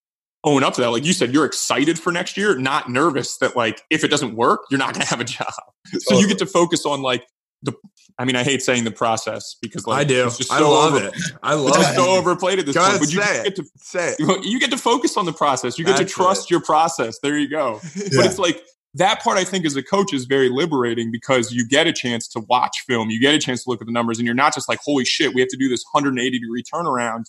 own 0.45 0.63
up 0.63 0.75
to 0.75 0.81
that. 0.81 0.91
Like 0.91 1.05
you 1.05 1.13
said, 1.13 1.35
you're 1.35 1.45
excited 1.45 1.99
for 1.99 2.13
next 2.13 2.37
year, 2.37 2.57
not 2.57 2.89
nervous 2.89 3.37
that 3.39 3.57
like 3.57 3.83
if 3.91 4.05
it 4.05 4.09
doesn't 4.09 4.37
work, 4.37 4.61
you're 4.71 4.79
not 4.79 4.95
going 4.95 5.03
to 5.03 5.11
have 5.11 5.21
a 5.21 5.25
job. 5.25 5.53
So 5.99 6.19
you 6.19 6.27
get 6.29 6.39
to 6.39 6.47
focus 6.47 6.87
on 6.87 7.03
like 7.03 7.27
the. 7.63 7.73
I 8.19 8.25
mean, 8.25 8.37
I 8.37 8.45
hate 8.45 8.63
saying 8.63 8.85
the 8.85 8.93
process 8.93 9.57
because 9.61 9.87
like 9.87 10.01
I 10.01 10.05
do. 10.05 10.27
It's 10.27 10.39
just 10.39 10.53
I 10.53 10.61
love 10.61 10.95
over, 10.95 11.07
it. 11.07 11.15
I 11.43 11.55
love 11.55 11.77
it's 11.77 11.91
it. 11.91 11.95
so 11.97 12.11
overplayed 12.11 12.61
at 12.61 12.67
this 12.67 12.77
point. 12.77 13.01
But 13.01 13.13
you 13.13 13.19
get 13.19 13.57
to 13.57 13.65
Say 13.77 14.15
it. 14.19 14.45
you 14.45 14.61
get 14.61 14.71
to 14.71 14.79
focus 14.79 15.17
on 15.17 15.27
the 15.27 15.33
process. 15.33 15.79
You 15.79 15.85
get 15.85 15.97
That's 15.97 16.13
to 16.13 16.17
trust 16.17 16.45
it. 16.45 16.51
your 16.53 16.61
process. 16.61 17.19
There 17.21 17.37
you 17.37 17.49
go. 17.49 17.81
But 17.83 18.27
it's 18.27 18.39
like 18.39 18.63
that 18.95 19.23
part. 19.23 19.37
I 19.37 19.43
think 19.43 19.67
as 19.67 19.75
a 19.75 19.83
coach 19.83 20.13
is 20.13 20.27
very 20.27 20.49
liberating 20.49 21.11
because 21.11 21.53
you 21.53 21.67
get 21.67 21.89
a 21.89 21.93
chance 21.93 22.29
to 22.29 22.41
watch 22.49 22.85
film. 22.87 23.11
You 23.11 23.21
get 23.21 23.35
a 23.35 23.39
chance 23.39 23.65
to 23.65 23.71
look 23.71 23.81
at 23.81 23.87
the 23.87 23.93
numbers, 23.93 24.19
and 24.19 24.27
you're 24.27 24.35
not 24.35 24.55
just 24.55 24.69
like, 24.69 24.79
"Holy 24.85 25.05
shit, 25.05 25.35
we 25.35 25.41
have 25.41 25.51
to 25.51 25.57
do 25.57 25.69
this 25.69 25.83
180 25.91 26.39
degree 26.39 26.63
turnaround 26.63 27.25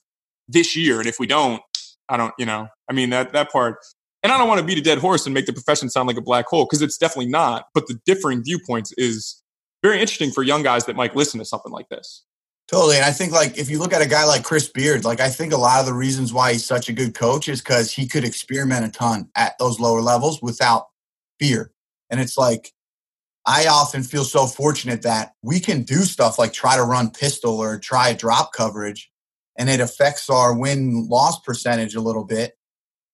this 0.47 0.75
year." 0.75 0.99
And 0.99 1.07
if 1.07 1.19
we 1.19 1.25
don't, 1.25 1.63
I 2.09 2.17
don't. 2.17 2.33
You 2.37 2.45
know, 2.45 2.67
I 2.89 2.93
mean 2.93 3.09
that 3.09 3.33
that 3.33 3.51
part. 3.51 3.77
And 4.21 4.31
I 4.31 4.39
don't 4.39 4.47
want 4.47 4.59
to 4.59 4.65
beat 4.65 4.79
a 4.79 4.81
dead 4.81 4.97
horse 4.97 5.25
and 5.27 5.35
make 5.35 5.45
the 5.45 5.53
profession 5.53 5.87
sound 5.87 6.07
like 6.07 6.17
a 6.17 6.21
black 6.21 6.47
hole 6.47 6.65
because 6.65 6.81
it's 6.81 6.97
definitely 6.97 7.29
not. 7.31 7.65
But 7.75 7.85
the 7.87 7.99
differing 8.05 8.43
viewpoints 8.43 8.91
is 8.97 9.43
very 9.85 10.01
interesting 10.01 10.31
for 10.31 10.43
young 10.43 10.63
guys 10.63 10.85
that 10.85 10.95
might 10.95 11.15
listen 11.15 11.39
to 11.39 11.45
something 11.45 11.71
like 11.71 11.89
this. 11.89 12.25
Totally. 12.67 12.95
And 12.95 13.05
I 13.05 13.11
think 13.11 13.31
like 13.31 13.57
if 13.57 13.69
you 13.69 13.77
look 13.77 13.93
at 13.93 14.01
a 14.01 14.07
guy 14.07 14.25
like 14.25 14.43
Chris 14.43 14.67
Beard, 14.67 15.05
like 15.05 15.19
I 15.19 15.29
think 15.29 15.53
a 15.53 15.57
lot 15.57 15.79
of 15.79 15.85
the 15.85 15.93
reasons 15.93 16.33
why 16.33 16.53
he's 16.53 16.65
such 16.65 16.89
a 16.89 16.93
good 16.93 17.13
coach 17.13 17.47
is 17.47 17.61
because 17.61 17.91
he 17.91 18.07
could 18.07 18.23
experiment 18.23 18.85
a 18.85 18.89
ton 18.89 19.29
at 19.35 19.57
those 19.59 19.79
lower 19.79 20.01
levels 20.01 20.41
without 20.41 20.87
fear. 21.39 21.71
And 22.09 22.19
it's 22.19 22.37
like 22.37 22.71
I 23.45 23.67
often 23.67 24.01
feel 24.01 24.23
so 24.23 24.47
fortunate 24.47 25.03
that 25.03 25.33
we 25.43 25.59
can 25.59 25.83
do 25.83 25.97
stuff 25.97 26.39
like 26.39 26.53
try 26.53 26.75
to 26.75 26.83
run 26.83 27.11
pistol 27.11 27.59
or 27.59 27.77
try 27.77 28.13
drop 28.13 28.51
coverage 28.53 29.11
and 29.55 29.69
it 29.69 29.79
affects 29.79 30.27
our 30.29 30.57
win 30.57 31.07
loss 31.07 31.39
percentage 31.41 31.93
a 31.93 32.01
little 32.01 32.25
bit. 32.25 32.53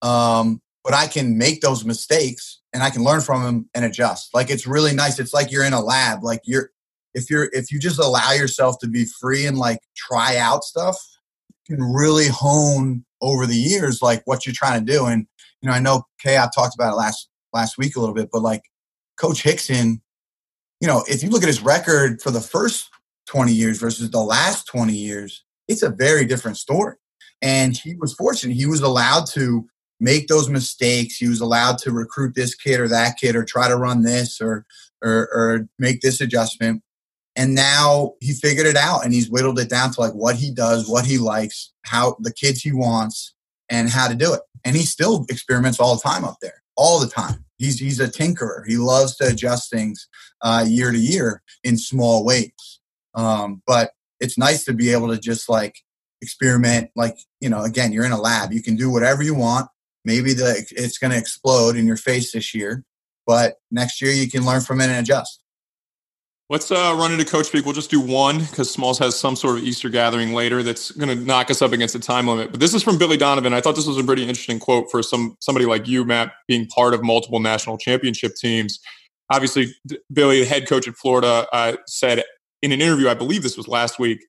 Um, 0.02 0.62
but 0.84 0.94
I 0.94 1.08
can 1.08 1.38
make 1.38 1.62
those 1.62 1.86
mistakes 1.86 2.60
and 2.74 2.82
I 2.84 2.90
can 2.90 3.04
learn 3.04 3.22
from 3.22 3.44
them 3.44 3.70
and 3.74 3.86
adjust. 3.86 4.34
Like 4.34 4.50
it's 4.50 4.68
really 4.68 4.94
nice. 4.94 5.20
It's 5.20 5.34
like 5.34 5.52
you're 5.52 5.64
in 5.64 5.74
a 5.74 5.82
lab. 5.82 6.24
Like 6.24 6.42
you're 6.44 6.72
if 7.14 7.30
you're 7.30 7.50
if 7.54 7.72
you 7.72 7.80
just 7.80 8.00
allow 8.00 8.32
yourself 8.32 8.78
to 8.80 8.88
be 8.88 9.06
free 9.06 9.46
and 9.46 9.58
like 9.58 9.80
try 9.96 10.38
out 10.38 10.64
stuff, 10.64 10.98
you 11.68 11.76
can 11.76 11.86
really 11.86 12.28
hone 12.28 13.06
over 13.22 13.46
the 13.46 13.56
years 13.56 14.02
like 14.02 14.22
what 14.26 14.46
you're 14.46 14.56
trying 14.56 14.84
to 14.86 14.92
do. 14.92 15.06
And 15.06 15.28
you 15.62 15.70
know, 15.70 15.76
I 15.76 15.80
know 15.80 16.04
Kay, 16.20 16.38
I 16.38 16.48
talked 16.54 16.76
about 16.76 16.94
it 16.94 16.98
last 16.98 17.30
last 17.54 17.78
week 17.78 17.96
a 17.96 18.00
little 18.00 18.16
bit, 18.16 18.30
but 18.32 18.42
like 18.42 18.64
Coach 19.18 19.44
Hixon, 19.44 20.02
you 20.80 20.88
know, 20.88 21.04
if 21.08 21.22
you 21.22 21.30
look 21.30 21.44
at 21.44 21.48
his 21.48 21.62
record 21.62 22.22
for 22.22 22.32
the 22.32 22.42
first 22.42 22.90
20 23.28 23.54
years 23.54 23.78
versus 23.78 24.10
the 24.10 24.20
last 24.20 24.66
20 24.68 24.94
years, 24.94 25.44
it's 25.68 25.84
a 25.84 25.90
very 25.90 26.26
different 26.26 26.58
story. 26.58 26.96
And 27.42 27.76
he 27.78 27.96
was 27.96 28.14
fortunate. 28.14 28.56
He 28.56 28.66
was 28.66 28.82
allowed 28.82 29.28
to 29.28 29.68
make 30.02 30.28
those 30.28 30.50
mistakes. 30.50 31.16
He 31.16 31.30
was 31.30 31.40
allowed 31.40 31.78
to 31.80 31.92
recruit 31.92 32.36
this 32.36 32.56
kid 32.56 32.80
or 32.80 32.88
that 32.90 33.18
kid 33.18 33.36
or 33.36 33.46
try 33.46 33.70
to 33.70 33.78
run 33.78 34.02
this 34.02 34.42
or 34.42 34.66
or, 35.02 35.30
or 35.34 35.68
make 35.80 36.02
this 36.02 36.20
adjustment. 36.20 36.84
And 37.36 37.56
now 37.56 38.16
he 38.20 38.34
figured 38.34 38.68
it 38.68 38.76
out 38.76 39.06
and 39.06 39.14
he's 39.14 39.30
whittled 39.30 39.60
it 39.60 39.70
down 39.70 39.92
to 39.94 40.02
like 40.02 40.12
what 40.14 40.36
he 40.36 40.52
does, 40.52 40.90
what 40.90 41.06
he 41.06 41.18
likes, 41.18 41.72
how 41.86 42.18
the 42.20 42.34
kids 42.34 42.62
he 42.62 42.72
wants, 42.72 43.34
and 43.70 43.90
how 43.90 44.08
to 44.08 44.16
do 44.16 44.34
it. 44.34 44.42
And 44.66 44.76
he 44.76 44.84
still 44.84 45.26
experiments 45.30 45.80
all 45.80 45.96
the 45.96 46.02
time 46.02 46.26
up 46.26 46.38
there, 46.42 46.62
all 46.76 47.00
the 47.00 47.08
time. 47.08 47.46
He's 47.58 47.80
he's 47.80 48.00
a 48.00 48.08
tinkerer. 48.08 48.66
He 48.68 48.78
loves 48.78 49.16
to 49.18 49.28
adjust 49.28 49.70
things 49.70 50.08
uh, 50.42 50.66
year 50.68 50.92
to 50.92 50.98
year 50.98 51.42
in 51.64 51.78
small 51.78 52.26
ways. 52.26 52.80
Um, 53.14 53.62
but 53.68 53.92
it's 54.20 54.38
nice 54.38 54.66
to 54.66 54.74
be 54.74 54.92
able 54.92 55.10
to 55.10 55.20
just 55.20 55.48
like 55.48 55.78
experiment. 56.22 56.90
Like 56.96 57.18
you 57.40 57.50
know, 57.50 57.64
again, 57.64 57.92
you're 57.92 58.06
in 58.06 58.12
a 58.12 58.20
lab. 58.20 58.52
You 58.52 58.64
can 58.64 58.76
do 58.76 58.90
whatever 58.90 59.22
you 59.22 59.36
want. 59.36 59.70
Maybe 60.06 60.34
the 60.34 60.66
it's 60.72 60.98
going 60.98 61.12
to 61.12 61.18
explode 61.18 61.76
in 61.76 61.86
your 61.86 61.98
face 61.98 62.32
this 62.32 62.54
year, 62.54 62.84
but 63.26 63.56
next 63.70 64.02
year 64.02 64.12
you 64.12 64.30
can 64.30 64.46
learn 64.46 64.62
from 64.62 64.82
it 64.82 64.90
and 64.90 65.00
adjust. 65.00 65.42
Let's 66.50 66.70
uh, 66.70 66.94
run 67.00 67.14
into 67.14 67.24
Coach 67.24 67.46
Speak. 67.46 67.64
We'll 67.64 67.74
just 67.74 67.90
do 67.90 68.02
one 68.02 68.40
because 68.40 68.70
Smalls 68.70 69.00
has 69.00 69.18
some 69.18 69.38
sort 69.38 69.58
of 69.58 69.64
Easter 69.64 69.88
gathering 69.88 70.34
later 70.34 70.64
that's 70.64 70.92
going 70.92 71.08
to 71.08 71.24
knock 71.24 71.50
us 71.50 71.62
up 71.62 71.72
against 71.72 71.94
the 71.94 72.00
time 72.02 72.28
limit. 72.28 72.52
But 72.52 72.60
this 72.60 72.74
is 72.74 72.84
from 72.84 72.98
Billy 72.98 73.16
Donovan. 73.16 73.54
I 73.54 73.62
thought 73.62 73.78
this 73.78 73.88
was 73.88 73.98
a 73.98 74.04
pretty 74.04 74.24
interesting 74.24 74.60
quote 74.60 74.92
for 74.92 75.02
some 75.02 75.38
somebody 75.40 75.66
like 75.66 75.88
you, 75.88 76.04
Matt, 76.04 76.34
being 76.50 76.68
part 76.68 76.94
of 76.94 77.04
multiple 77.04 77.40
national 77.40 77.78
championship 77.78 78.36
teams. 78.36 78.80
Obviously, 79.32 79.74
Billy, 80.12 80.42
the 80.42 80.46
head 80.46 80.68
coach 80.68 80.90
at 80.90 80.96
Florida, 80.96 81.48
uh, 81.54 81.78
said 81.88 82.22
in 82.62 82.74
an 82.74 82.82
interview, 82.82 83.08
I 83.08 83.14
believe 83.14 83.44
this 83.44 83.56
was 83.56 83.70
last 83.70 83.98
week, 83.98 84.26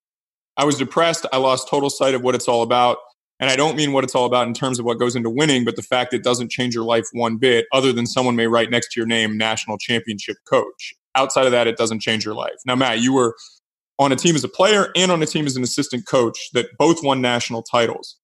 I 0.57 0.65
was 0.65 0.79
depressed. 0.79 1.27
I 1.33 1.39
lost 1.39 1.69
total 1.69 1.91
sight 1.91 2.15
of 2.15 2.23
what 2.23 2.37
it's 2.37 2.47
all 2.47 2.63
about. 2.63 2.99
And 3.43 3.51
I 3.51 3.57
don't 3.57 3.75
mean 3.75 3.93
what 3.93 4.05
it's 4.05 4.15
all 4.15 4.25
about 4.25 4.47
in 4.47 4.55
terms 4.55 4.79
of 4.79 4.85
what 4.85 5.01
goes 5.01 5.17
into 5.17 5.29
winning, 5.29 5.65
but 5.65 5.75
the 5.75 5.83
fact 5.83 6.15
it 6.15 6.23
doesn't 6.23 6.49
change 6.49 6.77
your 6.77 6.85
life 6.85 7.07
one 7.13 7.39
bit, 7.39 7.67
other 7.73 7.93
than 7.93 8.07
someone 8.07 8.37
may 8.37 8.47
write 8.47 8.71
next 8.71 8.93
to 8.93 9.01
your 9.01 9.07
name 9.07 9.37
national 9.37 9.79
championship 9.79 10.37
coach. 10.49 10.95
Outside 11.17 11.47
of 11.47 11.51
that, 11.51 11.67
it 11.67 11.77
doesn't 11.77 11.99
change 11.99 12.25
your 12.25 12.35
life. 12.35 12.55
Now, 12.67 12.77
Matt, 12.77 13.01
you 13.01 13.13
were 13.13 13.35
on 13.99 14.13
a 14.13 14.17
team 14.17 14.37
as 14.37 14.45
a 14.45 14.49
player 14.49 14.93
and 14.95 15.11
on 15.11 15.21
a 15.25 15.27
team 15.27 15.45
as 15.47 15.57
an 15.57 15.65
assistant 15.65 16.07
coach 16.07 16.51
that 16.53 16.67
both 16.79 17.03
won 17.03 17.21
national 17.21 17.65
titles. 17.65 18.17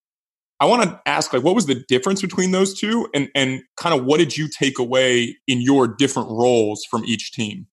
I 0.61 0.65
want 0.67 0.83
to 0.83 1.01
ask, 1.05 1.33
like, 1.33 1.43
what 1.43 1.53
was 1.53 1.65
the 1.65 1.83
difference 1.89 2.21
between 2.21 2.51
those 2.51 2.79
two, 2.79 3.09
and 3.13 3.27
and 3.35 3.61
kind 3.75 3.99
of 3.99 4.05
what 4.05 4.19
did 4.19 4.37
you 4.37 4.47
take 4.47 4.79
away 4.79 5.35
in 5.47 5.59
your 5.61 5.85
different 5.85 6.29
roles 6.29 6.85
from 6.89 7.03
each 7.03 7.33
team? 7.33 7.67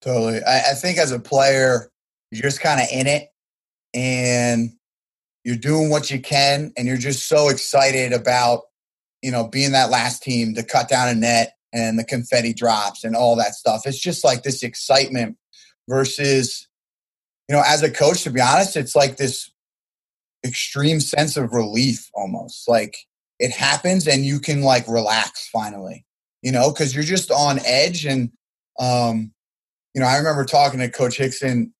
Totally. 0.00 0.42
I, 0.42 0.72
I 0.72 0.74
think 0.74 0.98
as 0.98 1.12
a 1.12 1.20
player, 1.20 1.88
you're 2.32 2.42
just 2.42 2.60
kind 2.60 2.80
of 2.80 2.88
in 2.92 3.06
it 3.06 3.28
and 3.94 4.72
you're 5.48 5.56
doing 5.56 5.88
what 5.88 6.10
you 6.10 6.20
can 6.20 6.70
and 6.76 6.86
you're 6.86 6.98
just 6.98 7.26
so 7.26 7.48
excited 7.48 8.12
about, 8.12 8.64
you 9.22 9.30
know, 9.30 9.48
being 9.48 9.72
that 9.72 9.88
last 9.88 10.22
team 10.22 10.54
to 10.54 10.62
cut 10.62 10.90
down 10.90 11.08
a 11.08 11.14
net 11.14 11.56
and 11.72 11.98
the 11.98 12.04
confetti 12.04 12.52
drops 12.52 13.02
and 13.02 13.16
all 13.16 13.34
that 13.34 13.54
stuff. 13.54 13.86
It's 13.86 13.98
just 13.98 14.22
like 14.22 14.42
this 14.42 14.62
excitement 14.62 15.38
versus, 15.88 16.68
you 17.48 17.56
know, 17.56 17.62
as 17.66 17.82
a 17.82 17.90
coach, 17.90 18.24
to 18.24 18.30
be 18.30 18.42
honest, 18.42 18.76
it's 18.76 18.94
like 18.94 19.16
this 19.16 19.50
extreme 20.44 21.00
sense 21.00 21.38
of 21.38 21.54
relief 21.54 22.10
almost. 22.12 22.68
Like 22.68 22.98
it 23.38 23.50
happens 23.50 24.06
and 24.06 24.26
you 24.26 24.40
can 24.40 24.60
like 24.60 24.86
relax 24.86 25.48
finally, 25.48 26.04
you 26.42 26.52
know, 26.52 26.70
because 26.70 26.94
you're 26.94 27.04
just 27.04 27.30
on 27.30 27.58
edge 27.64 28.04
and 28.04 28.30
um 28.78 29.32
you 29.94 30.02
know, 30.02 30.08
I 30.08 30.18
remember 30.18 30.44
talking 30.44 30.80
to 30.80 30.90
Coach 30.90 31.16
Hixon. 31.16 31.72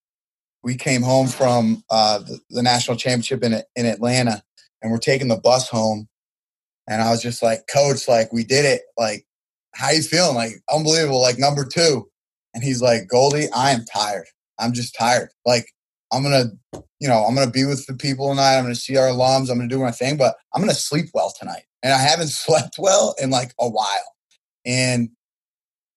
We 0.63 0.77
came 0.77 1.03
home 1.03 1.29
from 1.29 1.83
uh, 1.91 2.19
the, 2.19 2.41
the 2.51 2.63
national 2.63 2.97
championship 2.97 3.43
in 3.43 3.63
in 3.77 3.87
Atlanta, 3.87 4.43
and 4.83 4.91
we're 4.91 4.99
taking 4.99 5.29
the 5.29 5.37
bus 5.37 5.69
home. 5.69 6.09
And 6.89 7.03
I 7.03 7.11
was 7.11 7.23
just 7.23 7.43
like, 7.43 7.67
Coach, 7.73 8.09
like 8.09 8.33
we 8.33 8.45
did 8.45 8.65
it. 8.65 8.83
Like, 8.97 9.27
how 9.75 9.91
you 9.91 10.03
feeling? 10.03 10.35
Like 10.35 10.53
unbelievable. 10.73 11.21
Like 11.21 11.39
number 11.39 11.65
two. 11.65 12.09
And 12.55 12.65
he's 12.65 12.83
like, 12.83 13.09
Goldie, 13.09 13.49
I 13.55 13.71
am 13.71 13.85
tired. 13.85 14.27
I'm 14.59 14.73
just 14.73 14.95
tired. 14.99 15.31
Like 15.47 15.67
I'm 16.13 16.23
gonna, 16.23 16.47
you 17.01 17.09
know, 17.09 17.25
I'm 17.25 17.35
gonna 17.35 17.51
be 17.51 17.65
with 17.65 17.87
the 17.87 17.95
people 17.95 18.31
tonight. 18.31 18.57
I'm 18.57 18.65
gonna 18.65 18.75
see 18.75 18.97
our 18.97 19.09
alums. 19.09 19.51
I'm 19.51 19.59
gonna 19.59 19.69
do 19.69 19.79
my 19.79 19.91
thing, 19.91 20.17
but 20.17 20.37
I'm 20.55 20.63
gonna 20.63 20.75
sleep 20.75 21.07
well 21.15 21.33
tonight. 21.39 21.65
And 21.83 21.93
I 21.93 21.99
haven't 21.99 22.29
slept 22.29 22.77
well 22.79 23.15
in 23.21 23.31
like 23.31 23.53
a 23.61 23.69
while. 23.69 24.15
And 24.67 25.11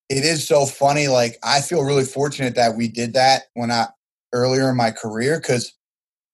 it 0.10 0.26
is 0.26 0.48
so 0.48 0.66
funny. 0.66 1.08
Like 1.08 1.38
I 1.44 1.62
feel 1.62 1.84
really 1.84 2.04
fortunate 2.04 2.56
that 2.56 2.76
we 2.76 2.88
did 2.88 3.14
that 3.14 3.44
when 3.54 3.72
I 3.72 3.88
earlier 4.34 4.70
in 4.70 4.78
my 4.78 4.92
career 4.92 5.40
because 5.40 5.74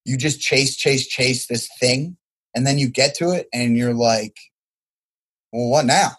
you 0.04 0.16
just 0.16 0.40
chase, 0.40 0.76
chase, 0.76 1.06
chase 1.06 1.46
this 1.46 1.68
thing, 1.80 2.16
and 2.54 2.66
then 2.66 2.78
you 2.78 2.88
get 2.88 3.14
to 3.16 3.30
it, 3.30 3.48
and 3.52 3.76
you're 3.76 3.94
like, 3.94 4.36
"Well, 5.52 5.68
what 5.68 5.86
now?" 5.86 6.12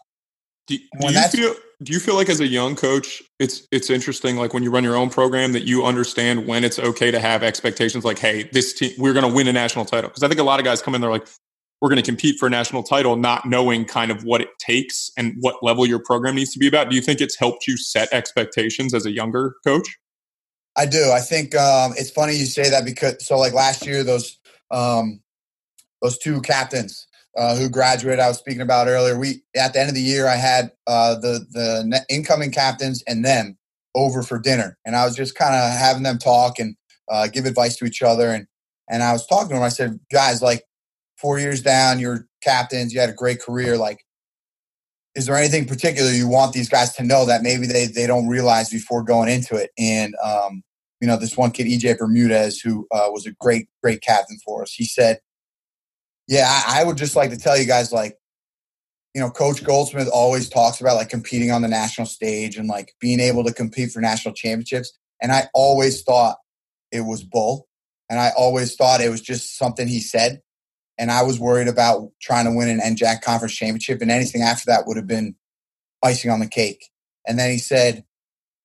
Do, 0.68 0.78
do 0.78 0.84
When 1.00 1.14
you 1.14 1.28
feel 1.28 1.56
do 1.82 1.94
you 1.94 2.00
feel 2.00 2.16
like 2.16 2.30
as 2.30 2.42
a 2.42 2.48
young 2.48 2.76
coach, 2.76 3.24
it's 3.40 3.66
it's 3.72 3.90
interesting, 3.90 4.36
like 4.36 4.54
when 4.54 4.64
you 4.64 4.72
run 4.72 4.84
your 4.84 4.96
own 4.96 5.10
program, 5.10 5.54
that 5.54 5.64
you 5.64 5.86
understand 5.86 6.46
when 6.46 6.64
it's 6.64 6.78
okay 6.78 7.10
to 7.10 7.20
have 7.20 7.42
expectations, 7.42 8.04
like, 8.04 8.20
hey, 8.20 8.50
this 8.52 8.74
team, 8.74 8.92
we're 8.98 9.14
going 9.14 9.28
to 9.28 9.34
win 9.34 9.48
a 9.48 9.54
national 9.54 9.86
title. 9.86 10.10
Because 10.10 10.24
I 10.24 10.28
think 10.28 10.42
a 10.42 10.44
lot 10.44 10.60
of 10.60 10.66
guys 10.66 10.82
come 10.82 10.94
in, 10.94 11.00
they're 11.00 11.10
like, 11.10 11.28
we're 11.82 11.88
going 11.88 12.02
to 12.02 12.06
compete 12.06 12.38
for 12.38 12.48
a 12.48 12.50
national 12.50 12.84
title, 12.84 13.16
not 13.16 13.46
knowing 13.46 13.86
kind 13.86 14.12
of 14.12 14.24
what 14.26 14.42
it 14.42 14.50
takes 14.60 15.10
and 15.18 15.36
what 15.40 15.64
level 15.64 15.86
your 15.86 16.00
program 16.00 16.36
needs 16.36 16.52
to 16.52 16.60
be 16.60 16.68
about. 16.68 16.90
Do 16.90 16.96
you 16.98 17.02
think 17.02 17.22
it's 17.22 17.38
helped 17.38 17.66
you 17.66 17.78
set 17.78 18.10
expectations 18.12 18.94
as 18.94 19.06
a 19.06 19.12
younger 19.12 19.56
coach? 19.66 19.98
I 20.80 20.86
do. 20.86 21.12
I 21.12 21.20
think 21.20 21.54
um, 21.56 21.94
it's 21.98 22.10
funny 22.10 22.38
you 22.38 22.46
say 22.46 22.70
that 22.70 22.86
because 22.86 23.26
so 23.28 23.38
like 23.38 23.52
last 23.52 23.86
year 23.86 24.02
those 24.02 24.40
um, 24.72 25.22
those 26.02 26.18
two 26.18 26.40
captains 26.40 27.06
uh, 27.38 27.58
who 27.58 27.68
graduated 27.70 28.22
I 28.22 28.30
was 28.30 28.38
speaking 28.38 28.62
about 28.62 28.88
earlier. 28.88 29.20
We 29.20 29.44
at 29.58 29.74
the 29.74 29.82
end 29.82 29.90
of 29.90 29.96
the 29.96 30.02
year 30.02 30.26
I 30.26 30.38
had 30.38 30.72
uh, 30.88 31.16
the 31.16 31.46
the 31.52 32.06
incoming 32.10 32.52
captains 32.52 33.04
and 33.06 33.26
them 33.26 33.58
over 33.94 34.24
for 34.24 34.40
dinner, 34.40 34.78
and 34.86 34.96
I 34.96 35.04
was 35.04 35.18
just 35.18 35.36
kind 35.36 35.54
of 35.54 35.78
having 35.78 36.04
them 36.04 36.18
talk 36.18 36.60
and 36.60 36.78
uh, 37.12 37.28
give 37.28 37.46
advice 37.46 37.76
to 37.76 37.86
each 37.86 38.02
other. 38.02 38.30
And 38.30 38.48
and 38.90 39.04
I 39.04 39.12
was 39.12 39.28
talking 39.28 39.50
to 39.50 39.56
them. 39.56 39.64
I 39.64 39.70
said, 39.70 40.00
guys, 40.10 40.42
like 40.42 40.64
four 41.18 41.40
years 41.40 41.62
down, 41.62 42.00
you're 42.00 42.26
captains. 42.42 42.94
You 42.94 43.02
had 43.02 43.10
a 43.10 43.14
great 43.14 43.42
career. 43.42 43.78
Like, 43.78 44.06
is 45.14 45.26
there 45.26 45.36
anything 45.36 45.66
particular 45.66 46.10
you 46.10 46.30
want 46.30 46.54
these 46.54 46.70
guys 46.70 46.94
to 46.94 47.04
know 47.04 47.26
that 47.26 47.44
maybe 47.44 47.68
they 47.68 47.88
they 47.88 48.08
don't 48.08 48.30
realize 48.30 48.70
before 48.70 49.04
going 49.04 49.28
into 49.28 49.58
it? 49.58 49.72
And 49.78 50.16
um, 50.24 50.64
you 51.02 51.08
know, 51.08 51.18
this 51.18 51.38
one 51.38 51.52
kid, 51.52 51.68
EJ 51.68 51.98
Bermudez, 51.98 52.60
who 52.60 52.88
uh, 52.92 53.08
was 53.10 53.26
a 53.26 53.32
great 53.32 53.68
great 53.82 54.02
captain 54.02 54.38
for 54.44 54.62
us, 54.62 54.74
he 54.74 54.86
said, 54.86 55.20
"Yeah, 56.28 56.46
I, 56.48 56.82
I 56.82 56.84
would 56.84 56.98
just 56.98 57.16
like 57.16 57.32
to 57.32 57.38
tell 57.38 57.58
you 57.58 57.66
guys, 57.66 57.92
like." 57.92 58.16
You 59.16 59.22
know, 59.22 59.32
Coach 59.32 59.64
Goldsmith 59.64 60.08
always 60.14 60.50
talks 60.50 60.80
about 60.80 60.96
like 60.96 61.10
competing 61.10 61.50
on 61.50 61.64
the 61.64 61.68
national 61.68 62.06
stage 62.06 62.58
and 62.58 62.68
like 62.70 62.94
being 63.02 63.20
able 63.20 63.44
to 63.44 63.52
compete 63.52 63.92
for 63.92 64.02
national 64.02 64.36
championships. 64.36 64.96
And 65.20 65.32
I 65.32 65.50
always 65.52 66.04
thought 66.04 66.38
it 66.92 67.02
was 67.02 67.24
bull. 67.24 67.68
And 68.10 68.20
I 68.20 68.32
always 68.38 68.76
thought 68.76 69.02
it 69.02 69.10
was 69.10 69.22
just 69.22 69.58
something 69.58 69.88
he 69.88 70.00
said. 70.00 70.42
And 70.98 71.12
I 71.12 71.24
was 71.24 71.40
worried 71.40 71.68
about 71.68 72.12
trying 72.22 72.46
to 72.46 72.52
win 72.52 72.70
an 72.70 72.80
NJAC 72.80 73.22
conference 73.22 73.56
championship. 73.56 74.02
And 74.02 74.12
anything 74.12 74.42
after 74.42 74.66
that 74.68 74.86
would 74.86 74.98
have 74.98 75.08
been 75.08 75.36
icing 76.04 76.32
on 76.32 76.40
the 76.40 76.48
cake. 76.48 76.86
And 77.28 77.38
then 77.38 77.52
he 77.52 77.58
said, 77.58 78.04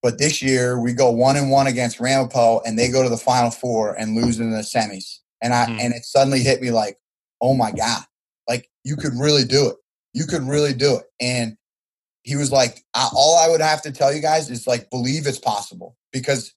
but 0.05 0.19
this 0.19 0.43
year 0.43 0.79
we 0.79 0.93
go 0.93 1.11
one 1.11 1.35
and 1.35 1.51
one 1.51 1.67
against 1.67 1.99
Ramapo 1.99 2.61
and 2.67 2.79
they 2.79 2.91
go 2.91 3.03
to 3.03 3.09
the 3.09 3.17
final 3.17 3.51
four 3.51 3.95
and 3.95 4.15
lose 4.15 4.39
in 4.39 4.51
the 4.51 4.59
semis. 4.59 5.21
And 5.41 5.55
I 5.55 5.65
mm-hmm. 5.65 5.81
and 5.81 5.95
it 5.95 6.05
suddenly 6.05 6.41
hit 6.41 6.61
me 6.61 6.71
like, 6.71 6.99
oh 7.41 7.55
my 7.55 7.73
God. 7.73 8.03
Like 8.47 8.69
you 8.85 8.97
could 8.97 9.15
really 9.19 9.45
do 9.45 9.71
it. 9.71 9.77
You 10.13 10.27
could 10.27 10.43
really 10.43 10.75
do 10.75 10.97
it. 10.97 11.05
And 11.21 11.57
he 12.23 12.37
was 12.37 12.53
like, 12.53 12.85
all 12.95 13.39
I 13.43 13.49
would 13.49 13.63
have 13.63 13.81
to 13.81 13.93
tell 13.93 14.13
you 14.15 14.21
guys 14.21 14.51
is 14.51 14.67
like 14.67 14.91
believe 14.91 15.27
it's 15.27 15.39
possible 15.39 15.97
because 16.13 16.53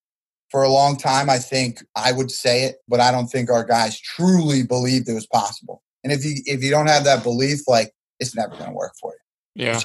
for 0.51 0.63
a 0.63 0.69
long 0.69 0.97
time, 0.97 1.29
I 1.29 1.37
think 1.37 1.81
I 1.95 2.11
would 2.11 2.31
say 2.31 2.63
it, 2.63 2.79
but 2.89 2.99
I 2.99 3.13
don't 3.13 3.27
think 3.27 3.49
our 3.49 3.63
guys 3.63 3.97
truly 3.97 4.63
believed 4.63 5.07
it 5.07 5.13
was 5.13 5.25
possible. 5.25 5.81
And 6.03 6.11
if 6.11 6.25
you 6.25 6.35
if 6.45 6.61
you 6.61 6.69
don't 6.69 6.87
have 6.87 7.05
that 7.05 7.23
belief, 7.23 7.61
like 7.65 7.93
it's 8.19 8.35
never 8.35 8.57
going 8.57 8.71
to 8.71 8.75
work 8.75 8.91
for 8.99 9.13
you. 9.13 9.67
Yeah. 9.67 9.79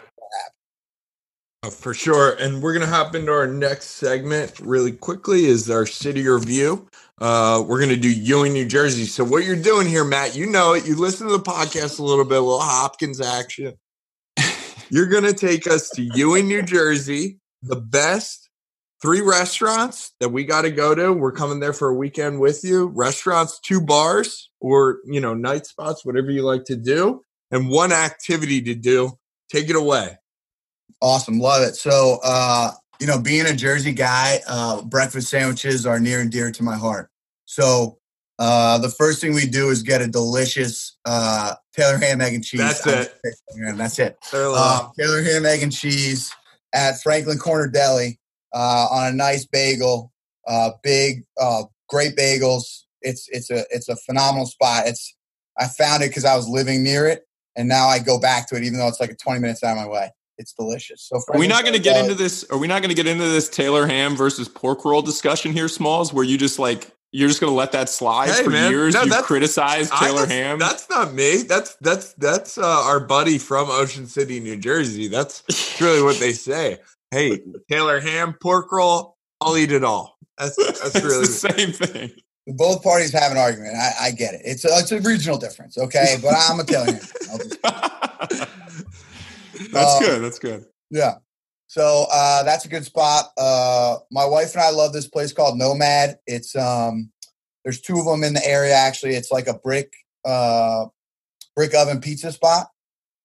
Uh, 1.65 1.71
for 1.71 1.95
sure. 1.95 2.35
And 2.41 2.61
we're 2.61 2.73
going 2.73 2.85
to 2.85 2.93
hop 2.93 3.15
into 3.15 3.31
our 3.31 3.47
next 3.47 3.91
segment 3.91 4.59
really 4.59 4.91
quickly 4.91 5.45
is 5.45 5.71
our 5.71 5.87
city 5.87 6.27
review. 6.27 6.89
Uh, 7.21 7.63
we're 7.65 7.79
going 7.79 7.91
to 7.91 7.97
do 7.97 8.11
Ewing, 8.11 8.53
New 8.53 8.67
Jersey. 8.67 9.05
So 9.05 9.23
what 9.23 9.45
you're 9.45 9.55
doing 9.55 9.87
here, 9.87 10.05
Matt, 10.05 10.35
you 10.35 10.47
know 10.47 10.73
it. 10.73 10.85
You 10.85 10.97
listen 10.97 11.29
to 11.29 11.33
the 11.33 11.43
podcast 11.43 12.01
a 12.01 12.03
little 12.03 12.25
bit, 12.25 12.39
a 12.39 12.41
little 12.41 12.59
Hopkins 12.59 13.21
action. 13.21 13.75
you're 14.91 15.07
going 15.07 15.23
to 15.23 15.33
take 15.33 15.69
us 15.69 15.89
to 15.91 16.03
Ewing, 16.03 16.49
New 16.49 16.63
Jersey, 16.63 17.39
the 17.63 17.77
best 17.77 18.51
three 19.01 19.21
restaurants 19.21 20.15
that 20.19 20.31
we 20.31 20.45
got 20.45 20.63
to 20.63 20.71
go 20.73 20.97
to. 20.97 21.13
We're 21.13 21.31
coming 21.31 21.61
there 21.61 21.73
for 21.73 21.91
a 21.91 21.95
weekend 21.95 22.41
with 22.41 22.65
you. 22.65 22.87
Restaurants, 22.87 23.61
two 23.61 23.81
bars, 23.81 24.51
or 24.61 24.99
you 25.05 25.21
know, 25.21 25.35
night 25.35 25.67
spots, 25.67 26.05
whatever 26.05 26.33
you 26.33 26.43
like 26.43 26.65
to 26.65 26.77
do, 26.77 27.23
and 27.53 27.69
one 27.69 27.93
activity 27.93 28.61
to 28.63 28.75
do. 28.75 29.13
Take 29.49 29.71
it 29.71 29.77
away. 29.77 30.17
Awesome, 31.01 31.39
love 31.39 31.63
it. 31.63 31.75
So, 31.77 32.19
uh, 32.23 32.73
you 33.01 33.07
know, 33.07 33.19
being 33.19 33.47
a 33.47 33.55
Jersey 33.55 33.93
guy, 33.93 34.41
uh, 34.47 34.83
breakfast 34.83 35.29
sandwiches 35.29 35.87
are 35.87 35.99
near 35.99 36.21
and 36.21 36.31
dear 36.31 36.53
to 36.53 36.63
my 36.63 36.77
heart. 36.77 37.09
So, 37.47 37.99
uh, 38.39 38.79
the 38.79 38.89
first 38.89 39.21
thing 39.21 39.35
we 39.35 39.47
do 39.47 39.71
is 39.71 39.83
get 39.83 40.01
a 40.01 40.07
delicious 40.07 40.97
uh, 41.05 41.55
Taylor 41.75 41.99
ham, 41.99 42.21
egg, 42.21 42.35
and 42.35 42.45
cheese. 42.45 42.61
That's 42.61 42.87
it. 42.87 43.15
That's 43.77 43.99
it. 43.99 44.19
Uh, 44.33 44.89
Taylor 44.99 45.23
ham, 45.23 45.47
egg, 45.47 45.63
and 45.63 45.73
cheese 45.73 46.33
at 46.75 47.01
Franklin 47.03 47.39
Corner 47.39 47.69
Deli 47.69 48.19
uh, 48.53 48.87
on 48.91 49.13
a 49.13 49.13
nice 49.13 49.45
bagel, 49.45 50.13
uh, 50.49 50.71
big, 50.83 51.25
uh, 51.41 51.65
great 51.89 52.17
bagels. 52.17 52.83
It's 53.01 53.29
it's 53.31 53.51
a 53.51 53.65
it's 53.71 53.89
a 53.89 53.97
phenomenal 53.97 54.47
spot. 54.47 54.87
It's 54.87 55.15
I 55.59 55.67
found 55.67 56.03
it 56.03 56.09
because 56.09 56.25
I 56.25 56.37
was 56.37 56.49
living 56.49 56.83
near 56.83 57.07
it, 57.07 57.27
and 57.57 57.69
now 57.69 57.89
I 57.89 57.99
go 57.99 58.19
back 58.19 58.49
to 58.49 58.57
it, 58.57 58.65
even 58.65 58.79
though 58.79 58.89
it's 58.89 59.01
like 59.01 59.11
a 59.11 59.17
twenty 59.17 59.41
minutes 59.41 59.63
out 59.63 59.77
of 59.77 59.85
my 59.85 59.89
way. 59.89 60.11
It's 60.39 60.53
delicious. 60.53 61.03
So, 61.03 61.21
are 61.33 61.39
we 61.39 61.47
not 61.47 61.63
going 61.63 61.75
to 61.75 61.81
get 61.81 62.03
into 62.03 62.15
this? 62.15 62.45
Are 62.51 62.59
we 62.59 62.67
not 62.67 62.83
going 62.83 62.91
to 62.91 62.95
get 62.95 63.07
into 63.07 63.29
this 63.29 63.49
Taylor 63.49 63.87
ham 63.87 64.17
versus 64.17 64.49
pork 64.49 64.85
roll 64.85 65.03
discussion 65.03 65.53
here, 65.53 65.69
Smalls? 65.69 66.13
Where 66.13 66.25
you 66.25 66.39
just 66.39 66.59
like 66.59 66.91
you're 67.13 67.29
just 67.29 67.41
going 67.41 67.51
to 67.51 67.57
let 67.57 67.73
that 67.73 67.89
slide 67.89 68.31
hey, 68.31 68.43
for 68.45 68.51
man. 68.51 68.71
years? 68.71 68.95
No, 68.95 69.03
you 69.03 69.23
criticize 69.23 69.91
Taylor 69.91 70.23
I, 70.23 70.33
ham. 70.33 70.59
That's 70.59 70.89
not 70.89 71.13
me. 71.13 71.43
That's 71.43 71.75
that's 71.77 72.15
that's 72.15 72.59
uh, 72.59 72.65
our 72.65 73.01
buddy 73.01 73.39
from 73.39 73.71
Ocean 73.71 74.07
City, 74.07 74.41
New 74.41 74.57
Jersey. 74.57 75.09
That's 75.09 75.43
really 75.81 76.03
what 76.03 76.19
they 76.19 76.33
say 76.33 76.79
hey, 77.13 77.41
Taylor 77.71 78.01
ham, 78.01 78.35
pork 78.41 78.73
roll, 78.73 79.17
I'll 79.41 79.57
eat 79.57 79.71
it 79.71 79.85
all. 79.85 80.19
That's 80.39 80.57
that's 80.57 80.95
really 81.05 81.27
the 81.27 81.27
same 81.27 81.71
thing. 81.71 82.11
Both 82.49 82.83
parties 82.83 83.13
have 83.13 83.31
an 83.31 83.39
argument. 83.39 83.77
I, 83.77 84.07
I 84.07 84.11
get 84.11 84.35
it. 84.35 84.41
It's 84.45 84.65
a, 84.65 84.69
it's 84.79 84.91
a 84.91 85.01
regional 85.01 85.39
difference, 85.39 85.79
okay? 85.79 86.17
But 86.21 86.35
I'm 86.37 86.59
Italian. 86.59 86.99
Just... 86.99 87.59
that's 89.71 89.95
um, 89.95 90.03
good. 90.03 90.23
That's 90.23 90.39
good. 90.39 90.65
Yeah. 90.91 91.15
So 91.67 92.07
uh, 92.13 92.43
that's 92.43 92.65
a 92.65 92.69
good 92.69 92.85
spot. 92.85 93.31
Uh, 93.39 93.97
my 94.11 94.27
wife 94.27 94.53
and 94.55 94.63
I 94.63 94.71
love 94.71 94.93
this 94.93 95.09
place 95.09 95.33
called 95.33 95.57
Nomad. 95.57 96.19
It's 96.27 96.55
um, 96.55 97.11
there's 97.65 97.81
two 97.81 97.99
of 97.99 98.05
them 98.05 98.25
in 98.25 98.35
the 98.35 98.47
area. 98.47 98.75
Actually, 98.75 99.15
it's 99.15 99.31
like 99.31 99.47
a 99.47 99.55
brick 99.55 99.93
uh, 100.25 100.87
brick 101.57 101.75
oven 101.75 102.01
pizza 102.01 102.31
spot. 102.33 102.69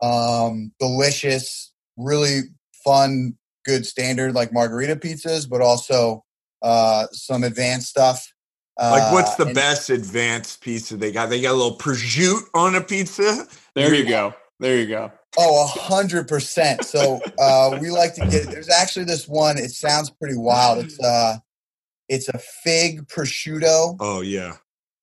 Um, 0.02 0.72
delicious, 0.80 1.74
really 1.98 2.42
fun 2.86 3.38
good 3.66 3.86
standard 3.86 4.34
like 4.34 4.54
margherita 4.54 4.96
pizzas, 4.96 5.50
but 5.50 5.62
also 5.62 6.24
uh, 6.62 7.08
some 7.12 7.44
advanced 7.44 7.90
stuff. 7.90 8.32
Like, 8.80 9.12
what's 9.12 9.36
the 9.36 9.48
uh, 9.48 9.54
best 9.54 9.90
advanced 9.90 10.62
pizza 10.62 10.98
they 10.98 11.12
got? 11.12 11.30
They 11.30 11.42
got 11.42 11.52
a 11.52 11.58
little 11.58 11.78
prosciutto 11.78 12.44
on 12.54 12.76
a 12.76 12.82
pizza. 12.82 13.48
There 13.74 13.94
you 13.94 14.08
go. 14.08 14.34
There 14.60 14.78
you 14.78 14.88
go. 14.88 15.12
Oh, 15.38 15.64
a 15.64 15.68
hundred 15.68 16.28
percent. 16.28 16.84
So 16.86 17.20
uh, 17.40 17.78
we 17.82 17.90
like 17.90 18.14
to 18.16 18.28
get. 18.28 18.48
There's 18.48 18.70
actually 18.70 19.06
this 19.06 19.28
one. 19.28 19.58
It 19.58 19.72
sounds 19.72 20.10
pretty 20.10 20.38
wild. 20.38 20.86
It's 20.86 21.00
uh, 21.00 21.38
it's 22.08 22.30
a 22.30 22.38
fig 22.38 23.08
prosciutto. 23.08 23.98
Oh 24.00 24.22
yeah. 24.22 24.54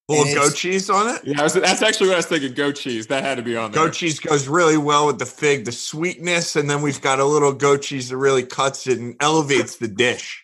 Full 0.06 0.34
goat 0.34 0.54
cheese 0.54 0.90
on 0.90 1.14
it? 1.14 1.22
Yeah, 1.24 1.42
was, 1.42 1.54
that's 1.54 1.80
actually 1.80 2.08
what 2.08 2.14
I 2.14 2.18
was 2.18 2.26
thinking. 2.26 2.52
Goat 2.52 2.76
cheese. 2.76 3.06
That 3.06 3.24
had 3.24 3.36
to 3.36 3.42
be 3.42 3.56
on 3.56 3.72
there. 3.72 3.86
Goat 3.86 3.94
cheese 3.94 4.20
goes 4.20 4.46
really 4.46 4.76
well 4.76 5.06
with 5.06 5.18
the 5.18 5.24
fig, 5.24 5.64
the 5.64 5.72
sweetness, 5.72 6.56
and 6.56 6.68
then 6.68 6.82
we've 6.82 7.00
got 7.00 7.20
a 7.20 7.24
little 7.24 7.54
goat 7.54 7.80
cheese 7.80 8.10
that 8.10 8.18
really 8.18 8.42
cuts 8.44 8.86
it 8.86 8.98
and 8.98 9.16
elevates 9.20 9.76
the 9.76 9.88
dish. 9.88 10.43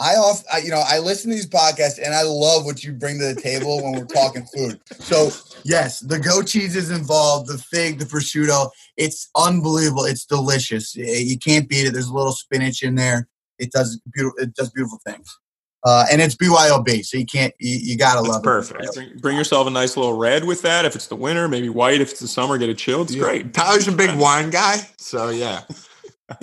I 0.00 0.14
off, 0.14 0.42
I, 0.50 0.58
you 0.58 0.70
know, 0.70 0.82
I 0.84 0.98
listen 0.98 1.30
to 1.30 1.36
these 1.36 1.48
podcasts 1.48 2.02
and 2.02 2.14
I 2.14 2.22
love 2.22 2.64
what 2.64 2.82
you 2.82 2.92
bring 2.92 3.18
to 3.18 3.34
the 3.34 3.40
table 3.40 3.82
when 3.82 3.92
we're 3.92 4.06
talking 4.06 4.46
food. 4.46 4.80
So 4.98 5.30
yes, 5.62 6.00
the 6.00 6.18
goat 6.18 6.46
cheese 6.46 6.74
is 6.74 6.90
involved, 6.90 7.48
the 7.48 7.58
fig, 7.58 7.98
the 7.98 8.06
prosciutto. 8.06 8.70
It's 8.96 9.28
unbelievable. 9.36 10.04
It's 10.04 10.24
delicious. 10.24 10.96
You 10.96 11.38
can't 11.38 11.68
beat 11.68 11.86
it. 11.86 11.92
There's 11.92 12.08
a 12.08 12.14
little 12.14 12.32
spinach 12.32 12.82
in 12.82 12.94
there. 12.94 13.28
It 13.58 13.72
does 13.72 14.00
beautiful. 14.12 14.38
It 14.42 14.54
does 14.54 14.70
beautiful 14.70 14.98
things. 15.06 15.38
Uh, 15.84 16.04
and 16.10 16.20
it's 16.20 16.34
BYOB, 16.34 17.04
so 17.04 17.16
you 17.16 17.24
can't 17.24 17.54
you, 17.58 17.78
you 17.82 17.96
gotta 17.96 18.20
That's 18.20 18.34
love 18.34 18.42
perfect. 18.42 18.82
it. 18.82 18.94
Bring, 18.94 19.18
bring, 19.18 19.36
yourself 19.36 19.66
a 19.66 19.70
nice 19.70 19.96
little 19.96 20.14
red 20.14 20.44
with 20.44 20.60
that. 20.62 20.84
If 20.84 20.94
it's 20.94 21.06
the 21.06 21.16
winter, 21.16 21.48
maybe 21.48 21.70
white. 21.70 22.02
If 22.02 22.10
it's 22.10 22.20
the 22.20 22.28
summer, 22.28 22.58
get 22.58 22.68
a 22.68 22.74
chilled. 22.74 23.08
It's 23.08 23.16
yeah. 23.16 23.22
great. 23.22 23.54
Tyler's 23.54 23.88
a 23.88 23.92
big 23.92 24.14
wine 24.18 24.50
guy, 24.50 24.76
so 24.98 25.30
yeah, 25.30 25.62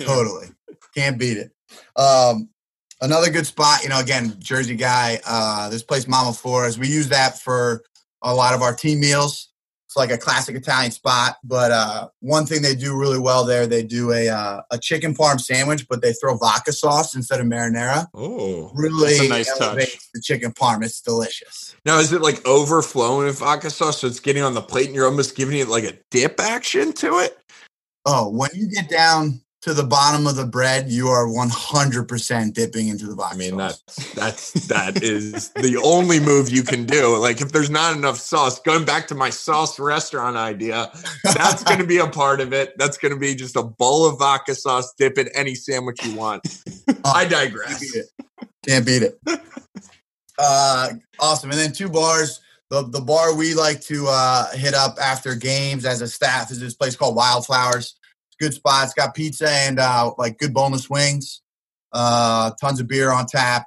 totally 0.00 0.48
can't 0.94 1.18
beat 1.18 1.36
it. 1.36 1.52
Um, 1.96 2.48
another 3.00 3.30
good 3.30 3.46
spot, 3.46 3.82
you 3.82 3.88
know, 3.88 4.00
again, 4.00 4.34
Jersey 4.38 4.76
guy. 4.76 5.20
Uh, 5.26 5.68
this 5.68 5.82
place, 5.82 6.06
Mama 6.06 6.32
Flores. 6.32 6.78
We 6.78 6.88
use 6.88 7.08
that 7.08 7.38
for 7.38 7.82
a 8.22 8.34
lot 8.34 8.54
of 8.54 8.62
our 8.62 8.74
team 8.74 9.00
meals. 9.00 9.48
It's 9.86 9.96
like 9.96 10.10
a 10.10 10.18
classic 10.18 10.54
Italian 10.54 10.90
spot. 10.90 11.36
But 11.42 11.70
uh, 11.70 12.08
one 12.20 12.44
thing 12.44 12.60
they 12.60 12.74
do 12.74 12.94
really 12.94 13.18
well 13.18 13.44
there, 13.44 13.66
they 13.66 13.82
do 13.82 14.12
a 14.12 14.28
uh, 14.28 14.60
a 14.70 14.78
chicken 14.78 15.14
parm 15.14 15.40
sandwich, 15.40 15.86
but 15.88 16.02
they 16.02 16.12
throw 16.12 16.36
vodka 16.36 16.72
sauce 16.72 17.14
instead 17.14 17.40
of 17.40 17.46
marinara. 17.46 18.06
Oh, 18.12 18.70
really 18.74 19.28
nice 19.28 19.56
touch. 19.56 19.98
The 20.12 20.20
chicken 20.20 20.52
parm, 20.52 20.84
it's 20.84 21.00
delicious. 21.00 21.74
Now, 21.86 22.00
is 22.00 22.12
it 22.12 22.20
like 22.20 22.46
overflowing 22.46 23.26
with 23.26 23.38
vodka 23.38 23.70
sauce, 23.70 24.00
so 24.00 24.06
it's 24.06 24.20
getting 24.20 24.42
on 24.42 24.52
the 24.52 24.60
plate, 24.60 24.88
and 24.88 24.94
you're 24.94 25.06
almost 25.06 25.36
giving 25.36 25.58
it 25.58 25.68
like 25.68 25.84
a 25.84 25.98
dip 26.10 26.38
action 26.38 26.92
to 26.94 27.20
it? 27.20 27.38
Oh, 28.04 28.28
when 28.28 28.50
you 28.52 28.68
get 28.68 28.90
down 28.90 29.40
to 29.62 29.74
the 29.74 29.82
bottom 29.82 30.26
of 30.26 30.36
the 30.36 30.44
bread, 30.44 30.88
you 30.88 31.08
are 31.08 31.26
100% 31.26 32.54
dipping 32.54 32.88
into 32.88 33.06
the 33.06 33.16
box. 33.16 33.34
I 33.34 33.38
mean, 33.38 33.58
sauce. 33.58 33.82
that's 33.86 34.14
that's 34.14 34.66
that 34.68 35.02
is 35.02 35.50
the 35.50 35.80
only 35.82 36.20
move 36.20 36.48
you 36.48 36.62
can 36.62 36.84
do. 36.84 37.16
Like 37.18 37.40
if 37.40 37.50
there's 37.50 37.70
not 37.70 37.96
enough 37.96 38.18
sauce, 38.18 38.60
going 38.60 38.84
back 38.84 39.08
to 39.08 39.14
my 39.16 39.30
sauce 39.30 39.78
restaurant 39.80 40.36
idea, 40.36 40.92
that's 41.24 41.64
going 41.64 41.80
to 41.80 41.86
be 41.86 41.98
a 41.98 42.06
part 42.06 42.40
of 42.40 42.52
it. 42.52 42.78
That's 42.78 42.98
going 42.98 43.12
to 43.12 43.18
be 43.18 43.34
just 43.34 43.56
a 43.56 43.62
bowl 43.64 44.06
of 44.06 44.18
vodka 44.18 44.54
sauce, 44.54 44.94
dip 44.96 45.18
in 45.18 45.28
any 45.34 45.54
sandwich 45.56 46.04
you 46.04 46.14
want. 46.14 46.46
I 47.04 47.26
Can't 47.26 47.30
digress. 47.30 47.80
beat 47.80 47.94
it. 47.94 48.06
Can't 48.66 48.86
beat 48.86 49.02
it. 49.02 49.20
Uh, 50.38 50.90
awesome. 51.18 51.50
And 51.50 51.58
then 51.58 51.72
two 51.72 51.88
bars. 51.88 52.40
The, 52.70 52.82
the 52.86 53.00
bar 53.00 53.34
we 53.34 53.54
like 53.54 53.80
to 53.82 54.06
uh, 54.08 54.50
hit 54.52 54.74
up 54.74 54.98
after 55.00 55.34
games 55.34 55.86
as 55.86 56.02
a 56.02 56.06
staff 56.06 56.50
is 56.50 56.60
this 56.60 56.74
place 56.74 56.94
called 56.94 57.16
Wildflowers. 57.16 57.97
Good 58.38 58.54
spot. 58.54 58.84
It's 58.84 58.94
got 58.94 59.14
pizza 59.14 59.50
and 59.50 59.78
uh, 59.78 60.12
like 60.18 60.38
good 60.38 60.54
boneless 60.54 60.88
wings. 60.88 61.42
Uh, 61.92 62.52
tons 62.60 62.80
of 62.80 62.88
beer 62.88 63.10
on 63.10 63.26
tap. 63.26 63.66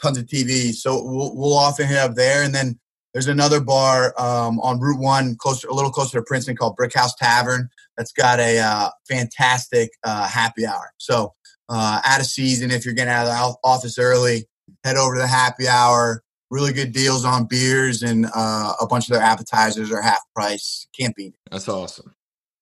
Tons 0.00 0.18
of 0.18 0.26
TV. 0.26 0.72
So 0.72 1.02
we'll, 1.02 1.36
we'll 1.36 1.54
often 1.54 1.92
up 1.94 2.14
there. 2.14 2.42
And 2.42 2.54
then 2.54 2.78
there's 3.12 3.26
another 3.26 3.60
bar 3.60 4.14
um, 4.20 4.60
on 4.60 4.80
Route 4.80 5.00
One, 5.00 5.36
closer 5.36 5.68
a 5.68 5.74
little 5.74 5.90
closer 5.90 6.18
to 6.18 6.24
Princeton, 6.24 6.56
called 6.56 6.76
Brick 6.76 6.94
House 6.94 7.14
Tavern. 7.16 7.68
That's 7.96 8.12
got 8.12 8.38
a 8.38 8.58
uh, 8.58 8.90
fantastic 9.08 9.90
uh, 10.04 10.28
happy 10.28 10.66
hour. 10.66 10.92
So 10.98 11.34
uh, 11.68 12.00
out 12.04 12.20
of 12.20 12.26
season, 12.26 12.70
if 12.70 12.84
you're 12.84 12.94
getting 12.94 13.12
out 13.12 13.26
of 13.26 13.32
the 13.32 13.56
office 13.68 13.98
early, 13.98 14.46
head 14.84 14.96
over 14.96 15.16
to 15.16 15.20
the 15.20 15.26
happy 15.26 15.68
hour. 15.68 16.22
Really 16.50 16.72
good 16.72 16.92
deals 16.92 17.24
on 17.24 17.46
beers 17.46 18.02
and 18.02 18.26
uh, 18.34 18.72
a 18.80 18.86
bunch 18.86 19.08
of 19.08 19.14
their 19.14 19.22
appetizers 19.22 19.92
are 19.92 20.00
half 20.00 20.20
price. 20.34 20.86
Can't 20.98 21.14
beat 21.14 21.34
it. 21.34 21.40
That's 21.50 21.68
awesome. 21.68 22.14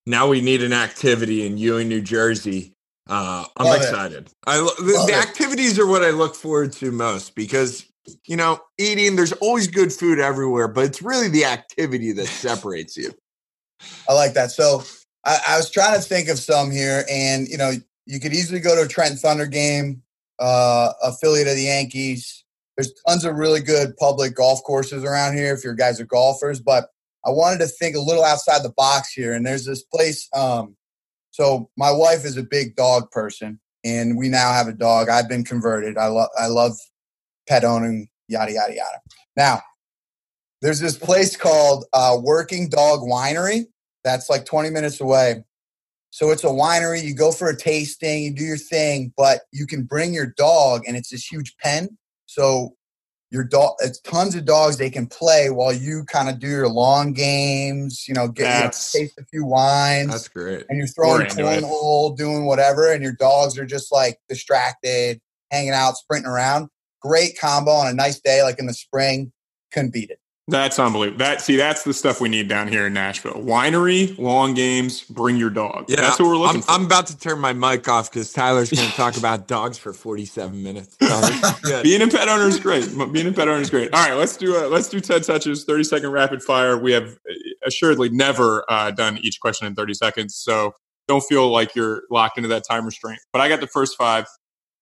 Now 0.06 0.28
we 0.28 0.40
need 0.40 0.62
an 0.62 0.72
activity 0.72 1.44
in 1.46 1.58
Ewing, 1.58 1.88
New 1.88 2.00
Jersey. 2.00 2.72
Uh, 3.08 3.44
I'm 3.56 3.66
Love 3.66 3.76
it. 3.76 3.82
excited. 3.82 4.30
I 4.46 4.56
the, 4.58 5.04
the 5.06 5.14
activities 5.14 5.78
are 5.78 5.86
what 5.86 6.02
I 6.02 6.10
look 6.10 6.34
forward 6.34 6.72
to 6.74 6.92
most 6.92 7.34
because 7.34 7.84
you 8.26 8.36
know 8.36 8.60
eating. 8.78 9.16
There's 9.16 9.32
always 9.32 9.66
good 9.66 9.92
food 9.92 10.18
everywhere, 10.18 10.68
but 10.68 10.84
it's 10.84 11.02
really 11.02 11.28
the 11.28 11.44
activity 11.44 12.12
that 12.12 12.26
separates 12.26 12.96
you. 12.96 13.12
I 14.08 14.14
like 14.14 14.34
that. 14.34 14.50
So 14.50 14.82
I, 15.24 15.38
I 15.48 15.56
was 15.56 15.70
trying 15.70 15.94
to 15.94 16.00
think 16.00 16.28
of 16.28 16.38
some 16.38 16.70
here, 16.70 17.04
and 17.10 17.48
you 17.48 17.58
know, 17.58 17.72
you 18.06 18.20
could 18.20 18.32
easily 18.32 18.60
go 18.60 18.74
to 18.74 18.82
a 18.82 18.88
Trenton 18.88 19.18
Thunder 19.18 19.46
game, 19.46 20.02
uh, 20.38 20.92
affiliate 21.02 21.48
of 21.48 21.56
the 21.56 21.62
Yankees. 21.62 22.44
There's 22.76 22.92
tons 23.06 23.24
of 23.24 23.36
really 23.36 23.60
good 23.60 23.96
public 23.96 24.34
golf 24.34 24.62
courses 24.62 25.02
around 25.02 25.36
here 25.36 25.54
if 25.54 25.64
your 25.64 25.74
guys 25.74 26.00
are 26.00 26.06
golfers. 26.06 26.60
But 26.60 26.90
I 27.26 27.30
wanted 27.30 27.58
to 27.58 27.66
think 27.66 27.96
a 27.96 28.00
little 28.00 28.24
outside 28.24 28.62
the 28.62 28.72
box 28.76 29.12
here, 29.12 29.32
and 29.32 29.44
there's 29.44 29.64
this 29.64 29.82
place. 29.82 30.28
Um, 30.34 30.76
so 31.32 31.70
my 31.76 31.90
wife 31.90 32.24
is 32.24 32.36
a 32.36 32.42
big 32.42 32.76
dog 32.76 33.10
person, 33.10 33.60
and 33.84 34.16
we 34.16 34.28
now 34.28 34.52
have 34.52 34.68
a 34.68 34.72
dog. 34.72 35.08
I've 35.08 35.28
been 35.28 35.44
converted. 35.44 35.98
I 35.98 36.06
love 36.06 36.28
I 36.38 36.46
love 36.46 36.72
pet 37.48 37.64
owning, 37.64 38.08
yada 38.28 38.52
yada 38.52 38.74
yada. 38.74 39.00
Now, 39.36 39.62
there's 40.62 40.80
this 40.80 40.96
place 40.96 41.36
called 41.36 41.84
uh, 41.92 42.16
Working 42.20 42.68
Dog 42.68 43.00
Winery 43.00 43.66
that's 44.06 44.30
like 44.30 44.44
20 44.44 44.70
minutes 44.70 45.00
away. 45.00 45.42
So 46.10 46.30
it's 46.30 46.44
a 46.44 46.48
winery. 46.48 47.02
You 47.02 47.14
go 47.14 47.32
for 47.32 47.50
a 47.50 47.56
tasting, 47.56 48.22
you 48.22 48.32
do 48.32 48.44
your 48.44 48.56
thing, 48.56 49.12
but 49.16 49.40
you 49.52 49.66
can 49.66 49.82
bring 49.82 50.14
your 50.14 50.32
dog, 50.38 50.82
and 50.86 50.96
it's 50.96 51.10
this 51.10 51.26
huge 51.26 51.56
pen. 51.58 51.98
So 52.26 52.76
your 53.30 53.44
dog, 53.44 53.74
it's 53.80 54.00
tons 54.00 54.34
of 54.34 54.44
dogs. 54.44 54.76
They 54.76 54.90
can 54.90 55.06
play 55.06 55.50
while 55.50 55.72
you 55.72 56.04
kind 56.04 56.28
of 56.28 56.38
do 56.38 56.46
your 56.46 56.68
long 56.68 57.12
games. 57.12 58.06
You 58.06 58.14
know, 58.14 58.28
get 58.28 58.58
you 58.58 58.64
know, 58.64 58.70
taste 58.70 59.18
a 59.18 59.24
few 59.24 59.44
wines 59.44 60.10
That's 60.10 60.28
great. 60.28 60.64
and 60.68 60.78
you're 60.78 60.86
throwing 60.86 61.26
cornhole, 61.26 62.16
doing 62.16 62.46
whatever, 62.46 62.92
and 62.92 63.02
your 63.02 63.14
dogs 63.14 63.58
are 63.58 63.66
just 63.66 63.92
like 63.92 64.18
distracted, 64.28 65.20
hanging 65.50 65.70
out, 65.70 65.96
sprinting 65.96 66.30
around. 66.30 66.68
Great 67.00 67.38
combo 67.38 67.72
on 67.72 67.88
a 67.88 67.92
nice 67.92 68.20
day, 68.20 68.42
like 68.42 68.58
in 68.58 68.66
the 68.66 68.74
spring. 68.74 69.32
Couldn't 69.72 69.92
beat 69.92 70.10
it. 70.10 70.20
That's 70.48 70.78
unbelievable. 70.78 71.18
That 71.18 71.40
see, 71.40 71.56
that's 71.56 71.82
the 71.82 71.92
stuff 71.92 72.20
we 72.20 72.28
need 72.28 72.46
down 72.46 72.68
here 72.68 72.86
in 72.86 72.92
Nashville. 72.92 73.34
Winery, 73.34 74.16
long 74.16 74.54
games, 74.54 75.02
bring 75.02 75.36
your 75.36 75.50
dog. 75.50 75.86
Yeah, 75.88 76.00
that's 76.00 76.20
what 76.20 76.28
we're 76.28 76.36
looking 76.36 76.58
I'm, 76.58 76.62
for. 76.62 76.70
I'm 76.70 76.84
about 76.84 77.08
to 77.08 77.18
turn 77.18 77.40
my 77.40 77.52
mic 77.52 77.88
off 77.88 78.12
because 78.12 78.32
Tyler's 78.32 78.70
going 78.70 78.88
to 78.88 78.94
talk 78.94 79.16
about 79.18 79.48
dogs 79.48 79.76
for 79.76 79.92
47 79.92 80.62
minutes. 80.62 80.96
So 81.00 81.08
it's 81.22 81.60
good. 81.60 81.82
Being 81.82 82.02
a 82.02 82.06
pet 82.06 82.28
owner 82.28 82.46
is 82.46 82.60
great. 82.60 82.88
Being 83.12 83.26
a 83.26 83.32
pet 83.32 83.48
owner 83.48 83.60
is 83.60 83.70
great. 83.70 83.92
All 83.92 84.08
right, 84.08 84.16
let's 84.16 84.36
do 84.36 84.56
a 84.56 84.68
let's 84.68 84.88
do 84.88 85.00
Ted 85.00 85.24
touches. 85.24 85.64
Thirty 85.64 85.82
second 85.82 86.12
rapid 86.12 86.42
fire. 86.44 86.78
We 86.78 86.92
have 86.92 87.08
uh, 87.08 87.34
assuredly 87.66 88.10
never 88.10 88.64
uh, 88.68 88.92
done 88.92 89.18
each 89.22 89.40
question 89.40 89.66
in 89.66 89.74
thirty 89.74 89.94
seconds, 89.94 90.36
so 90.36 90.74
don't 91.08 91.24
feel 91.24 91.50
like 91.50 91.74
you're 91.74 92.02
locked 92.08 92.38
into 92.38 92.48
that 92.50 92.62
time 92.68 92.84
restraint. 92.84 93.18
But 93.32 93.40
I 93.42 93.48
got 93.48 93.60
the 93.60 93.66
first 93.66 93.96
five. 93.96 94.26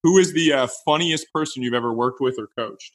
Who 0.02 0.18
is 0.18 0.34
the 0.34 0.52
uh, 0.52 0.68
funniest 0.84 1.32
person 1.32 1.62
you've 1.62 1.72
ever 1.72 1.94
worked 1.94 2.20
with 2.20 2.34
or 2.38 2.48
coached? 2.58 2.92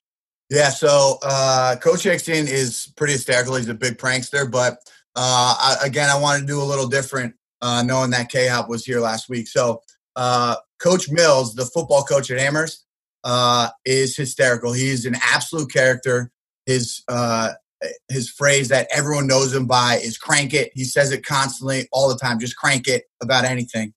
Yeah, 0.50 0.70
so 0.70 1.20
uh, 1.22 1.76
Coach 1.76 2.04
Hixon 2.04 2.48
is 2.48 2.92
pretty 2.98 3.14
hysterical. 3.14 3.56
He's 3.56 3.70
a 3.70 3.76
big 3.76 3.98
prankster, 3.98 4.50
but 4.50 4.80
uh, 5.16 5.56
I, 5.60 5.78
again, 5.84 6.10
I 6.10 6.20
wanted 6.20 6.42
to 6.42 6.48
do 6.48 6.62
a 6.62 6.64
little 6.64 6.88
different, 6.88 7.36
uh, 7.62 7.84
knowing 7.84 8.10
that 8.12 8.30
K 8.30 8.48
Hop 8.48 8.68
was 8.68 8.84
here 8.84 9.00
last 9.00 9.30
week. 9.30 9.48
So 9.48 9.84
uh, 10.16 10.56
Coach 10.80 11.10
Mills, 11.10 11.54
the 11.54 11.66
football 11.66 12.04
coach 12.04 12.32
at 12.32 12.40
Amherst, 12.40 12.84
uh, 13.24 13.70
is 13.86 14.18
hysterical. 14.18 14.74
He's 14.74 15.06
an 15.06 15.18
absolute 15.22 15.72
character. 15.72 16.32
His 16.66 17.04
uh, 17.08 17.52
his 18.10 18.30
phrase 18.30 18.70
that 18.70 18.88
everyone 18.92 19.28
knows 19.28 19.54
him 19.54 19.68
by 19.68 19.98
is 19.98 20.18
"crank 20.18 20.56
it." 20.56 20.72
He 20.74 20.84
says 20.84 21.12
it 21.12 21.24
constantly, 21.24 21.88
all 21.92 22.10
the 22.10 22.18
time. 22.18 22.40
Just 22.40 22.58
crank 22.58 22.88
it 22.88 23.04
about 23.22 23.46
anything. 23.46 23.94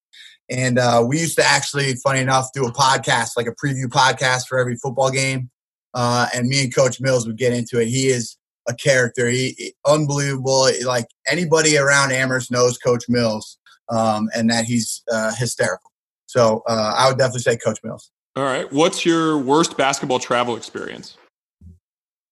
And 0.51 0.79
uh, 0.79 1.03
we 1.07 1.19
used 1.19 1.39
to 1.39 1.45
actually, 1.45 1.95
funny 1.95 2.21
enough, 2.21 2.49
do 2.53 2.67
a 2.67 2.73
podcast, 2.73 3.39
like 3.39 3.47
a 3.47 3.55
preview 3.55 3.87
podcast 3.87 4.49
for 4.49 4.59
every 4.59 4.77
football 4.77 5.11
game 5.11 5.51
uh, 5.95 6.27
and 6.35 6.49
me 6.49 6.65
and 6.65 6.75
Coach 6.75 7.01
Mills 7.01 7.27
would 7.27 7.39
get 7.39 7.53
into 7.53 7.81
it. 7.81 7.89
He 7.89 8.07
is 8.09 8.37
a 8.69 8.75
character. 8.75 9.29
He, 9.29 9.55
he- 9.59 9.75
unbelievable. 9.87 10.69
Like 10.85 11.07
anybody 11.27 11.77
around 11.77 12.13
Amherst 12.13 12.51
knows 12.51 12.79
Coach 12.79 13.05
Mills, 13.09 13.59
um, 13.89 14.29
and 14.35 14.51
that 14.51 14.65
he's 14.65 15.03
uh, 15.13 15.35
hysterical. 15.35 15.91
So 16.27 16.63
uh, 16.69 16.95
I 16.97 17.09
would 17.09 17.19
definitely 17.19 17.41
say 17.43 17.57
Coach 17.57 17.81
Mills. 17.85 18.11
All 18.37 18.45
right. 18.45 18.73
What's 18.73 19.05
your 19.05 19.37
worst 19.37 19.77
basketball 19.77 20.19
travel 20.19 20.57
experience? 20.57 21.17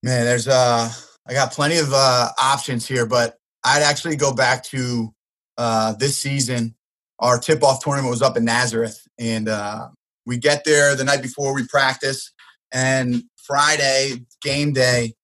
Man, 0.02 0.24
there's 0.24 0.48
uh, 0.48 0.90
I 1.28 1.32
got 1.34 1.52
plenty 1.52 1.76
of 1.78 1.92
uh, 1.92 2.28
options 2.40 2.86
here, 2.86 3.04
but 3.04 3.36
I'd 3.62 3.82
actually 3.82 4.16
go 4.16 4.32
back 4.34 4.64
to 4.64 5.12
uh, 5.58 5.92
this 5.98 6.16
season. 6.16 6.74
Our 7.18 7.38
tip-off 7.38 7.84
tournament 7.84 8.10
was 8.10 8.22
up 8.22 8.38
in 8.38 8.46
Nazareth, 8.46 8.98
and 9.18 9.46
uh, 9.46 9.88
we 10.24 10.38
get 10.38 10.64
there 10.64 10.96
the 10.96 11.04
night 11.04 11.20
before 11.20 11.54
we 11.54 11.66
practice, 11.66 12.32
and 12.72 13.24
Friday 13.50 14.24
game 14.42 14.72
day, 14.72 15.14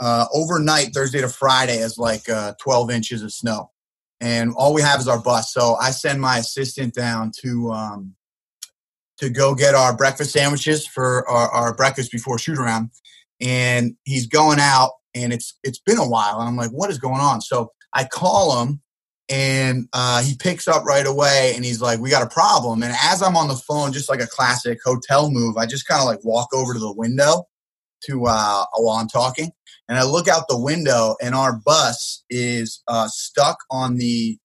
uh, 0.00 0.26
overnight 0.34 0.88
Thursday 0.92 1.22
to 1.22 1.30
Friday 1.30 1.78
is 1.78 1.96
like 1.96 2.28
uh, 2.28 2.52
12 2.60 2.90
inches 2.90 3.22
of 3.22 3.32
snow, 3.32 3.70
and 4.20 4.52
all 4.54 4.74
we 4.74 4.82
have 4.82 5.00
is 5.00 5.08
our 5.08 5.18
bus. 5.18 5.50
So 5.50 5.76
I 5.76 5.90
send 5.90 6.20
my 6.20 6.36
assistant 6.36 6.92
down 6.92 7.32
to 7.40 7.70
um, 7.70 8.14
to 9.16 9.30
go 9.30 9.54
get 9.54 9.74
our 9.74 9.96
breakfast 9.96 10.32
sandwiches 10.32 10.86
for 10.86 11.26
our, 11.26 11.48
our 11.50 11.74
breakfast 11.74 12.12
before 12.12 12.38
shoot 12.38 12.58
around. 12.58 12.90
And 13.40 13.96
he's 14.04 14.26
going 14.26 14.58
out 14.60 14.90
and 15.14 15.32
it's 15.32 15.58
it's 15.64 15.78
been 15.78 15.98
a 15.98 16.08
while 16.08 16.38
and 16.38 16.48
i'm 16.48 16.56
like 16.56 16.70
what 16.70 16.90
is 16.90 16.98
going 16.98 17.20
on? 17.20 17.40
So 17.40 17.72
i 17.94 18.04
call 18.04 18.62
him 18.62 18.82
and 19.28 19.86
uh, 19.92 20.22
he 20.22 20.34
picks 20.36 20.66
up 20.68 20.84
right 20.84 21.06
away 21.06 21.52
and 21.54 21.64
he's 21.64 21.80
like 21.80 21.98
we 22.00 22.10
got 22.10 22.22
a 22.22 22.28
problem. 22.28 22.82
And 22.82 22.94
as 23.02 23.22
i'm 23.22 23.38
on 23.38 23.48
the 23.48 23.56
phone 23.56 23.92
just 23.92 24.10
like 24.10 24.20
a 24.20 24.26
classic 24.26 24.78
hotel 24.84 25.30
move 25.30 25.56
i 25.56 25.64
just 25.64 25.86
kind 25.86 26.00
of 26.00 26.06
like 26.06 26.24
walk 26.24 26.48
over 26.52 26.74
to 26.74 26.78
the 26.78 26.92
window 26.92 27.46
to 28.04 28.26
uh, 28.26 28.64
while 28.76 28.96
i'm 28.96 29.08
talking 29.08 29.50
and 29.88 29.98
i 29.98 30.02
look 30.02 30.28
out 30.28 30.48
the 30.48 30.60
window 30.60 31.16
and 31.22 31.34
our 31.34 31.56
bus 31.64 32.24
is 32.30 32.82
uh, 32.88 33.08
stuck 33.08 33.58
on 33.70 33.96
the 33.96 34.38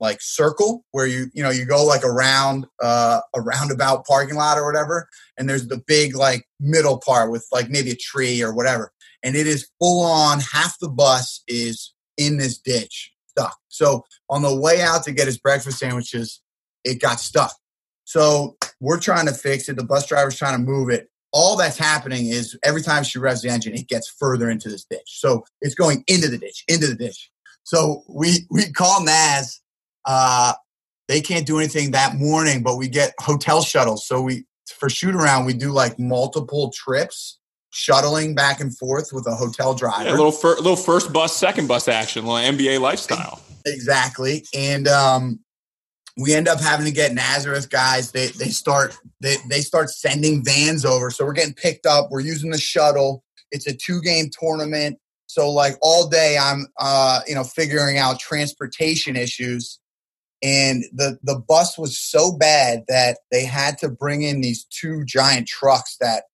like 0.00 0.18
circle 0.20 0.84
where 0.92 1.06
you 1.06 1.26
you 1.34 1.42
know 1.42 1.50
you 1.50 1.64
go 1.64 1.84
like 1.84 2.04
around 2.04 2.66
uh, 2.82 3.20
a 3.34 3.40
roundabout 3.40 4.06
parking 4.06 4.36
lot 4.36 4.58
or 4.58 4.66
whatever 4.66 5.08
and 5.36 5.48
there's 5.48 5.68
the 5.68 5.82
big 5.86 6.16
like 6.16 6.44
middle 6.58 6.98
part 6.98 7.30
with 7.30 7.46
like 7.52 7.68
maybe 7.68 7.90
a 7.90 7.96
tree 7.96 8.42
or 8.42 8.54
whatever 8.54 8.92
and 9.22 9.36
it 9.36 9.46
is 9.46 9.68
full 9.78 10.04
on 10.04 10.40
half 10.40 10.78
the 10.80 10.88
bus 10.88 11.42
is 11.46 11.92
in 12.16 12.38
this 12.38 12.58
ditch 12.58 13.12
stuck. 13.28 13.56
So 13.68 14.04
on 14.28 14.42
the 14.42 14.54
way 14.54 14.80
out 14.80 15.04
to 15.04 15.12
get 15.12 15.26
his 15.26 15.38
breakfast 15.38 15.78
sandwiches 15.78 16.40
it 16.84 17.00
got 17.00 17.20
stuck. 17.20 17.54
So 18.04 18.56
we're 18.80 19.00
trying 19.00 19.26
to 19.26 19.34
fix 19.34 19.68
it 19.68 19.76
the 19.76 19.84
bus 19.84 20.06
driver's 20.06 20.38
trying 20.38 20.56
to 20.56 20.70
move 20.70 20.90
it 20.90 21.08
all 21.32 21.56
that's 21.56 21.78
happening 21.78 22.26
is 22.26 22.58
every 22.64 22.82
time 22.82 23.04
she 23.04 23.18
revs 23.18 23.42
the 23.42 23.48
engine 23.48 23.74
it 23.74 23.88
gets 23.88 24.08
further 24.08 24.50
into 24.50 24.68
this 24.68 24.84
ditch 24.84 25.02
so 25.06 25.44
it's 25.60 25.74
going 25.74 26.02
into 26.06 26.28
the 26.28 26.38
ditch 26.38 26.64
into 26.68 26.86
the 26.86 26.94
ditch 26.94 27.30
so 27.62 28.02
we 28.08 28.46
we 28.50 28.70
call 28.72 29.04
nas 29.04 29.60
uh 30.06 30.52
they 31.08 31.20
can't 31.20 31.46
do 31.46 31.58
anything 31.58 31.90
that 31.90 32.14
morning 32.16 32.62
but 32.62 32.76
we 32.76 32.88
get 32.88 33.12
hotel 33.20 33.62
shuttles 33.62 34.06
so 34.06 34.20
we 34.20 34.44
for 34.80 34.88
shoot 34.88 35.14
around, 35.14 35.44
we 35.44 35.52
do 35.52 35.70
like 35.70 35.98
multiple 35.98 36.72
trips, 36.74 37.38
shuttling 37.70 38.34
back 38.34 38.60
and 38.60 38.76
forth 38.76 39.10
with 39.12 39.26
a 39.26 39.34
hotel 39.34 39.74
driver. 39.74 40.04
Yeah, 40.04 40.10
a 40.10 40.16
little 40.16 40.32
fir- 40.32 40.56
little 40.56 40.76
first 40.76 41.12
bus, 41.12 41.36
second 41.36 41.68
bus 41.68 41.88
action, 41.88 42.26
little 42.26 42.42
NBA 42.56 42.80
lifestyle. 42.80 43.40
exactly. 43.66 44.44
And 44.54 44.88
um, 44.88 45.40
we 46.20 46.34
end 46.34 46.48
up 46.48 46.60
having 46.60 46.86
to 46.86 46.92
get 46.92 47.14
Nazareth 47.14 47.70
guys. 47.70 48.12
They 48.12 48.28
they 48.28 48.48
start 48.48 48.96
they 49.20 49.36
they 49.48 49.60
start 49.60 49.90
sending 49.90 50.44
vans 50.44 50.84
over. 50.84 51.10
So 51.10 51.24
we're 51.24 51.32
getting 51.32 51.54
picked 51.54 51.86
up. 51.86 52.08
We're 52.10 52.20
using 52.20 52.50
the 52.50 52.58
shuttle. 52.58 53.24
It's 53.50 53.66
a 53.66 53.74
two 53.74 54.00
game 54.02 54.30
tournament. 54.38 54.98
So 55.26 55.50
like 55.50 55.76
all 55.80 56.08
day 56.08 56.36
I'm 56.38 56.66
uh 56.78 57.20
you 57.26 57.34
know 57.34 57.44
figuring 57.44 57.98
out 57.98 58.18
transportation 58.18 59.16
issues. 59.16 59.78
And 60.42 60.84
the 60.92 61.18
the 61.22 61.38
bus 61.38 61.78
was 61.78 61.98
so 61.98 62.32
bad 62.32 62.84
that 62.88 63.18
they 63.30 63.44
had 63.44 63.78
to 63.78 63.88
bring 63.88 64.22
in 64.22 64.40
these 64.40 64.64
two 64.64 65.04
giant 65.04 65.48
trucks 65.48 65.96
that 66.00 66.24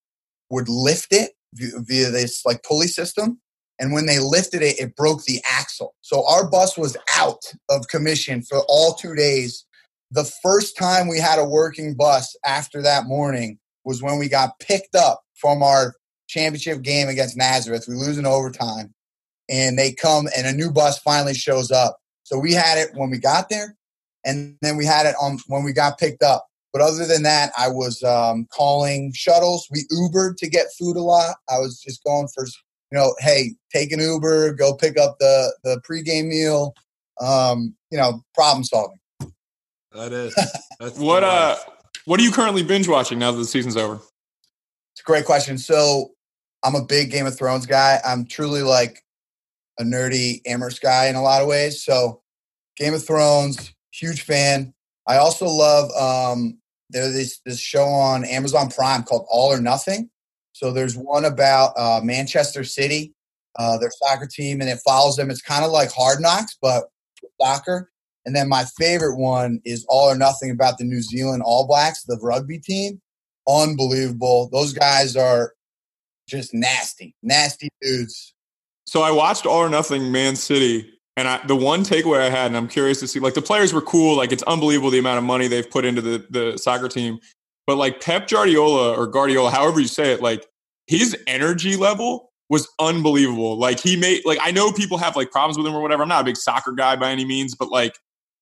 would 0.50 0.68
lift 0.68 1.12
it 1.12 1.32
via 1.54 2.10
this 2.10 2.44
like 2.44 2.62
pulley 2.62 2.86
system 2.86 3.40
and 3.78 3.92
when 3.92 4.06
they 4.06 4.18
lifted 4.18 4.62
it 4.62 4.78
it 4.78 4.94
broke 4.94 5.24
the 5.24 5.40
axle 5.50 5.94
so 6.02 6.26
our 6.28 6.48
bus 6.48 6.76
was 6.76 6.96
out 7.16 7.42
of 7.70 7.88
commission 7.88 8.42
for 8.42 8.58
all 8.68 8.94
two 8.94 9.14
days 9.14 9.65
the 10.10 10.24
first 10.42 10.76
time 10.76 11.08
we 11.08 11.18
had 11.18 11.38
a 11.38 11.44
working 11.44 11.94
bus 11.94 12.36
after 12.44 12.82
that 12.82 13.04
morning 13.06 13.58
was 13.84 14.02
when 14.02 14.18
we 14.18 14.28
got 14.28 14.58
picked 14.60 14.94
up 14.94 15.22
from 15.34 15.62
our 15.62 15.94
championship 16.28 16.82
game 16.82 17.08
against 17.08 17.36
nazareth 17.36 17.86
we 17.88 17.94
lose 17.94 18.18
in 18.18 18.26
overtime 18.26 18.92
and 19.48 19.78
they 19.78 19.92
come 19.92 20.26
and 20.36 20.46
a 20.46 20.52
new 20.52 20.70
bus 20.70 20.98
finally 20.98 21.34
shows 21.34 21.70
up 21.70 21.98
so 22.24 22.38
we 22.38 22.52
had 22.52 22.78
it 22.78 22.90
when 22.94 23.10
we 23.10 23.18
got 23.18 23.48
there 23.48 23.76
and 24.24 24.56
then 24.60 24.76
we 24.76 24.84
had 24.84 25.06
it 25.06 25.14
on 25.20 25.38
when 25.46 25.62
we 25.62 25.72
got 25.72 25.98
picked 25.98 26.22
up 26.22 26.46
but 26.76 26.84
other 26.84 27.06
than 27.06 27.22
that, 27.22 27.52
I 27.56 27.68
was 27.68 28.02
um, 28.02 28.46
calling 28.52 29.10
shuttles. 29.14 29.66
We 29.70 29.86
Ubered 29.90 30.36
to 30.36 30.46
get 30.46 30.66
food 30.78 30.98
a 30.98 31.00
lot. 31.00 31.36
I 31.48 31.58
was 31.58 31.80
just 31.80 32.04
going 32.04 32.28
for, 32.34 32.44
you 32.44 32.98
know, 32.98 33.14
hey, 33.20 33.54
take 33.72 33.92
an 33.92 34.00
Uber, 34.00 34.52
go 34.52 34.74
pick 34.74 34.98
up 34.98 35.16
the 35.18 35.54
the 35.64 35.80
pregame 35.88 36.26
meal. 36.26 36.74
Um, 37.18 37.74
you 37.90 37.96
know, 37.96 38.22
problem 38.34 38.62
solving. 38.62 38.98
That 39.96 40.12
is. 40.12 40.34
That's 40.80 40.98
what 40.98 41.24
uh, 41.24 41.56
what 42.04 42.20
are 42.20 42.22
you 42.22 42.30
currently 42.30 42.62
binge 42.62 42.86
watching 42.86 43.18
now 43.18 43.32
that 43.32 43.38
the 43.38 43.46
season's 43.46 43.76
over? 43.76 43.94
It's 43.94 45.00
a 45.00 45.04
great 45.04 45.24
question. 45.24 45.56
So 45.58 46.10
I'm 46.62 46.74
a 46.74 46.84
big 46.84 47.10
Game 47.10 47.26
of 47.26 47.36
Thrones 47.36 47.66
guy. 47.66 47.98
I'm 48.04 48.26
truly 48.26 48.62
like 48.62 49.02
a 49.78 49.84
nerdy 49.84 50.40
Amherst 50.46 50.82
guy 50.82 51.06
in 51.06 51.16
a 51.16 51.22
lot 51.22 51.42
of 51.42 51.48
ways. 51.48 51.82
So 51.82 52.22
Game 52.76 52.94
of 52.94 53.04
Thrones, 53.04 53.72
huge 53.92 54.22
fan. 54.22 54.74
I 55.06 55.16
also 55.16 55.46
love 55.46 55.90
um, 55.92 56.58
there's 56.90 57.14
this 57.14 57.40
this 57.46 57.58
show 57.58 57.86
on 57.86 58.24
Amazon 58.26 58.68
Prime 58.68 59.02
called 59.02 59.26
All 59.30 59.52
or 59.52 59.60
Nothing. 59.60 60.10
So 60.52 60.72
there's 60.72 60.96
one 60.96 61.24
about 61.24 61.72
uh, 61.76 62.00
Manchester 62.02 62.64
City, 62.64 63.14
uh, 63.58 63.78
their 63.78 63.90
soccer 63.90 64.26
team, 64.26 64.60
and 64.60 64.68
it 64.68 64.78
follows 64.84 65.16
them. 65.16 65.30
It's 65.30 65.42
kind 65.42 65.64
of 65.64 65.70
like 65.70 65.90
Hard 65.90 66.20
Knocks, 66.20 66.56
but 66.60 66.84
soccer. 67.40 67.90
And 68.26 68.36
then 68.36 68.48
my 68.48 68.64
favorite 68.76 69.16
one 69.16 69.60
is 69.64 69.86
All 69.88 70.10
or 70.10 70.16
Nothing 70.16 70.50
about 70.50 70.78
the 70.78 70.84
New 70.84 71.00
Zealand 71.00 71.42
All 71.44 71.66
Blacks, 71.66 72.02
the 72.04 72.18
rugby 72.20 72.58
team. 72.58 73.00
Unbelievable. 73.48 74.50
Those 74.52 74.72
guys 74.72 75.16
are 75.16 75.54
just 76.28 76.52
nasty, 76.52 77.14
nasty 77.22 77.68
dudes. 77.80 78.34
So 78.84 79.02
I 79.02 79.12
watched 79.12 79.46
All 79.46 79.58
or 79.58 79.68
Nothing 79.68 80.10
Man 80.12 80.36
City 80.36 80.92
and 81.16 81.28
I, 81.28 81.40
the 81.46 81.56
one 81.56 81.82
takeaway 81.82 82.20
I 82.20 82.28
had, 82.28 82.46
and 82.48 82.56
I'm 82.56 82.68
curious 82.68 83.00
to 83.00 83.08
see, 83.08 83.20
like 83.20 83.34
the 83.34 83.42
players 83.42 83.72
were 83.72 83.80
cool. 83.80 84.16
Like 84.16 84.32
it's 84.32 84.42
unbelievable 84.42 84.90
the 84.90 84.98
amount 84.98 85.18
of 85.18 85.24
money 85.24 85.48
they've 85.48 85.68
put 85.68 85.84
into 85.84 86.02
the 86.02 86.26
the 86.28 86.58
soccer 86.58 86.88
team. 86.88 87.18
But 87.66 87.76
like 87.76 88.00
Pep 88.00 88.28
Guardiola 88.28 88.94
or 88.96 89.06
Guardiola, 89.06 89.50
however 89.50 89.80
you 89.80 89.88
say 89.88 90.12
it, 90.12 90.20
like 90.20 90.46
his 90.86 91.16
energy 91.26 91.76
level 91.76 92.32
was 92.50 92.68
unbelievable. 92.78 93.56
Like 93.56 93.80
he 93.80 93.96
made 93.96 94.22
like 94.26 94.38
I 94.42 94.50
know 94.50 94.72
people 94.72 94.98
have 94.98 95.16
like 95.16 95.30
problems 95.30 95.56
with 95.56 95.66
him 95.66 95.74
or 95.74 95.80
whatever. 95.80 96.02
I'm 96.02 96.08
not 96.08 96.20
a 96.20 96.24
big 96.24 96.36
soccer 96.36 96.72
guy 96.72 96.96
by 96.96 97.10
any 97.10 97.24
means, 97.24 97.54
but 97.54 97.70
like 97.70 97.98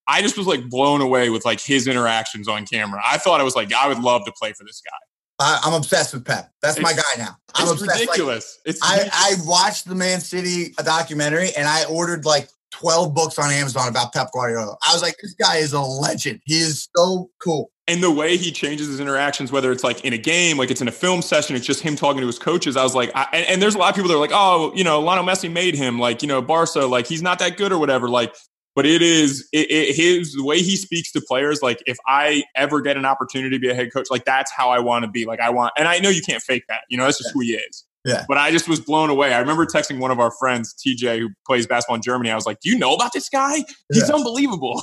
I 0.07 0.23
just 0.23 0.37
was 0.37 0.47
like 0.47 0.69
blown 0.69 1.01
away 1.01 1.31
with 1.31 1.45
like 1.45 1.61
his 1.61 1.87
interactions 1.87 2.49
on 2.49 2.67
camera. 2.67 3.01
I 3.05 3.19
thought 3.19 3.41
I 3.41 3.45
was 3.45 3.57
like 3.57 3.73
I 3.73 3.89
would 3.89 4.01
love 4.01 4.25
to 4.27 4.33
play 4.33 4.53
for 4.53 4.65
this 4.65 4.81
guy. 4.81 4.97
I, 5.39 5.61
am 5.67 5.75
obsessed 5.75 6.15
with 6.15 6.25
Pep. 6.25 6.51
That's 6.63 6.77
it's, 6.77 6.83
my 6.83 6.93
guy 6.93 7.03
now. 7.19 7.37
I'm 7.55 7.65
it's 7.65 7.83
obsessed. 7.83 8.01
ridiculous. 8.01 8.59
Like, 8.65 8.75
it's 8.75 8.81
I, 8.83 9.09
I 9.13 9.35
watched 9.45 9.89
the 9.89 9.95
Man 9.95 10.21
City 10.21 10.75
uh, 10.79 10.83
documentary 10.83 11.51
and 11.57 11.67
I 11.67 11.85
ordered 11.87 12.25
like 12.25 12.49
12 12.71 13.15
books 13.15 13.39
on 13.39 13.51
Amazon 13.51 13.89
about 13.89 14.13
Pep 14.13 14.29
Guardiola. 14.33 14.77
I 14.87 14.93
was 14.93 15.03
like, 15.03 15.17
this 15.23 15.35
guy 15.35 15.57
is 15.57 15.73
a 15.73 15.81
legend. 15.81 16.41
He 16.45 16.59
is 16.59 16.89
so 16.97 17.31
cool. 17.43 17.71
And 17.87 18.03
the 18.03 18.11
way 18.11 18.37
he 18.37 18.51
changes 18.51 18.87
his 18.89 18.99
interactions, 18.99 19.53
whether 19.53 19.71
it's 19.71 19.85
like 19.85 20.05
in 20.05 20.13
a 20.13 20.19
game, 20.19 20.57
like 20.57 20.71
it's 20.71 20.81
in 20.81 20.89
a 20.89 20.93
film 20.93 21.21
session, 21.21 21.55
it's 21.55 21.67
just 21.67 21.81
him 21.81 21.97
talking 21.97 22.21
to 22.21 22.27
his 22.27 22.39
coaches. 22.39 22.77
I 22.77 22.83
was 22.83 22.95
like, 22.95 23.11
I, 23.15 23.27
and, 23.33 23.47
and, 23.47 23.63
there's 23.63 23.75
a 23.75 23.79
lot 23.79 23.91
of 23.91 23.95
people 23.95 24.09
that 24.09 24.17
are 24.17 24.21
like, 24.21 24.33
oh, 24.33 24.73
you 24.75 24.85
know, 24.85 25.01
Lionel 25.01 25.25
Messi 25.25 25.53
made 25.53 25.75
him, 25.75 25.99
like, 25.99 26.23
you 26.23 26.29
know, 26.29 26.41
Barca, 26.41 26.87
like 26.87 27.07
he's 27.07 27.21
not 27.21 27.39
that 27.41 27.59
good 27.59 27.73
or 27.73 27.79
whatever. 27.79 28.09
Like, 28.09 28.35
but 28.75 28.87
it 28.87 29.03
is 29.03 29.49
it, 29.53 29.71
it, 29.71 29.97
his 29.97 30.35
the 30.35 30.45
way 30.45 30.61
he 30.61 30.77
speaks 30.77 31.13
to 31.13 31.21
players. 31.21 31.63
Like, 31.63 31.83
if 31.87 31.99
I 32.07 32.45
ever 32.57 32.81
get 32.81 32.97
an 32.97 33.05
opportunity 33.05 33.57
to 33.57 33.61
be 33.61 33.71
a 33.71 33.75
head 33.75 33.93
coach, 33.93 34.07
like 34.11 34.25
that's 34.25 34.53
how 34.53 34.71
I 34.71 34.81
want 34.81 35.05
to 35.05 35.11
be. 35.11 35.25
Like, 35.27 35.41
I 35.41 35.51
want, 35.51 35.73
and 35.79 35.89
I 35.89 35.99
know 35.99 36.09
you 36.09 36.23
can't 36.23 36.43
fake 36.43 36.65
that. 36.69 36.83
You 36.89 36.99
know, 36.99 37.05
that's 37.05 37.19
just 37.19 37.33
who 37.33 37.41
he 37.41 37.55
is. 37.55 37.85
Yeah. 38.05 38.25
But 38.29 38.37
I 38.37 38.51
just 38.51 38.69
was 38.69 38.81
blown 38.81 39.09
away. 39.09 39.33
I 39.33 39.39
remember 39.39 39.65
texting 39.65 39.99
one 39.99 40.11
of 40.11 40.21
our 40.21 40.31
friends, 40.31 40.75
TJ, 40.75 41.21
who 41.21 41.31
plays 41.47 41.67
basketball 41.67 41.97
in 41.97 42.03
Germany. 42.03 42.31
I 42.31 42.35
was 42.35 42.47
like, 42.47 42.61
"Do 42.61 42.69
you 42.69 42.79
know 42.79 42.95
about 42.95 43.13
this 43.13 43.29
guy? 43.29 43.65
He's 43.93 44.09
yeah. 44.09 44.15
unbelievable." 44.15 44.83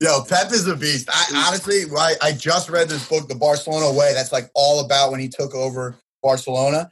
Yo, 0.00 0.24
Pep 0.24 0.50
is 0.52 0.66
a 0.66 0.74
beast. 0.74 1.08
I 1.12 1.46
honestly, 1.46 1.82
I, 1.96 2.14
I 2.20 2.32
just 2.32 2.68
read 2.68 2.88
this 2.88 3.08
book, 3.08 3.28
The 3.28 3.36
Barcelona 3.36 3.96
Way. 3.96 4.12
That's 4.14 4.32
like 4.32 4.50
all 4.54 4.84
about 4.84 5.12
when 5.12 5.20
he 5.20 5.28
took 5.28 5.54
over 5.54 5.96
Barcelona 6.22 6.90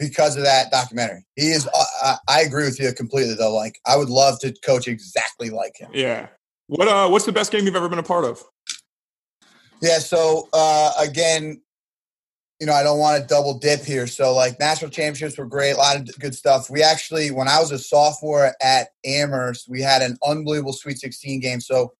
because 0.00 0.36
of 0.36 0.42
that 0.42 0.70
documentary. 0.72 1.24
He 1.36 1.50
is. 1.50 1.68
Uh, 2.02 2.16
I 2.26 2.40
agree 2.40 2.64
with 2.64 2.80
you 2.80 2.92
completely, 2.92 3.34
though. 3.34 3.54
Like, 3.54 3.78
I 3.86 3.96
would 3.96 4.08
love 4.08 4.40
to 4.40 4.52
coach 4.64 4.88
exactly 4.88 5.50
like 5.50 5.76
him. 5.76 5.90
Yeah. 5.92 6.28
What? 6.66 6.88
Uh, 6.88 7.08
what's 7.08 7.26
the 7.26 7.32
best 7.32 7.52
game 7.52 7.66
you've 7.66 7.76
ever 7.76 7.88
been 7.88 7.98
a 7.98 8.02
part 8.02 8.24
of? 8.24 8.42
Yeah. 9.82 9.98
So 9.98 10.48
uh, 10.52 10.92
again, 10.98 11.60
you 12.60 12.66
know, 12.66 12.74
I 12.74 12.82
don't 12.82 12.98
want 12.98 13.20
to 13.20 13.26
double 13.26 13.58
dip 13.58 13.82
here. 13.82 14.06
So, 14.06 14.34
like, 14.34 14.60
national 14.60 14.90
championships 14.90 15.38
were 15.38 15.46
great, 15.46 15.72
a 15.72 15.78
lot 15.78 15.96
of 15.96 16.18
good 16.18 16.34
stuff. 16.34 16.68
We 16.68 16.82
actually, 16.82 17.30
when 17.30 17.48
I 17.48 17.58
was 17.58 17.70
a 17.70 17.78
sophomore 17.78 18.52
at 18.60 18.88
Amherst, 19.04 19.66
we 19.68 19.80
had 19.80 20.02
an 20.02 20.18
unbelievable 20.22 20.74
Sweet 20.74 20.98
16 20.98 21.40
game. 21.40 21.60
So, 21.62 21.94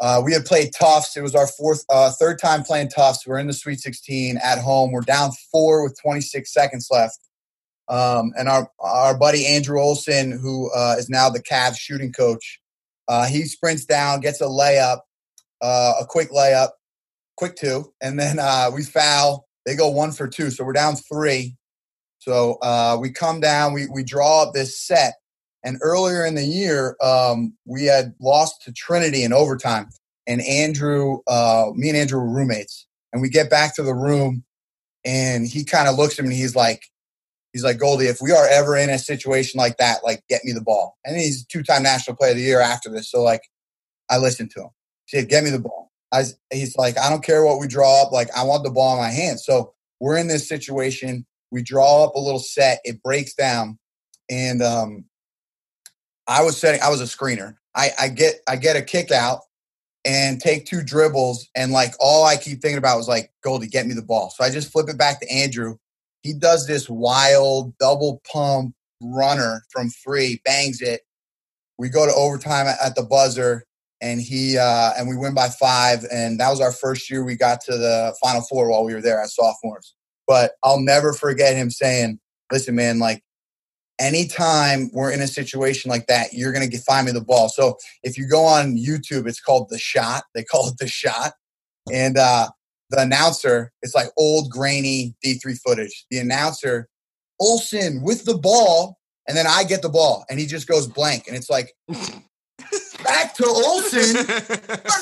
uh, 0.00 0.22
we 0.24 0.32
had 0.32 0.44
played 0.44 0.72
Tufts. 0.78 1.16
It 1.16 1.22
was 1.22 1.34
our 1.34 1.46
fourth, 1.46 1.84
uh, 1.90 2.10
third 2.18 2.38
time 2.38 2.62
playing 2.62 2.88
Tufts. 2.88 3.26
We're 3.26 3.38
in 3.38 3.46
the 3.46 3.52
Sweet 3.52 3.80
16 3.80 4.38
at 4.38 4.58
home. 4.58 4.92
We're 4.92 5.02
down 5.02 5.32
four 5.52 5.82
with 5.84 5.98
26 6.00 6.52
seconds 6.52 6.88
left. 6.90 7.18
Um, 7.88 8.32
and 8.38 8.48
our 8.48 8.70
our 8.78 9.18
buddy 9.18 9.46
Andrew 9.46 9.80
Olson, 9.80 10.30
who 10.30 10.70
uh, 10.72 10.94
is 10.98 11.10
now 11.10 11.28
the 11.28 11.42
Cavs 11.42 11.78
shooting 11.78 12.12
coach, 12.12 12.60
uh, 13.08 13.26
he 13.26 13.42
sprints 13.42 13.84
down, 13.84 14.20
gets 14.20 14.40
a 14.40 14.44
layup, 14.44 15.00
uh, 15.60 15.94
a 16.00 16.06
quick 16.06 16.30
layup, 16.30 16.70
quick 17.36 17.56
two, 17.56 17.92
and 18.00 18.18
then 18.18 18.38
uh, 18.38 18.70
we 18.72 18.84
foul 18.84 19.48
they 19.66 19.76
go 19.76 19.88
one 19.90 20.12
for 20.12 20.26
two, 20.26 20.50
so 20.50 20.64
we're 20.64 20.72
down 20.72 20.96
three. 20.96 21.56
So 22.18 22.54
uh, 22.62 22.98
we 23.00 23.10
come 23.10 23.40
down, 23.40 23.72
we 23.72 23.86
we 23.86 24.04
draw 24.04 24.44
up 24.44 24.54
this 24.54 24.80
set, 24.80 25.14
and 25.64 25.78
earlier 25.82 26.24
in 26.24 26.34
the 26.34 26.44
year, 26.44 26.96
um, 27.02 27.54
we 27.64 27.84
had 27.84 28.14
lost 28.20 28.62
to 28.62 28.72
Trinity 28.72 29.24
in 29.24 29.32
overtime, 29.32 29.88
and 30.26 30.40
Andrew, 30.42 31.18
uh, 31.26 31.66
me 31.74 31.88
and 31.88 31.98
Andrew 31.98 32.20
were 32.20 32.30
roommates, 32.30 32.86
and 33.12 33.22
we 33.22 33.28
get 33.28 33.50
back 33.50 33.74
to 33.76 33.82
the 33.82 33.94
room, 33.94 34.44
and 35.04 35.46
he 35.46 35.64
kind 35.64 35.88
of 35.88 35.96
looks 35.96 36.18
at 36.18 36.24
me, 36.24 36.34
he's 36.34 36.56
like, 36.56 36.84
he's 37.52 37.64
like 37.64 37.78
Goldie, 37.78 38.06
if 38.06 38.20
we 38.20 38.32
are 38.32 38.46
ever 38.48 38.76
in 38.76 38.90
a 38.90 38.98
situation 38.98 39.58
like 39.58 39.76
that, 39.78 40.04
like 40.04 40.22
get 40.28 40.44
me 40.44 40.52
the 40.52 40.60
ball, 40.60 40.96
and 41.04 41.16
he's 41.16 41.44
two-time 41.46 41.82
national 41.82 42.16
player 42.16 42.30
of 42.30 42.36
the 42.36 42.42
year 42.42 42.60
after 42.60 42.90
this, 42.90 43.10
so 43.10 43.22
like 43.22 43.42
I 44.10 44.18
listened 44.18 44.50
to 44.52 44.62
him. 44.62 44.70
He 45.06 45.18
said, 45.18 45.28
"Get 45.28 45.44
me 45.44 45.50
the 45.50 45.60
ball." 45.60 45.90
I, 46.12 46.24
he's 46.52 46.76
like, 46.76 46.98
I 46.98 47.08
don't 47.08 47.24
care 47.24 47.44
what 47.44 47.60
we 47.60 47.68
draw 47.68 48.02
up. 48.02 48.10
Like, 48.10 48.28
I 48.36 48.42
want 48.42 48.64
the 48.64 48.70
ball 48.70 48.94
in 48.94 49.00
my 49.00 49.10
hand. 49.10 49.38
So 49.38 49.72
we're 50.00 50.16
in 50.18 50.26
this 50.26 50.48
situation. 50.48 51.24
We 51.52 51.62
draw 51.62 52.04
up 52.04 52.16
a 52.16 52.18
little 52.18 52.40
set. 52.40 52.80
It 52.84 53.02
breaks 53.02 53.34
down, 53.34 53.78
and 54.28 54.62
um, 54.62 55.04
I 56.26 56.42
was 56.42 56.56
setting. 56.56 56.80
I 56.80 56.90
was 56.90 57.00
a 57.00 57.04
screener. 57.04 57.56
I, 57.74 57.90
I 58.00 58.08
get 58.08 58.40
I 58.48 58.56
get 58.56 58.76
a 58.76 58.82
kick 58.82 59.10
out 59.10 59.40
and 60.04 60.40
take 60.40 60.66
two 60.66 60.82
dribbles, 60.82 61.48
and 61.54 61.72
like 61.72 61.94
all 62.00 62.24
I 62.24 62.36
keep 62.36 62.60
thinking 62.60 62.78
about 62.78 62.96
was 62.96 63.08
like, 63.08 63.32
Goldie, 63.42 63.66
get 63.66 63.86
me 63.86 63.94
the 63.94 64.02
ball. 64.02 64.30
So 64.30 64.44
I 64.44 64.50
just 64.50 64.72
flip 64.72 64.88
it 64.88 64.98
back 64.98 65.20
to 65.20 65.30
Andrew. 65.30 65.76
He 66.22 66.32
does 66.32 66.66
this 66.66 66.88
wild 66.88 67.76
double 67.78 68.20
pump 68.30 68.74
runner 69.02 69.64
from 69.70 69.88
three, 69.90 70.40
bangs 70.44 70.80
it. 70.80 71.02
We 71.78 71.88
go 71.88 72.06
to 72.06 72.12
overtime 72.12 72.66
at 72.66 72.94
the 72.94 73.02
buzzer 73.02 73.64
and 74.02 74.20
he 74.20 74.58
uh, 74.58 74.92
and 74.98 75.08
we 75.08 75.16
win 75.16 75.34
by 75.34 75.48
five. 75.48 76.04
And 76.12 76.38
that 76.40 76.50
was 76.50 76.60
our 76.60 76.72
first 76.72 77.10
year 77.10 77.24
we 77.24 77.36
got 77.36 77.60
to 77.62 77.72
the 77.72 78.14
Final 78.22 78.42
Four 78.42 78.70
while 78.70 78.84
we 78.84 78.94
were 78.94 79.00
there 79.00 79.20
as 79.20 79.34
sophomores. 79.34 79.94
But 80.26 80.52
I'll 80.62 80.80
never 80.80 81.12
forget 81.12 81.56
him 81.56 81.70
saying, 81.70 82.20
"Listen, 82.52 82.74
man, 82.74 82.98
like." 82.98 83.22
Anytime 84.00 84.90
we're 84.92 85.12
in 85.12 85.20
a 85.20 85.28
situation 85.28 85.90
like 85.90 86.06
that, 86.06 86.32
you're 86.32 86.52
gonna 86.52 86.70
find 86.86 87.06
me 87.06 87.12
the 87.12 87.20
ball. 87.20 87.48
So 87.48 87.76
if 88.02 88.16
you 88.16 88.26
go 88.26 88.44
on 88.44 88.76
YouTube, 88.76 89.28
it's 89.28 89.40
called 89.40 89.68
the 89.68 89.78
shot. 89.78 90.24
They 90.34 90.42
call 90.42 90.68
it 90.68 90.78
the 90.78 90.88
shot, 90.88 91.34
and 91.92 92.16
uh, 92.16 92.48
the 92.90 93.00
announcer, 93.00 93.72
it's 93.82 93.94
like 93.94 94.08
old 94.16 94.50
grainy 94.50 95.14
D3 95.24 95.58
footage. 95.64 96.06
The 96.10 96.18
announcer, 96.18 96.88
Olson 97.38 98.02
with 98.02 98.24
the 98.24 98.38
ball, 98.38 98.98
and 99.28 99.36
then 99.36 99.46
I 99.46 99.64
get 99.64 99.82
the 99.82 99.88
ball, 99.88 100.24
and 100.30 100.40
he 100.40 100.46
just 100.46 100.66
goes 100.66 100.86
blank, 100.86 101.28
and 101.28 101.36
it's 101.36 101.50
like 101.50 101.72
back 103.02 103.34
to 103.36 103.46
Olson. 103.46 104.26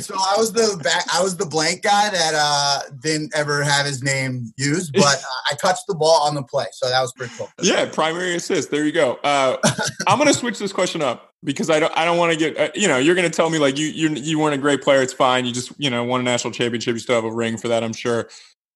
So 0.00 0.14
I 0.14 0.34
was 0.36 0.52
the 0.52 0.80
back, 0.82 1.04
I 1.12 1.22
was 1.22 1.36
the 1.36 1.46
blank 1.46 1.82
guy 1.82 2.10
that 2.10 2.34
uh, 2.36 2.80
didn't 3.00 3.34
ever 3.34 3.62
have 3.62 3.86
his 3.86 4.02
name 4.02 4.52
used, 4.56 4.92
but 4.92 5.16
uh, 5.16 5.50
I 5.50 5.54
touched 5.54 5.84
the 5.88 5.94
ball 5.94 6.22
on 6.22 6.34
the 6.34 6.42
play, 6.42 6.66
so 6.72 6.88
that 6.88 7.00
was 7.00 7.12
pretty 7.12 7.32
cool. 7.36 7.48
Yeah, 7.60 7.86
primary 7.86 8.34
assist. 8.34 8.70
There 8.70 8.84
you 8.84 8.92
go. 8.92 9.14
Uh, 9.24 9.56
I'm 10.06 10.18
going 10.18 10.28
to 10.28 10.38
switch 10.38 10.58
this 10.58 10.72
question 10.72 11.02
up 11.02 11.34
because 11.44 11.70
I 11.70 11.80
don't 11.80 11.96
I 11.96 12.04
don't 12.04 12.18
want 12.18 12.32
to 12.32 12.38
get 12.38 12.58
uh, 12.58 12.70
you 12.74 12.88
know 12.88 12.98
you're 12.98 13.14
going 13.14 13.30
to 13.30 13.34
tell 13.34 13.50
me 13.50 13.58
like 13.58 13.78
you 13.78 13.86
you 13.86 14.10
you 14.10 14.38
weren't 14.38 14.54
a 14.54 14.58
great 14.58 14.82
player. 14.82 15.02
It's 15.02 15.12
fine. 15.12 15.46
You 15.46 15.52
just 15.52 15.72
you 15.78 15.90
know 15.90 16.04
won 16.04 16.20
a 16.20 16.24
national 16.24 16.52
championship. 16.52 16.94
You 16.94 17.00
still 17.00 17.16
have 17.16 17.24
a 17.24 17.34
ring 17.34 17.56
for 17.56 17.68
that. 17.68 17.82
I'm 17.82 17.94
sure. 17.94 18.28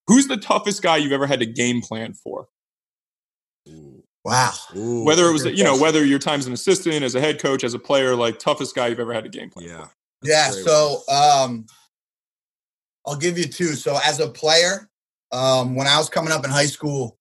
Who's 0.07 0.27
the 0.27 0.37
toughest 0.37 0.83
guy 0.83 0.97
you've 0.97 1.13
ever 1.13 1.27
had 1.27 1.41
to 1.41 1.47
game 1.47 1.83
plan 1.83 2.15
for? 2.15 2.49
Wow. 4.25 4.53
Ooh, 4.77 5.05
Whether 5.05 5.29
it 5.29 5.33
was 5.33 5.45
you 5.47 5.65
know 5.65 5.79
whether 5.79 6.05
your 6.05 6.19
time 6.19 6.41
as 6.41 6.47
an 6.47 6.53
assistant, 6.53 7.03
as 7.03 7.15
a 7.15 7.21
head 7.21 7.41
coach, 7.41 7.65
as 7.65 7.75
a 7.75 7.79
player, 7.79 8.15
like 8.15 8.39
toughest 8.39 8.75
guy 8.75 8.89
you've 8.89 9.01
ever 9.01 9.15
had 9.15 9.25
to 9.25 9.31
game 9.31 9.51
plan. 9.51 9.67
yeah. 9.67 9.87
Yeah, 10.23 10.51
so 10.51 11.01
um, 11.09 11.65
I'll 13.07 13.17
give 13.17 13.39
you 13.39 13.45
two. 13.45 13.69
So 13.69 13.99
as 14.05 14.21
a 14.21 14.29
player, 14.29 14.91
um, 15.33 15.75
when 15.75 15.87
I 15.87 15.97
was 15.97 16.11
coming 16.11 16.31
up 16.33 16.45
in 16.45 16.51
high 16.51 16.67
school, 16.67 17.17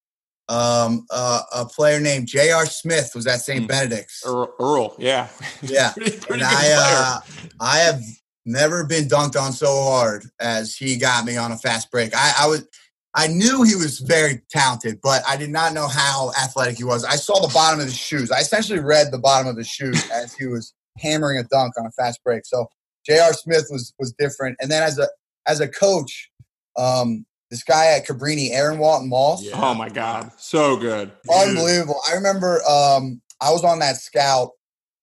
um, 0.49 1.05
uh, 1.09 1.41
a 1.55 1.65
player 1.65 2.01
named 2.01 2.27
J.R. 2.27 2.65
Smith 2.65 3.11
was 3.15 3.27
at 3.27 3.39
St. 3.39 3.61
Hmm. 3.61 3.67
Benedict's. 3.67 4.23
Earl, 4.25 4.53
Earl, 4.59 4.95
yeah, 4.97 5.29
Yeah, 5.61 5.93
pretty, 5.93 6.17
pretty 6.17 6.33
and 6.33 6.43
I 6.43 6.71
uh, 6.75 7.19
I 7.61 7.77
have 7.77 8.01
never 8.45 8.83
been 8.85 9.05
dunked 9.05 9.39
on 9.39 9.53
so 9.53 9.67
hard 9.83 10.25
as 10.39 10.75
he 10.75 10.97
got 10.97 11.23
me 11.23 11.37
on 11.37 11.51
a 11.51 11.57
fast 11.57 11.91
break. 11.91 12.13
I, 12.15 12.33
I 12.39 12.47
was 12.47 12.67
I 13.15 13.27
knew 13.27 13.63
he 13.63 13.75
was 13.75 13.99
very 13.99 14.41
talented, 14.51 14.99
but 15.01 15.23
I 15.27 15.35
did 15.35 15.49
not 15.49 15.73
know 15.73 15.87
how 15.87 16.31
athletic 16.41 16.77
he 16.77 16.83
was. 16.83 17.03
I 17.03 17.15
saw 17.15 17.39
the 17.39 17.51
bottom 17.53 17.79
of 17.79 17.87
his 17.87 17.97
shoes. 17.97 18.31
I 18.31 18.39
essentially 18.39 18.79
read 18.79 19.11
the 19.11 19.17
bottom 19.17 19.47
of 19.47 19.57
his 19.57 19.67
shoes 19.67 20.09
as 20.13 20.33
he 20.35 20.45
was 20.45 20.73
hammering 20.97 21.39
a 21.39 21.43
dunk 21.43 21.73
on 21.79 21.85
a 21.85 21.91
fast 21.91 22.23
break. 22.23 22.45
So 22.45 22.67
J.R. 23.05 23.33
Smith 23.33 23.65
was 23.69 23.93
was 23.97 24.13
different. 24.17 24.57
And 24.59 24.69
then 24.69 24.83
as 24.83 24.99
a 24.99 25.07
as 25.47 25.59
a 25.59 25.67
coach, 25.67 26.29
um, 26.77 27.25
this 27.49 27.63
guy 27.63 27.87
at 27.87 28.05
Cabrini, 28.05 28.51
Aaron 28.51 28.77
Walton 28.77 29.09
Moss, 29.09 29.43
Yeah. 29.43 29.53
Oh 29.55 29.73
my 29.73 29.89
god, 29.89 30.31
so 30.37 30.77
good. 30.77 31.11
unbelievable. 31.33 31.99
I 32.09 32.13
remember 32.13 32.61
um, 32.69 33.21
I 33.41 33.51
was 33.51 33.63
on 33.63 33.79
that 33.79 33.97
scout. 33.97 34.51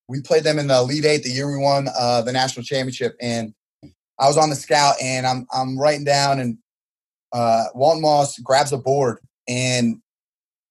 We 0.09 0.20
played 0.23 0.45
them 0.45 0.61
in 0.61 0.69
the 0.69 0.77
Elite 0.77 1.05
Eight 1.05 1.24
the 1.24 1.31
year 1.31 1.51
we 1.51 1.59
won 1.59 1.89
uh, 1.99 2.23
the 2.23 2.31
national 2.31 2.62
championship, 2.62 3.16
and 3.20 3.53
I 4.20 4.28
was 4.28 4.39
on 4.39 4.51
the 4.51 4.57
scout, 4.57 4.95
and 5.03 5.27
I'm 5.27 5.47
I'm 5.53 5.77
writing 5.77 6.05
down, 6.05 6.39
and 6.39 6.59
uh, 7.37 7.65
Walton 7.75 8.01
Moss 8.01 8.39
grabs 8.39 8.73
a 8.73 8.79
board, 8.79 9.19
and 9.47 10.01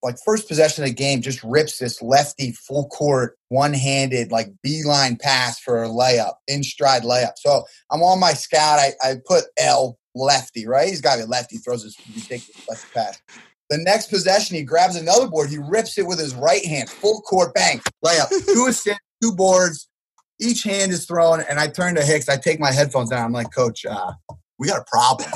like 0.01 0.15
first 0.25 0.47
possession 0.47 0.83
of 0.83 0.89
the 0.89 0.95
game, 0.95 1.21
just 1.21 1.43
rips 1.43 1.77
this 1.77 2.01
lefty 2.01 2.53
full 2.53 2.87
court, 2.87 3.37
one 3.49 3.73
handed 3.73 4.31
like 4.31 4.47
beeline 4.63 5.15
pass 5.15 5.59
for 5.59 5.83
a 5.83 5.87
layup, 5.87 6.33
in 6.47 6.63
stride 6.63 7.03
layup. 7.03 7.33
So 7.37 7.65
I'm 7.91 8.01
on 8.01 8.19
my 8.19 8.33
scout. 8.33 8.79
I, 8.79 8.93
I 9.03 9.17
put 9.27 9.43
L 9.59 9.99
lefty, 10.15 10.65
right? 10.65 10.89
He's 10.89 11.01
got 11.01 11.17
to 11.17 11.23
be 11.23 11.27
lefty. 11.27 11.57
Throws 11.57 11.83
this 11.83 11.95
ridiculous 12.07 12.65
lefty 12.67 12.87
pass. 12.95 13.21
The 13.69 13.77
next 13.77 14.09
possession, 14.09 14.55
he 14.55 14.63
grabs 14.63 14.95
another 14.95 15.27
board. 15.27 15.51
He 15.51 15.59
rips 15.59 15.99
it 15.99 16.07
with 16.07 16.19
his 16.19 16.33
right 16.33 16.65
hand, 16.65 16.89
full 16.89 17.21
court, 17.21 17.53
bang, 17.53 17.79
layup. 18.03 18.29
Two 18.53 18.65
assists, 18.67 18.99
two 19.21 19.33
boards. 19.33 19.87
Each 20.41 20.63
hand 20.63 20.91
is 20.91 21.05
thrown, 21.05 21.41
and 21.47 21.59
I 21.59 21.67
turn 21.67 21.93
to 21.93 22.03
Hicks. 22.03 22.27
I 22.27 22.37
take 22.37 22.59
my 22.59 22.71
headphones 22.71 23.11
down. 23.11 23.23
I'm 23.23 23.31
like, 23.31 23.53
Coach, 23.53 23.85
uh, 23.85 24.13
we 24.57 24.67
got 24.67 24.81
a 24.81 24.85
problem. 24.89 25.29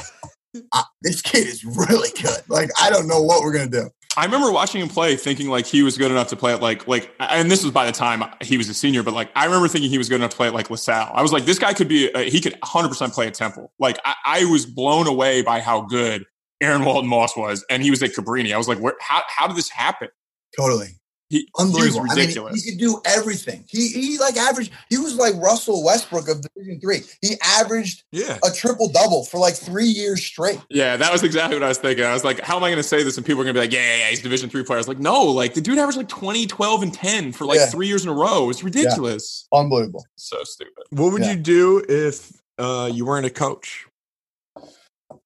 Uh, 0.71 0.83
this 1.01 1.21
kid 1.21 1.47
is 1.47 1.63
really 1.63 2.09
good. 2.21 2.41
Like, 2.47 2.69
I 2.79 2.89
don't 2.89 3.07
know 3.07 3.21
what 3.21 3.43
we're 3.43 3.53
gonna 3.53 3.69
do. 3.69 3.89
I 4.17 4.25
remember 4.25 4.51
watching 4.51 4.81
him 4.81 4.89
play, 4.89 5.15
thinking 5.15 5.49
like 5.49 5.65
he 5.65 5.83
was 5.83 5.97
good 5.97 6.11
enough 6.11 6.27
to 6.29 6.35
play 6.35 6.51
at 6.51 6.61
like 6.61 6.87
like, 6.87 7.13
and 7.19 7.49
this 7.49 7.63
was 7.63 7.71
by 7.71 7.85
the 7.85 7.91
time 7.91 8.23
he 8.41 8.57
was 8.57 8.67
a 8.67 8.73
senior, 8.73 9.03
but 9.03 9.13
like 9.13 9.29
I 9.35 9.45
remember 9.45 9.67
thinking 9.67 9.89
he 9.89 9.97
was 9.97 10.09
good 10.09 10.15
enough 10.15 10.31
to 10.31 10.37
play 10.37 10.47
at 10.47 10.53
like 10.53 10.69
LaSalle. 10.69 11.11
I 11.13 11.21
was 11.21 11.31
like, 11.31 11.45
this 11.45 11.59
guy 11.59 11.73
could 11.73 11.87
be, 11.87 12.11
uh, 12.13 12.21
he 12.21 12.41
could 12.41 12.53
100 12.53 12.89
percent 12.89 13.13
play 13.13 13.27
at 13.27 13.33
Temple. 13.35 13.71
Like 13.79 13.97
I, 14.03 14.15
I 14.25 14.45
was 14.45 14.65
blown 14.65 15.07
away 15.07 15.41
by 15.41 15.59
how 15.59 15.81
good 15.81 16.25
Aaron 16.61 16.83
Walton 16.83 17.09
Moss 17.09 17.37
was, 17.37 17.63
and 17.69 17.83
he 17.83 17.91
was 17.91 18.01
at 18.03 18.11
Cabrini. 18.11 18.53
I 18.53 18.57
was 18.57 18.67
like, 18.67 18.79
where, 18.79 18.95
how 18.99 19.21
how 19.27 19.47
did 19.47 19.55
this 19.55 19.69
happen? 19.69 20.09
Totally. 20.57 20.98
He, 21.29 21.47
Unbelievable. 21.59 21.99
He 21.99 22.01
was 22.01 22.11
I 22.11 22.15
mean, 22.15 22.21
ridiculous. 22.21 22.63
he 22.63 22.71
could 22.71 22.79
do 22.79 22.99
everything. 23.05 23.63
He 23.67 23.89
he 23.89 24.17
like 24.17 24.35
averaged. 24.35 24.71
He 24.89 24.97
was 24.97 25.15
like 25.15 25.35
Russell 25.35 25.83
Westbrook 25.83 26.27
of 26.27 26.41
Division 26.41 26.79
Three. 26.81 27.01
He 27.21 27.35
averaged 27.43 28.03
Yeah. 28.11 28.39
a 28.43 28.49
triple 28.51 28.89
double 28.89 29.25
for 29.25 29.37
like 29.39 29.53
three 29.53 29.85
years 29.85 30.23
straight. 30.25 30.59
yeah, 30.71 30.97
that 30.97 31.11
was 31.11 31.21
exactly 31.23 31.55
what 31.55 31.63
I 31.63 31.67
was 31.67 31.77
thinking. 31.77 32.03
I 32.03 32.13
was 32.13 32.23
like, 32.23 32.39
how 32.39 32.57
am 32.57 32.63
I 32.63 32.69
going 32.69 32.77
to 32.77 32.83
say 32.83 33.03
this? 33.03 33.17
And 33.17 33.25
people 33.25 33.41
are 33.41 33.43
going 33.45 33.53
to 33.53 33.59
be 33.61 33.65
like, 33.65 33.71
yeah, 33.73 33.79
yeah, 33.79 33.97
yeah, 34.05 34.09
he's 34.09 34.21
Division 34.23 34.49
three 34.49 34.63
player. 34.63 34.77
I 34.77 34.79
was 34.79 34.87
like, 34.87 34.99
no, 34.99 35.23
like 35.25 35.53
the 35.53 35.61
dude 35.61 35.77
averaged 35.77 35.97
like 35.99 36.09
20, 36.09 36.47
12, 36.47 36.81
and 36.83 36.93
10 36.93 37.31
for 37.33 37.45
like 37.45 37.57
Yeah. 37.59 37.67
three 37.67 37.87
years 37.87 38.03
in 38.03 38.09
a 38.09 38.13
row. 38.13 38.49
It's 38.49 38.63
ridiculous. 38.63 39.47
Unbelievable. 39.53 40.05
So 40.15 40.37
stupid. 40.43 40.83
What 40.89 41.13
would 41.13 41.21
Yeah. 41.21 41.33
you 41.33 41.37
do 41.37 41.85
if 41.87 42.31
uh, 42.57 42.89
you 42.91 43.05
weren't 43.05 43.25
a 43.27 43.29
coach? 43.29 43.85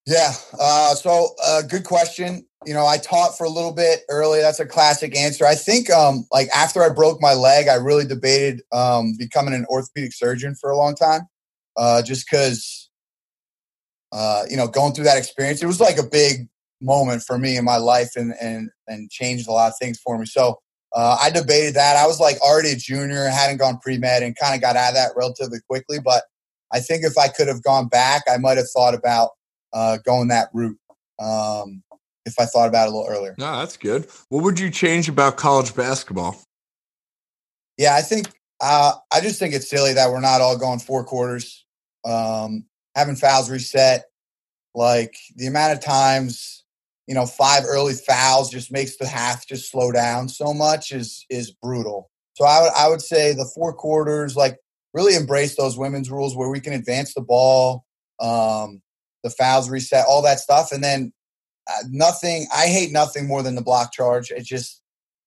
Yeah. 0.05 0.33
Uh, 0.59 0.95
so, 0.95 1.29
uh, 1.43 1.61
good 1.61 1.85
question. 1.85 2.45
You 2.65 2.73
know, 2.73 2.85
I 2.85 2.97
taught 2.97 3.37
for 3.37 3.45
a 3.45 3.49
little 3.49 3.73
bit 3.73 4.01
early. 4.09 4.41
That's 4.41 4.59
a 4.59 4.65
classic 4.65 5.17
answer. 5.17 5.45
I 5.45 5.55
think, 5.55 5.89
um, 5.89 6.25
like 6.31 6.49
after 6.55 6.83
I 6.83 6.89
broke 6.89 7.21
my 7.21 7.33
leg, 7.33 7.67
I 7.67 7.75
really 7.75 8.05
debated 8.05 8.61
um, 8.71 9.15
becoming 9.17 9.53
an 9.53 9.65
orthopedic 9.69 10.13
surgeon 10.13 10.55
for 10.55 10.69
a 10.71 10.77
long 10.77 10.95
time, 10.95 11.21
uh, 11.77 12.01
just 12.01 12.25
because, 12.29 12.89
uh, 14.11 14.43
you 14.49 14.57
know, 14.57 14.67
going 14.67 14.93
through 14.93 15.05
that 15.05 15.17
experience, 15.17 15.63
it 15.63 15.67
was 15.67 15.79
like 15.79 15.97
a 15.97 16.03
big 16.03 16.47
moment 16.81 17.23
for 17.23 17.37
me 17.37 17.55
in 17.55 17.63
my 17.63 17.77
life 17.77 18.11
and 18.17 18.33
and 18.41 18.69
and 18.87 19.09
changed 19.09 19.47
a 19.47 19.51
lot 19.51 19.69
of 19.69 19.77
things 19.79 19.99
for 19.99 20.17
me. 20.17 20.25
So. 20.25 20.59
Uh, 20.95 21.17
I 21.19 21.31
debated 21.31 21.73
that. 21.73 21.95
I 21.97 22.05
was 22.05 22.19
like 22.19 22.39
already 22.41 22.69
a 22.69 22.75
junior, 22.75 23.25
hadn't 23.25 23.57
gone 23.57 23.79
pre 23.79 23.97
med, 23.97 24.21
and 24.21 24.35
kind 24.37 24.53
of 24.53 24.61
got 24.61 24.75
out 24.75 24.89
of 24.89 24.93
that 24.93 25.13
relatively 25.15 25.57
quickly. 25.67 25.97
But 25.99 26.21
I 26.71 26.81
think 26.81 27.03
if 27.03 27.17
I 27.17 27.29
could 27.29 27.47
have 27.47 27.63
gone 27.63 27.87
back, 27.87 28.21
I 28.31 28.37
might 28.37 28.57
have 28.57 28.69
thought 28.69 28.93
about 28.93 29.31
uh, 29.73 29.97
going 30.05 30.29
that 30.29 30.49
route 30.53 30.77
um, 31.19 31.83
if 32.25 32.35
I 32.39 32.45
thought 32.45 32.69
about 32.69 32.87
it 32.87 32.93
a 32.93 32.95
little 32.95 33.09
earlier. 33.09 33.35
No, 33.37 33.59
that's 33.59 33.77
good. 33.77 34.07
What 34.29 34.43
would 34.43 34.59
you 34.59 34.69
change 34.69 35.09
about 35.09 35.37
college 35.37 35.75
basketball? 35.75 36.41
Yeah, 37.77 37.95
I 37.95 38.01
think 38.01 38.27
uh, 38.61 38.93
I 39.11 39.21
just 39.21 39.39
think 39.39 39.53
it's 39.53 39.69
silly 39.69 39.93
that 39.93 40.09
we're 40.09 40.21
not 40.21 40.41
all 40.41 40.57
going 40.57 40.79
four 40.79 41.03
quarters. 41.03 41.65
Um, 42.05 42.65
having 42.95 43.15
fouls 43.15 43.49
reset, 43.49 44.05
like 44.75 45.15
the 45.35 45.47
amount 45.47 45.73
of 45.73 45.83
times 45.83 46.63
you 47.07 47.15
know 47.15 47.25
five 47.25 47.63
early 47.67 47.93
fouls 47.93 48.51
just 48.51 48.71
makes 48.71 48.97
the 48.97 49.07
half 49.07 49.47
just 49.47 49.71
slow 49.71 49.91
down 49.91 50.29
so 50.29 50.53
much 50.53 50.91
is 50.91 51.25
is 51.29 51.51
brutal. 51.51 52.09
So 52.33 52.45
I 52.45 52.61
would 52.61 52.71
I 52.75 52.87
would 52.89 53.01
say 53.01 53.33
the 53.33 53.49
four 53.55 53.73
quarters 53.73 54.35
like 54.35 54.57
really 54.93 55.15
embrace 55.15 55.55
those 55.55 55.77
women's 55.77 56.11
rules 56.11 56.35
where 56.35 56.49
we 56.49 56.59
can 56.59 56.73
advance 56.73 57.15
the 57.15 57.21
ball, 57.21 57.83
um, 58.19 58.82
the 59.23 59.29
fouls 59.29 59.69
reset, 59.69 60.05
all 60.07 60.21
that 60.21 60.39
stuff, 60.39 60.71
and 60.71 60.83
then 60.83 61.13
uh, 61.69 61.83
nothing. 61.89 62.47
I 62.55 62.67
hate 62.67 62.91
nothing 62.91 63.27
more 63.27 63.43
than 63.43 63.55
the 63.55 63.61
block 63.61 63.93
charge. 63.93 64.31
It 64.31 64.43
just 64.43 64.81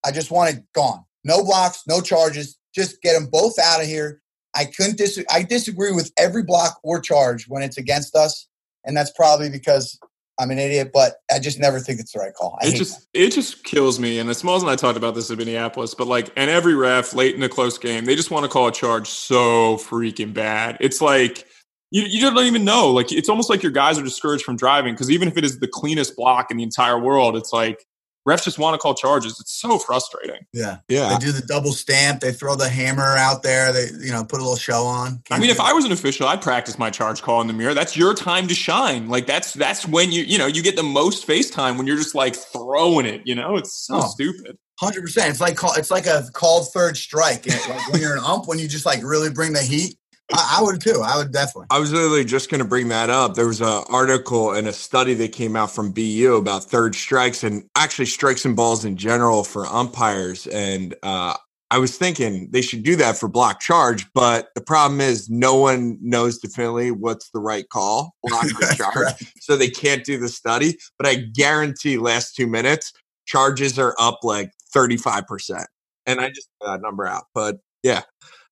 I 0.04 0.12
just 0.12 0.30
want 0.30 0.54
it 0.54 0.62
gone. 0.74 1.04
No 1.24 1.42
blocks, 1.44 1.82
no 1.88 2.00
charges. 2.00 2.58
Just 2.74 3.02
get 3.02 3.14
them 3.14 3.28
both 3.30 3.58
out 3.58 3.80
of 3.80 3.86
here. 3.86 4.20
I 4.54 4.64
couldn't 4.64 4.96
dis- 4.96 5.24
I 5.30 5.42
disagree 5.42 5.92
with 5.92 6.12
every 6.16 6.42
block 6.42 6.78
or 6.82 7.00
charge 7.00 7.46
when 7.48 7.62
it's 7.62 7.78
against 7.78 8.14
us, 8.14 8.48
and 8.84 8.96
that's 8.96 9.10
probably 9.12 9.50
because 9.50 9.98
I'm 10.38 10.50
an 10.50 10.58
idiot. 10.58 10.90
But 10.92 11.16
I 11.32 11.38
just 11.38 11.58
never 11.58 11.80
think 11.80 12.00
it's 12.00 12.12
the 12.12 12.20
right 12.20 12.32
call. 12.34 12.58
I 12.62 12.68
it 12.68 12.76
just 12.76 13.06
it 13.12 13.30
just 13.30 13.64
kills 13.64 13.98
me. 13.98 14.18
And 14.18 14.28
the 14.28 14.34
Smalls 14.34 14.62
and 14.62 14.70
I 14.70 14.76
talked 14.76 14.96
about 14.96 15.14
this 15.14 15.30
in 15.30 15.38
Minneapolis, 15.38 15.94
but 15.94 16.06
like, 16.06 16.30
and 16.36 16.50
every 16.50 16.74
ref 16.74 17.14
late 17.14 17.34
in 17.34 17.42
a 17.42 17.48
close 17.48 17.76
game, 17.76 18.04
they 18.04 18.14
just 18.14 18.30
want 18.30 18.44
to 18.44 18.48
call 18.48 18.68
a 18.68 18.72
charge 18.72 19.08
so 19.08 19.76
freaking 19.76 20.32
bad. 20.32 20.76
It's 20.80 21.00
like 21.00 21.46
you 21.90 22.02
you 22.02 22.20
just 22.20 22.34
don't 22.34 22.46
even 22.46 22.64
know. 22.64 22.90
Like 22.90 23.12
it's 23.12 23.28
almost 23.28 23.48
like 23.50 23.62
your 23.62 23.72
guys 23.72 23.98
are 23.98 24.02
discouraged 24.04 24.44
from 24.44 24.56
driving 24.56 24.94
because 24.94 25.10
even 25.10 25.28
if 25.28 25.36
it 25.36 25.44
is 25.44 25.58
the 25.60 25.68
cleanest 25.68 26.16
block 26.16 26.50
in 26.50 26.56
the 26.56 26.62
entire 26.62 26.98
world, 26.98 27.36
it's 27.36 27.52
like 27.52 27.84
refs 28.28 28.42
just 28.42 28.58
want 28.58 28.74
to 28.74 28.78
call 28.78 28.92
charges. 28.92 29.38
It's 29.38 29.52
so 29.52 29.78
frustrating. 29.78 30.40
yeah. 30.52 30.78
Yeah. 30.88 31.10
They 31.10 31.24
do 31.26 31.30
the 31.30 31.46
double 31.46 31.70
stamp. 31.70 32.18
They 32.20 32.32
throw 32.32 32.56
the 32.56 32.68
hammer 32.68 33.14
out 33.16 33.44
there. 33.44 33.72
They 33.72 33.86
you 34.00 34.10
know 34.10 34.24
put 34.24 34.40
a 34.40 34.42
little 34.42 34.56
show 34.56 34.82
on. 34.84 35.22
I 35.30 35.38
mean, 35.38 35.48
if 35.50 35.60
I 35.60 35.72
was 35.72 35.84
an 35.84 35.92
official, 35.92 36.26
I'd 36.26 36.42
practice 36.42 36.76
my 36.76 36.90
charge 36.90 37.22
call 37.22 37.40
in 37.40 37.46
the 37.46 37.52
mirror. 37.52 37.72
That's 37.74 37.96
your 37.96 38.14
time 38.14 38.48
to 38.48 38.54
shine. 38.54 39.08
Like 39.08 39.26
that's 39.26 39.52
that's 39.54 39.86
when 39.86 40.10
you 40.10 40.22
you 40.24 40.38
know 40.38 40.46
you 40.46 40.62
get 40.62 40.74
the 40.74 40.82
most 40.82 41.24
face 41.24 41.50
time 41.50 41.78
when 41.78 41.86
you're 41.86 41.96
just 41.98 42.16
like 42.16 42.34
throwing 42.34 43.06
it. 43.06 43.22
You 43.24 43.36
know, 43.36 43.56
it's 43.56 43.72
so 43.86 43.98
Oh. 43.98 44.08
stupid. 44.08 44.58
Hundred 44.80 45.02
percent. 45.02 45.30
It's 45.30 45.40
like 45.40 45.56
call, 45.56 45.72
it's 45.74 45.90
like 45.90 46.06
a 46.06 46.24
called 46.34 46.68
third 46.72 46.96
strike. 46.98 47.46
Like 47.46 47.92
when 47.92 48.02
you're 48.02 48.12
an 48.14 48.22
ump, 48.24 48.46
when 48.48 48.58
you 48.58 48.66
just 48.68 48.84
like 48.84 49.02
really 49.04 49.30
bring 49.30 49.52
the 49.52 49.62
heat. 49.62 49.96
I, 50.32 50.58
I 50.58 50.62
would 50.62 50.80
too. 50.80 51.02
I 51.04 51.16
would 51.16 51.32
definitely. 51.32 51.66
I 51.70 51.78
was 51.78 51.92
literally 51.92 52.24
just 52.24 52.50
going 52.50 52.60
to 52.60 52.66
bring 52.66 52.88
that 52.88 53.10
up. 53.10 53.34
There 53.34 53.46
was 53.46 53.60
an 53.60 53.84
article 53.88 54.52
and 54.52 54.66
a 54.66 54.72
study 54.72 55.14
that 55.14 55.32
came 55.32 55.56
out 55.56 55.70
from 55.70 55.92
BU 55.92 56.34
about 56.36 56.64
third 56.64 56.94
strikes 56.94 57.44
and 57.44 57.64
actually 57.76 58.06
strikes 58.06 58.44
and 58.44 58.56
balls 58.56 58.84
in 58.84 58.96
general 58.96 59.44
for 59.44 59.66
umpires. 59.66 60.46
And 60.48 60.94
uh, 61.02 61.36
I 61.70 61.78
was 61.78 61.96
thinking 61.96 62.48
they 62.50 62.62
should 62.62 62.82
do 62.82 62.96
that 62.96 63.16
for 63.16 63.28
block 63.28 63.60
charge, 63.60 64.06
but 64.14 64.48
the 64.54 64.60
problem 64.60 65.00
is 65.00 65.28
no 65.30 65.56
one 65.56 65.98
knows 66.00 66.38
definitely 66.38 66.90
what's 66.90 67.30
the 67.30 67.40
right 67.40 67.68
call, 67.68 68.14
block 68.22 68.46
or 68.46 68.66
charge. 68.74 68.94
Correct. 68.94 69.24
So 69.40 69.56
they 69.56 69.70
can't 69.70 70.04
do 70.04 70.18
the 70.18 70.28
study. 70.28 70.76
But 70.98 71.06
I 71.06 71.16
guarantee 71.16 71.98
last 71.98 72.34
two 72.34 72.46
minutes, 72.46 72.92
charges 73.26 73.78
are 73.78 73.94
up 73.98 74.20
like 74.22 74.52
35%. 74.74 75.64
And 76.06 76.20
I 76.20 76.28
just 76.28 76.48
threw 76.60 76.72
that 76.72 76.82
number 76.82 77.06
out. 77.06 77.24
But 77.34 77.58
yeah. 77.82 78.02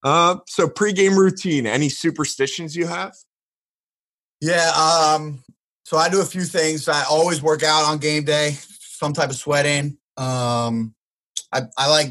Uh, 0.05 0.36
so 0.47 0.68
pregame 0.68 1.16
routine. 1.16 1.66
Any 1.66 1.89
superstitions 1.89 2.76
you 2.76 2.86
have? 2.86 3.14
Yeah. 4.40 4.70
Um, 4.76 5.43
so 5.85 5.97
I 5.97 6.10
do 6.10 6.20
a 6.20 6.26
few 6.26 6.43
things. 6.43 6.89
I 6.89 7.05
always 7.05 7.43
work 7.43 7.62
out 7.62 7.85
on 7.85 7.98
game 7.98 8.24
day, 8.24 8.59
some 8.81 9.14
type 9.14 9.31
of 9.31 9.36
sweating. 9.36 9.97
Um, 10.18 10.94
I, 11.51 11.62
I 11.78 11.89
like 11.89 12.09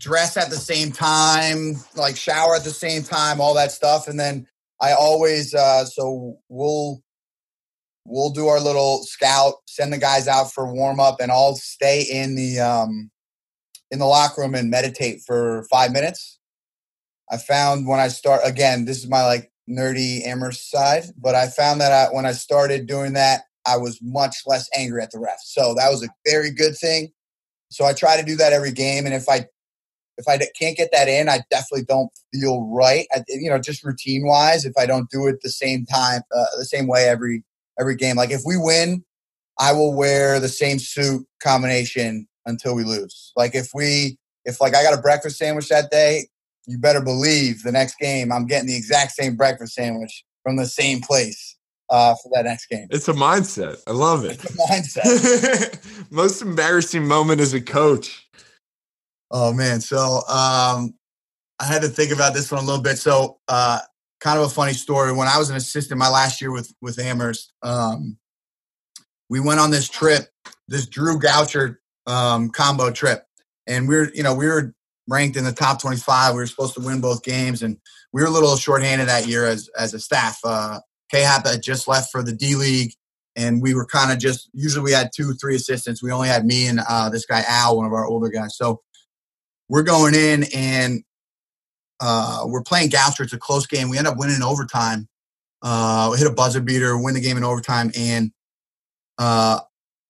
dress 0.00 0.36
at 0.36 0.50
the 0.50 0.56
same 0.56 0.92
time, 0.92 1.76
like 1.96 2.16
shower 2.16 2.54
at 2.54 2.64
the 2.64 2.70
same 2.70 3.02
time, 3.02 3.40
all 3.40 3.54
that 3.54 3.72
stuff. 3.72 4.06
And 4.06 4.20
then 4.20 4.46
I 4.80 4.92
always, 4.92 5.54
uh, 5.54 5.84
so 5.86 6.38
we'll, 6.48 7.02
we'll 8.04 8.30
do 8.30 8.46
our 8.46 8.60
little 8.60 9.02
scout, 9.02 9.54
send 9.66 9.92
the 9.92 9.98
guys 9.98 10.28
out 10.28 10.52
for 10.52 10.72
warm 10.72 11.00
up, 11.00 11.16
and 11.20 11.32
I'll 11.32 11.56
stay 11.56 12.02
in 12.02 12.36
the, 12.36 12.60
um, 12.60 13.10
in 13.90 13.98
the 13.98 14.06
locker 14.06 14.42
room 14.42 14.54
and 14.54 14.70
meditate 14.70 15.22
for 15.26 15.64
five 15.70 15.90
minutes. 15.90 16.35
I 17.30 17.38
found 17.38 17.86
when 17.86 18.00
I 18.00 18.08
start 18.08 18.42
again, 18.44 18.84
this 18.84 18.98
is 18.98 19.08
my 19.08 19.24
like 19.24 19.50
nerdy 19.68 20.24
Amherst 20.26 20.70
side, 20.70 21.04
but 21.18 21.34
I 21.34 21.48
found 21.48 21.80
that 21.80 21.92
I, 21.92 22.14
when 22.14 22.26
I 22.26 22.32
started 22.32 22.86
doing 22.86 23.14
that, 23.14 23.42
I 23.66 23.76
was 23.76 23.98
much 24.00 24.36
less 24.46 24.68
angry 24.76 25.02
at 25.02 25.10
the 25.10 25.18
refs. 25.18 25.46
So 25.46 25.74
that 25.74 25.90
was 25.90 26.04
a 26.04 26.08
very 26.24 26.50
good 26.52 26.76
thing. 26.76 27.12
So 27.68 27.84
I 27.84 27.92
try 27.92 28.16
to 28.16 28.24
do 28.24 28.36
that 28.36 28.52
every 28.52 28.70
game, 28.70 29.06
and 29.06 29.14
if 29.14 29.28
I 29.28 29.46
if 30.18 30.26
I 30.28 30.38
can't 30.58 30.76
get 30.76 30.90
that 30.92 31.08
in, 31.08 31.28
I 31.28 31.40
definitely 31.50 31.84
don't 31.84 32.10
feel 32.32 32.66
right. 32.70 33.06
I, 33.14 33.22
you 33.28 33.50
know, 33.50 33.58
just 33.58 33.84
routine 33.84 34.26
wise, 34.26 34.64
if 34.64 34.72
I 34.78 34.86
don't 34.86 35.10
do 35.10 35.26
it 35.26 35.36
the 35.42 35.50
same 35.50 35.84
time, 35.84 36.22
uh, 36.34 36.44
the 36.58 36.64
same 36.64 36.86
way 36.86 37.04
every 37.08 37.44
every 37.78 37.96
game. 37.96 38.16
Like 38.16 38.30
if 38.30 38.42
we 38.46 38.56
win, 38.56 39.04
I 39.58 39.72
will 39.72 39.94
wear 39.94 40.40
the 40.40 40.48
same 40.48 40.78
suit 40.78 41.26
combination 41.42 42.28
until 42.46 42.74
we 42.74 42.84
lose. 42.84 43.32
Like 43.36 43.54
if 43.54 43.70
we 43.74 44.18
if 44.44 44.60
like 44.60 44.74
I 44.74 44.82
got 44.82 44.98
a 44.98 45.02
breakfast 45.02 45.38
sandwich 45.38 45.68
that 45.68 45.90
day, 45.90 46.28
you 46.66 46.78
better 46.78 47.00
believe 47.00 47.62
the 47.62 47.72
next 47.72 47.98
game 47.98 48.32
I'm 48.32 48.46
getting 48.46 48.68
the 48.68 48.76
exact 48.76 49.12
same 49.12 49.36
breakfast 49.36 49.74
sandwich 49.74 50.24
from 50.42 50.56
the 50.56 50.66
same 50.66 51.00
place 51.00 51.56
uh, 51.90 52.14
for 52.14 52.30
that 52.34 52.44
next 52.44 52.66
game. 52.66 52.86
It's 52.90 53.08
a 53.08 53.12
mindset. 53.12 53.80
I 53.86 53.92
love 53.92 54.24
it. 54.24 54.32
It's 54.32 54.44
a 54.44 55.00
mindset. 55.02 56.10
Most 56.10 56.42
embarrassing 56.42 57.06
moment 57.06 57.40
as 57.40 57.54
a 57.54 57.60
coach. 57.60 58.28
Oh 59.30 59.52
man, 59.52 59.80
so 59.80 60.22
um, 60.28 60.94
I 61.58 61.64
had 61.64 61.82
to 61.82 61.88
think 61.88 62.12
about 62.12 62.34
this 62.34 62.50
one 62.50 62.62
a 62.62 62.66
little 62.66 62.82
bit. 62.82 62.98
So, 62.98 63.38
uh, 63.48 63.80
kind 64.20 64.38
of 64.38 64.44
a 64.44 64.48
funny 64.48 64.72
story. 64.72 65.12
When 65.12 65.26
I 65.26 65.38
was 65.38 65.50
an 65.50 65.56
assistant 65.56 65.98
my 65.98 66.08
last 66.08 66.40
year 66.40 66.52
with 66.52 66.72
with 66.80 66.98
Amherst, 66.98 67.52
um, 67.62 68.16
we 69.28 69.40
went 69.40 69.58
on 69.58 69.70
this 69.70 69.88
trip, 69.88 70.28
this 70.68 70.86
Drew 70.86 71.18
Goucher 71.18 71.78
um, 72.06 72.50
combo 72.50 72.92
trip, 72.92 73.26
and 73.66 73.88
we 73.88 73.96
are 73.96 74.10
you 74.14 74.22
know 74.22 74.34
we 74.34 74.46
were 74.46 74.75
ranked 75.08 75.36
in 75.36 75.44
the 75.44 75.52
top 75.52 75.80
25. 75.80 76.34
We 76.34 76.40
were 76.40 76.46
supposed 76.46 76.74
to 76.74 76.80
win 76.80 77.00
both 77.00 77.22
games, 77.22 77.62
and 77.62 77.78
we 78.12 78.22
were 78.22 78.28
a 78.28 78.32
little 78.32 78.56
shorthanded 78.56 79.08
that 79.08 79.26
year 79.26 79.46
as 79.46 79.68
as 79.78 79.94
a 79.94 80.00
staff. 80.00 80.38
Uh, 80.44 80.80
K 81.10 81.20
had 81.20 81.42
just 81.62 81.88
left 81.88 82.10
for 82.10 82.22
the 82.22 82.32
D 82.32 82.56
League, 82.56 82.92
and 83.36 83.62
we 83.62 83.74
were 83.74 83.86
kind 83.86 84.12
of 84.12 84.18
just 84.18 84.48
usually 84.52 84.84
we 84.84 84.92
had 84.92 85.10
two, 85.14 85.34
three 85.34 85.56
assistants. 85.56 86.02
We 86.02 86.10
only 86.10 86.28
had 86.28 86.44
me 86.44 86.66
and 86.66 86.80
uh, 86.88 87.10
this 87.10 87.26
guy 87.26 87.44
Al, 87.46 87.76
one 87.76 87.86
of 87.86 87.92
our 87.92 88.06
older 88.06 88.28
guys. 88.28 88.56
So 88.56 88.82
we're 89.68 89.82
going 89.82 90.14
in 90.14 90.44
and 90.54 91.02
uh, 92.00 92.42
we're 92.46 92.62
playing 92.62 92.90
Goucher. 92.90 93.24
It's 93.24 93.32
a 93.32 93.38
close 93.38 93.66
game. 93.66 93.88
We 93.88 93.98
end 93.98 94.06
up 94.06 94.16
winning 94.16 94.36
in 94.36 94.42
overtime. 94.42 95.08
Uh, 95.62 96.08
we 96.12 96.18
hit 96.18 96.26
a 96.26 96.32
buzzer 96.32 96.60
beater, 96.60 96.96
win 96.98 97.14
the 97.14 97.20
game 97.20 97.36
in 97.36 97.44
overtime, 97.44 97.90
and 97.98 98.30
uh, 99.18 99.60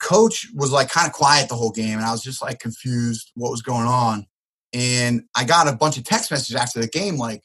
coach 0.02 0.48
was 0.54 0.72
like 0.72 0.90
kind 0.90 1.06
of 1.06 1.12
quiet 1.12 1.48
the 1.48 1.54
whole 1.54 1.70
game, 1.70 1.98
and 1.98 2.04
I 2.04 2.10
was 2.12 2.22
just 2.22 2.42
like 2.42 2.58
confused 2.58 3.30
what 3.34 3.50
was 3.50 3.62
going 3.62 3.86
on. 3.86 4.26
And 4.72 5.22
I 5.36 5.44
got 5.44 5.68
a 5.68 5.72
bunch 5.72 5.96
of 5.96 6.04
text 6.04 6.30
messages 6.30 6.56
after 6.56 6.80
the 6.80 6.88
game, 6.88 7.16
like, 7.16 7.42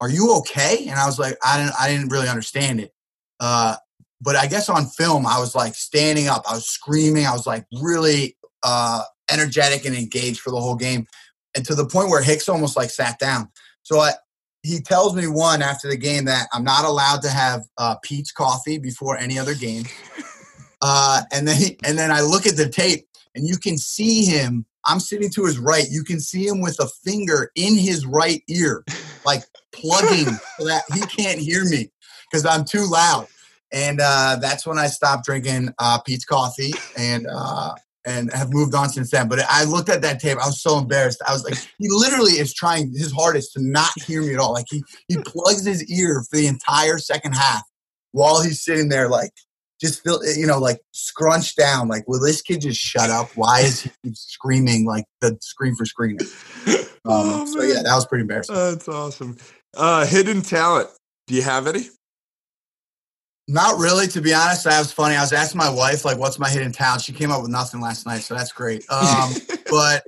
"Are 0.00 0.08
you 0.08 0.34
okay?" 0.38 0.86
And 0.88 0.98
I 0.98 1.06
was 1.06 1.18
like, 1.18 1.36
I 1.44 1.58
didn't, 1.58 1.74
I 1.78 1.88
didn't 1.88 2.10
really 2.10 2.28
understand 2.28 2.80
it. 2.80 2.92
Uh, 3.40 3.76
but 4.20 4.36
I 4.36 4.46
guess 4.46 4.68
on 4.68 4.86
film, 4.86 5.26
I 5.26 5.38
was 5.38 5.54
like 5.54 5.74
standing 5.74 6.28
up, 6.28 6.44
I 6.48 6.54
was 6.54 6.66
screaming, 6.66 7.26
I 7.26 7.32
was 7.32 7.46
like 7.46 7.66
really 7.82 8.36
uh, 8.62 9.02
energetic 9.30 9.84
and 9.84 9.94
engaged 9.94 10.40
for 10.40 10.50
the 10.50 10.60
whole 10.60 10.76
game, 10.76 11.06
and 11.54 11.64
to 11.66 11.74
the 11.74 11.86
point 11.86 12.08
where 12.08 12.22
Hicks 12.22 12.48
almost 12.48 12.76
like 12.76 12.90
sat 12.90 13.18
down. 13.18 13.50
So 13.82 14.00
I, 14.00 14.12
he 14.62 14.80
tells 14.80 15.14
me 15.14 15.26
one 15.26 15.60
after 15.60 15.88
the 15.88 15.96
game 15.96 16.24
that 16.24 16.48
I'm 16.52 16.64
not 16.64 16.86
allowed 16.86 17.20
to 17.22 17.28
have 17.28 17.64
uh, 17.76 17.96
coffee 18.34 18.78
before 18.78 19.18
any 19.18 19.38
other 19.38 19.54
game. 19.54 19.84
Uh, 20.86 21.22
and 21.32 21.48
then 21.48 21.56
he, 21.56 21.78
and 21.82 21.96
then 21.96 22.10
I 22.10 22.20
look 22.20 22.46
at 22.46 22.58
the 22.58 22.68
tape 22.68 23.08
and 23.34 23.46
you 23.48 23.56
can 23.56 23.78
see 23.78 24.26
him. 24.26 24.66
I'm 24.86 25.00
sitting 25.00 25.30
to 25.30 25.44
his 25.44 25.58
right. 25.58 25.84
You 25.90 26.04
can 26.04 26.20
see 26.20 26.46
him 26.46 26.60
with 26.60 26.78
a 26.80 26.88
finger 27.04 27.50
in 27.56 27.76
his 27.76 28.06
right 28.06 28.42
ear, 28.48 28.84
like 29.24 29.42
plugging 29.72 30.32
so 30.58 30.66
that 30.66 30.82
he 30.92 31.00
can't 31.00 31.38
hear 31.38 31.64
me 31.64 31.90
because 32.30 32.46
I'm 32.46 32.64
too 32.64 32.86
loud. 32.88 33.26
And 33.72 34.00
uh, 34.00 34.38
that's 34.40 34.66
when 34.66 34.78
I 34.78 34.86
stopped 34.86 35.24
drinking 35.24 35.70
uh, 35.78 35.98
Peet's 36.00 36.24
coffee 36.24 36.72
and 36.96 37.26
uh, 37.32 37.74
and 38.06 38.32
have 38.32 38.52
moved 38.52 38.74
on 38.74 38.88
since 38.88 39.10
then. 39.10 39.28
But 39.28 39.40
I 39.48 39.64
looked 39.64 39.88
at 39.88 40.02
that 40.02 40.20
tape. 40.20 40.38
I 40.38 40.46
was 40.46 40.62
so 40.62 40.78
embarrassed. 40.78 41.22
I 41.26 41.32
was 41.32 41.44
like, 41.44 41.56
he 41.78 41.88
literally 41.88 42.32
is 42.32 42.52
trying 42.52 42.92
his 42.92 43.12
hardest 43.12 43.54
to 43.54 43.62
not 43.62 43.90
hear 44.06 44.22
me 44.22 44.34
at 44.34 44.40
all. 44.40 44.52
Like 44.52 44.66
he 44.68 44.84
he 45.08 45.16
plugs 45.16 45.64
his 45.64 45.90
ear 45.90 46.22
for 46.30 46.36
the 46.36 46.46
entire 46.46 46.98
second 46.98 47.32
half 47.32 47.62
while 48.12 48.42
he's 48.42 48.62
sitting 48.62 48.88
there, 48.88 49.08
like 49.08 49.32
just 49.80 50.02
feel 50.02 50.20
you 50.36 50.46
know 50.46 50.58
like 50.58 50.80
scrunched 50.92 51.56
down. 51.56 51.88
Like, 51.88 52.06
will 52.08 52.20
this 52.20 52.42
kid 52.42 52.60
just 52.62 52.80
shut 52.80 53.10
up? 53.10 53.30
Why 53.36 53.60
is 53.60 53.82
he 53.82 53.90
screaming 54.14 54.84
like 54.86 55.04
the 55.20 55.36
scream 55.40 55.74
for 55.76 55.84
screaming? 55.86 56.18
Um, 57.06 57.12
Oh, 57.12 57.44
so 57.44 57.62
yeah, 57.62 57.82
that 57.82 57.94
was 57.94 58.06
pretty 58.06 58.22
embarrassing. 58.22 58.54
That's 58.54 58.88
awesome. 58.88 59.36
Uh, 59.76 60.06
hidden 60.06 60.40
talent. 60.40 60.88
Do 61.26 61.34
you 61.34 61.42
have 61.42 61.66
any? 61.66 61.88
Not 63.46 63.78
really, 63.78 64.06
to 64.08 64.22
be 64.22 64.32
honest. 64.32 64.64
That 64.64 64.78
was 64.78 64.90
funny. 64.90 65.14
I 65.14 65.20
was 65.20 65.32
asking 65.34 65.58
my 65.58 65.68
wife, 65.68 66.06
like, 66.06 66.16
what's 66.18 66.38
my 66.38 66.48
hidden 66.48 66.72
talent? 66.72 67.02
She 67.02 67.12
came 67.12 67.30
up 67.30 67.42
with 67.42 67.50
nothing 67.50 67.82
last 67.82 68.06
night, 68.06 68.22
so 68.22 68.34
that's 68.34 68.52
great. 68.52 68.90
Um, 68.90 69.32
but 69.70 70.02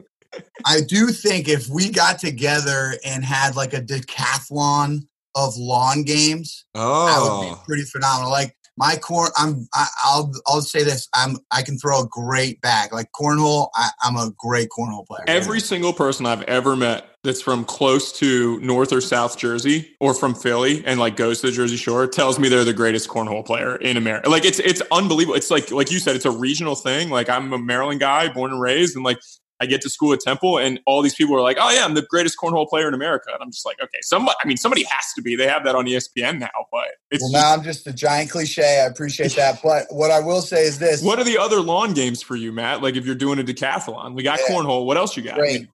I 0.64 0.80
do 0.80 1.08
think 1.08 1.48
if 1.48 1.68
we 1.68 1.90
got 1.90 2.18
together 2.18 2.94
and 3.04 3.22
had 3.22 3.56
like 3.56 3.74
a 3.74 3.82
decathlon 3.82 5.06
of 5.34 5.54
lawn 5.58 6.02
games, 6.02 6.64
oh 6.74 7.06
that 7.06 7.20
would 7.20 7.46
be 7.50 7.52
Oh, 7.60 7.62
pretty 7.66 7.82
phenomenal. 7.84 8.30
Like 8.30 8.56
my 8.76 8.96
corn, 8.96 9.30
I'm, 9.36 9.68
I, 9.74 9.86
I'll, 10.04 10.32
I'll 10.46 10.60
say 10.60 10.82
this: 10.82 11.08
I'm, 11.14 11.38
I 11.50 11.62
can 11.62 11.78
throw 11.78 12.02
a 12.02 12.06
great 12.06 12.60
bag. 12.60 12.92
Like 12.92 13.10
cornhole, 13.12 13.68
I, 13.74 13.90
I'm 14.02 14.16
a 14.16 14.32
great 14.36 14.68
cornhole 14.76 15.06
player. 15.06 15.24
Every 15.26 15.60
single 15.60 15.92
person 15.92 16.26
I've 16.26 16.42
ever 16.42 16.76
met 16.76 17.06
that's 17.24 17.42
from 17.42 17.64
close 17.64 18.12
to 18.12 18.60
North 18.60 18.92
or 18.92 19.00
South 19.00 19.36
Jersey 19.36 19.96
or 20.00 20.14
from 20.14 20.34
Philly 20.34 20.84
and 20.86 21.00
like 21.00 21.16
goes 21.16 21.40
to 21.40 21.48
the 21.48 21.52
Jersey 21.52 21.76
Shore 21.76 22.06
tells 22.06 22.38
me 22.38 22.48
they're 22.48 22.64
the 22.64 22.72
greatest 22.72 23.08
cornhole 23.08 23.44
player 23.44 23.76
in 23.76 23.96
America. 23.96 24.28
Like 24.30 24.44
it's 24.44 24.60
it's 24.60 24.82
unbelievable. 24.92 25.34
It's 25.34 25.50
like 25.50 25.70
like 25.70 25.90
you 25.90 25.98
said, 25.98 26.16
it's 26.16 26.24
a 26.24 26.30
regional 26.30 26.74
thing. 26.74 27.10
Like 27.10 27.28
I'm 27.28 27.52
a 27.52 27.58
Maryland 27.58 28.00
guy, 28.00 28.28
born 28.28 28.52
and 28.52 28.60
raised, 28.60 28.94
and 28.94 29.04
like 29.04 29.18
I 29.60 29.66
get 29.66 29.80
to 29.82 29.90
school 29.90 30.12
at 30.12 30.20
Temple, 30.20 30.58
and 30.58 30.80
all 30.86 31.00
these 31.00 31.14
people 31.14 31.34
are 31.34 31.40
like, 31.40 31.56
"Oh 31.60 31.70
yeah, 31.70 31.84
I'm 31.84 31.94
the 31.94 32.02
greatest 32.02 32.36
cornhole 32.38 32.68
player 32.68 32.88
in 32.88 32.94
America," 32.94 33.30
and 33.32 33.42
I'm 33.42 33.50
just 33.50 33.64
like, 33.64 33.80
"Okay, 33.82 33.98
somebody. 34.02 34.36
I 34.42 34.46
mean, 34.46 34.56
somebody 34.56 34.84
has 34.84 35.12
to 35.14 35.22
be. 35.22 35.34
They 35.36 35.48
have 35.48 35.64
that 35.64 35.74
on 35.74 35.86
ESPN 35.86 36.38
now, 36.38 36.50
but 36.70 36.88
it's 37.10 37.22
well, 37.22 37.32
now 37.32 37.52
I'm 37.54 37.62
just 37.62 37.86
a 37.86 37.92
giant 37.92 38.30
cliche. 38.30 38.82
I 38.82 38.86
appreciate 38.86 39.34
that. 39.36 39.60
But 39.66 39.86
what 39.90 40.10
I 40.10 40.20
will 40.20 40.42
say 40.42 40.64
is 40.64 40.78
this: 40.78 41.02
what 41.02 41.18
are 41.18 41.24
the 41.24 41.38
other 41.38 41.60
lawn 41.60 41.94
games 41.94 42.22
for 42.22 42.36
you, 42.36 42.52
Matt? 42.52 42.82
Like 42.82 42.96
if 42.96 43.06
you're 43.06 43.14
doing 43.14 43.38
a 43.38 43.42
decathlon, 43.42 44.14
we 44.14 44.22
got 44.22 44.38
Yeah. 44.40 44.54
cornhole. 44.54 44.84
What 44.84 44.96
else 44.96 45.16
you 45.16 45.22
got? 45.22 45.38
I 45.38 45.42
mean, 45.42 45.68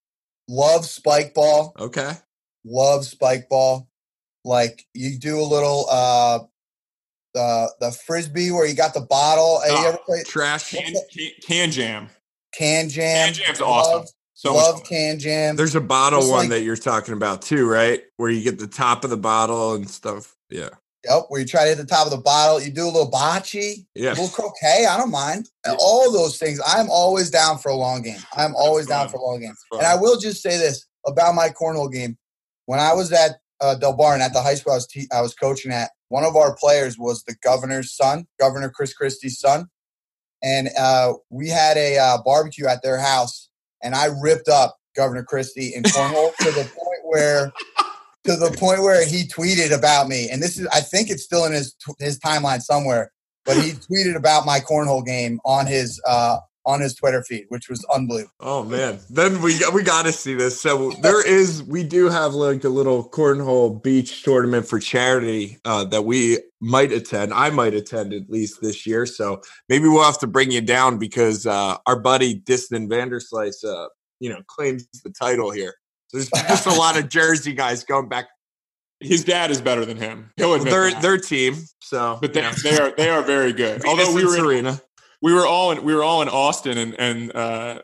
love 0.48 0.86
spike 0.86 1.34
ball. 1.34 1.74
okay. 1.78 2.12
love 2.64 3.04
spike 3.04 3.48
ball. 3.48 3.88
Like 4.44 4.86
you 4.94 5.18
do 5.18 5.40
a 5.40 5.42
little 5.42 5.86
uh 5.90 6.40
the 7.34 7.72
the 7.80 7.92
frisbee 7.92 8.50
where 8.50 8.66
you 8.66 8.74
got 8.74 8.94
the 8.94 9.00
bottle. 9.00 9.60
Have 9.60 9.80
you 9.80 9.88
ever 9.88 9.98
played 10.04 10.26
Trash. 10.26 10.70
can, 10.70 10.94
can, 11.12 11.30
can 11.42 11.70
jam. 11.70 12.08
Can 12.56 12.88
jam? 12.88 13.26
Can 13.32 13.34
jam's 13.34 13.60
Love- 13.60 13.68
awesome. 13.70 14.06
So 14.34 14.54
love 14.54 14.82
can 14.82 15.20
jam. 15.20 15.54
There's 15.54 15.76
a 15.76 15.80
bottle 15.80 16.18
Just 16.20 16.30
one 16.32 16.40
like- 16.40 16.48
that 16.50 16.62
you're 16.62 16.74
talking 16.76 17.14
about 17.14 17.42
too, 17.42 17.68
right? 17.68 18.02
Where 18.16 18.28
you 18.28 18.42
get 18.42 18.58
the 18.58 18.66
top 18.66 19.04
of 19.04 19.10
the 19.10 19.16
bottle 19.16 19.74
and 19.74 19.88
stuff. 19.88 20.34
Yeah. 20.50 20.70
Yep, 21.04 21.24
where 21.28 21.40
you 21.40 21.46
try 21.46 21.62
to 21.64 21.68
hit 21.70 21.78
the 21.78 21.84
top 21.84 22.06
of 22.06 22.10
the 22.12 22.16
bottle. 22.18 22.60
You 22.60 22.70
do 22.70 22.84
a 22.84 22.90
little 22.90 23.10
bocce, 23.10 23.54
a 23.78 23.84
Yeah. 23.94 24.10
little 24.10 24.28
croquet. 24.28 24.86
I 24.88 24.96
don't 24.96 25.10
mind. 25.12 25.48
And 25.64 25.76
all 25.80 26.10
those 26.10 26.38
things. 26.38 26.60
I'm 26.66 26.90
always 26.90 27.30
down 27.30 27.58
for 27.58 27.68
a 27.70 27.76
long 27.76 28.02
game. 28.02 28.18
I'm 28.36 28.54
always 28.56 28.86
down 28.86 29.08
for 29.08 29.16
a 29.18 29.22
long 29.22 29.40
game. 29.40 29.54
And 29.72 29.82
I 29.86 29.94
will 29.94 30.18
just 30.18 30.42
say 30.42 30.56
this 30.58 30.86
about 31.06 31.36
my 31.36 31.48
cornhole 31.50 31.92
game. 31.92 32.18
When 32.66 32.80
I 32.80 32.94
was 32.94 33.12
at 33.12 33.36
uh, 33.60 33.76
Delbarton 33.80 34.18
at 34.20 34.32
the 34.32 34.42
high 34.42 34.54
school 34.56 34.72
I 34.72 34.76
was, 34.76 34.86
te- 34.88 35.08
I 35.12 35.20
was 35.20 35.34
coaching 35.34 35.70
at, 35.70 35.90
one 36.08 36.24
of 36.24 36.34
our 36.34 36.56
players 36.56 36.98
was 36.98 37.22
the 37.22 37.36
governor's 37.44 37.94
son, 37.94 38.26
Governor 38.40 38.70
Chris 38.70 38.92
Christie's 38.92 39.38
son. 39.38 39.68
And 40.42 40.70
uh, 40.78 41.14
we 41.30 41.48
had 41.48 41.76
a 41.76 41.98
uh, 41.98 42.18
barbecue 42.24 42.66
at 42.66 42.82
their 42.82 42.98
house, 42.98 43.48
and 43.82 43.94
I 43.94 44.06
ripped 44.20 44.48
up 44.48 44.76
Governor 44.96 45.22
Christie 45.22 45.74
in 45.74 45.82
cornhole 45.84 46.34
to 46.36 46.50
the 46.50 46.64
point 46.64 47.00
where. 47.04 47.52
To 48.24 48.36
the 48.36 48.56
point 48.56 48.82
where 48.82 49.04
he 49.04 49.24
tweeted 49.24 49.76
about 49.76 50.06
me, 50.06 50.30
and 50.30 50.40
this 50.40 50.56
is—I 50.56 50.78
think 50.78 51.10
it's 51.10 51.24
still 51.24 51.44
in 51.44 51.52
his 51.52 51.74
his 51.98 52.20
timeline 52.20 52.60
somewhere. 52.60 53.10
But 53.44 53.56
he 53.56 53.72
tweeted 53.72 54.14
about 54.14 54.46
my 54.46 54.60
cornhole 54.60 55.04
game 55.04 55.40
on 55.44 55.66
his 55.66 56.00
uh, 56.06 56.36
on 56.64 56.80
his 56.80 56.94
Twitter 56.94 57.22
feed, 57.22 57.46
which 57.48 57.68
was 57.68 57.84
unbelievable. 57.94 58.32
Oh 58.40 58.64
man, 58.64 59.00
then 59.10 59.40
we 59.42 59.58
we 59.72 59.82
got 59.82 60.04
to 60.04 60.12
see 60.12 60.34
this. 60.34 60.60
So 60.60 60.92
there 61.02 61.26
is, 61.26 61.62
we 61.62 61.82
do 61.82 62.08
have 62.08 62.34
like 62.34 62.64
a 62.64 62.68
little 62.68 63.08
cornhole 63.08 63.82
beach 63.82 64.22
tournament 64.22 64.66
for 64.66 64.78
charity 64.78 65.58
uh, 65.64 65.84
that 65.86 66.02
we 66.02 66.38
might 66.60 66.92
attend. 66.92 67.32
I 67.34 67.50
might 67.50 67.74
attend 67.74 68.12
at 68.12 68.30
least 68.30 68.60
this 68.62 68.86
year. 68.86 69.06
So 69.06 69.42
maybe 69.68 69.88
we'll 69.88 70.04
have 70.04 70.20
to 70.20 70.26
bring 70.26 70.50
you 70.50 70.60
down 70.60 70.98
because 70.98 71.46
uh, 71.46 71.76
our 71.86 71.98
buddy 71.98 72.40
Diston 72.40 72.88
Vanderslice, 72.88 73.64
uh, 73.64 73.88
you 74.20 74.30
know, 74.30 74.40
claims 74.46 74.86
the 75.04 75.10
title 75.10 75.50
here. 75.50 75.74
So 76.08 76.18
there's 76.18 76.30
just 76.30 76.66
a 76.66 76.74
lot 76.74 76.98
of 76.98 77.08
Jersey 77.08 77.54
guys 77.54 77.84
going 77.84 78.08
back. 78.08 78.28
His 79.00 79.24
dad 79.24 79.50
is 79.50 79.60
better 79.60 79.84
than 79.84 79.96
him. 79.96 80.30
He'll 80.36 80.54
admit 80.54 80.70
Their 80.70 80.90
that. 80.90 81.02
their 81.02 81.18
team. 81.18 81.56
So 81.80 82.18
but 82.20 82.32
they, 82.32 82.42
you 82.42 82.52
they 82.62 82.78
are 82.78 82.92
they 82.96 83.08
are 83.10 83.22
very 83.22 83.52
good. 83.52 83.84
Although 83.84 84.14
we 84.14 84.20
Venus 84.20 84.30
were 84.30 84.36
in, 84.36 84.64
Serena. 84.64 84.80
We 85.22 85.32
were 85.32 85.46
all 85.46 85.70
in 85.70 85.82
we 85.84 85.94
were 85.94 86.02
all 86.02 86.20
in 86.20 86.28
Austin 86.28 86.76
and 86.76 86.98
and 86.98 87.34
uh, 87.34 87.82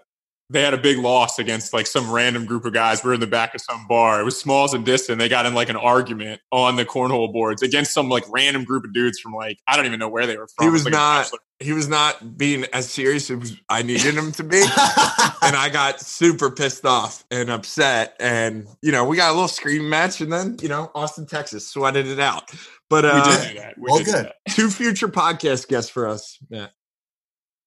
they 0.51 0.63
had 0.63 0.73
a 0.73 0.79
big 0.79 0.99
loss 0.99 1.39
against 1.39 1.75
like 1.75 1.87
some 1.87 2.11
random 2.11 2.47
group 2.47 2.65
of 2.65 2.73
guys. 2.73 3.05
We 3.05 3.09
were 3.09 3.15
in 3.15 3.21
the 3.21 3.27
back 3.27 3.55
of 3.55 3.61
some 3.61 3.87
bar. 3.87 4.21
It 4.21 4.25
was 4.25 4.41
Smalls 4.41 4.73
and 4.73 4.85
Distant. 4.85 5.19
They 5.19 5.29
got 5.29 5.45
in 5.45 5.53
like 5.53 5.69
an 5.69 5.77
argument 5.77 6.41
on 6.51 6.77
the 6.77 6.87
cornhole 6.87 7.31
boards 7.33 7.61
against 7.61 7.93
some 7.93 8.09
like 8.09 8.25
random 8.31 8.65
group 8.65 8.85
of 8.85 8.95
dudes 8.95 9.21
from 9.21 9.33
like 9.35 9.59
I 9.69 9.77
don't 9.77 9.85
even 9.85 9.99
know 9.99 10.09
where 10.09 10.27
they 10.27 10.39
were 10.39 10.49
from. 10.49 10.65
He 10.65 10.69
It 10.69 10.73
was 10.73 10.85
like 10.85 10.93
not. 10.93 11.31
He 11.61 11.73
was 11.73 11.89
not 11.89 12.39
being 12.39 12.67
as 12.73 12.89
serious 12.89 13.31
as 13.31 13.57
I 13.69 13.83
needed 13.83 14.15
him 14.15 14.31
to 14.33 14.45
be. 14.45 14.61
and 15.43 15.57
I 15.57 15.69
got 15.73 16.01
super 16.01 16.53
pissed 16.53 16.87
off 16.87 17.25
and 17.33 17.51
upset. 17.51 18.15
And 18.21 18.69
you 18.81 18.93
know, 18.93 19.05
we 19.05 19.17
got 19.17 19.31
a 19.31 19.33
little 19.33 19.49
scream 19.49 19.89
match, 19.89 20.21
and 20.21 20.33
then 20.33 20.57
you 20.63 20.69
know, 20.69 20.91
Austin, 20.95 21.27
Texas, 21.27 21.69
sweated 21.69 22.07
it 22.07 22.21
out. 22.21 22.51
But 22.89 23.05
We 23.05 23.11
uh, 23.11 23.39
did 23.39 23.49
do 23.49 23.59
that. 23.59 23.75
We 23.77 23.85
well, 23.91 23.99
did 23.99 24.07
do 24.07 24.13
good. 24.13 24.25
that. 24.27 24.55
two 24.55 24.71
future 24.71 25.09
podcast 25.09 25.69
guests 25.69 25.91
for 25.91 26.07
us. 26.09 26.39
Yeah. 26.49 26.69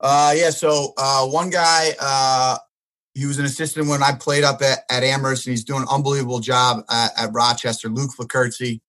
Uh, 0.01 0.33
yeah. 0.35 0.49
So 0.49 0.93
uh, 0.97 1.25
one 1.27 1.49
guy, 1.49 1.91
uh, 1.99 2.57
he 3.13 3.25
was 3.25 3.39
an 3.39 3.45
assistant 3.45 3.87
when 3.87 4.01
I 4.01 4.13
played 4.13 4.43
up 4.43 4.61
at, 4.61 4.79
at 4.89 5.03
Amherst, 5.03 5.45
and 5.45 5.51
he's 5.51 5.63
doing 5.63 5.83
an 5.83 5.87
unbelievable 5.89 6.39
job 6.39 6.83
at, 6.89 7.11
at 7.17 7.29
Rochester. 7.31 7.87
Luke 7.87 8.11
Flockerzi, 8.17 8.81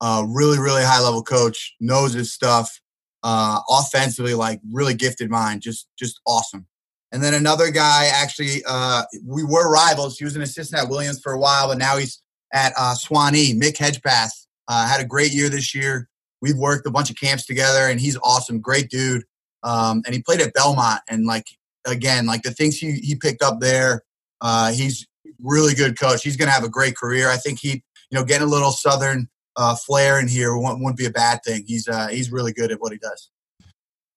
uh, 0.00 0.24
really, 0.28 0.58
really 0.58 0.82
high 0.82 1.00
level 1.00 1.22
coach, 1.22 1.74
knows 1.80 2.12
his 2.12 2.32
stuff. 2.32 2.80
Uh, 3.24 3.58
offensively, 3.68 4.32
like 4.32 4.60
really 4.72 4.94
gifted 4.94 5.28
mind, 5.28 5.60
just 5.60 5.88
just 5.98 6.20
awesome. 6.24 6.64
And 7.10 7.20
then 7.20 7.34
another 7.34 7.70
guy, 7.70 8.06
actually, 8.14 8.62
uh, 8.64 9.02
we 9.26 9.42
were 9.42 9.72
rivals. 9.72 10.18
He 10.18 10.24
was 10.24 10.36
an 10.36 10.42
assistant 10.42 10.82
at 10.82 10.88
Williams 10.88 11.20
for 11.20 11.32
a 11.32 11.38
while, 11.38 11.66
but 11.66 11.78
now 11.78 11.96
he's 11.96 12.22
at 12.52 12.72
uh, 12.78 12.94
Sewanee. 12.94 13.58
Mick 13.58 13.76
Hedgepeth 13.76 14.46
uh, 14.68 14.86
had 14.86 15.00
a 15.00 15.04
great 15.04 15.32
year 15.32 15.48
this 15.48 15.74
year. 15.74 16.08
We've 16.40 16.56
worked 16.56 16.86
a 16.86 16.90
bunch 16.92 17.10
of 17.10 17.16
camps 17.16 17.44
together, 17.44 17.88
and 17.88 17.98
he's 17.98 18.16
awesome, 18.22 18.60
great 18.60 18.88
dude. 18.88 19.24
Um, 19.62 20.02
and 20.06 20.14
he 20.14 20.22
played 20.22 20.40
at 20.40 20.54
Belmont, 20.54 21.00
and 21.08 21.26
like 21.26 21.46
again, 21.86 22.26
like 22.26 22.42
the 22.42 22.50
things 22.50 22.76
he 22.76 22.92
he 22.92 23.14
picked 23.14 23.42
up 23.42 23.60
there, 23.60 24.02
uh, 24.40 24.72
he's 24.72 25.06
really 25.42 25.74
good 25.74 25.98
coach. 25.98 26.22
He's 26.22 26.36
going 26.36 26.48
to 26.48 26.54
have 26.54 26.64
a 26.64 26.68
great 26.68 26.96
career. 26.96 27.28
I 27.28 27.36
think 27.36 27.60
he, 27.60 27.82
you 28.10 28.18
know, 28.18 28.24
getting 28.24 28.46
a 28.46 28.50
little 28.50 28.70
Southern 28.70 29.28
uh, 29.56 29.74
flair 29.74 30.20
in 30.20 30.28
here 30.28 30.56
wouldn't 30.56 30.96
be 30.96 31.06
a 31.06 31.10
bad 31.10 31.40
thing. 31.44 31.64
He's 31.66 31.88
uh, 31.88 32.08
he's 32.08 32.30
really 32.30 32.52
good 32.52 32.70
at 32.70 32.80
what 32.80 32.92
he 32.92 32.98
does. 32.98 33.30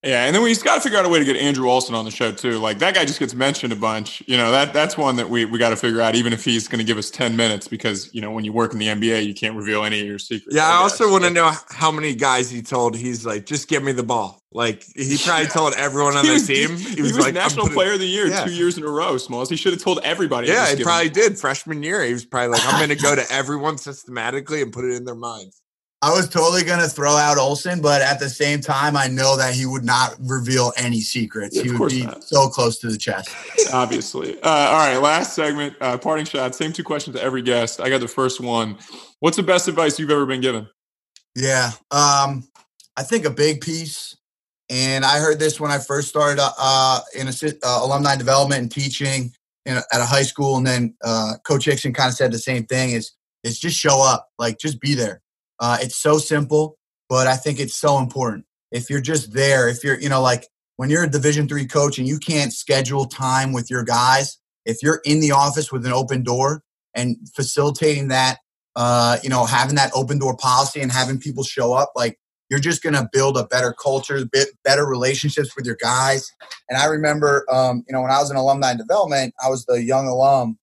Yeah, 0.04 0.26
and 0.26 0.34
then 0.36 0.42
we 0.42 0.50
just 0.50 0.64
got 0.64 0.74
to 0.76 0.82
figure 0.82 0.98
out 0.98 1.06
a 1.06 1.10
way 1.10 1.20
to 1.20 1.26
get 1.26 1.36
Andrew 1.36 1.70
Olson 1.70 1.94
on 1.94 2.06
the 2.06 2.12
show 2.12 2.32
too. 2.32 2.58
Like 2.58 2.80
that 2.80 2.96
guy 2.96 3.06
just 3.06 3.20
gets 3.20 3.36
mentioned 3.36 3.72
a 3.72 3.76
bunch. 3.76 4.24
You 4.26 4.36
know 4.36 4.50
that 4.50 4.74
that's 4.74 4.98
one 4.98 5.16
that 5.18 5.30
we 5.30 5.46
we 5.46 5.60
got 5.60 5.70
to 5.70 5.76
figure 5.76 6.02
out, 6.02 6.16
even 6.16 6.34
if 6.34 6.44
he's 6.44 6.68
going 6.68 6.80
to 6.80 6.84
give 6.84 6.98
us 6.98 7.12
ten 7.12 7.36
minutes, 7.36 7.68
because 7.68 8.12
you 8.12 8.20
know 8.20 8.32
when 8.32 8.44
you 8.44 8.52
work 8.52 8.74
in 8.74 8.80
the 8.80 8.88
NBA, 8.88 9.28
you 9.28 9.36
can't 9.36 9.56
reveal 9.56 9.84
any 9.84 10.00
of 10.02 10.08
your 10.08 10.18
secrets. 10.18 10.56
Yeah. 10.56 10.66
I 10.66 10.84
guess. 10.84 11.00
also 11.00 11.12
want 11.12 11.24
to 11.26 11.30
know 11.30 11.52
how 11.70 11.92
many 11.92 12.16
guys 12.16 12.50
he 12.50 12.64
told. 12.64 12.96
He's 12.98 13.28
like, 13.28 13.46
just 13.46 13.68
give 13.68 13.84
me 13.84 13.92
the 13.92 14.02
ball. 14.02 14.42
Like 14.52 14.84
he 14.96 15.18
probably 15.24 15.46
told 15.48 15.76
everyone 15.76 16.18
on 16.18 16.26
the 16.26 16.34
was, 16.34 16.48
team. 16.48 16.76
he 16.78 17.00
was, 17.04 17.16
like, 17.20 17.28
I'm 17.28 17.34
national 17.36 17.66
putting- 17.68 17.76
player 17.78 17.94
of 17.94 18.00
the 18.00 18.08
year 18.08 18.26
Yeah. 18.26 18.44
two 18.44 18.54
years 18.54 18.80
in 18.80 18.84
a 18.84 18.90
row. 18.90 19.18
Smalls. 19.18 19.52
He 19.52 19.56
should 19.56 19.74
have 19.74 19.84
told 19.84 20.00
everybody. 20.04 20.48
Yeah, 20.48 20.66
he 20.66 20.72
give 20.72 20.80
him- 20.80 20.86
probably 20.86 21.10
did. 21.10 21.38
Freshman 21.38 21.84
year, 21.84 22.04
he 22.04 22.12
was 22.12 22.26
probably 22.26 22.58
like, 22.58 22.66
I'm 22.66 22.80
going 22.80 22.90
to 22.98 23.02
go 23.02 23.16
to 23.16 23.32
everyone 23.32 23.78
systematically 23.78 24.64
and 24.64 24.74
put 24.74 24.84
it 24.84 24.96
in 24.96 25.06
their 25.06 25.14
minds. 25.16 25.62
I 26.04 26.12
was 26.12 26.28
totally 26.28 26.64
going 26.64 26.80
to 26.80 26.88
throw 26.88 27.12
out 27.12 27.38
Olson, 27.38 27.80
but 27.80 28.02
at 28.02 28.20
the 28.20 28.28
same 28.28 28.60
time, 28.60 28.98
I 28.98 29.08
know 29.08 29.38
that 29.38 29.54
he 29.54 29.68
would 29.68 29.84
not 29.84 30.16
reveal 30.20 30.74
any 30.76 31.00
secrets. 31.00 31.56
Yeah, 31.56 31.64
he 31.64 31.72
would 31.72 31.90
be 31.90 32.04
not. 32.04 32.24
so 32.24 32.50
close 32.50 32.80
to 32.80 32.88
the 32.88 32.98
chest. 32.98 33.30
obviously. 33.74 34.42
Uh, 34.42 34.50
all 34.50 34.78
right, 34.78 34.98
last 34.98 35.36
segment, 35.36 35.76
uh, 35.80 36.00
parting 36.00 36.26
shot. 36.26 36.56
Same 36.56 36.74
two 36.74 36.84
questions 36.84 37.16
to 37.16 37.22
every 37.22 37.44
guest. 37.44 37.80
I 37.80 37.90
got 37.90 38.02
the 38.02 38.08
first 38.08 38.42
one. 38.42 38.80
What's 39.20 39.38
the 39.38 39.44
best 39.44 39.68
advice 39.68 40.00
you've 40.00 40.10
ever 40.10 40.26
been 40.26 40.42
given? 40.42 40.68
Yeah. 41.36 41.72
Um, 41.92 42.48
I 42.98 43.04
think 43.04 43.26
a 43.26 43.30
big 43.30 43.62
piece, 43.62 44.18
and 44.72 45.06
I 45.06 45.20
heard 45.20 45.38
this 45.38 45.60
when 45.60 45.70
I 45.70 45.78
first 45.78 46.10
started 46.10 46.42
uh, 46.42 47.02
in 47.16 47.28
assi- 47.28 47.60
uh, 47.64 47.80
alumni 47.84 48.16
development 48.16 48.62
and 48.62 48.72
teaching 48.72 49.34
in 49.68 49.78
at 49.78 49.86
a 49.94 50.06
high 50.06 50.24
school, 50.24 50.58
and 50.58 50.66
then 50.66 50.96
uh, 51.04 51.34
Coach 51.46 51.66
Hixon 51.66 51.94
kind 51.94 52.10
of 52.10 52.16
said 52.16 52.32
the 52.32 52.40
same 52.40 52.66
thing: 52.66 52.92
is 52.92 53.12
is 53.44 53.60
just 53.60 53.78
show 53.78 54.02
up, 54.02 54.30
like 54.40 54.58
just 54.58 54.82
be 54.82 54.96
there. 54.96 55.21
Uh, 55.62 55.78
it's 55.80 55.96
so 55.96 56.18
simple, 56.18 56.78
but 57.08 57.28
I 57.28 57.38
think 57.38 57.60
it's 57.60 57.76
so 57.76 57.98
important. 57.98 58.46
If 58.72 58.90
you're 58.90 59.02
just 59.02 59.34
there, 59.34 59.70
if 59.70 59.84
you're, 59.84 60.00
you 60.00 60.10
know, 60.10 60.22
like 60.22 60.48
when 60.76 60.90
you're 60.90 61.04
a 61.06 61.10
Division 61.10 61.48
three 61.48 61.66
coach 61.66 61.98
and 61.98 62.08
you 62.08 62.18
can't 62.18 62.52
schedule 62.52 63.06
time 63.06 63.54
with 63.54 63.70
your 63.70 63.84
guys, 63.84 64.38
if 64.66 64.84
you're 64.84 65.02
in 65.06 65.22
the 65.22 65.32
office 65.32 65.72
with 65.72 65.86
an 65.86 65.94
open 65.94 66.24
door 66.24 66.64
and 66.94 67.16
facilitating 67.36 68.10
that 68.10 68.40
uh, 68.76 69.18
you 69.24 69.30
know, 69.30 69.46
having 69.46 69.76
that 69.76 69.92
open 69.94 70.18
door 70.18 70.36
policy 70.36 70.82
and 70.82 70.92
having 70.92 71.20
people 71.20 71.44
show 71.44 71.74
up, 71.74 71.92
like 71.96 72.18
you're 72.50 72.60
just 72.60 72.84
going 72.84 72.96
to 72.96 73.10
build 73.12 73.38
a 73.38 73.46
better 73.46 73.74
culture, 73.74 74.24
bit 74.26 74.50
better 74.64 74.86
relationships 74.86 75.56
with 75.56 75.66
your 75.66 75.78
guys. 75.82 76.32
And 76.70 76.78
I 76.78 76.86
remember, 76.86 77.46
um, 77.52 77.84
you 77.88 77.94
know, 77.94 78.02
when 78.02 78.12
I 78.12 78.20
was 78.20 78.32
in 78.32 78.38
alumni 78.38 78.76
development, 78.76 79.34
I 79.44 79.50
was 79.50 79.66
the 79.66 79.84
young 79.84 80.08
alum, 80.08 80.58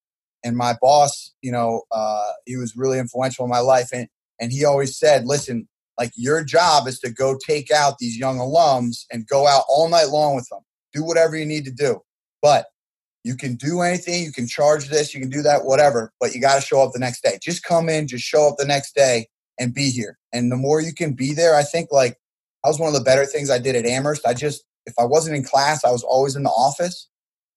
and 0.44 0.56
my 0.56 0.74
boss, 0.80 1.34
you 1.42 1.52
know, 1.52 1.82
uh, 1.90 2.32
he 2.46 2.56
was 2.56 2.76
really 2.76 2.98
influential 2.98 3.44
in 3.44 3.50
my 3.50 3.60
life, 3.60 3.88
and 3.92 4.08
and 4.40 4.52
he 4.52 4.64
always 4.64 4.98
said, 4.98 5.26
"Listen, 5.26 5.68
like 5.98 6.12
your 6.16 6.44
job 6.44 6.86
is 6.86 6.98
to 7.00 7.10
go 7.10 7.36
take 7.46 7.70
out 7.70 7.98
these 7.98 8.16
young 8.16 8.38
alums 8.38 9.04
and 9.10 9.26
go 9.26 9.46
out 9.46 9.64
all 9.68 9.88
night 9.88 10.08
long 10.08 10.36
with 10.36 10.48
them, 10.48 10.60
do 10.92 11.04
whatever 11.04 11.36
you 11.36 11.46
need 11.46 11.64
to 11.64 11.72
do, 11.72 12.00
but." 12.42 12.66
You 13.24 13.36
can 13.36 13.56
do 13.56 13.82
anything. 13.82 14.22
You 14.22 14.32
can 14.32 14.46
charge 14.46 14.88
this. 14.88 15.12
You 15.12 15.20
can 15.20 15.28
do 15.28 15.42
that, 15.42 15.64
whatever. 15.64 16.12
But 16.18 16.34
you 16.34 16.40
got 16.40 16.54
to 16.54 16.60
show 16.62 16.82
up 16.82 16.92
the 16.92 16.98
next 16.98 17.22
day. 17.22 17.38
Just 17.42 17.62
come 17.62 17.88
in. 17.88 18.06
Just 18.06 18.24
show 18.24 18.48
up 18.48 18.56
the 18.56 18.64
next 18.64 18.94
day 18.94 19.26
and 19.58 19.74
be 19.74 19.90
here. 19.90 20.18
And 20.32 20.50
the 20.50 20.56
more 20.56 20.80
you 20.80 20.94
can 20.94 21.12
be 21.12 21.34
there, 21.34 21.54
I 21.54 21.62
think 21.62 21.88
like 21.90 22.16
that 22.62 22.70
was 22.70 22.78
one 22.78 22.88
of 22.88 22.94
the 22.94 23.04
better 23.04 23.26
things 23.26 23.50
I 23.50 23.58
did 23.58 23.76
at 23.76 23.86
Amherst. 23.86 24.26
I 24.26 24.34
just, 24.34 24.64
if 24.86 24.94
I 24.98 25.04
wasn't 25.04 25.36
in 25.36 25.44
class, 25.44 25.84
I 25.84 25.90
was 25.90 26.02
always 26.02 26.36
in 26.36 26.42
the 26.42 26.50
office. 26.50 27.08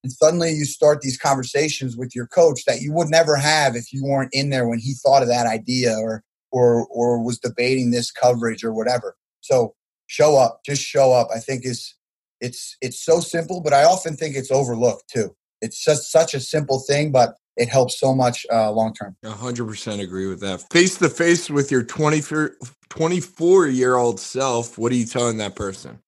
And 0.03 0.11
suddenly 0.11 0.51
you 0.51 0.65
start 0.65 1.01
these 1.01 1.17
conversations 1.17 1.95
with 1.95 2.15
your 2.15 2.27
coach 2.27 2.65
that 2.65 2.81
you 2.81 2.91
would 2.93 3.09
never 3.09 3.35
have 3.35 3.75
if 3.75 3.93
you 3.93 4.03
weren't 4.03 4.33
in 4.33 4.49
there 4.49 4.67
when 4.67 4.79
he 4.79 4.93
thought 4.95 5.21
of 5.21 5.27
that 5.27 5.45
idea 5.45 5.95
or 5.95 6.23
or 6.51 6.85
or 6.87 7.23
was 7.23 7.39
debating 7.39 7.91
this 7.91 8.11
coverage 8.11 8.63
or 8.63 8.73
whatever. 8.73 9.15
So 9.41 9.75
show 10.07 10.37
up, 10.37 10.61
just 10.65 10.83
show 10.83 11.13
up. 11.13 11.29
I 11.33 11.39
think 11.39 11.65
is 11.65 11.95
it's 12.39 12.75
it's 12.81 13.03
so 13.03 13.19
simple, 13.19 13.61
but 13.61 13.73
I 13.73 13.83
often 13.83 14.15
think 14.17 14.35
it's 14.35 14.51
overlooked 14.51 15.09
too. 15.09 15.35
It's 15.61 15.83
just 15.83 16.11
such 16.11 16.33
a 16.33 16.39
simple 16.39 16.79
thing, 16.79 17.11
but 17.11 17.35
it 17.55 17.69
helps 17.69 17.99
so 17.99 18.15
much 18.15 18.45
uh, 18.51 18.71
long 18.71 18.93
term. 18.93 19.15
A 19.23 19.29
hundred 19.29 19.67
percent 19.67 20.01
agree 20.01 20.27
with 20.27 20.39
that. 20.41 20.65
Face 20.71 20.97
to 20.97 21.09
face 21.09 21.49
with 21.49 21.71
your 21.71 21.83
24, 21.83 22.55
24 22.89 23.67
year 23.67 23.95
old 23.95 24.19
self. 24.19 24.77
What 24.77 24.91
are 24.91 24.95
you 24.95 25.05
telling 25.05 25.37
that 25.37 25.55
person? 25.55 25.99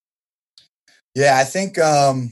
Yeah, 1.16 1.38
I 1.38 1.44
think 1.44 1.78
um, 1.78 2.32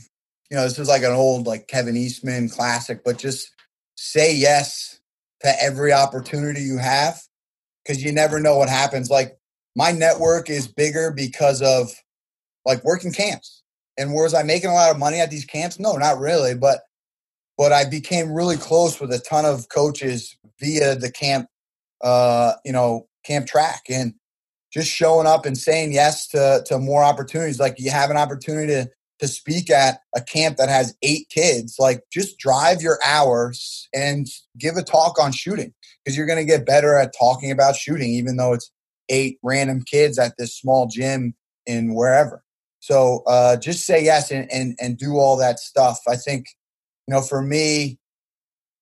you 0.49 0.57
know 0.57 0.63
this 0.63 0.79
is 0.79 0.87
like 0.87 1.03
an 1.03 1.11
old 1.11 1.45
like 1.45 1.67
Kevin 1.67 1.95
Eastman 1.95 2.49
classic, 2.49 3.03
but 3.03 3.17
just 3.17 3.51
say 3.95 4.35
yes 4.35 4.99
to 5.41 5.63
every 5.63 5.93
opportunity 5.93 6.61
you 6.61 6.77
have 6.77 7.21
because 7.83 8.03
you 8.03 8.11
never 8.11 8.39
know 8.39 8.57
what 8.57 8.69
happens. 8.69 9.09
Like 9.09 9.37
my 9.75 9.91
network 9.91 10.49
is 10.49 10.67
bigger 10.67 11.11
because 11.11 11.61
of 11.61 11.91
like 12.65 12.83
working 12.83 13.11
camps. 13.11 13.63
And 13.97 14.13
was 14.13 14.33
I 14.33 14.43
making 14.43 14.69
a 14.69 14.73
lot 14.73 14.91
of 14.91 14.99
money 14.99 15.19
at 15.19 15.29
these 15.29 15.45
camps? 15.45 15.79
No, 15.79 15.93
not 15.93 16.19
really. 16.19 16.55
But 16.55 16.81
but 17.57 17.71
I 17.71 17.85
became 17.85 18.31
really 18.31 18.57
close 18.57 18.99
with 18.99 19.11
a 19.13 19.19
ton 19.19 19.45
of 19.45 19.69
coaches 19.69 20.35
via 20.59 20.95
the 20.95 21.11
camp, 21.11 21.47
uh, 22.01 22.53
you 22.65 22.71
know, 22.71 23.07
camp 23.25 23.47
track 23.47 23.83
and 23.89 24.15
just 24.73 24.89
showing 24.89 25.27
up 25.27 25.45
and 25.45 25.57
saying 25.57 25.91
yes 25.93 26.27
to 26.29 26.63
to 26.67 26.79
more 26.79 27.03
opportunities. 27.03 27.59
Like 27.59 27.75
you 27.77 27.91
have 27.91 28.09
an 28.09 28.17
opportunity 28.17 28.73
to 28.73 28.89
to 29.21 29.27
speak 29.27 29.69
at 29.69 29.99
a 30.15 30.21
camp 30.21 30.57
that 30.57 30.67
has 30.67 30.95
eight 31.03 31.29
kids, 31.29 31.75
like 31.79 32.03
just 32.11 32.39
drive 32.39 32.81
your 32.81 32.97
hours 33.05 33.87
and 33.93 34.27
give 34.57 34.75
a 34.75 34.83
talk 34.83 35.21
on 35.21 35.31
shooting 35.31 35.73
because 36.03 36.17
you're 36.17 36.25
going 36.25 36.39
to 36.39 36.45
get 36.45 36.65
better 36.65 36.97
at 36.97 37.13
talking 37.17 37.51
about 37.51 37.75
shooting, 37.75 38.09
even 38.09 38.35
though 38.35 38.53
it's 38.53 38.71
eight 39.09 39.37
random 39.43 39.83
kids 39.83 40.17
at 40.17 40.33
this 40.37 40.57
small 40.57 40.87
gym 40.87 41.35
in 41.67 41.93
wherever. 41.93 42.43
So 42.79 43.21
uh, 43.27 43.57
just 43.57 43.85
say 43.85 44.03
yes 44.03 44.31
and, 44.31 44.51
and 44.51 44.75
and 44.81 44.97
do 44.97 45.17
all 45.17 45.37
that 45.37 45.59
stuff. 45.59 45.99
I 46.07 46.15
think 46.15 46.47
you 47.07 47.13
know 47.13 47.21
for 47.21 47.43
me, 47.43 47.99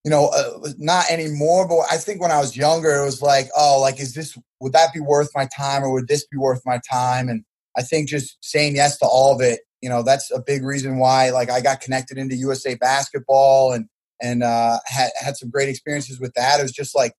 you 0.06 0.11
know, 0.11 0.28
uh, 0.28 0.70
not 0.78 1.11
anymore. 1.11 1.68
But 1.68 1.80
I 1.91 1.98
think 1.98 2.22
when 2.22 2.32
I 2.32 2.40
was 2.40 2.56
younger, 2.56 2.95
it 2.95 3.03
was 3.03 3.22
like, 3.22 3.49
oh, 3.57 3.80
like 3.82 3.99
is 3.99 4.14
this 4.14 4.38
would 4.61 4.72
that 4.72 4.94
be 4.94 5.02
worth 5.02 5.32
my 5.36 5.49
time 5.53 5.84
or 5.84 5.91
would 5.91 6.07
this 6.07 6.26
be 6.28 6.38
worth 6.38 6.61
my 6.66 6.80
time? 6.90 7.28
And 7.28 7.44
I 7.78 7.82
think 7.82 8.07
just 8.07 8.38
saying 8.41 8.78
yes 8.78 8.98
to 8.99 9.06
all 9.06 9.36
of 9.36 9.41
it 9.41 9.60
you 9.81 9.89
know, 9.89 10.03
that's 10.03 10.31
a 10.31 10.39
big 10.39 10.64
reason 10.64 10.97
why 10.97 11.30
like 11.31 11.49
I 11.49 11.61
got 11.61 11.81
connected 11.81 12.18
into 12.18 12.35
USA 12.35 12.76
basketball 12.76 13.73
and 13.73 13.88
and 14.22 14.43
uh, 14.43 14.80
had 14.85 15.11
had 15.19 15.38
some 15.38 15.49
great 15.49 15.69
experiences 15.69 16.19
with 16.19 16.34
that. 16.34 16.60
It 16.60 16.64
was 16.64 16.72
just 16.72 16.95
like, 16.95 17.14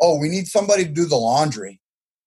oh, 0.00 0.18
we 0.18 0.28
need 0.28 0.46
somebody 0.46 0.84
to 0.84 0.90
do 0.90 1.04
the 1.04 1.16
laundry. 1.16 1.80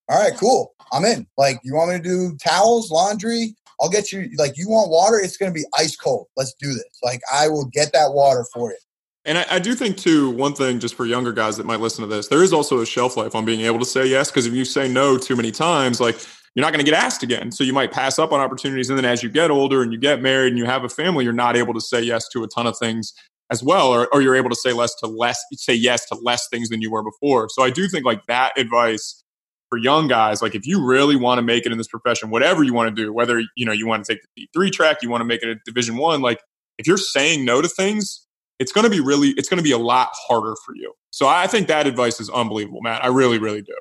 All 0.10 0.20
right, 0.20 0.38
cool. 0.38 0.74
I'm 0.92 1.06
in. 1.06 1.28
Like, 1.38 1.60
you 1.64 1.76
want 1.76 1.92
me 1.92 1.98
to 1.98 2.04
do 2.04 2.38
towels, 2.38 2.92
laundry? 2.92 3.56
I'll 3.80 3.90
get 3.90 4.12
you. 4.12 4.30
Like, 4.38 4.58
you 4.58 4.70
want 4.70 4.90
water? 4.90 5.20
It's 5.20 5.38
going 5.38 5.52
to 5.52 5.58
be 5.58 5.66
ice 5.78 5.96
cold. 5.96 6.28
Let's 6.38 6.54
do 6.54 6.68
this. 6.68 7.00
Like, 7.04 7.22
I 7.32 7.48
will 7.48 7.66
get 7.66 7.92
that 7.94 8.14
water 8.14 8.46
for 8.54 8.72
you. 8.72 8.78
And 9.26 9.38
I, 9.38 9.46
I, 9.52 9.60
do 9.60 9.76
think 9.76 9.98
too, 9.98 10.30
one 10.32 10.56
thing 10.56 10.80
just 10.80 10.96
for 10.96 11.06
younger 11.06 11.34
guys 11.34 11.58
that 11.58 11.66
might 11.66 11.82
listen 11.82 12.02
to 12.02 12.08
this, 12.08 12.30
there 12.30 12.44
is 12.44 12.54
also 12.54 12.80
a 12.80 12.86
shelf 12.86 13.18
life 13.18 13.36
on 13.36 13.44
being 13.44 13.60
able 13.62 13.78
to 13.80 13.86
say 13.86 14.08
yes. 14.08 14.32
Because 14.32 14.46
if 14.46 14.54
you 14.54 14.64
say 14.64 14.88
no 14.88 15.18
too 15.18 15.36
many 15.36 15.52
times, 15.52 16.00
like 16.00 16.16
you're 16.58 16.66
not 16.66 16.74
going 16.74 16.84
to 16.84 16.90
get 16.90 17.00
asked 17.00 17.22
again. 17.22 17.52
So 17.52 17.64
you 17.64 17.72
might 17.72 17.92
pass 17.92 18.18
up 18.18 18.32
on 18.32 18.40
opportunities. 18.40 18.90
And 18.90 18.98
then 18.98 19.06
as 19.06 19.22
you 19.22 19.30
get 19.30 19.52
older 19.52 19.84
and 19.84 19.94
you 19.94 20.00
get 20.00 20.24
married 20.24 20.48
and 20.48 20.58
you 20.58 20.66
have 20.66 20.84
a 20.84 20.90
family, 20.90 21.24
you're 21.24 21.32
not 21.32 21.56
able 21.56 21.72
to 21.76 21.80
say 21.80 22.02
yes 22.02 22.28
to 22.30 22.44
a 22.44 22.48
ton 22.48 22.66
of 22.66 22.76
things 22.76 23.14
as 23.52 23.62
well, 23.62 23.90
or, 23.90 24.08
or 24.12 24.24
you're 24.24 24.36
able 24.36 24.50
to 24.50 24.56
say 24.56 24.74
less 24.74 24.96
to 24.96 25.08
less, 25.08 25.40
say 25.54 25.76
yes 25.76 26.08
to 26.08 26.16
less 26.16 26.48
things 26.50 26.70
than 26.70 26.82
you 26.82 26.90
were 26.90 27.04
before. 27.04 27.48
So 27.50 27.62
I 27.62 27.70
do 27.70 27.88
think 27.88 28.06
like 28.06 28.26
that 28.26 28.58
advice 28.58 29.24
for 29.70 29.78
young 29.78 30.08
guys, 30.08 30.42
like 30.42 30.56
if 30.56 30.66
you 30.66 30.84
really 30.84 31.16
want 31.16 31.38
to 31.38 31.44
make 31.44 31.68
it 31.68 31.72
in 31.72 31.78
this 31.78 31.88
profession, 31.88 32.32
whatever 32.32 32.64
you 32.64 32.74
want 32.74 32.94
to 32.94 33.04
do, 33.04 33.14
whether 33.14 33.40
you 33.56 33.64
know 33.64 33.72
you 33.72 33.86
want 33.86 34.04
to 34.04 34.14
take 34.14 34.24
the 34.36 34.50
three 34.52 34.72
track, 34.72 35.04
you 35.04 35.12
want 35.12 35.22
to 35.22 35.26
make 35.26 35.44
it 35.44 35.50
a 35.50 35.56
Division 35.64 35.96
One, 35.96 36.24
like 36.24 36.42
if 36.80 36.88
you're 36.88 36.98
saying 36.98 37.46
no 37.46 37.62
to 37.62 37.68
things, 37.68 38.26
it's 38.58 38.72
going 38.72 38.84
to 38.84 38.90
be 38.90 39.00
really, 39.00 39.30
it's 39.38 39.48
going 39.48 39.60
to 39.60 39.64
be 39.64 39.74
a 39.74 39.78
lot 39.78 40.10
harder 40.12 40.56
for 40.66 40.76
you. 40.76 40.92
So 41.12 41.28
I 41.28 41.46
think 41.46 41.68
that 41.68 41.86
advice 41.86 42.20
is 42.20 42.32
unbelievable, 42.32 42.82
Matt. 42.82 43.04
I 43.04 43.10
really, 43.10 43.38
really 43.38 43.62
do. 43.62 43.76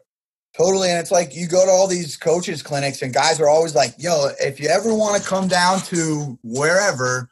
Totally. 0.57 0.89
And 0.89 0.99
it's 0.99 1.11
like 1.11 1.35
you 1.35 1.47
go 1.47 1.67
to 1.67 1.71
all 1.71 1.87
these 1.87 2.17
coaches 2.17 2.63
clinics 2.63 3.03
and 3.03 3.13
guys 3.13 3.41
are 3.41 3.49
always 3.49 3.75
like, 3.75 3.95
yo, 3.99 4.29
if 4.41 4.59
you 4.59 4.69
ever 4.69 4.95
want 4.95 5.23
to 5.23 5.29
come 5.29 5.49
down 5.49 5.81
to 5.81 6.39
wherever, 6.43 7.29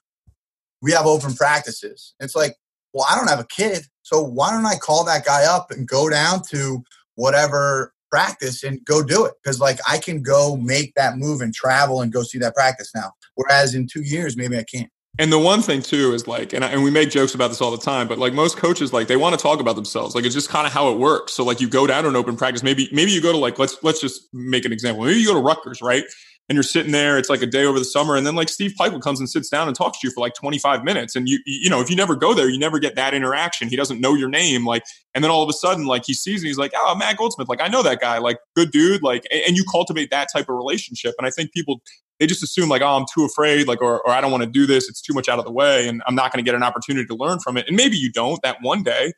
we 0.83 0.93
have 0.93 1.07
open 1.07 1.33
practices. 1.35 2.15
It's 2.21 2.37
like, 2.37 2.55
well, 2.93 3.07
I 3.11 3.17
don't 3.17 3.31
have 3.31 3.41
a 3.41 3.47
kid. 3.47 3.85
So 4.03 4.23
why 4.23 4.51
don't 4.51 4.67
I 4.67 4.77
call 4.77 5.05
that 5.05 5.25
guy 5.25 5.45
up 5.47 5.71
and 5.71 5.89
go 5.89 6.11
down 6.11 6.43
to 6.51 6.85
whatever 7.15 7.95
practice 8.11 8.63
and 8.63 8.85
go 8.85 9.03
do 9.03 9.25
it? 9.25 9.33
Because 9.43 9.59
like 9.59 9.79
I 9.89 9.97
can 9.99 10.23
go 10.23 10.57
make 10.57 10.93
that 10.97 11.17
move 11.17 11.41
and 11.41 11.55
travel 11.55 12.03
and 12.03 12.13
go 12.13 12.23
see 12.23 12.39
that 12.39 12.55
practice 12.55 12.91
now. 12.95 13.13
Whereas 13.37 13.75
in 13.75 13.87
two 13.87 14.03
years, 14.03 14.37
maybe 14.37 14.59
I 14.59 14.65
can't. 14.65 14.91
And 15.19 15.33
the 15.33 15.39
one 15.39 15.63
thing 15.63 15.81
too 15.81 16.13
is 16.13 16.27
like, 16.27 16.53
and, 16.53 16.65
I, 16.65 16.71
and 16.71 16.83
we 16.83 16.91
make 16.91 17.11
jokes 17.11 17.35
about 17.35 17.49
this 17.49 17.61
all 17.61 17.71
the 17.71 17.79
time, 17.79 18.09
but 18.09 18.19
like 18.19 18.33
most 18.33 18.57
coaches, 18.57 18.93
like 18.93 19.07
they 19.07 19.17
want 19.17 19.39
to 19.39 19.41
talk 19.41 19.61
about 19.61 19.77
themselves. 19.77 20.15
Like 20.15 20.25
it's 20.25 20.35
just 20.35 20.49
kind 20.49 20.67
of 20.67 20.73
how 20.73 20.93
it 20.93 20.99
works. 20.99 21.33
So 21.35 21.45
like 21.45 21.61
you 21.61 21.69
go 21.69 21.87
down 21.87 22.03
to 22.03 22.09
an 22.09 22.17
open 22.17 22.37
practice, 22.37 22.65
maybe 22.65 22.89
maybe 22.91 23.13
you 23.13 23.23
go 23.23 23.31
to 23.31 23.39
like 23.39 23.59
let's 23.59 23.77
let's 23.85 24.01
just 24.01 24.23
make 24.33 24.65
an 24.65 24.73
example. 24.73 25.05
Maybe 25.05 25.21
you 25.21 25.27
go 25.27 25.35
to 25.35 25.41
Rutgers, 25.41 25.81
right? 25.81 26.03
And 26.49 26.57
you're 26.57 26.65
sitting 26.65 26.93
there. 26.93 27.17
It's 27.17 27.31
like 27.31 27.41
a 27.41 27.47
day 27.47 27.65
over 27.65 27.79
the 27.79 27.87
summer, 27.87 28.17
and 28.17 28.27
then 28.27 28.35
like 28.35 28.49
Steve 28.49 28.75
Pikiell 28.79 29.01
comes 29.01 29.19
and 29.19 29.31
sits 29.31 29.49
down 29.49 29.69
and 29.69 29.77
talks 29.77 30.01
to 30.01 30.09
you 30.09 30.13
for 30.13 30.21
like 30.21 30.35
25 30.35 30.83
minutes. 30.83 31.15
And 31.15 31.29
you 31.29 31.39
you 31.47 31.71
know 31.71 31.81
if 31.81 31.89
you 31.89 31.95
never 31.95 32.17
go 32.17 32.35
there, 32.35 32.51
you 32.51 32.59
never 32.59 32.81
get 32.81 32.97
that 32.97 33.15
interaction. 33.15 33.69
He 33.69 33.77
doesn't 33.77 34.01
know 34.01 34.15
your 34.15 34.29
name, 34.29 34.67
like, 34.67 34.83
and 35.15 35.23
then 35.23 35.31
all 35.31 35.45
of 35.45 35.49
a 35.49 35.55
sudden 35.55 35.87
like 35.87 36.03
he 36.05 36.13
sees 36.13 36.41
and 36.41 36.49
he's 36.49 36.59
like, 36.59 36.73
oh 36.75 36.97
Matt 36.97 37.19
Goldsmith, 37.19 37.49
like 37.49 37.63
I 37.63 37.69
know 37.69 37.85
that 37.85 38.01
guy, 38.01 38.19
like 38.19 38.39
good 38.57 38.73
dude, 38.73 39.03
like, 39.03 39.25
and 39.31 39.57
you 39.57 39.65
cultivate 39.71 40.11
that 40.11 40.27
type 40.35 40.49
of 40.49 40.57
relationship. 40.57 41.15
And 41.19 41.27
I 41.27 41.31
think 41.31 41.53
people 41.53 41.81
they 42.21 42.27
just 42.27 42.43
assume 42.43 42.69
like, 42.69 42.83
oh, 42.83 42.97
I'm 42.97 43.07
too 43.13 43.25
afraid, 43.25 43.67
like, 43.67 43.83
or, 43.83 44.01
or 44.07 44.11
I 44.11 44.21
don't 44.21 44.31
want 44.31 44.45
to 44.45 44.49
do 44.49 44.67
this. 44.67 44.89
It's 44.89 45.01
too 45.01 45.15
much 45.15 45.29
out 45.29 45.39
of 45.39 45.45
the 45.45 45.51
way, 45.53 45.89
and 45.89 46.03
I'm 46.07 46.15
not 46.15 46.33
going 46.33 46.45
to 46.45 46.49
get 46.49 46.55
an 46.55 46.63
opportunity 46.63 47.07
to 47.07 47.15
learn 47.15 47.41
from 47.41 47.57
it. 47.57 47.67
And 47.67 47.77
maybe 47.77 47.97
you 47.97 48.11
don't 48.13 48.41
that 48.43 48.59
one 48.63 48.83
day, 48.83 49.13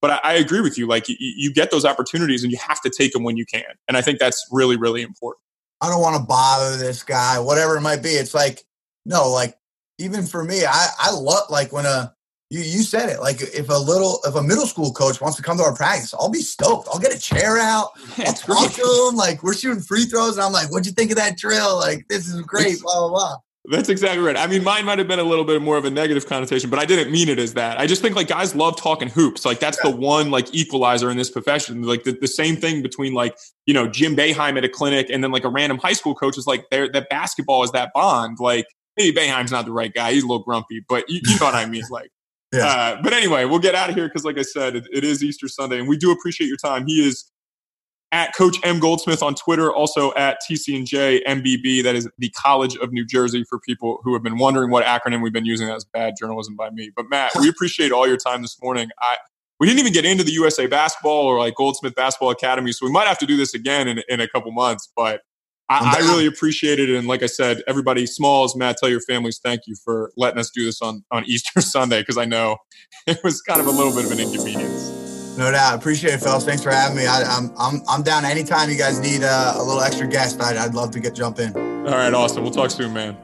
but 0.00 0.10
I, 0.10 0.20
I 0.22 0.32
agree 0.34 0.60
with 0.60 0.76
you. 0.76 0.86
Like, 0.86 1.08
you, 1.08 1.16
you 1.18 1.52
get 1.52 1.70
those 1.70 1.84
opportunities, 1.84 2.42
and 2.42 2.52
you 2.52 2.58
have 2.58 2.80
to 2.82 2.90
take 2.90 3.12
them 3.12 3.22
when 3.22 3.36
you 3.36 3.46
can. 3.46 3.64
And 3.88 3.96
I 3.96 4.02
think 4.02 4.18
that's 4.18 4.46
really, 4.50 4.76
really 4.76 5.02
important. 5.02 5.40
I 5.80 5.88
don't 5.88 6.00
want 6.00 6.16
to 6.16 6.22
bother 6.22 6.76
this 6.76 7.02
guy, 7.02 7.40
whatever 7.40 7.76
it 7.76 7.80
might 7.80 8.02
be. 8.02 8.10
It's 8.10 8.34
like, 8.34 8.64
no, 9.04 9.30
like 9.30 9.56
even 9.98 10.26
for 10.26 10.44
me, 10.44 10.64
I 10.64 10.88
I 10.98 11.10
love 11.12 11.50
like 11.50 11.72
when 11.72 11.86
a 11.86 12.14
you 12.52 12.60
you 12.60 12.82
said 12.82 13.08
it 13.08 13.20
like 13.20 13.40
if 13.40 13.70
a 13.70 13.74
little 13.74 14.20
if 14.26 14.34
a 14.34 14.42
middle 14.42 14.66
school 14.66 14.92
coach 14.92 15.22
wants 15.22 15.38
to 15.38 15.42
come 15.42 15.56
to 15.56 15.62
our 15.62 15.74
practice, 15.74 16.12
I'll 16.12 16.30
be 16.30 16.42
stoked. 16.42 16.86
I'll 16.92 17.00
get 17.00 17.14
a 17.14 17.18
chair 17.18 17.58
out. 17.58 17.92
I'll 18.18 18.34
talk 18.34 18.72
to 18.72 19.08
him. 19.08 19.16
Like 19.16 19.42
we're 19.42 19.54
shooting 19.54 19.82
free 19.82 20.04
throws, 20.04 20.36
and 20.36 20.44
I'm 20.44 20.52
like, 20.52 20.70
"What'd 20.70 20.86
you 20.86 20.92
think 20.92 21.10
of 21.10 21.16
that 21.16 21.38
drill? 21.38 21.78
Like 21.78 22.06
this 22.08 22.28
is 22.28 22.42
great." 22.42 22.80
Blah 22.82 23.00
blah 23.00 23.08
blah. 23.08 23.36
That's 23.66 23.88
exactly 23.88 24.22
right. 24.22 24.36
I 24.36 24.48
mean, 24.48 24.64
mine 24.64 24.84
might 24.84 24.98
have 24.98 25.06
been 25.06 25.20
a 25.20 25.24
little 25.24 25.44
bit 25.44 25.62
more 25.62 25.76
of 25.76 25.84
a 25.84 25.90
negative 25.90 26.26
connotation, 26.26 26.68
but 26.68 26.80
I 26.80 26.84
didn't 26.84 27.12
mean 27.12 27.28
it 27.28 27.38
as 27.38 27.54
that. 27.54 27.78
I 27.78 27.86
just 27.86 28.02
think 28.02 28.16
like 28.16 28.26
guys 28.26 28.56
love 28.56 28.76
talking 28.76 29.08
hoops. 29.08 29.46
Like 29.46 29.60
that's 29.60 29.78
yeah. 29.82 29.90
the 29.90 29.96
one 29.96 30.30
like 30.30 30.52
equalizer 30.52 31.10
in 31.10 31.16
this 31.16 31.30
profession. 31.30 31.82
Like 31.84 32.02
the, 32.02 32.12
the 32.12 32.26
same 32.26 32.56
thing 32.56 32.82
between 32.82 33.14
like, 33.14 33.36
you 33.64 33.72
know, 33.72 33.86
Jim 33.86 34.16
Boeheim 34.16 34.58
at 34.58 34.64
a 34.64 34.68
clinic 34.68 35.08
and 35.10 35.22
then 35.22 35.30
like 35.30 35.44
a 35.44 35.48
random 35.48 35.78
high 35.78 35.92
school 35.92 36.14
coach 36.14 36.36
is 36.36 36.46
like 36.46 36.68
there 36.70 36.90
that 36.90 37.08
basketball 37.08 37.62
is 37.62 37.70
that 37.70 37.92
bond. 37.94 38.38
Like 38.40 38.66
maybe 38.98 39.16
Boeheim's 39.16 39.52
not 39.52 39.64
the 39.64 39.72
right 39.72 39.94
guy. 39.94 40.12
He's 40.12 40.24
a 40.24 40.26
little 40.26 40.42
grumpy, 40.42 40.84
but 40.88 41.08
you, 41.08 41.20
you 41.24 41.38
know 41.38 41.46
what 41.46 41.54
I 41.54 41.66
mean? 41.66 41.84
Like 41.88 42.10
yeah. 42.52 42.66
Uh, 42.66 43.02
but 43.02 43.12
anyway, 43.12 43.44
we'll 43.44 43.58
get 43.58 43.74
out 43.74 43.88
of 43.88 43.94
here 43.94 44.08
because, 44.08 44.24
like 44.24 44.38
I 44.38 44.42
said, 44.42 44.76
it, 44.76 44.86
it 44.92 45.04
is 45.04 45.22
Easter 45.22 45.48
Sunday, 45.48 45.78
and 45.78 45.88
we 45.88 45.96
do 45.96 46.10
appreciate 46.10 46.46
your 46.46 46.56
time. 46.56 46.86
He 46.86 47.06
is 47.06 47.30
at 48.12 48.34
Coach 48.36 48.58
M 48.62 48.78
Goldsmith 48.78 49.22
on 49.22 49.34
Twitter, 49.34 49.72
also 49.72 50.12
at 50.14 50.38
TCNJ 50.48 51.24
MBB. 51.24 51.82
That 51.82 51.96
is 51.96 52.08
the 52.18 52.28
College 52.30 52.76
of 52.76 52.92
New 52.92 53.06
Jersey 53.06 53.44
for 53.48 53.58
people 53.58 54.00
who 54.04 54.12
have 54.12 54.22
been 54.22 54.38
wondering 54.38 54.70
what 54.70 54.84
acronym 54.84 55.22
we've 55.22 55.32
been 55.32 55.46
using. 55.46 55.66
That's 55.66 55.84
bad 55.84 56.14
journalism 56.18 56.54
by 56.54 56.70
me. 56.70 56.90
But 56.94 57.08
Matt, 57.08 57.32
we 57.40 57.48
appreciate 57.50 57.90
all 57.90 58.06
your 58.06 58.18
time 58.18 58.42
this 58.42 58.60
morning. 58.62 58.90
I 59.00 59.16
we 59.58 59.66
didn't 59.66 59.80
even 59.80 59.92
get 59.92 60.04
into 60.04 60.24
the 60.24 60.32
USA 60.32 60.66
Basketball 60.66 61.24
or 61.26 61.38
like 61.38 61.54
Goldsmith 61.54 61.94
Basketball 61.94 62.30
Academy, 62.30 62.72
so 62.72 62.84
we 62.84 62.92
might 62.92 63.06
have 63.06 63.18
to 63.18 63.26
do 63.26 63.36
this 63.36 63.54
again 63.54 63.88
in, 63.88 64.02
in 64.08 64.20
a 64.20 64.28
couple 64.28 64.50
months. 64.52 64.90
But 64.94 65.22
Um, 65.80 65.88
I, 65.88 65.96
I, 65.96 66.00
really 66.00 66.26
appreciate 66.26 66.78
it. 66.78 66.90
And 66.90 67.06
like 67.06 67.22
I 67.22 67.26
said, 67.26 67.62
everybody, 67.66 68.06
Smalls, 68.06 68.54
Matt, 68.56 68.76
tell 68.76 68.88
your 68.88 69.00
families 69.00 69.40
thank 69.42 69.62
you 69.66 69.74
for 69.84 70.12
letting 70.16 70.38
us 70.38 70.50
do 70.50 70.64
this 70.64 70.82
on, 70.82 71.04
on 71.10 71.24
Easter 71.24 71.60
Sunday 71.62 72.00
because 72.00 72.18
I 72.18 72.24
know 72.24 72.58
it 73.06 73.18
was 73.24 73.40
kind 73.42 73.60
of 73.60 73.66
a 73.66 73.70
little 73.70 73.94
bit 73.94 74.04
of 74.04 74.12
an 74.12 74.20
inconvenience. 74.20 75.36
No 75.38 75.50
doubt. 75.50 75.78
Appreciate 75.78 76.14
it, 76.14 76.18
fellas. 76.18 76.44
Thanks 76.44 76.62
for 76.62 76.70
having 76.70 76.96
me. 76.96 77.06
I, 77.06 77.22
am 77.22 77.50
I'm, 77.58 77.76
I'm, 77.76 77.82
I'm 77.88 78.02
down 78.02 78.24
anytime 78.26 78.68
you 78.68 78.76
guys 78.76 79.00
need 79.00 79.22
a, 79.22 79.54
a 79.56 79.62
little 79.62 79.80
extra 79.80 80.06
guest. 80.06 80.40
I'd, 80.42 80.56
I'd 80.56 80.74
love 80.74 80.90
to 80.90 81.00
get 81.00 81.14
jump 81.14 81.38
in. 81.38 81.56
All 81.56 81.94
right. 81.94 82.12
Awesome. 82.12 82.42
We'll 82.42 82.52
talk 82.52 82.70
soon, 82.70 82.92
man. 82.92 83.16